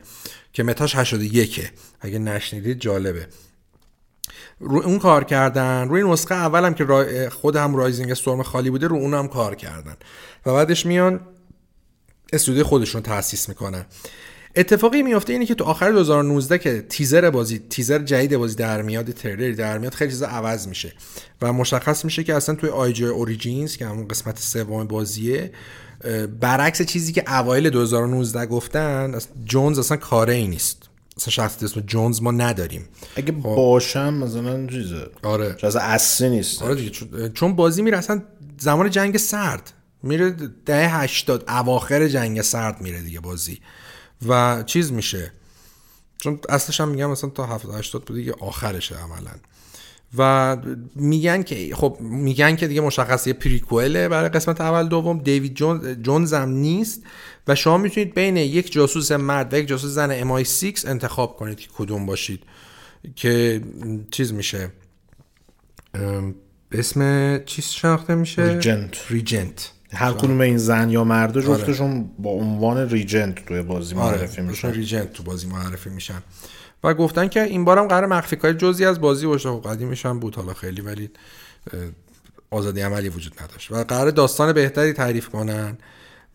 که 0.53 0.63
Meta 0.63 0.85
ش 0.85 0.95
81 0.95 1.71
اگه 2.01 2.19
نشنیدید 2.19 2.79
جالبه. 2.79 3.27
رو 4.59 4.81
اون 4.81 4.99
کار 4.99 5.23
کردن. 5.23 5.87
روی 5.89 6.03
نسخه 6.03 6.35
اولم 6.35 6.73
که. 6.73 7.29
خود 7.29 7.55
هم 7.55 7.75
Rising 7.75 8.11
Storm 8.11 8.43
خالی 8.43 8.69
بوده 8.69 8.87
رو 8.87 8.95
اون 8.95 9.13
هم 9.13 9.27
کار 9.27 9.55
کردن. 9.55 9.95
و 10.45 10.53
بعدش 10.53 10.85
میان 10.85 11.19
استودیو 12.33 12.63
خودشون 12.63 13.01
رو 13.03 13.07
تأسیس 13.09 13.49
می‌کنن 13.49 13.85
اتفاقی 14.55 15.01
میفته 15.03 15.33
اینه 15.33 15.45
که 15.45 15.55
تو 15.55 15.63
آخر 15.63 15.91
2019 15.91 16.57
که 16.57 16.81
تیزر 16.89 17.29
بازی 17.29 17.59
تیزر 17.69 17.99
جدید 17.99 18.37
بازی 18.37 18.55
در 18.55 18.81
میاد 18.81 19.11
تریلر 19.11 19.51
در 19.51 19.77
میاد 19.77 19.93
خیلی 19.93 20.11
چیزا 20.11 20.27
عوض 20.27 20.67
میشه 20.67 20.93
و 21.41 21.53
مشخص 21.53 22.05
میشه 22.05 22.23
که 22.23 22.35
اصلا 22.35 22.55
توی 22.55 22.69
IGI 22.69 23.05
Origins 23.05 23.77
که 23.77 23.85
همون 23.85 24.07
قسمت 24.07 24.39
سوم 24.39 24.87
بازیه 24.87 25.51
برعکس 26.39 26.81
چیزی 26.81 27.13
که 27.13 27.23
اوایل 27.39 27.69
2019 27.69 28.45
گفتن 28.45 29.13
اصلا 29.15 29.31
جونز 29.45 29.79
اصلا 29.79 29.97
کاره 29.97 30.33
ای 30.33 30.47
نیست. 30.47 30.89
اصلا 31.17 31.31
شخصیت 31.31 31.63
اسم 31.63 31.81
جونز 31.81 32.21
ما 32.21 32.31
نداریم. 32.31 32.85
اگه 33.15 33.31
باشم 33.31 34.13
مثلا 34.13 34.67
چیزه. 34.67 35.07
آره. 35.23 35.55
چیز 35.61 35.75
اصلی 35.75 36.29
نیست. 36.29 36.61
آره 36.61 36.75
دیگه 36.75 36.89
چون- 36.89 37.33
چون 37.33 37.55
بازی 37.55 37.81
میره 37.81 37.97
اصلا 37.97 38.21
زمان 38.59 38.89
جنگ 38.89 39.17
سرد. 39.17 39.73
میره 40.03 40.29
دهه 40.65 41.01
80 41.01 41.43
اواخر 41.47 42.07
جنگ 42.07 42.41
سرد 42.41 42.81
میره 42.81 43.01
دیگه 43.01 43.19
بازی. 43.19 43.59
و 44.27 44.63
چیز 44.65 44.91
میشه؟ 44.91 45.31
چون 46.17 46.39
اصلش 46.49 46.81
هم 46.81 46.89
میگم 46.89 47.11
مثلا 47.11 47.29
تا 47.29 47.45
70 47.45 47.75
80 47.75 48.05
بوده 48.05 48.19
دیگه 48.19 48.33
آخرشه 48.39 48.95
عملا. 48.95 49.31
و 50.17 50.57
میگن 50.95 51.43
که 51.43 51.75
خب 51.75 51.97
میگن 51.99 52.55
که 52.55 52.67
دیگه 52.67 52.81
مشخص 52.81 53.27
یه 53.27 53.33
prequel 53.33 54.00
ه 54.00 54.09
برای 54.09 54.29
قسمت 54.29 54.61
اول 54.61 54.87
دوم. 54.87 55.19
دیوید 55.19 55.53
جون 55.53 56.01
جونز 56.01 56.33
هم 56.33 56.49
نیست. 56.49 57.03
و 57.47 57.55
شما 57.55 57.77
می‌تونید 57.77 58.13
بین 58.13 58.37
یک 58.37 58.71
جاسوس 58.71 59.11
مرد 59.11 59.53
و 59.53 59.57
یک 59.57 59.67
جاسوس 59.67 59.91
زن 59.91 60.43
MI6 60.43 60.85
انتخاب 60.85 61.35
کنید 61.35 61.59
که 61.59 61.67
کدوم 61.77 62.05
باشید. 62.05 62.43
که 63.15 63.61
چیز 64.11 64.33
میشه؟ 64.33 64.71
ام، 65.93 66.35
اسم 66.71 67.39
چیز 67.45 67.65
شناخته 67.65 68.15
میشه؟ 68.15 68.43
Regent. 68.43 68.97
Regent. 69.09 69.71
هر 69.93 70.11
کدوم 70.11 70.41
این 70.41 70.57
زن 70.57 70.89
یا 70.89 71.03
مرد 71.03 71.41
جفتشون 71.41 72.09
با 72.19 72.29
عنوان 72.29 72.89
Regent 72.89 73.45
توی 73.45 73.61
بازی 73.61 73.95
معرفی 73.95 74.41
آره 74.41 74.49
میشن. 74.49 74.71
Regent 74.71 75.13
تو 75.13 75.23
بازی 75.23 75.47
معرفی 75.47 75.89
میشن. 75.89 76.23
و 76.83 76.93
گفتن 76.93 77.27
که 77.27 77.43
این 77.43 77.65
بارم 77.65 77.87
قرار 77.87 78.05
مخفی 78.05 78.35
کاری 78.35 78.53
جزئی 78.53 78.85
از 78.85 79.01
بازی 79.01 79.25
باشه. 79.25 79.49
خب 79.49 79.67
قدیمش 79.69 80.05
هم 80.05 80.19
بود 80.19 80.35
حالا 80.35 80.53
خیلی 80.53 80.81
ولی 80.81 81.09
آزادی 82.51 82.81
عملی 82.81 83.09
وجود 83.09 83.33
نداشت. 83.43 83.71
و 83.71 83.83
قرار 83.83 84.11
داستان 84.11 84.53
بهتری 84.53 84.93
تعریف 84.93 85.29
کنن. 85.29 85.77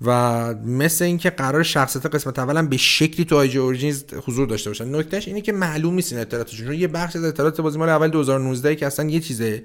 و 0.05 0.11
مثل 0.55 1.05
اینکه 1.05 1.31
قرار 1.31 1.63
شخصیت 1.63 2.07
قسمت 2.07 2.39
اول 2.39 2.57
هم 2.57 2.69
به 2.69 2.77
شکلی 2.77 3.25
تو 3.25 3.37
آیجی 3.37 3.59
اورجینز 3.59 4.05
حضور 4.27 4.47
داشته 4.47 4.71
باشن. 4.71 4.95
نکتهش 4.95 5.29
اینه 5.29 5.41
که 5.41 5.53
معلوم 5.53 5.95
نیست 5.95 6.13
این 6.13 6.21
اطلاعاتشون. 6.21 6.73
یه 6.73 6.89
بخش 6.89 7.17
از 7.17 7.25
اطلاعات 7.25 7.61
بازی 7.61 7.79
مال 7.79 7.89
اول 7.89 8.09
2019 8.09 8.75
که 8.75 8.87
اصلا 8.87 9.11
یه 9.11 9.21
چیزه. 9.21 9.63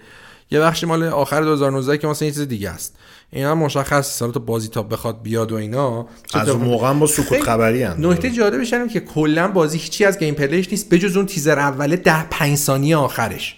یه 0.54 0.60
بخش 0.60 0.84
مال 0.84 1.04
آخر 1.04 1.42
2019 1.42 1.98
که 1.98 2.08
مثلا 2.08 2.26
یه 2.26 2.34
چیز 2.34 2.42
دیگه 2.42 2.70
است. 2.70 2.96
اینا 3.32 3.56
مشخص 3.56 4.18
سال 4.18 4.32
تو 4.32 4.40
بازی 4.40 4.68
تا 4.68 4.84
بخواد 4.84 5.22
بیاد 5.24 5.52
و 5.52 5.56
اینا 5.56 6.08
از 6.34 6.50
اون 6.50 6.62
موقع 6.62 6.90
هم 6.90 7.00
با 7.00 7.08
سکوت 7.08 7.44
خبری 7.44 7.84
هم. 7.84 8.12
نکته 8.12 8.30
جالبش 8.30 8.74
اینه 8.74 8.90
که 8.90 9.00
کلا 9.00 9.48
بازی 9.48 9.78
هیچی 9.78 10.06
از 10.06 10.20
gameplay 10.20 10.34
ش 10.34 10.70
نیست 10.72 10.90
بجز 10.90 11.18
اون 11.18 11.26
تیزر 11.26 11.60
اوله 11.60 11.96
ده 11.96 12.24
5 12.30 12.58
ثانیه 12.58 12.98
آخرش. 12.98 13.56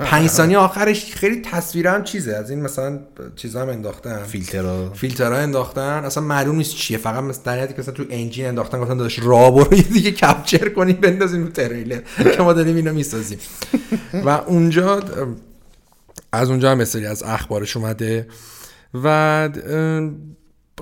5 0.00 0.28
ثانیه 0.28 0.58
آخرش 0.58 1.14
خیلی 1.14 1.42
تصویر 1.42 1.88
هم 1.88 2.04
چیزه. 2.04 2.34
از 2.36 2.50
این 2.50 2.60
مثلا 2.62 2.98
چیزا 3.36 3.62
هم 3.62 3.68
انداختن. 3.68 4.22
فیلترها 4.24 4.90
فیلترها 4.94 5.38
انداختن. 5.38 6.04
اصلا 6.04 6.22
معلوم 6.22 6.56
نیست 6.56 6.74
چیه. 6.74 6.98
فقط 6.98 7.22
مثلا 7.22 7.42
در 7.44 7.58
حدی 7.62 7.74
که 7.74 7.80
مثلا 7.80 7.94
تو 7.94 8.04
engine 8.10 8.46
انداختن 8.46 8.80
گفتن 8.80 8.96
داداش 8.96 9.18
را 9.18 9.50
برو 9.50 9.74
یه 9.74 9.82
دیگه 9.82 10.10
capture 10.10 10.68
کنیم 10.68 10.96
بندازیم 10.96 11.44
تو 11.44 11.50
تریلر. 11.50 12.00
که 12.36 12.42
ما 12.42 12.52
داریم 12.52 12.76
اینو 12.76 12.92
می‌سازیم. 12.92 13.38
و 14.24 14.28
اونجا 14.28 15.00
از 16.32 16.50
اونجا 16.50 16.70
هم 16.70 16.78
مثلی 16.78 17.06
از 17.06 17.22
اخبارش 17.22 17.76
اومده. 17.76 18.28
و 18.94 19.48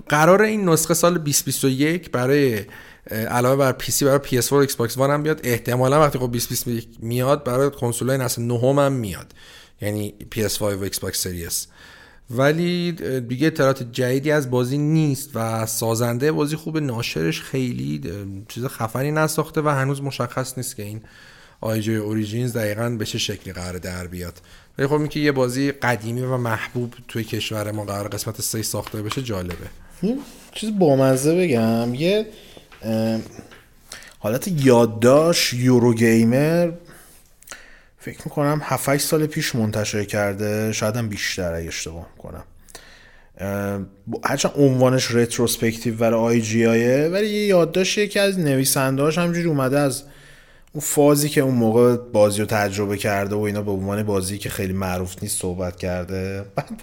قرار 0.08 0.42
این 0.42 0.68
نسخه 0.68 0.94
سال 0.94 1.14
2021 1.14 2.10
برای 2.10 2.64
علاوه 3.10 3.56
بر 3.56 3.72
PC 3.72 4.04
برای 4.04 4.18
PS4 4.18 4.52
و 4.52 4.54
Xbox 4.54 4.98
One 4.98 5.10
هم 5.10 5.22
بیاد. 5.22 5.40
احتمالا 5.44 6.00
وقتی 6.00 6.18
خب 6.18 6.32
2021 6.32 6.88
میاد 7.00 7.44
برای 7.44 7.70
کنسولای 7.70 8.18
نسل 8.18 8.42
نهم 8.42 8.78
هم 8.78 8.92
میاد. 8.92 9.34
یعنی 9.80 10.14
PS5 10.34 10.60
و 10.60 10.82
Xbox 10.82 11.22
Series. 11.22 11.66
ولی 12.30 12.92
دیگه 13.20 13.46
اطلاعات 13.46 13.92
جدیدی 13.92 14.30
از 14.30 14.50
بازی 14.50 14.78
نیست 14.78 15.30
و 15.34 15.66
سازنده 15.66 16.32
بازی 16.32 16.56
خوب 16.56 16.78
ناشرش 16.78 17.40
خیلی 17.42 18.00
چیز 18.48 18.66
خفنی 18.66 19.10
نساخته 19.10 19.60
و 19.60 19.68
هنوز 19.68 20.02
مشخص 20.02 20.58
نیست 20.58 20.76
که 20.76 20.82
این 20.82 21.02
IGI 21.60 21.96
Origins 21.96 22.56
دقیقا 22.56 22.90
به 22.90 23.04
چه 23.04 23.18
شکلی 23.18 23.52
قرار 23.52 23.78
در 23.78 24.06
بیاد. 24.06 24.40
ولی 24.78 24.86
خب 24.86 24.94
اینکه 24.94 25.20
یه 25.20 25.32
بازی 25.32 25.72
قدیمی 25.72 26.20
و 26.20 26.36
محبوب 26.36 26.94
توی 27.08 27.24
کشور 27.24 27.70
ما 27.70 27.84
قرار 27.84 28.08
قسمت 28.08 28.40
3 28.40 28.62
ساخته 28.62 29.02
بشه 29.02 29.22
جالبه. 29.22 29.66
یه 30.02 30.16
چیز 30.52 30.78
بامزه 30.78 31.36
بگم. 31.36 31.94
یه 31.94 32.26
حالت 34.18 34.48
یادداشت 34.48 35.54
Eurogamer 35.54 36.72
فکر 37.98 38.20
می‌کنم 38.24 38.60
7 38.62 38.96
سال 38.96 39.26
پیش 39.26 39.54
منتشر 39.54 40.04
کرده. 40.04 40.72
شاید 40.72 40.96
هم 40.96 41.08
بیشتر 41.08 41.52
اگه 41.52 41.68
اشتباه 41.68 42.08
کنم. 42.18 42.44
هرچند 44.24 44.52
عنوانش 44.56 45.10
retrospective 45.10 45.94
برای 45.94 46.20
IGI 46.20 46.66
ه 46.66 47.08
ولی 47.12 47.26
یه 47.26 47.46
یادداشت 47.46 47.98
یکی 47.98 48.18
از 48.18 48.38
نویسندهاش 48.38 49.18
همجوری 49.18 49.48
اومده 49.48 49.78
از 49.78 50.02
اون 50.72 50.80
فازی 50.80 51.28
که 51.28 51.40
اون 51.40 51.54
موقع 51.54 51.96
بازی 51.96 52.40
رو 52.40 52.46
تجربه 52.46 52.96
کرده 52.96 53.34
و 53.36 53.40
اینا 53.40 53.62
به 53.62 53.70
عنوان 53.70 54.02
بازی 54.02 54.38
که 54.38 54.50
خیلی 54.50 54.72
معروف 54.72 55.22
نیست 55.22 55.40
صحبت 55.40 55.76
کرده. 55.76 56.44
بعد 56.56 56.82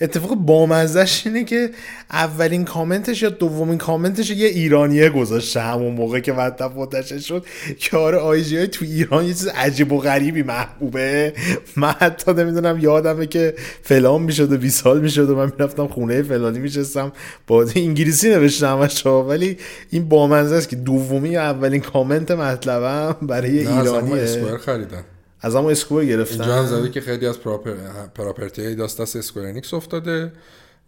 اتفاق 0.00 0.34
بامزش 0.34 1.26
اینه 1.26 1.44
که 1.44 1.70
اولین 2.10 2.64
کامنتش 2.64 3.22
یا 3.22 3.28
دومین 3.28 3.78
کامنتش 3.78 4.30
یه 4.30 4.48
ایرانیه 4.48 5.10
گذاشته 5.10 5.60
همون 5.60 5.92
موقع 5.92 6.20
که 6.20 6.32
مطلب 6.32 6.78
منتشر 6.78 7.18
شد. 7.18 7.46
که 7.78 7.96
آره 7.96 8.18
آی 8.18 8.44
جی 8.44 8.58
آی 8.58 8.66
تو 8.66 8.84
ایران 8.84 9.24
یه 9.24 9.34
چیز 9.34 9.46
عجیب 9.46 9.92
و 9.92 9.98
غریبی 9.98 10.42
محبوبه. 10.42 11.32
من 11.76 11.94
حتی 11.98 12.32
نمی‌دونم 12.32 12.78
یادمه 12.78 13.26
که 13.26 13.54
فلان 13.82 14.22
می‌شد 14.22 14.52
و 14.52 14.56
20 14.56 14.82
سال 14.82 15.00
می‌شد 15.00 15.30
و 15.30 15.36
من 15.36 15.52
می‌رفتم 15.58 15.86
خونه 15.86 16.22
فلانی 16.22 16.58
میشستم. 16.58 17.12
با 17.46 17.66
انگلیسی 17.76 18.30
نوشتم 18.30 18.88
ولی 19.28 19.58
این 19.90 20.08
بامزه 20.08 20.54
است 20.54 20.68
که 20.68 20.76
دومی 20.76 21.28
یا 21.28 21.42
اولین 21.42 21.80
کامنت 21.80 22.30
مطلبم 22.30 23.16
برای 23.22 23.58
ایرانیه. 23.58 24.56
خریدن. 24.56 25.04
از 25.40 25.56
همون 25.56 25.70
Square 25.70 26.00
اینجا 26.00 26.16
هم 26.16 26.26
گرفتن 26.26 26.66
زده 26.66 26.90
که 26.90 27.00
خیلی 27.00 27.26
از 27.26 27.40
proper... 27.40 27.74
property 28.14 28.74
دست 28.74 29.00
Square 29.16 29.46
Enix 29.46 29.74
افتاده 29.74 30.32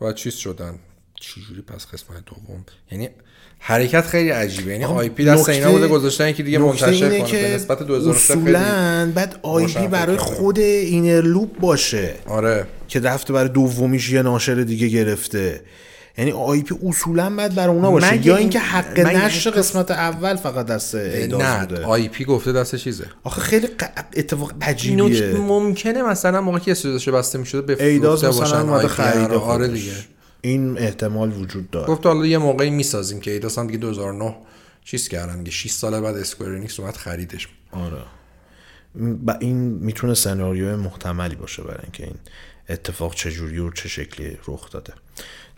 و 0.00 0.12
چیز 0.12 0.34
شدن. 0.34 0.78
چجوری 1.20 1.62
پس 1.62 1.86
قسمت 1.86 2.24
دوم؟ 2.26 2.64
یعنی 2.90 3.08
حرکت 3.58 4.06
خیلی 4.06 4.30
عجیبه. 4.30 4.72
یعنی 4.72 4.84
IP 4.84 5.24
دست 5.24 5.48
اینا 5.48 5.72
بوده 5.72 5.88
گذاشتن 5.88 6.32
که 6.32 6.42
دیگه 6.42 6.58
منتشر 6.58 7.08
کنه. 7.08 7.22
که 7.24 7.42
به 7.42 7.54
نسبت 7.54 7.82
2003 7.82 8.34
خیلی 8.34 8.52
بعد 9.12 9.38
IP 9.42 9.88
برای. 9.88 10.16
خود 10.16 10.58
Innerloop 10.58 11.60
باشه. 11.60 12.14
آره. 12.26 12.66
که 12.88 13.00
رفته 13.00 13.32
برای 13.32 13.48
دومیش 13.48 14.10
یه 14.10 14.22
ناشر 14.22 14.54
دیگه 14.54 14.88
گرفته. 14.88 15.60
یعنی 16.18 16.32
IP 16.32 16.74
اصولا 16.88 17.30
باید 17.36 17.54
برای 17.54 17.74
اونا 17.76 17.90
باشه 17.90 18.06
یا 18.16 18.20
این- 18.20 18.36
اینکه 18.36 18.58
حق 18.58 19.00
نشر 19.00 19.50
قسمت 19.50 19.90
اول 19.90 20.36
فقط 20.36 20.66
دست 20.66 20.94
Eidos 20.94 21.68
بوده. 21.68 21.84
IP 21.84 22.24
گفته 22.24 22.52
دست 22.52 22.76
چیزه. 22.76 23.06
آخه 23.24 23.40
خیلی 23.40 23.66
ق- 23.66 24.02
اتفاق 24.16 24.52
عجیبیه. 24.62 25.32
ممکنه 25.36 26.02
مثلا 26.02 26.40
موقعی 26.40 26.60
که 26.60 26.70
استودیوش 26.70 27.08
بسته 27.08 27.38
می‌شده 27.38 27.62
به 27.74 27.84
Eidos 27.86 28.24
مثلا. 28.24 28.88
خریده 28.88 29.36
آره. 29.36 29.68
دیگه. 29.68 29.92
این 30.40 30.78
احتمال 30.78 31.32
وجود 31.32 31.70
داره. 31.70 31.86
گفت 31.86 32.06
حالا 32.06 32.26
یه 32.26 32.38
موقعی 32.38 32.70
می‌سازیم 32.70 33.20
که 33.20 33.30
Eidos 33.30 33.58
هم 33.58 33.66
دیگه 33.66 33.78
2009 33.78 34.34
چیز 34.84 35.08
کردن 35.08 35.38
دیگه. 35.38 35.50
6 35.50 35.70
سال 35.70 36.00
بعد 36.00 36.16
Square 36.16 36.52
Enix 36.52 36.80
اومد 36.80 36.96
خریدش. 36.96 37.48
آره. 37.72 38.02
و 39.26 39.36
این 39.40 39.56
می‌تونه 39.58 40.14
سناریو 40.14 40.76
محتملی 40.76 41.34
باشه 41.34 41.62
برای 41.62 41.80
اینکه 41.82 42.04
این 42.04 42.14
اتفاق 42.68 43.14
چجوری 43.14 43.58
و 43.58 43.70
چه 43.70 43.88
شکلی 43.88 44.38
رخ 44.48 44.70
داده. 44.70 44.92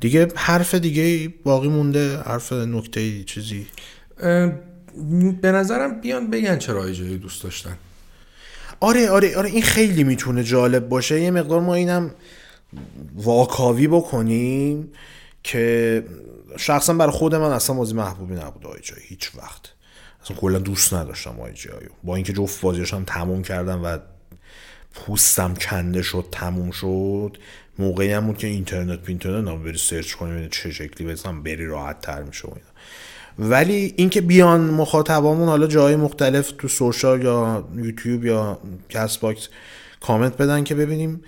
دیگه 0.04 0.28
حرف 0.36 0.74
دیگه 0.74 1.34
باقی 1.44 1.68
مونده 1.68 2.18
حرف 2.18 2.52
نکته 2.52 3.24
چیزی؟ 3.24 3.66
به 5.40 5.52
نظرم 5.52 6.00
بیان 6.00 6.30
بگن 6.30 6.58
چرا 6.58 6.82
آیجی 6.82 7.18
دوست 7.18 7.42
داشتن. 7.42 7.76
آره 8.80 9.10
آره 9.10 9.36
آره 9.36 9.50
این 9.50 9.62
خیلی 9.62 10.04
می‌تونه 10.04 10.44
جالب 10.44 10.88
باشه. 10.88 11.20
یه 11.20 11.30
مقدار 11.30 11.60
ما 11.60 11.74
اینم 11.74 12.10
واکاوی 13.14 13.88
بکنیم 13.88 14.92
که 15.42 16.04
شخصا 16.56 16.94
برای 16.94 17.12
خود 17.12 17.34
من 17.34 17.50
اصلا 17.50 17.76
بازی 17.76 17.94
محبوبی 17.94 18.34
نبود 18.34 18.66
آی 18.66 18.80
جی 18.80 18.94
هیچ 19.00 19.30
وقت. 19.34 19.72
اصلا 20.24 20.36
کلا 20.36 20.58
دوست 20.58 20.94
نداشتم 20.94 21.40
آی 21.40 21.52
جی 21.52 21.68
آیو 21.68 21.88
با 22.04 22.16
اینکه 22.16 22.32
جفت 22.32 22.60
بازیاشم 22.60 23.04
تموم 23.06 23.42
کردم 23.42 23.84
و 23.84 23.98
پوستم 24.94 25.54
کنده 25.54 26.02
شد 26.02 26.24
تموم 26.32 26.70
شد. 26.70 27.38
موقعی 27.78 28.12
هم 28.12 28.26
بود 28.26 28.38
که 28.38 28.46
اینترنت 28.46 29.02
پینترنت 29.02 29.48
هم 29.48 29.62
بری 29.62 29.78
search 29.78 30.12
کنی 30.12 30.30
ببینی 30.30 30.48
چه 30.50 30.70
شکلی 30.70 31.06
بزنم 31.06 31.42
بری 31.42 31.66
راحت 31.66 32.00
تر 32.00 32.22
میشه 32.22 32.48
اینا. 32.48 32.60
ولی 33.38 33.94
اینکه 33.96 34.20
بیان 34.20 34.60
مخاطبامون 34.60 35.48
حالا 35.48 35.66
جای 35.66 35.96
مختلف 35.96 36.52
تو 36.58 36.68
social 36.68 37.22
یا 37.22 37.68
یوتیوب 37.76 38.24
یا 38.24 38.58
Castbox 38.88 39.48
کامنت 40.00 40.36
بدن 40.36 40.64
که 40.64 40.74
ببینیم 40.74 41.20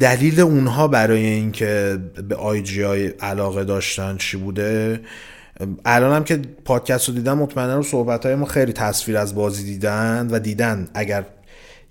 دلیل 0.00 0.40
اونها 0.40 0.88
برای 0.88 1.26
اینکه 1.26 1.98
به 2.28 2.34
IGI 2.34 3.06
علاقه 3.06 3.64
داشتن 3.64 4.16
چی 4.16 4.36
بوده. 4.36 5.00
الان 5.84 6.16
هم 6.16 6.24
که 6.24 6.42
پادکست 6.64 7.08
رو 7.08 7.14
دیدن 7.14 7.32
مطمئنا 7.32 7.76
رو 7.76 7.82
صحبت 7.82 8.26
های 8.26 8.34
ما 8.34 8.46
خیلی 8.46 8.72
تصویر 8.72 9.16
از 9.16 9.34
بازی 9.34 9.64
دیدن 9.64 10.28
و 10.30 10.38
دیدن. 10.38 10.88
اگر 10.94 11.24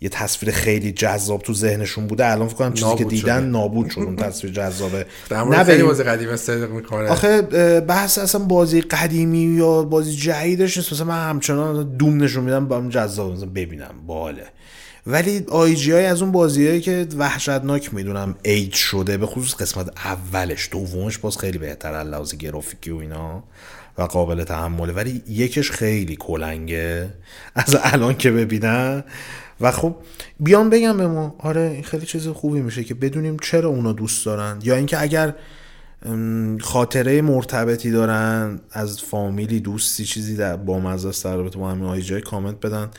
یه 0.03 0.09
تصویر 0.09 0.51
خیلی 0.51 0.91
جذاب 0.91 1.41
تو 1.41 1.53
ذهنشون 1.53 2.07
بوده. 2.07 2.31
الان 2.31 2.47
فکر 2.47 2.57
کنم 2.57 2.73
چیزی 2.73 2.95
که 2.95 3.03
دیدن 3.03 3.39
شده. 3.39 3.47
نابود 3.47 3.89
شد 3.89 3.99
اون 3.99 4.15
تصویر 4.15 4.53
جذابه. 4.53 5.05
مورد 5.31 5.63
خیلی. 5.63 5.83
بازی 5.83 6.03
قدیم 6.03 6.35
صدق 6.35 6.69
می‌کنه. 6.69 7.09
آخه 7.09 7.41
بحث 7.81 8.17
اصلا 8.17 8.41
بازی 8.41 8.81
قدیمی 8.81 9.43
یا 9.43 9.83
بازی 9.83 10.15
جدیدش 10.15 10.77
نیست. 10.77 10.93
مثلا 10.93 11.05
من 11.05 11.29
همچنان 11.29 11.97
دوم 11.97 12.23
نشون 12.23 12.43
میدم 12.43 12.67
با 12.67 12.77
هم 12.77 12.89
جذاب. 12.89 13.31
مثلا 13.31 13.49
ببینم 13.49 13.93
باله 14.07 14.45
ولی 15.07 15.45
آی 15.49 15.75
جی 15.75 15.91
های 15.91 16.05
از 16.05 16.21
اون 16.21 16.31
بازیهایی 16.31 16.81
که 16.81 17.07
وحشتناک 17.17 17.93
می‌دونم 17.93 18.35
اید 18.43 18.73
شده 18.73 19.17
به 19.17 19.25
خصوص 19.25 19.55
قسمت 19.55 19.89
اولش. 20.05 20.69
دومش 20.71 21.17
باز 21.17 21.37
خیلی 21.37 21.57
بهتر 21.57 21.93
از 21.93 22.07
لحاظ 22.07 22.33
گرافیکی 22.33 22.91
و 22.91 22.97
اینا 22.97 23.43
و 23.97 24.01
قابل 24.01 24.43
تحمله. 24.43 24.93
ولی 24.93 25.23
یکش 25.29 25.71
خیلی 25.71 26.15
کلنگه. 26.15 27.09
از 27.55 27.77
الان 27.83 28.17
که 28.17 28.31
ببینم 28.31 29.03
و 29.61 29.71
خب 29.71 29.95
بیان 30.39 30.69
بگم 30.69 30.97
به 30.97 31.07
ما 31.07 31.35
آره 31.39 31.61
این 31.61 31.83
خیلی 31.83 32.05
چیز 32.05 32.27
خوبی 32.27 32.61
میشه 32.61 32.83
که 32.83 32.93
بدونیم 32.93 33.37
چرا 33.39 33.69
اونا 33.69 33.93
دوست 33.93 34.25
دارن. 34.25 34.59
یا 34.63 34.75
اینکه 34.75 35.01
اگر 35.01 35.35
خاطره 36.61 37.21
مرتبطی 37.21 37.91
دارن 37.91 38.59
از 38.71 39.01
فامیلی 39.01 39.59
دوستی 39.59 40.05
چیزی 40.05 40.35
در 40.35 40.55
با 40.55 40.79
مزه 40.79 41.09
است 41.09 41.23
در 41.23 41.35
رابطه 41.35 41.59
با 41.59 41.71
همین 41.71 42.01
جای 42.01 42.21
کامنت 42.21 42.59
بدن. 42.59 42.89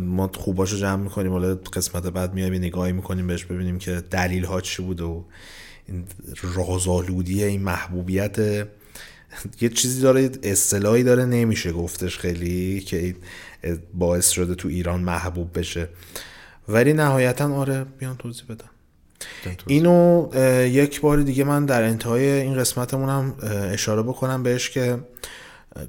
ما 0.00 0.30
خوباشو 0.34 0.76
جمع 0.76 1.02
می‌کنیم. 1.02 1.32
حالا 1.32 1.54
قسمت 1.54 2.06
بعد 2.06 2.34
میایم 2.34 2.54
نگاهی 2.54 2.92
می‌کنیم 2.92 3.26
بهش 3.26 3.44
ببینیم 3.44 3.78
که 3.78 4.02
دلیل 4.10 4.44
ها 4.44 4.60
چی 4.60 4.82
بود 4.82 5.00
و 5.00 5.24
این 5.88 6.04
رازآلودی 6.56 7.44
این 7.44 7.62
محبوبیت 7.62 8.66
یه 9.60 9.68
چیزی 9.68 10.00
داره 10.02 10.30
اصطلاحی 10.42 11.02
داره 11.02 11.24
نمیشه 11.24 11.72
گفتش 11.72 12.18
خیلی 12.18 12.80
که 12.80 13.14
باعث 13.94 14.28
شده 14.28 14.54
تو 14.54 14.68
ایران 14.68 15.00
محبوب 15.00 15.58
بشه. 15.58 15.88
ولی 16.68 16.92
نهایتا 16.92 17.54
آره 17.54 17.84
بیان 17.98 18.16
توضیح 18.16 18.44
بدن 18.48 18.68
اینو 19.66 20.28
یک 20.66 21.00
بار 21.00 21.20
دیگه 21.20 21.44
من 21.44 21.64
در 21.64 21.82
انتهای 21.82 22.30
این 22.30 22.54
قسمتمون 22.54 23.08
هم 23.08 23.34
اشاره 23.72 24.02
بکنم 24.02 24.42
بهش 24.42 24.70
که 24.70 24.98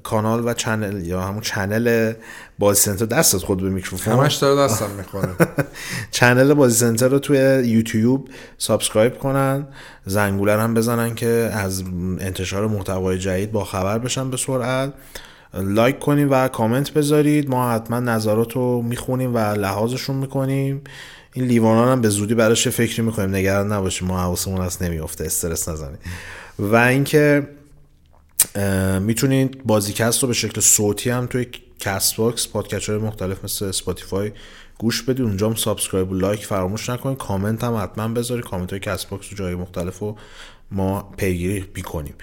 کانال 0.02 0.48
و 0.48 0.54
channel 0.54 1.06
یا 1.06 1.20
همون 1.20 1.40
channel 1.40 2.12
بازی 2.58 2.80
سنتر. 2.80 3.06
دستت 3.06 3.38
خود 3.38 3.62
به 3.62 3.70
میکروفون. 3.70 4.14
همش 4.14 4.34
داره 4.34 4.62
دستم 4.62 4.90
می‌کنه 4.90 5.28
channel 6.10 6.54
بازی 6.54 6.74
سنتر 6.74 7.08
رو 7.08 7.18
توی 7.18 7.38
یوتیوب 7.64 8.28
subscribe 8.58 9.18
کنن. 9.18 9.66
زنگوله 10.06 10.60
هم 10.60 10.74
بزنن 10.74 11.14
که 11.14 11.50
از 11.52 11.82
انتشار 12.20 12.66
محتوای 12.66 13.18
جدید 13.18 13.52
با 13.52 13.64
خبر 13.64 13.98
بشن 13.98 14.30
به 14.30 14.36
سرعت. 14.36 14.92
لایک 15.54 15.98
کنیم 15.98 16.30
و 16.30 16.48
کامنت 16.48 16.90
بذارید. 16.90 17.50
ما 17.50 17.72
حتما 17.72 18.00
نظرات 18.00 18.52
رو 18.52 18.82
می‌خونیم 18.82 19.34
و 19.34 19.38
لحاظشون 19.38 20.16
می‌کنیم. 20.16 20.82
این 21.32 21.44
لیوانان 21.44 21.88
هم 21.88 22.00
به 22.00 22.08
زودی 22.08 22.34
براش 22.34 22.68
فکری 22.68 23.02
می‌کنیم. 23.02 23.34
نگران 23.34 23.72
نباشیم 23.72 24.08
ما 24.08 24.20
حواسمون 24.20 24.60
هست 24.60 24.82
نمیافته. 24.82 25.24
استرس 25.24 25.68
نزنید. 25.68 25.98
و 26.58 26.76
اینکه 26.76 27.48
می‌تونید 29.00 29.64
بازیکست 29.64 30.22
رو 30.22 30.28
به 30.28 30.34
شکل 30.34 30.60
صوتی 30.60 31.10
هم 31.10 31.26
توی 31.26 31.46
Castbox 31.80 32.48
پادکست 32.48 32.88
های 32.88 32.98
مختلف 32.98 33.44
مثل 33.44 33.64
Spotify 33.64 34.32
گوش 34.78 35.02
بدید 35.02 35.22
اونجا 35.22 35.48
هم 35.48 35.54
subscribe 35.54 36.10
و 36.10 36.14
لایک 36.14 36.46
فراموش 36.46 36.90
نکنید 36.90 37.18
کامنت 37.18 37.64
هم 37.64 37.76
حتما 37.76 38.08
بذارید 38.08 38.44
کامنت 38.44 38.70
های 38.70 38.80
Castbox 38.80 39.32
و 39.32 39.36
جای 39.36 39.54
مختلف 39.54 39.98
رو 39.98 40.16
ما 40.70 41.12
پیگیری 41.16 41.64
می‌کنیم. 41.74 42.14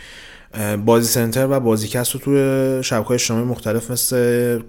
بازی 0.85 1.07
سنتر 1.07 1.47
و 1.49 1.59
بازیکست 1.59 2.13
رو 2.13 2.19
توی 2.19 2.83
شبکه 2.83 3.11
اجتماعی 3.11 3.45
مختلف 3.45 3.91
مثل 3.91 4.61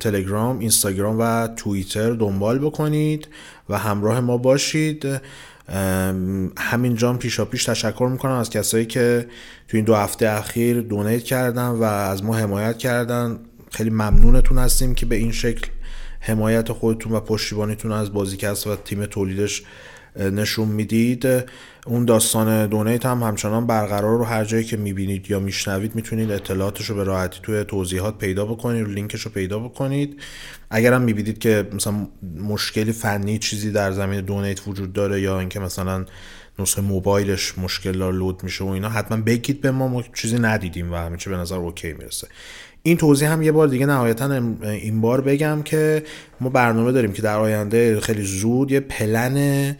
تلگرام 0.00 0.58
اینستاگرام 0.58 1.16
و 1.18 1.48
توییتر 1.56 2.10
دنبال 2.10 2.58
بکنید 2.58 3.28
و 3.68 3.78
همراه 3.78 4.20
ما 4.20 4.36
باشید. 4.36 5.20
همینجا 6.58 7.08
هم 7.08 7.18
پیشا 7.18 7.44
پیش 7.44 7.64
تشکر 7.64 8.08
می‌کنم 8.12 8.32
از 8.32 8.50
کسایی 8.50 8.86
که 8.86 9.26
تو 9.68 9.76
این 9.76 9.84
دو 9.84 9.94
هفته 9.94 10.28
اخیر 10.28 10.80
donate 10.80 11.22
کردن 11.22 11.68
و 11.68 11.82
از 11.82 12.24
ما 12.24 12.36
حمایت 12.36 12.78
کردن. 12.78 13.38
خیلی 13.70 13.90
ممنونتون 13.90 14.58
هستیم 14.58 14.94
که 14.94 15.06
به 15.06 15.16
این 15.16 15.32
شکل 15.32 15.70
حمایت 16.20 16.72
خودتون 16.72 17.12
و 17.12 17.20
پشتیبانیتون 17.20 17.92
از 17.92 18.12
بازیکست 18.12 18.66
و 18.66 18.76
تیم 18.76 19.06
تولیدش 19.06 19.62
نشون 20.18 20.68
می‌دید. 20.68 21.26
اون 21.86 22.04
داستان 22.04 22.66
دونیت 22.66 23.06
هم 23.06 23.22
همچنان 23.22 23.66
برقرار 23.66 24.18
رو 24.18 24.24
هر 24.24 24.44
جایی 24.44 24.64
که 24.64 24.76
می‌بینید 24.76 25.30
یا 25.30 25.40
میشنوید 25.40 25.94
می‌تونید 25.94 26.30
اطلاعاتش 26.30 26.90
رو 26.90 26.96
به 26.96 27.04
راحتی 27.04 27.40
توی 27.42 27.64
توضیحات 27.64 28.18
پیدا 28.18 28.46
بکنید 28.46 28.88
لینکش 28.88 29.20
رو 29.20 29.30
پیدا 29.30 29.58
بکنید. 29.58 30.20
اگر 30.70 30.92
هم 30.92 31.02
می‌بینید 31.02 31.38
که 31.38 31.68
مثلا 31.72 32.06
مشکلی 32.38 32.92
فنی 32.92 33.38
چیزی 33.38 33.70
در 33.70 33.92
زمین 33.92 34.20
دونیت 34.20 34.68
وجود 34.68 34.92
داره 34.92 35.20
یا 35.20 35.40
اینکه 35.40 35.60
مثلا 35.60 36.04
نسخه 36.58 36.82
موبایلش 36.82 37.58
مشکل 37.58 37.92
داره 37.92 38.16
لود 38.16 38.42
میشه 38.42 38.64
و 38.64 38.68
اینا 38.68 38.88
حتما 38.88 39.16
بگید 39.22 39.60
به 39.60 39.70
ما 39.70 39.88
ما 39.88 40.04
چیزی 40.14 40.38
ندیدیم 40.38 40.92
و 40.92 40.96
همه 40.96 41.16
به 41.26 41.36
نظر 41.36 41.56
اوکی 41.56 41.92
می‌رسه. 41.92 42.28
این 42.82 42.96
توضیح 42.96 43.32
هم 43.32 43.42
یه 43.42 43.52
بار 43.52 43.68
دیگه 43.68 43.86
نهایتا 43.86 44.42
این 44.62 45.00
بار 45.00 45.20
بگم 45.20 45.62
که 45.62 46.02
ما 46.40 46.48
برنامه 46.48 46.92
داریم 46.92 47.12
که 47.12 47.22
در 47.22 47.36
آینده 47.38 48.00
خیلی 48.00 48.22
زود 48.22 48.72
یه 48.72 48.80
پلن 48.80 49.76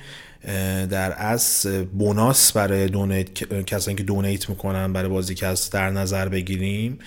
در 0.91 1.15
از 1.17 1.67
بوناس 1.99 2.53
برای 2.53 2.87
دونیت 2.87 3.65
کسانی 3.65 3.97
که 3.97 4.03
دونیت 4.03 4.49
می‌کنن 4.49 4.93
برای 4.93 5.09
بازیکست 5.09 5.73
در 5.73 5.91
نظر 5.91 6.29
بگیریم 6.29 6.99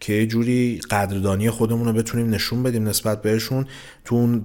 که 0.00 0.26
جوری 0.26 0.80
قدردانی 0.90 1.50
خودمون 1.50 1.86
رو 1.86 1.92
بتونیم 1.92 2.30
نشون 2.30 2.62
بدیم 2.62 2.88
نسبت 2.88 3.22
بهشون. 3.22 3.66
تو 4.04 4.40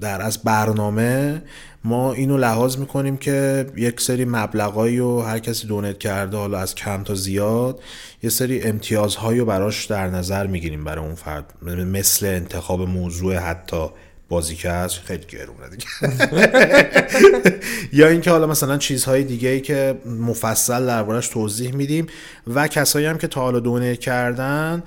در 0.00 0.22
از 0.22 0.38
برنامه 0.38 1.42
ما 1.84 2.12
اینو 2.12 2.36
لحاظ 2.36 2.76
می‌کنیم 2.76 3.16
که 3.16 3.66
یک 3.76 4.00
سری 4.00 4.24
مبلغایی 4.24 5.00
و 5.00 5.20
هر 5.20 5.38
کسی 5.38 5.66
دونیت 5.66 5.98
کرده 5.98 6.36
حالا 6.36 6.58
از 6.58 6.74
کم 6.74 7.02
تا 7.02 7.14
زیاد 7.14 7.80
یه 8.22 8.30
سری 8.30 8.62
امتیازهایی 8.62 9.40
رو 9.40 9.46
براش 9.46 9.84
در 9.84 10.08
نظر 10.08 10.46
می‌گیریم 10.46 10.84
برای 10.84 11.04
اون 11.04 11.14
فرد 11.14 11.44
مثل 11.64 12.26
انتخاب 12.26 12.88
موضوع 12.88 13.36
حتی 13.36 13.86
بازی 14.30 14.56
که 14.56 14.86
خیلی 15.04 15.24
گرونه 15.28 15.68
دیگه 15.70 15.86
یا 17.92 18.08
اینکه 18.08 18.30
حالا 18.30 18.46
مثلا 18.46 18.78
چیزهای 18.78 19.24
دیگه 19.24 19.48
ای 19.48 19.60
که 19.60 20.00
مفصل 20.06 20.86
دربارش 20.86 21.28
توضیح 21.28 21.74
میدیم 21.74 22.06
و 22.46 22.68
کسایی 22.68 23.06
هم 23.06 23.18
که 23.18 23.26
تا 23.26 23.40
حالا 23.40 23.60
دونه 23.60 23.96
کردن 23.96 24.82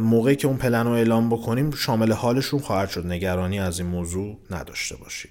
موقعی 0.00 0.36
که 0.36 0.48
اون 0.48 0.56
پلن 0.56 0.86
رو 0.86 0.92
اعلام 0.92 1.30
بکنیم 1.30 1.70
شامل 1.70 2.12
حالشون 2.12 2.60
خواهد 2.60 2.90
شد. 2.90 3.06
نگرانی 3.06 3.60
از 3.60 3.80
این 3.80 3.88
موضوع 3.88 4.36
نداشته 4.50 4.96
باشید. 4.96 5.30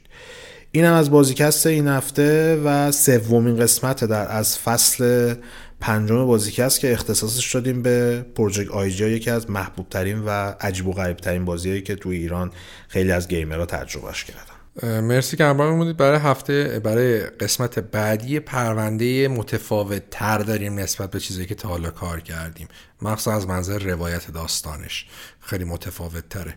این 0.72 0.86
هم 0.86 0.94
از 0.94 1.11
بازیکست 1.11 1.68
این 1.68 1.88
هفته 1.88 2.61
و 2.65 2.91
سومین 2.91 3.57
قسمت 3.57 4.06
در 4.06 4.32
از 4.32 4.57
فصل 4.57 5.34
پنجم 5.82 6.26
بازیکست 6.26 6.80
که 6.80 6.94
اختصاصش 6.94 7.56
دادیم 7.56 7.82
به 7.82 8.26
پروژکت 8.36 8.72
آیجیا 8.72 9.08
یکی 9.08 9.30
از 9.30 9.49
محبوب 9.49 9.90
ترین 9.90 10.20
و 10.20 10.30
عجیب 10.62 10.88
و 10.88 10.94
غریب 10.94 11.18
ترین 11.18 11.45
بازیایی 11.45 11.82
که 11.82 11.95
توی 11.95 12.18
ایران 12.18 12.52
خیلی 12.88 13.12
از 13.12 13.28
گیمرها 13.28 13.66
تجربهش 13.66 14.24
کردن. 14.24 15.02
مرسی 15.02 15.38
که 15.38 15.44
همراه 15.45 15.76
بودید 15.76 15.98
برای 15.98 16.20
هفته 16.20 16.82
برای 16.84 17.20
قسمت 17.20 17.80
بعدی 17.80 18.40
پرونده 18.40 19.28
متفاوت 19.28 20.10
تر 20.12 20.38
داریم 20.38 20.80
نسبت 20.80 21.12
به 21.12 21.20
چیزایی 21.20 21.48
که 21.48 21.56
تا 21.56 21.70
حالا 21.70 21.90
کار 21.90 22.20
کردیم. 22.20 22.68
مخصوصا 23.02 23.32
از 23.32 23.48
منظر 23.48 23.80
روایت 23.80 24.32
داستانش 24.32 25.06
خیلی 25.40 25.64
متفاوت 25.64 26.30
تره 26.30 26.56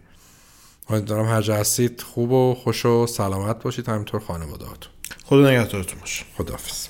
امیدوارم 0.89 1.27
هر 1.27 1.43
جا 1.43 1.57
هستید 1.57 2.01
خوب 2.01 2.33
و 2.33 2.55
خوش 2.55 2.87
و 2.87 3.07
سلامت 3.07 3.63
باشید. 3.63 3.89
همینطور 3.89 4.21
خانوادهاتون 4.21 4.93
خدا 5.25 5.51
نگهدارتون 5.51 6.01
باشه. 6.01 6.25
خداحافظ. 6.37 6.87